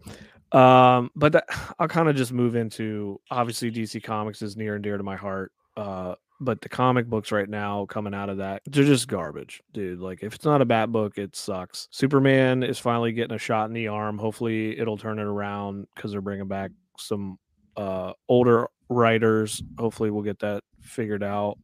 um, 0.52 1.10
but 1.14 1.32
that, 1.32 1.44
I'll 1.78 1.88
kind 1.88 2.08
of 2.08 2.16
just 2.16 2.32
move 2.32 2.56
into 2.56 3.20
obviously 3.30 3.70
DC 3.70 4.02
Comics 4.02 4.42
is 4.42 4.56
near 4.56 4.74
and 4.74 4.82
dear 4.82 4.96
to 4.98 5.04
my 5.04 5.16
heart. 5.16 5.52
Uh, 5.76 6.14
but 6.40 6.60
the 6.60 6.68
comic 6.68 7.06
books 7.06 7.30
right 7.30 7.48
now 7.48 7.86
coming 7.86 8.12
out 8.12 8.28
of 8.28 8.38
that, 8.38 8.62
they're 8.66 8.84
just 8.84 9.06
garbage, 9.08 9.62
dude. 9.72 10.00
Like 10.00 10.22
if 10.22 10.34
it's 10.34 10.44
not 10.44 10.60
a 10.60 10.64
bat 10.64 10.90
book, 10.90 11.16
it 11.16 11.36
sucks. 11.36 11.86
Superman 11.90 12.62
is 12.64 12.78
finally 12.78 13.12
getting 13.12 13.36
a 13.36 13.38
shot 13.38 13.66
in 13.68 13.72
the 13.72 13.88
arm. 13.88 14.18
Hopefully, 14.18 14.78
it'll 14.78 14.98
turn 14.98 15.18
it 15.20 15.24
around 15.24 15.86
because 15.94 16.10
they're 16.12 16.20
bringing 16.20 16.48
back 16.48 16.72
some 16.98 17.38
uh 17.76 18.12
older 18.28 18.68
writers. 18.88 19.62
Hopefully, 19.78 20.10
we'll 20.10 20.22
get 20.22 20.38
that 20.40 20.62
figured 20.80 21.22
out. 21.22 21.58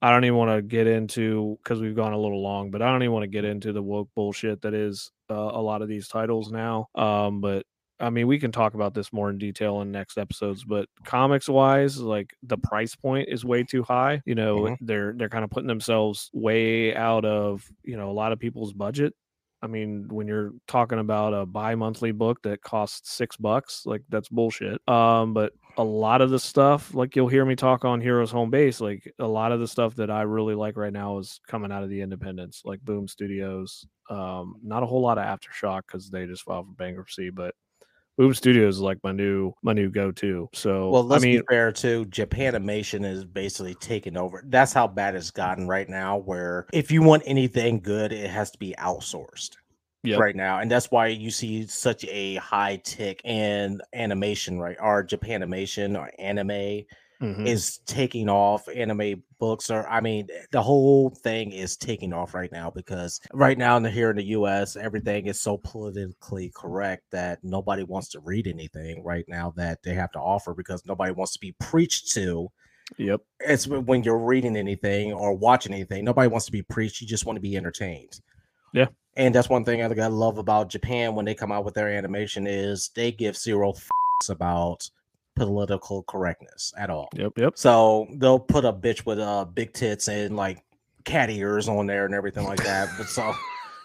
I 0.00 0.10
don't 0.10 0.24
even 0.24 0.36
want 0.36 0.56
to 0.56 0.62
get 0.62 0.86
into 0.86 1.58
because 1.62 1.80
we've 1.80 1.96
gone 1.96 2.12
a 2.12 2.18
little 2.18 2.40
long, 2.40 2.70
but 2.70 2.82
I 2.82 2.90
don't 2.92 3.02
even 3.02 3.12
want 3.12 3.24
to 3.24 3.28
get 3.28 3.44
into 3.44 3.72
the 3.72 3.82
woke 3.82 4.08
bullshit 4.14 4.62
that 4.62 4.72
is 4.72 5.10
uh, 5.28 5.34
a 5.34 5.60
lot 5.60 5.82
of 5.82 5.88
these 5.88 6.06
titles 6.06 6.52
now. 6.52 6.86
Um, 6.94 7.40
but 7.40 7.66
I 7.98 8.10
mean, 8.10 8.28
we 8.28 8.38
can 8.38 8.52
talk 8.52 8.74
about 8.74 8.94
this 8.94 9.12
more 9.12 9.28
in 9.28 9.38
detail 9.38 9.80
in 9.80 9.90
next 9.90 10.16
episodes. 10.16 10.62
But 10.62 10.88
comics 11.04 11.48
wise, 11.48 11.98
like 11.98 12.32
the 12.44 12.56
price 12.58 12.94
point 12.94 13.28
is 13.28 13.44
way 13.44 13.64
too 13.64 13.82
high. 13.82 14.22
You 14.24 14.36
know, 14.36 14.56
Mhm. 14.60 14.76
they're 14.80 15.14
they're 15.16 15.28
kind 15.28 15.42
of 15.42 15.50
putting 15.50 15.66
themselves 15.66 16.30
way 16.32 16.94
out 16.94 17.24
of 17.24 17.68
you 17.82 17.96
know 17.96 18.08
a 18.08 18.12
lot 18.12 18.30
of 18.30 18.38
people's 18.38 18.72
budget. 18.72 19.14
I 19.60 19.66
mean, 19.66 20.06
when 20.08 20.28
you're 20.28 20.52
talking 20.66 20.98
about 20.98 21.34
a 21.34 21.44
bi-monthly 21.44 22.12
book 22.12 22.42
that 22.42 22.62
costs 22.62 23.12
six 23.12 23.36
bucks, 23.36 23.82
like 23.86 24.02
that's 24.08 24.28
bullshit. 24.28 24.86
Um, 24.88 25.34
but 25.34 25.52
a 25.76 25.84
lot 25.84 26.20
of 26.20 26.30
the 26.30 26.38
stuff, 26.38 26.94
like 26.94 27.16
you'll 27.16 27.28
hear 27.28 27.44
me 27.44 27.56
talk 27.56 27.84
on 27.84 28.00
Heroes 28.00 28.30
Home 28.30 28.50
Base, 28.50 28.80
like 28.80 29.12
a 29.18 29.26
lot 29.26 29.52
of 29.52 29.60
the 29.60 29.68
stuff 29.68 29.94
that 29.96 30.10
I 30.10 30.22
really 30.22 30.54
like 30.54 30.76
right 30.76 30.92
now 30.92 31.18
is 31.18 31.40
coming 31.46 31.72
out 31.72 31.82
of 31.82 31.90
the 31.90 32.00
independents, 32.00 32.62
like 32.64 32.80
Boom 32.80 33.08
Studios. 33.08 33.86
Um, 34.10 34.56
not 34.62 34.82
a 34.82 34.86
whole 34.86 35.02
lot 35.02 35.18
of 35.18 35.24
Aftershock 35.24 35.82
because 35.86 36.08
they 36.08 36.26
just 36.26 36.44
filed 36.44 36.66
for 36.66 36.72
bankruptcy, 36.72 37.30
but 37.30 37.54
Boom 38.18 38.34
Studios 38.34 38.74
is 38.76 38.80
like 38.80 38.98
my 39.04 39.12
new 39.12 39.52
my 39.62 39.72
new 39.72 39.88
go 39.88 40.10
to. 40.10 40.48
So 40.52 40.90
Well, 40.90 41.04
let's 41.04 41.22
I 41.24 41.26
mean, 41.28 41.38
be 41.38 41.46
fair 41.48 41.70
too. 41.70 42.04
Japanimation 42.06 43.04
is 43.04 43.24
basically 43.24 43.74
taking 43.76 44.16
over. 44.16 44.42
That's 44.44 44.72
how 44.72 44.88
bad 44.88 45.14
it's 45.14 45.30
gotten 45.30 45.68
right 45.68 45.88
now. 45.88 46.18
Where 46.18 46.66
if 46.72 46.90
you 46.90 47.00
want 47.00 47.22
anything 47.26 47.78
good, 47.78 48.12
it 48.12 48.28
has 48.28 48.50
to 48.50 48.58
be 48.58 48.74
outsourced 48.76 49.52
Yep. 50.02 50.18
right 50.18 50.34
now, 50.34 50.58
and 50.58 50.68
that's 50.70 50.90
why 50.90 51.08
you 51.08 51.30
see 51.30 51.66
such 51.68 52.04
a 52.06 52.34
high 52.36 52.80
tick 52.84 53.20
in 53.24 53.80
animation. 53.94 54.58
Right, 54.58 54.76
or 54.80 55.04
Japanimation 55.04 55.96
or 55.96 56.10
anime 56.18 56.84
mhm. 57.22 57.46
is 57.46 57.78
taking 57.86 58.28
off. 58.28 58.68
Anime 58.68 59.22
books 59.38 59.70
are. 59.70 59.86
I 59.88 60.00
mean, 60.00 60.28
the 60.50 60.62
whole 60.62 61.10
thing 61.10 61.52
is 61.52 61.76
taking 61.76 62.12
off 62.12 62.34
right 62.34 62.50
now 62.52 62.70
because 62.70 63.20
right 63.32 63.58
now 63.58 63.76
in 63.76 63.82
the, 63.82 63.90
here 63.90 64.10
in 64.10 64.16
the 64.16 64.24
U.S., 64.24 64.76
everything 64.76 65.26
is 65.26 65.40
so 65.40 65.58
politically 65.58 66.52
correct 66.54 67.04
that 67.10 67.42
nobody 67.42 67.82
wants 67.82 68.08
to 68.10 68.20
read 68.20 68.46
anything 68.46 69.02
right 69.04 69.24
now 69.28 69.52
that 69.56 69.82
they 69.82 69.94
have 69.94 70.12
to 70.12 70.18
offer 70.18 70.54
because 70.54 70.84
nobody 70.86 71.12
wants 71.12 71.32
to 71.34 71.40
be 71.40 71.54
preached 71.60 72.12
to. 72.12 72.48
yep. 72.96 73.20
It's 73.40 73.66
when 73.66 74.02
you're 74.02 74.18
reading 74.18 74.56
anything 74.56 75.12
or 75.12 75.34
watching 75.34 75.72
anything, 75.72 76.04
nobody 76.04 76.28
wants 76.28 76.46
to 76.46 76.52
be 76.52 76.62
preached. 76.62 77.00
You 77.00 77.06
just 77.06 77.26
want 77.26 77.36
to 77.36 77.42
be 77.42 77.56
entertained. 77.56 78.20
Yeah. 78.72 78.86
And 79.16 79.34
that's 79.34 79.48
one 79.48 79.64
thing 79.64 79.82
I 79.82 79.86
I 79.86 80.06
love 80.06 80.38
about 80.38 80.70
Japan 80.70 81.14
when 81.14 81.24
they 81.24 81.34
come 81.34 81.50
out 81.50 81.64
with 81.64 81.74
their 81.74 81.88
animation 81.88 82.46
is 82.46 82.90
they 82.94 83.10
give 83.10 83.36
zero 83.36 83.72
fucks 83.72 84.30
about 84.30 84.88
political 85.38 86.02
correctness 86.04 86.72
at 86.76 86.90
all. 86.90 87.08
Yep. 87.14 87.32
Yep. 87.36 87.52
So 87.56 88.06
they'll 88.14 88.38
put 88.38 88.64
a 88.64 88.72
bitch 88.72 89.06
with 89.06 89.18
uh 89.18 89.44
big 89.44 89.72
tits 89.72 90.08
and 90.08 90.36
like 90.36 90.62
cat 91.04 91.30
ears 91.30 91.68
on 91.68 91.86
there 91.86 92.04
and 92.04 92.14
everything 92.14 92.44
like 92.44 92.62
that. 92.64 92.88
But 92.98 93.08
so 93.08 93.32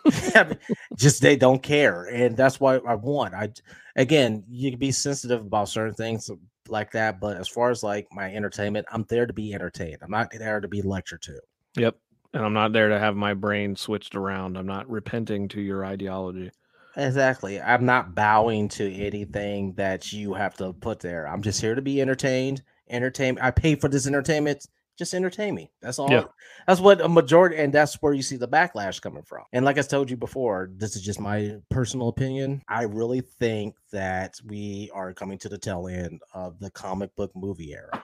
just 0.96 1.22
they 1.22 1.36
don't 1.36 1.64
care. 1.64 2.06
And 2.06 2.36
that's 2.36 2.60
what 2.60 2.86
I 2.86 2.96
want. 2.96 3.34
I 3.34 3.50
again, 3.96 4.44
you 4.50 4.72
can 4.72 4.80
be 4.80 4.92
sensitive 4.92 5.42
about 5.42 5.70
certain 5.70 5.94
things 5.94 6.30
like 6.68 6.92
that, 6.92 7.20
but 7.20 7.38
as 7.38 7.48
far 7.48 7.70
as 7.70 7.84
like 7.84 8.08
my 8.12 8.34
entertainment, 8.34 8.86
I'm 8.92 9.06
there 9.10 9.26
to 9.26 9.34
be 9.34 9.54
entertained. 9.54 9.98
I'm 10.02 10.12
not 10.12 10.32
there 10.38 10.60
to 10.60 10.68
be 10.68 10.82
lectured 10.82 11.22
to. 11.24 11.40
Yep. 11.78 11.96
And 12.34 12.44
I'm 12.44 12.54
not 12.54 12.74
there 12.74 12.90
to 12.90 13.00
have 13.00 13.16
my 13.16 13.34
brain 13.34 13.76
switched 13.76 14.16
around. 14.16 14.58
I'm 14.58 14.66
not 14.66 14.90
repenting 14.90 15.48
to 15.50 15.62
your 15.62 15.86
ideology. 15.86 16.52
Exactly. 16.96 17.60
I'm 17.60 17.86
not 17.86 18.16
bowing 18.16 18.70
to 18.70 18.94
anything 18.94 19.74
that 19.74 20.14
you 20.14 20.34
have 20.34 20.56
to 20.58 20.74
put 20.74 21.00
there. 21.00 21.28
I'm 21.28 21.42
just 21.42 21.60
here 21.62 21.76
to 21.76 21.82
be 21.82 22.02
entertained. 22.02 22.62
Entertain. 22.90 23.38
I 23.42 23.52
pay 23.52 23.76
for 23.76 23.88
this 23.88 24.06
entertainment. 24.06 24.68
Just 24.96 25.16
entertain 25.16 25.56
me. 25.56 25.72
That's 25.82 25.98
all. 25.98 26.12
Yeah. 26.12 26.26
That's 26.68 26.80
what 26.80 27.02
a 27.02 27.10
majority, 27.10 27.58
and 27.58 27.74
that's 27.74 27.96
where 27.96 28.14
you 28.14 28.22
see 28.22 28.36
the 28.36 28.48
backlash 28.48 29.02
coming 29.02 29.24
from. 29.24 29.44
And 29.52 29.66
like 29.66 29.80
I 29.80 29.82
told 29.82 30.12
you 30.12 30.18
before, 30.18 30.70
this 30.76 30.96
is 30.96 31.02
just 31.02 31.20
my 31.20 31.56
personal 31.72 32.10
opinion. 32.10 32.62
I 32.68 32.84
really 32.84 33.22
think 33.22 33.76
that 33.92 34.36
we 34.46 34.92
are 34.94 35.12
coming 35.14 35.40
to 35.40 35.50
the 35.50 35.58
tail 35.58 35.88
end 35.88 36.22
of 36.36 36.60
the 36.60 36.70
comic 36.70 37.16
book 37.16 37.32
movie 37.36 37.74
era. 37.74 38.04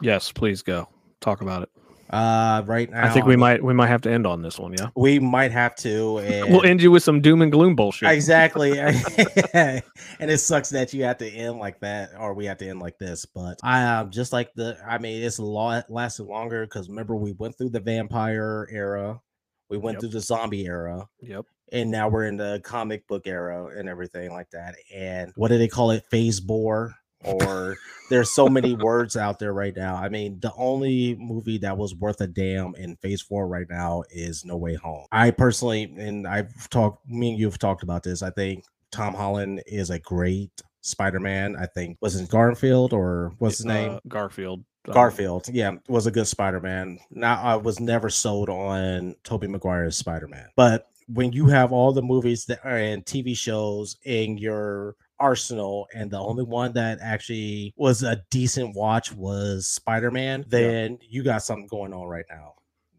Yes, 0.00 0.30
please 0.30 0.62
go. 0.62 0.88
Talk 1.20 1.40
about 1.40 1.62
it. 1.64 1.70
Uh, 2.14 2.62
right 2.66 2.88
now, 2.90 3.04
I 3.04 3.08
think 3.08 3.26
we 3.26 3.34
might 3.34 3.60
we 3.62 3.74
might 3.74 3.88
have 3.88 4.00
to 4.02 4.10
end 4.12 4.24
on 4.24 4.40
this 4.40 4.56
one, 4.56 4.72
yeah. 4.78 4.90
we 4.94 5.18
might 5.18 5.50
have 5.50 5.74
to. 5.76 6.18
And 6.18 6.52
We'll 6.52 6.64
end 6.64 6.80
you 6.80 6.92
with 6.92 7.02
some 7.02 7.20
doom 7.20 7.42
and 7.42 7.50
gloom 7.50 7.74
bullshit. 7.74 8.08
Exactly. 8.08 8.78
and 8.78 9.82
it 10.20 10.38
sucks 10.38 10.70
that 10.70 10.92
you 10.94 11.02
have 11.02 11.18
to 11.18 11.28
end 11.28 11.58
like 11.58 11.80
that 11.80 12.10
or 12.16 12.32
we 12.34 12.46
have 12.46 12.58
to 12.58 12.68
end 12.68 12.78
like 12.78 12.98
this. 12.98 13.26
But 13.26 13.58
I 13.64 13.82
um 13.84 14.10
just 14.10 14.32
like 14.32 14.54
the 14.54 14.78
I 14.86 14.98
mean 14.98 15.24
it's 15.24 15.38
a 15.38 15.44
lot 15.44 15.90
lasted 15.90 16.24
longer 16.24 16.64
because 16.64 16.88
remember 16.88 17.16
we 17.16 17.32
went 17.32 17.58
through 17.58 17.70
the 17.70 17.80
vampire 17.80 18.68
era, 18.70 19.20
we 19.68 19.76
went 19.78 19.96
Yep. 19.96 20.00
through 20.02 20.10
the 20.10 20.20
zombie 20.20 20.66
era, 20.66 21.08
Yep. 21.20 21.46
and 21.72 21.90
now 21.90 22.08
we're 22.08 22.26
in 22.26 22.36
the 22.36 22.60
comic 22.62 23.08
book 23.08 23.26
era 23.26 23.66
and 23.76 23.88
everything 23.88 24.30
like 24.30 24.50
that. 24.50 24.76
And 24.94 25.32
what 25.34 25.48
do 25.48 25.58
they 25.58 25.66
call 25.68 25.90
it? 25.90 26.04
Phase 26.12 26.38
four. 26.38 26.94
Or 27.24 27.76
there's 28.10 28.30
so 28.30 28.48
many 28.48 28.74
words 28.74 29.16
out 29.16 29.38
there 29.38 29.52
right 29.52 29.74
now. 29.74 29.96
I 29.96 30.08
mean, 30.08 30.40
the 30.40 30.52
only 30.56 31.16
movie 31.16 31.58
that 31.58 31.76
was 31.76 31.94
worth 31.94 32.20
a 32.20 32.26
damn 32.26 32.74
in 32.74 32.96
phase 32.96 33.22
four 33.22 33.46
right 33.46 33.66
now 33.68 34.04
is 34.10 34.44
No 34.44 34.56
Way 34.56 34.74
Home. 34.74 35.06
I 35.10 35.30
personally, 35.30 35.84
and 35.98 36.26
I've 36.26 36.68
talked, 36.70 37.08
me 37.08 37.30
and 37.30 37.38
you 37.38 37.46
have 37.46 37.58
talked 37.58 37.82
about 37.82 38.02
this. 38.02 38.22
I 38.22 38.30
think 38.30 38.64
Tom 38.90 39.14
Holland 39.14 39.62
is 39.66 39.90
a 39.90 39.98
great 39.98 40.62
Spider-Man. 40.82 41.56
I 41.56 41.66
think 41.66 41.98
was 42.00 42.16
it 42.16 42.28
Garfield 42.28 42.92
or 42.92 43.32
what's 43.38 43.58
his 43.58 43.66
name? 43.66 43.92
Uh, 43.92 44.00
Garfield. 44.06 44.64
Um, 44.86 44.94
Garfield, 44.94 45.48
yeah, 45.48 45.72
was 45.88 46.06
a 46.06 46.10
good 46.10 46.26
Spider-Man. 46.26 46.98
Now 47.10 47.40
I 47.42 47.56
was 47.56 47.80
never 47.80 48.10
sold 48.10 48.50
on 48.50 49.14
Tobey 49.24 49.46
Maguire's 49.46 49.96
Spider-Man. 49.96 50.50
But 50.56 50.88
when 51.08 51.32
you 51.32 51.46
have 51.46 51.72
all 51.72 51.92
the 51.92 52.02
movies 52.02 52.44
that 52.46 52.60
are 52.64 52.76
and 52.76 53.04
TV 53.04 53.36
shows 53.36 53.96
in 54.04 54.36
your 54.38 54.96
arsenal 55.24 55.86
and 55.94 56.10
the 56.10 56.18
only 56.18 56.44
one 56.44 56.72
that 56.74 56.98
actually 57.00 57.72
was 57.76 58.02
a 58.02 58.22
decent 58.30 58.76
watch 58.76 59.10
was 59.12 59.66
Spider-Man, 59.68 60.44
then 60.48 60.98
you 61.00 61.22
got 61.22 61.42
something 61.42 61.66
going 61.66 61.92
on 61.94 62.06
right 62.06 62.26
now. 62.28 62.54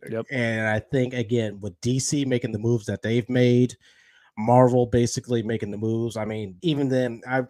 Yep. 0.10 0.26
And 0.32 0.68
I 0.68 0.80
think 0.80 1.14
again 1.14 1.60
with 1.62 1.80
DC 1.82 2.26
making 2.26 2.52
the 2.52 2.60
moves 2.60 2.86
that 2.88 3.02
they've 3.02 3.30
made, 3.30 3.76
Marvel 4.38 4.86
basically 4.86 5.42
making 5.44 5.72
the 5.72 5.78
moves. 5.78 6.18
I 6.18 6.26
mean, 6.26 6.58
even 6.62 6.90
then 6.90 7.22
I 7.28 7.44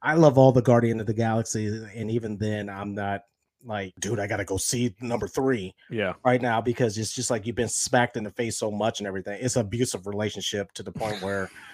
I 0.00 0.14
love 0.14 0.38
all 0.38 0.52
the 0.52 0.62
Guardian 0.62 1.00
of 1.00 1.06
the 1.06 1.14
Galaxy 1.14 1.66
and 1.94 2.10
even 2.10 2.36
then 2.38 2.68
I'm 2.68 2.94
not 2.94 3.22
like, 3.64 3.92
dude, 4.00 4.18
I 4.18 4.26
gotta 4.26 4.44
go 4.44 4.56
see 4.56 4.94
number 5.00 5.28
three 5.28 5.74
Yeah. 5.90 6.14
right 6.24 6.42
now 6.42 6.60
because 6.60 6.98
it's 6.98 7.12
just 7.14 7.30
like 7.30 7.46
you've 7.46 7.56
been 7.56 7.68
smacked 7.68 8.16
in 8.16 8.24
the 8.24 8.30
face 8.30 8.58
so 8.58 8.70
much 8.70 8.98
and 9.00 9.06
everything. 9.06 9.38
It's 9.40 9.56
an 9.56 9.62
abusive 9.66 10.06
relationship 10.06 10.72
to 10.72 10.82
the 10.82 10.92
point 10.92 11.22
where 11.22 11.50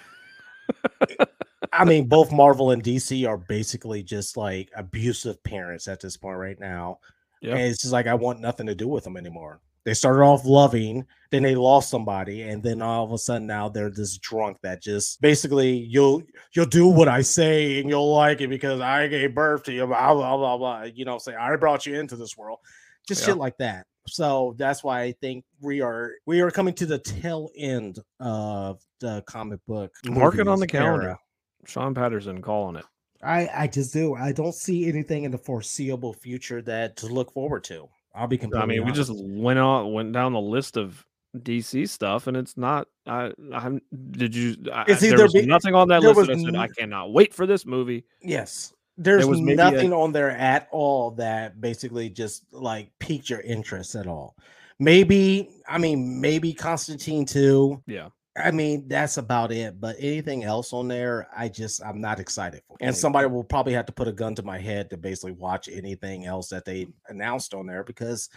I 1.73 1.85
mean, 1.85 2.09
both 2.09 2.33
Marvel 2.33 2.71
and 2.71 2.83
DC 2.83 3.29
are 3.29 3.37
basically 3.39 4.03
just 4.03 4.37
like 4.37 4.71
abusive 4.77 5.43
parents 5.45 5.87
at 5.89 6.01
this 6.01 6.17
point 6.17 6.39
right 6.39 6.59
now. 6.59 6.99
Yeah. 7.41 7.53
And 7.53 7.61
it's 7.61 7.81
just 7.83 7.93
like 7.93 8.07
I 8.07 8.15
want 8.15 8.41
nothing 8.41 8.67
to 8.67 8.75
do 8.75 8.89
with 8.89 9.05
them 9.05 9.17
anymore. 9.17 9.61
They 9.85 9.95
started 9.95 10.23
off 10.23 10.45
loving, 10.45 11.07
then 11.31 11.43
they 11.43 11.55
lost 11.55 11.89
somebody, 11.89 12.43
and 12.43 12.63
then 12.63 12.83
all 12.83 13.05
of 13.05 13.13
a 13.13 13.17
sudden 13.19 13.47
now 13.47 13.69
they're 13.69 13.91
this 13.91 14.19
drunk 14.19 14.59
that 14.63 14.83
just 14.83 15.21
basically 15.23 15.71
you'll 15.73 16.23
you'll 16.53 16.67
do 16.67 16.89
what 16.89 17.09
I 17.09 17.23
say 17.23 17.81
and 17.81 17.89
you'll 17.89 18.13
like 18.13 18.41
it 18.41 18.49
because 18.49 18.81
I 18.81 19.07
gave 19.07 19.35
birth 19.35 19.63
to 19.65 19.73
you, 19.73 19.87
blah 19.87 20.13
blah 20.15 20.37
blah 20.37 20.59
blah. 20.59 20.83
You 20.83 21.05
know, 21.05 21.19
say 21.19 21.35
I 21.35 21.55
brought 21.57 21.87
you 21.87 21.99
into 21.99 22.17
this 22.17 22.37
world, 22.37 22.59
just 23.07 23.23
Yeah. 23.23 23.29
shit 23.29 23.37
like 23.39 23.57
that. 23.59 23.87
So 24.09 24.55
that's 24.59 24.83
why 24.83 25.03
I 25.03 25.13
think 25.13 25.45
we 25.61 25.81
are 25.81 26.13
we 26.27 26.41
are 26.41 26.51
coming 26.51 26.75
to 26.75 26.87
the 26.87 26.99
tail 26.99 27.51
end 27.57 27.99
of 28.21 28.83
the 29.01 29.23
comic 29.27 29.61
book. 29.67 29.93
Mark 30.07 30.37
it 30.39 30.49
on 30.49 30.61
the 30.61 30.67
calendar. 30.67 31.03
era. 31.03 31.19
Shawn 31.67 31.95
Patterson 31.95 32.41
calling 32.43 32.77
it. 32.77 32.85
I 33.23 33.49
I 33.55 33.67
just 33.67 33.93
do. 33.93 34.15
I 34.15 34.33
don't 34.33 34.55
see 34.55 34.89
anything 34.89 35.25
in 35.25 35.31
the 35.31 35.39
foreseeable 35.39 36.13
future 36.15 36.63
that 36.63 36.97
to 36.99 37.07
look 37.07 37.33
forward 37.33 37.65
to. 37.65 37.89
I'll 38.15 38.27
be 38.27 38.37
I 38.37 38.41
completely. 38.41 38.79
mean, 38.79 38.87
we 38.87 38.93
just 38.93 39.13
went 39.15 39.59
on 39.59 39.93
went 39.93 40.13
down 40.13 40.33
the 40.33 40.41
list 40.41 40.77
of 40.77 41.05
DC 41.37 41.89
stuff, 41.89 42.27
and 42.27 42.37
it's 42.37 42.57
not. 42.57 42.89
I, 43.07 43.33
I'm. 43.53 43.81
Did 44.13 44.35
you? 44.35 44.57
I, 44.73 44.85
there 44.95 45.23
was 45.23 45.33
be- 45.33 45.47
nothing 45.47 45.75
on 45.75 45.89
that 45.89 46.03
list 46.03 46.21
that 46.21 46.31
I 46.31 46.43
said 46.43 46.57
I 46.57 46.69
cannot 46.69 47.13
wait 47.13 47.35
for 47.35 47.47
this 47.47 47.67
movie. 47.67 48.05
yes. 48.23 48.73
There's 48.99 49.25
was 49.25 49.41
maybe 49.41 49.53
a- 49.53 49.57
nothing 49.57 49.93
on 49.93 50.13
there 50.13 50.31
at 50.31 50.69
all 50.73 51.13
that 51.13 51.61
basically 51.61 52.11
just 52.11 52.45
like 52.53 52.91
piqued 52.99 53.31
your 53.31 53.41
interest 53.41 53.95
at 53.95 54.07
all. 54.07 54.37
Maybe 54.79 55.51
I 55.69 55.79
mean 55.79 56.21
maybe 56.21 56.53
Constantine 56.53 57.25
too. 57.25 57.83
Yeah, 57.87 58.09
I 58.37 58.51
mean 58.51 58.87
that's 58.89 59.17
about 59.17 59.53
it. 59.53 59.81
But 59.81 59.97
anything 59.99 60.45
else 60.45 60.73
on 60.73 60.89
there, 60.89 61.29
I 61.37 61.49
just 61.49 61.83
I'm 61.85 62.01
not 62.01 62.21
excited 62.21 62.63
for. 62.67 62.77
And 62.81 62.97
somebody 62.97 63.29
will 63.29 63.45
probably 63.45 63.73
have 63.73 63.87
to 63.87 63.93
put 63.93 64.09
a 64.09 64.13
gun 64.13 64.35
to 64.37 64.43
my 64.43 64.59
head 64.59 64.91
to 64.91 64.97
basically 64.97 65.33
watch 65.33 65.69
anything 65.69 66.27
else 66.27 66.49
that 66.51 66.65
they 66.65 66.89
announced 67.09 67.55
on 67.55 67.67
there 67.67 67.85
because 67.85 68.29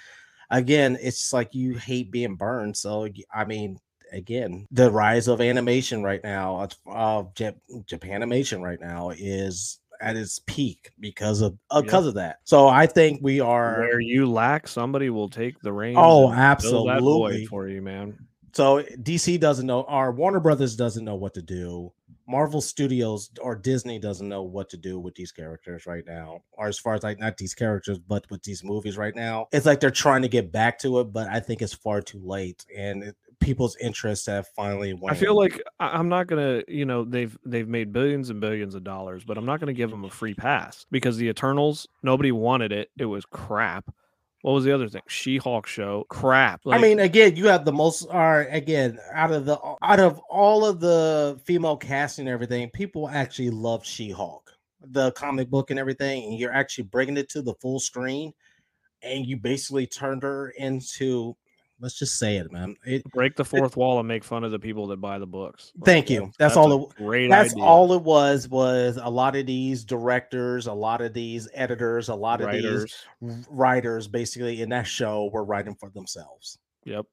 again, 0.50 0.98
it's 1.02 1.20
just 1.20 1.34
like 1.34 1.56
you 1.56 1.76
hate 1.76 2.12
being 2.12 2.36
burned. 2.36 2.78
So 2.78 3.08
I 3.34 3.46
mean, 3.46 3.80
again, 4.12 4.68
the 4.72 4.92
rise 4.92 5.28
of 5.28 5.42
animation 5.42 6.04
right 6.04 6.24
now, 6.24 6.68
of 6.86 7.34
Jap- 7.36 7.60
Japanimation 7.86 8.62
right 8.62 8.80
now 8.80 9.12
is 9.12 9.80
at 10.02 10.16
its 10.16 10.40
peak 10.40 10.92
because 11.00 11.42
of 11.42 11.58
uh, 11.70 11.82
because 11.82 12.06
of 12.06 12.16
that. 12.16 12.40
So 12.44 12.68
I 12.68 12.86
think 12.86 13.20
we 13.22 13.40
are. 13.40 13.80
where 13.80 14.00
you 14.00 14.30
lack, 14.30 14.68
somebody 14.68 15.10
will 15.10 15.30
take 15.30 15.60
the 15.62 15.72
reins. 15.72 15.98
Oh, 16.00 16.32
and 16.32 16.62
fill 16.62 16.86
that 16.86 17.02
void 17.02 17.28
absolutely. 17.30 17.46
for 17.46 17.68
you, 17.68 17.82
man. 17.82 18.18
So 18.54 18.84
DC 18.84 19.40
doesn't 19.40 19.66
know, 19.66 19.82
or 19.82 20.12
Warner 20.12 20.40
Brothers 20.40 20.76
doesn't 20.76 21.06
know 21.06 21.16
what 21.16 21.34
to 21.36 21.42
do. 21.42 21.94
Marvel 22.28 22.62
Studios 22.62 23.30
or 23.42 23.56
Disney 23.56 24.00
doesn't 24.00 24.28
know 24.28 24.44
what 24.44 24.70
to 24.70 24.78
do 24.78 25.00
with 25.00 25.16
these 25.16 25.32
characters 25.32 25.86
right 25.86 26.04
now, 26.06 26.42
or 26.54 26.68
as 26.68 26.80
far 26.80 26.94
as 26.94 27.04
like 27.04 27.20
not 27.20 27.38
these 27.38 27.54
characters, 27.54 27.98
but 28.00 28.30
with 28.30 28.44
these 28.44 28.64
movies 28.64 28.98
right 28.98 29.16
now. 29.16 29.48
It's 29.52 29.66
like 29.66 29.80
they're 29.80 29.92
trying 29.92 30.22
to 30.22 30.30
get 30.30 30.52
back 30.52 30.80
to 30.80 31.00
it, 31.00 31.12
but 31.12 31.28
I 31.28 31.40
think 31.40 31.62
it's 31.62 31.74
far 31.74 32.02
too 32.02 32.22
late, 32.24 32.66
and 32.76 33.04
it, 33.04 33.16
people's 33.42 33.76
interests 33.78 34.28
have 34.28 34.48
finally. 34.56 34.94
Won. 34.94 35.12
I 35.12 35.16
feel 35.16 35.36
like 35.36 35.62
I'm 35.80 36.08
not 36.08 36.28
gonna, 36.28 36.64
you 36.68 36.86
know, 36.86 37.04
they've 37.04 37.38
they've 37.46 37.68
made 37.68 37.92
billions 37.92 38.30
and 38.30 38.40
billions 38.40 38.76
of 38.76 38.86
dollars, 38.86 39.26
but 39.26 39.38
I'm 39.38 39.46
not 39.46 39.60
gonna 39.60 39.74
give 39.74 39.90
them 39.90 40.06
a 40.06 40.10
free 40.10 40.34
pass 40.34 40.86
because 40.92 41.18
the 41.18 41.28
Eternals, 41.28 41.88
nobody 42.04 42.32
wanted 42.32 42.72
it. 42.72 42.90
It 42.98 43.06
was 43.06 43.26
crap. 43.26 43.94
What 44.44 44.54
was 44.54 44.64
the 44.64 44.74
other 44.74 44.90
thing? 44.90 45.04
She-Hulk 45.08 45.68
show, 45.68 46.06
crap. 46.10 46.62
I 46.66 46.80
mean, 46.80 47.00
again, 47.00 47.36
you 47.36 47.48
have 47.48 47.66
the 47.66 47.74
most. 47.74 48.08
Are 48.10 48.44
again 48.44 48.98
out 49.14 49.32
of 49.32 49.46
the 49.46 49.60
out 49.82 50.00
of 50.00 50.20
all 50.30 50.66
of 50.66 50.80
the 50.80 51.40
female 51.44 51.78
casting 51.78 52.28
and 52.28 52.34
everything, 52.34 52.70
people 52.70 53.10
actually 53.10 53.50
love 53.50 53.86
She-Hulk, 53.86 54.50
the 54.80 55.12
comic 55.12 55.50
book 55.50 55.70
and 55.70 55.80
everything, 55.80 56.24
and 56.24 56.40
you're 56.40 56.54
actually 56.54 56.86
bringing 56.86 57.18
it 57.18 57.30
to 57.30 57.42
the 57.42 57.54
full 57.56 57.80
screen, 57.80 58.34
and 59.02 59.26
you 59.26 59.38
basically 59.38 59.88
turned 59.88 60.24
her 60.24 60.50
into. 60.58 61.36
Let's 61.82 61.98
just 61.98 62.20
say 62.20 62.38
it, 62.38 62.52
man. 62.52 62.76
It, 62.86 63.04
break 63.12 63.36
the 63.36 63.44
fourth 63.44 63.76
wall 63.76 63.98
and 64.00 64.08
make 64.08 64.24
fun 64.24 64.44
of 64.44 64.52
the 64.52 64.60
people 64.60 64.86
that 64.88 64.98
buy 64.98 65.18
the 65.18 65.26
books. 65.26 65.72
Like, 65.76 65.86
Thank 65.86 66.10
you. 66.12 66.32
That's 66.38 66.56
all 66.56 66.72
a 66.72 66.84
it- 66.84 66.96
great 66.96 67.30
that's 67.30 67.54
idea. 67.54 67.64
all 67.64 67.92
it 67.94 68.04
was. 68.04 68.48
Was 68.48 69.00
a 69.02 69.10
lot 69.10 69.36
of 69.36 69.46
these 69.48 69.84
directors, 69.84 70.68
a 70.68 70.74
lot 70.74 71.02
of 71.02 71.14
these 71.14 71.50
editors, 71.56 72.10
a 72.10 72.16
lot 72.16 72.40
of 72.42 72.48
writers. 72.48 73.06
these 73.22 73.48
writers, 73.50 74.08
basically 74.08 74.62
in 74.62 74.70
that 74.70 74.86
show, 74.86 75.30
were 75.34 75.44
writing 75.44 75.74
for 75.76 75.90
themselves. 75.90 76.60
Yep. 76.86 77.06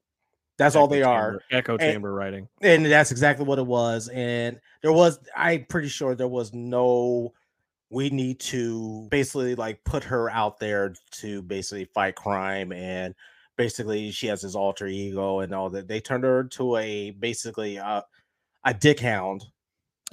That's 0.57 0.75
all 0.75 0.85
Echo 0.85 0.93
they 0.93 1.03
are. 1.03 1.29
chamber- 1.31 1.43
Echo 1.51 1.71
And- 1.73 1.81
chamber 1.81 2.13
writing. 2.13 2.47
and 2.61 2.85
that's 2.85 3.11
exactly 3.11 3.45
what 3.45 3.57
it 3.59 3.65
was 3.65 4.09
and 4.09 4.59
there 4.81 4.91
was 4.91 5.17
i'm 5.35 5.63
pretty 5.69 5.87
sure 5.87 6.15
there 6.15 6.27
was 6.27 6.53
no 6.53 7.33
we 7.89 8.09
need 8.09 8.39
to 8.41 9.07
basically 9.09 9.55
like 9.55 9.81
put 9.85 10.03
her 10.03 10.29
out 10.29 10.59
there 10.59 10.93
to 11.11 11.41
basically 11.43 11.85
fight 11.85 12.15
crime 12.15 12.71
and 12.73 13.15
basically 13.59 14.09
she 14.09 14.25
has 14.27 14.41
this 14.43 14.55
alter 14.55 14.87
ego 14.87 15.41
and 15.41 15.53
all 15.53 15.69
that 15.69 15.85
they 15.85 15.99
turned 15.99 16.23
her 16.23 16.45
to 16.45 16.77
a 16.77 17.11
basically 17.11 17.77
uh, 17.77 18.01
a 18.63 18.73
dick 18.73 19.01
hound 19.01 19.43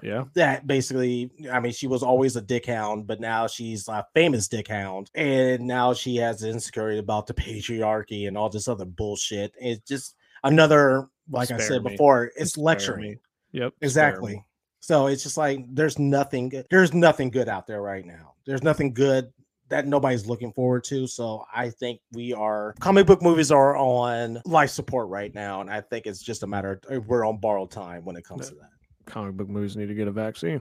Yeah. 0.03 0.25
that 0.35 0.67
basically 0.67 1.31
i 1.53 1.61
mean 1.61 1.71
she 1.73 1.87
was 1.87 2.03
always 2.03 2.35
a 2.35 2.41
dick 2.43 2.67
hound 2.67 3.07
but 3.07 3.21
now 3.21 3.47
she's 3.47 3.87
a 3.87 4.05
famous 4.15 4.49
dick 4.49 4.67
hound 4.67 5.13
and 5.15 5.65
now 5.65 5.95
she 5.95 6.17
has 6.17 6.43
insecurity 6.43 6.99
about 6.99 7.29
the 7.29 7.35
patriarchy 7.45 8.27
and 8.27 8.37
all 8.37 8.49
this 8.49 8.67
other 8.67 8.85
bullshit 8.85 9.55
it's 9.61 9.89
just 9.89 10.17
another 10.43 11.07
like 11.31 11.53
i 11.53 11.57
said 11.57 11.85
me. 11.85 11.91
before 11.93 12.33
it's 12.35 12.55
Spare 12.55 12.65
lecturing 12.65 13.11
me. 13.13 13.17
Yep. 13.53 13.75
exactly 13.81 14.45
so 14.81 15.07
it's 15.07 15.23
just 15.23 15.37
like 15.37 15.61
there's 15.69 16.01
nothing 16.01 16.53
there's 16.69 16.93
nothing 16.93 17.31
good 17.31 17.49
out 17.49 17.69
there 17.69 17.81
right 17.81 18.05
now 18.05 18.35
there's 18.45 18.65
nothing 18.65 18.93
good 18.93 19.33
that 19.69 19.87
nobody's 19.87 20.27
looking 20.27 20.53
forward 20.53 20.85
to 20.85 21.07
so 21.07 21.45
i 21.55 21.69
think 21.69 22.01
we 22.13 22.33
are 22.33 22.75
comic 22.81 23.07
book 23.07 23.23
movies 23.23 23.51
are 23.51 23.77
on 23.77 24.41
life 24.45 24.71
support 24.71 25.09
right 25.09 25.35
now 25.35 25.61
and 25.61 25.71
i 25.71 25.81
think 25.81 26.07
it's 26.07 26.21
just 26.21 26.43
a 26.43 26.47
matter 26.47 26.81
of 26.89 27.07
we're 27.07 27.27
on 27.27 27.39
borrowed 27.39 27.71
time 27.71 28.05
when 28.05 28.17
it 28.17 28.25
comes 28.25 28.49
to 28.49 28.55
that 28.55 28.71
Comic 29.07 29.35
book 29.35 29.49
movies 29.49 29.77
need 29.77 29.87
to 29.87 29.95
get 29.95 30.09
a 30.09 30.13
vaccine. 30.13 30.61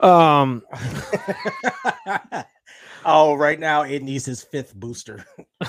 Um, 0.00 0.62
oh, 3.04 3.34
right 3.34 3.58
now 3.58 3.82
it 3.82 4.02
needs 4.02 4.26
his 4.26 4.42
fifth 4.42 4.74
booster. 4.74 5.24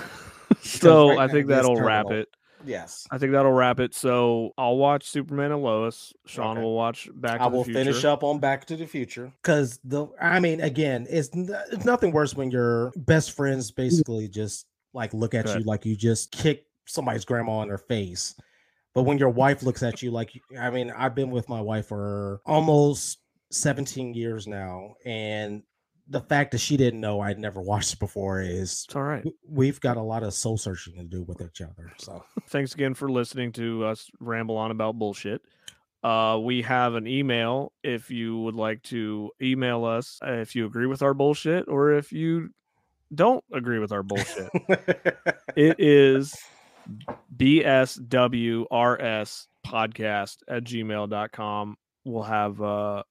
so 0.61 1.09
right 1.09 1.19
I 1.19 1.31
think 1.31 1.47
that'll 1.47 1.79
wrap 1.79 2.11
it. 2.11 2.27
Yes. 2.67 3.07
I 3.11 3.17
think 3.17 3.31
that'll 3.31 3.51
wrap 3.51 3.79
it. 3.79 3.93
So 3.93 4.53
I'll 4.57 4.77
watch 4.77 5.07
Superman 5.07 5.51
and 5.51 5.61
Lois. 5.63 6.13
Shawn 6.25 6.57
Okay. 6.57 6.63
will 6.63 6.75
watch 6.75 7.09
Back 7.15 7.39
to 7.39 7.45
I 7.45 7.49
the 7.49 7.55
will 7.55 7.63
Future. 7.63 7.79
finish 7.79 8.05
up 8.05 8.23
on 8.23 8.39
Back 8.39 8.65
to 8.65 8.75
the 8.75 8.85
Future 8.85 9.31
because 9.41 9.79
the 9.83 10.07
I 10.21 10.39
mean 10.39 10.61
again 10.61 11.05
it's 11.09 11.29
n- 11.35 11.49
it's 11.71 11.85
nothing 11.85 12.11
worse 12.11 12.35
when 12.35 12.51
your 12.51 12.91
best 12.95 13.31
friends 13.31 13.71
basically 13.71 14.27
just 14.27 14.65
like 14.93 15.13
look 15.13 15.33
at 15.33 15.45
Go 15.45 15.51
you 15.51 15.55
ahead. 15.57 15.67
like 15.67 15.85
you 15.85 15.95
just 15.95 16.31
kick 16.31 16.65
somebody's 16.85 17.25
grandma 17.25 17.61
in 17.61 17.69
her 17.69 17.77
face, 17.77 18.35
but 18.93 19.03
when 19.03 19.17
your 19.17 19.29
wife 19.29 19.63
looks 19.63 19.83
at 19.83 20.01
you 20.01 20.11
like 20.11 20.31
I 20.59 20.69
mean 20.69 20.91
I've 20.91 21.15
been 21.15 21.31
with 21.31 21.49
my 21.49 21.61
wife 21.61 21.87
for 21.87 22.41
almost 22.45 23.19
17 23.51 24.13
years 24.13 24.47
now 24.47 24.95
and 25.05 25.63
the 26.07 26.21
fact 26.21 26.51
that 26.51 26.59
she 26.59 26.77
didn't 26.77 27.01
know 27.01 27.19
I'd 27.19 27.39
never 27.39 27.61
watched 27.61 27.93
it 27.93 27.99
before 27.99 28.41
is 28.41 28.85
It's 28.87 28.95
all 28.95 29.03
right. 29.03 29.23
we've 29.47 29.79
got 29.79 29.97
a 29.97 30.01
lot 30.01 30.23
of 30.23 30.33
soul 30.33 30.57
searching 30.57 30.95
to 30.95 31.03
do 31.03 31.23
with 31.23 31.41
each 31.41 31.61
other. 31.61 31.91
So 31.97 32.23
Thanks 32.49 32.73
again 32.75 32.93
for 32.93 33.09
listening 33.09 33.51
to 33.53 33.85
us 33.85 34.09
ramble 34.19 34.57
on 34.57 34.69
about 34.71 34.97
bullshit. 34.99 35.41
Uh, 36.03 36.37
we 36.39 36.61
have 36.61 36.93
an 36.93 37.07
email 37.07 37.73
if 37.83 38.11
you 38.11 38.37
would 38.37 38.53
like 38.53 38.83
to 38.83 39.31
email 39.41 39.85
us 39.85 40.19
uh, 40.25 40.33
if 40.33 40.55
you 40.55 40.67
agree 40.67 40.85
with 40.85 41.01
our 41.01 41.15
bullshit 41.15 41.67
or 41.67 41.93
if 41.93 42.13
you 42.13 42.49
don't 43.13 43.43
agree 43.51 43.79
with 43.79 43.91
our 43.91 44.03
bullshit. 44.03 44.49
it 45.55 45.75
is 45.79 46.35
bswrs 47.35 49.47
podcast 49.65 50.37
at 50.47 50.63
gmail.com. 50.63 51.77
We'll 52.03 52.23
have 52.23 52.61
uh 52.61 53.03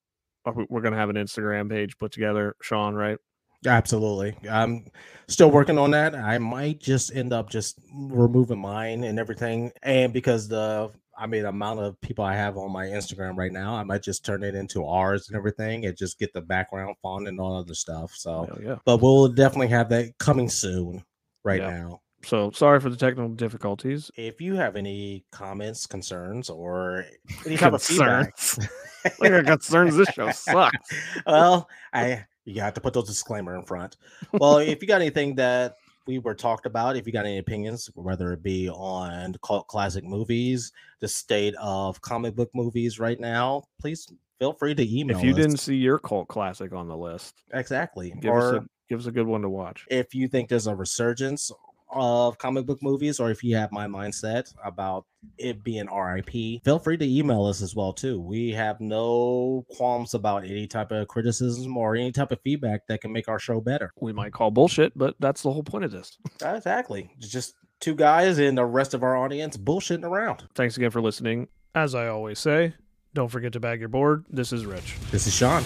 Uh, 0.47 0.51
are- 0.53 0.67
we're 0.69 0.81
gonna 0.81 0.97
have 0.97 1.11
an 1.11 1.17
Instagram 1.17 1.71
page 1.71 1.97
put 1.99 2.13
together, 2.13 2.55
Shawn, 2.63 2.95
right? 2.95 3.19
Absolutely. 3.67 4.37
I'm 4.51 4.85
still 5.27 5.51
working 5.51 5.79
on 5.79 5.91
that. 5.93 6.15
I 6.15 6.37
might 6.39 6.81
just 6.81 7.15
end 7.17 7.33
up 7.33 7.49
just 7.49 7.79
removing 7.95 8.59
mine 8.59 9.05
and 9.05 9.19
everything. 9.19 9.73
And 9.83 10.13
because 10.13 10.49
the 10.49 10.91
I 11.17 11.27
mean 11.27 11.43
the 11.45 11.49
amount 11.49 11.81
of 11.81 11.99
people 12.01 12.25
I 12.25 12.35
have 12.35 12.59
on 12.59 12.73
my 12.73 12.87
Instagram 12.87 13.37
right 13.39 13.53
now, 13.53 13.75
I 13.77 13.85
might 13.85 14.03
just 14.03 14.25
turn 14.25 14.43
it 14.43 14.55
into 14.55 14.85
ours 14.85 15.29
and 15.29 15.37
everything 15.37 15.87
and 15.87 15.97
just 15.97 16.19
get 16.19 16.33
the 16.35 16.41
background 16.43 16.97
font 17.03 17.29
and 17.29 17.39
all 17.41 17.57
other 17.57 17.75
stuff. 17.75 18.13
So 18.15 18.45
Hell 18.47 18.59
yeah. 18.63 18.77
but 18.85 19.01
we'll 19.01 19.29
definitely 19.29 19.69
have 19.69 19.89
that 19.91 20.19
coming 20.19 20.49
soon 20.51 21.05
right 21.45 21.61
Yeah. 21.63 21.71
now. 21.71 22.01
So 22.25 22.51
sorry 22.51 22.81
for 22.81 22.91
the 22.91 22.97
technical 22.97 23.29
difficulties. 23.35 24.11
If 24.17 24.41
you 24.41 24.55
have 24.55 24.77
any 24.77 25.25
comments, 25.31 25.87
concerns, 25.87 26.51
or 26.51 27.05
any 27.47 27.57
type 27.57 27.73
of 27.73 27.83
feedback, 27.83 28.35
Concerns. 28.37 28.69
Look 29.21 29.33
at 29.33 29.45
concerns. 29.47 29.97
This 29.97 30.09
show 30.09 30.31
sucks. 30.31 30.89
well, 31.27 31.69
I 31.93 32.25
you 32.45 32.61
have 32.61 32.75
to 32.75 32.81
put 32.81 32.95
those 32.95 33.07
disclaimer 33.07 33.55
in 33.57 33.65
front. 33.65 33.97
Well, 34.33 34.59
if 34.59 34.81
you 34.83 34.89
got 34.89 35.01
anything 35.01 35.35
that 35.37 35.77
we 36.07 36.19
were 36.19 36.35
talked 36.35 36.67
about, 36.67 36.97
if 36.97 37.07
you 37.07 37.13
got 37.13 37.27
any 37.27 37.39
opinions, 37.39 37.91
whether 37.95 38.33
it 38.33 38.43
be 38.43 38.69
on 38.69 39.37
cult 39.43 39.67
classic 39.69 40.05
movies, 40.05 40.73
the 41.01 41.09
state 41.09 41.55
of 41.61 42.01
comic 42.01 42.35
book 42.35 42.51
movies 42.55 42.99
right 42.99 43.19
now, 43.19 43.65
please 43.79 44.07
feel 44.39 44.53
free 44.53 44.75
to 44.75 44.99
email. 44.99 45.19
If 45.19 45.25
you 45.25 45.31
us. 45.31 45.37
didn't 45.37 45.57
see 45.59 45.77
your 45.77 45.99
cult 45.99 46.29
classic 46.29 46.73
on 46.73 46.89
the 46.89 46.97
list, 46.97 47.43
exactly, 47.53 48.15
give 48.21 48.33
or 48.33 48.57
us 48.57 48.63
a 48.63 48.67
give 48.89 49.01
us 49.01 49.07
a 49.07 49.13
good 49.13 49.27
one 49.27 49.43
to 49.43 49.49
watch. 49.49 49.87
if 49.91 50.15
you 50.15 50.29
think 50.29 50.49
there's 50.49 50.67
a 50.67 50.75
resurgence 50.75 51.51
of 51.95 52.39
comic 52.39 52.67
book 52.67 52.83
movies, 52.83 53.21
or 53.21 53.31
if 53.31 53.43
you 53.43 53.57
have 53.57 53.73
my 53.73 53.87
mindset 53.87 54.53
about 54.65 55.07
it 55.39 55.63
being 55.65 55.87
RIP, 55.87 56.63
feel 56.65 56.79
free 56.79 56.97
to 56.97 57.05
email 57.05 57.47
us 57.47 57.63
as 57.63 57.75
well 57.75 57.93
too. 57.93 58.21
We 58.21 58.51
have 58.53 58.81
no 58.81 59.65
qualms 59.71 60.15
about 60.15 60.45
any 60.45 60.67
type 60.67 60.91
of 60.91 61.09
criticism 61.09 61.77
or 61.77 61.97
any 61.97 62.13
type 62.13 62.33
of 62.33 62.41
feedback 62.43 62.87
that 62.89 63.01
can 63.01 63.13
make 63.13 63.29
our 63.29 63.39
show 63.39 63.61
better. 63.61 63.93
We 64.01 64.13
might 64.13 64.33
call 64.33 64.51
bullshit, 64.51 64.93
but 64.97 65.15
that's 65.21 65.43
the 65.43 65.53
whole 65.53 65.63
point 65.65 65.85
of 65.85 65.91
this. 65.91 66.19
Exactly, 66.45 67.11
It's 67.19 67.29
just 67.29 67.55
two 67.81 67.95
guys 67.95 68.39
and 68.39 68.57
the 68.57 68.65
rest 68.65 68.95
of 68.95 69.03
our 69.03 69.17
audience 69.17 69.57
bullshitting 69.57 70.05
around. 70.05 70.45
Thanks 70.55 70.77
again 70.77 70.91
for 70.91 71.01
listening. 71.01 71.49
As 71.75 71.95
I 71.95 72.09
always 72.09 72.39
say, 72.39 72.75
don't 73.15 73.29
forget 73.29 73.53
to 73.55 73.61
bag 73.61 73.81
your 73.81 73.89
board. 73.89 74.25
This 74.31 74.53
is 74.53 74.65
Rich. 74.67 74.97
This 75.11 75.27
is 75.27 75.35
Shawn. 75.35 75.65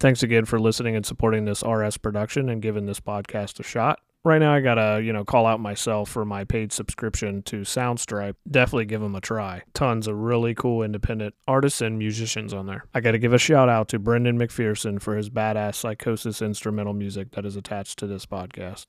Thanks 0.00 0.22
again 0.22 0.44
for 0.44 0.60
listening 0.60 0.94
and 0.94 1.04
supporting 1.04 1.44
this 1.44 1.62
RS 1.62 1.96
production 1.96 2.48
and 2.48 2.62
giving 2.62 2.86
this 2.86 3.00
podcast 3.00 3.58
a 3.58 3.64
shot. 3.64 4.00
Right 4.24 4.38
now, 4.38 4.52
I 4.52 4.60
gotta, 4.60 5.02
you 5.02 5.12
know, 5.12 5.24
call 5.24 5.46
out 5.46 5.58
myself 5.58 6.10
for 6.10 6.24
my 6.24 6.44
paid 6.44 6.72
subscription 6.72 7.42
to 7.44 7.62
Soundstripe. 7.62 8.34
Definitely 8.50 8.86
give 8.86 9.00
them 9.00 9.14
a 9.14 9.20
try. 9.20 9.62
Tons 9.74 10.06
of 10.06 10.16
really 10.16 10.54
cool 10.54 10.82
independent 10.82 11.34
artists 11.46 11.80
and 11.80 11.98
musicians 11.98 12.52
on 12.52 12.66
there. 12.66 12.84
I 12.94 13.00
gotta 13.00 13.18
give 13.18 13.32
a 13.32 13.38
shout 13.38 13.68
out 13.68 13.88
to 13.88 13.98
Brendan 13.98 14.38
McPherson 14.38 15.00
for 15.00 15.16
his 15.16 15.30
badass 15.30 15.76
psychosis 15.76 16.42
instrumental 16.42 16.94
music 16.94 17.30
that 17.32 17.46
is 17.46 17.56
attached 17.56 17.98
to 18.00 18.06
this 18.06 18.26
podcast. 18.26 18.86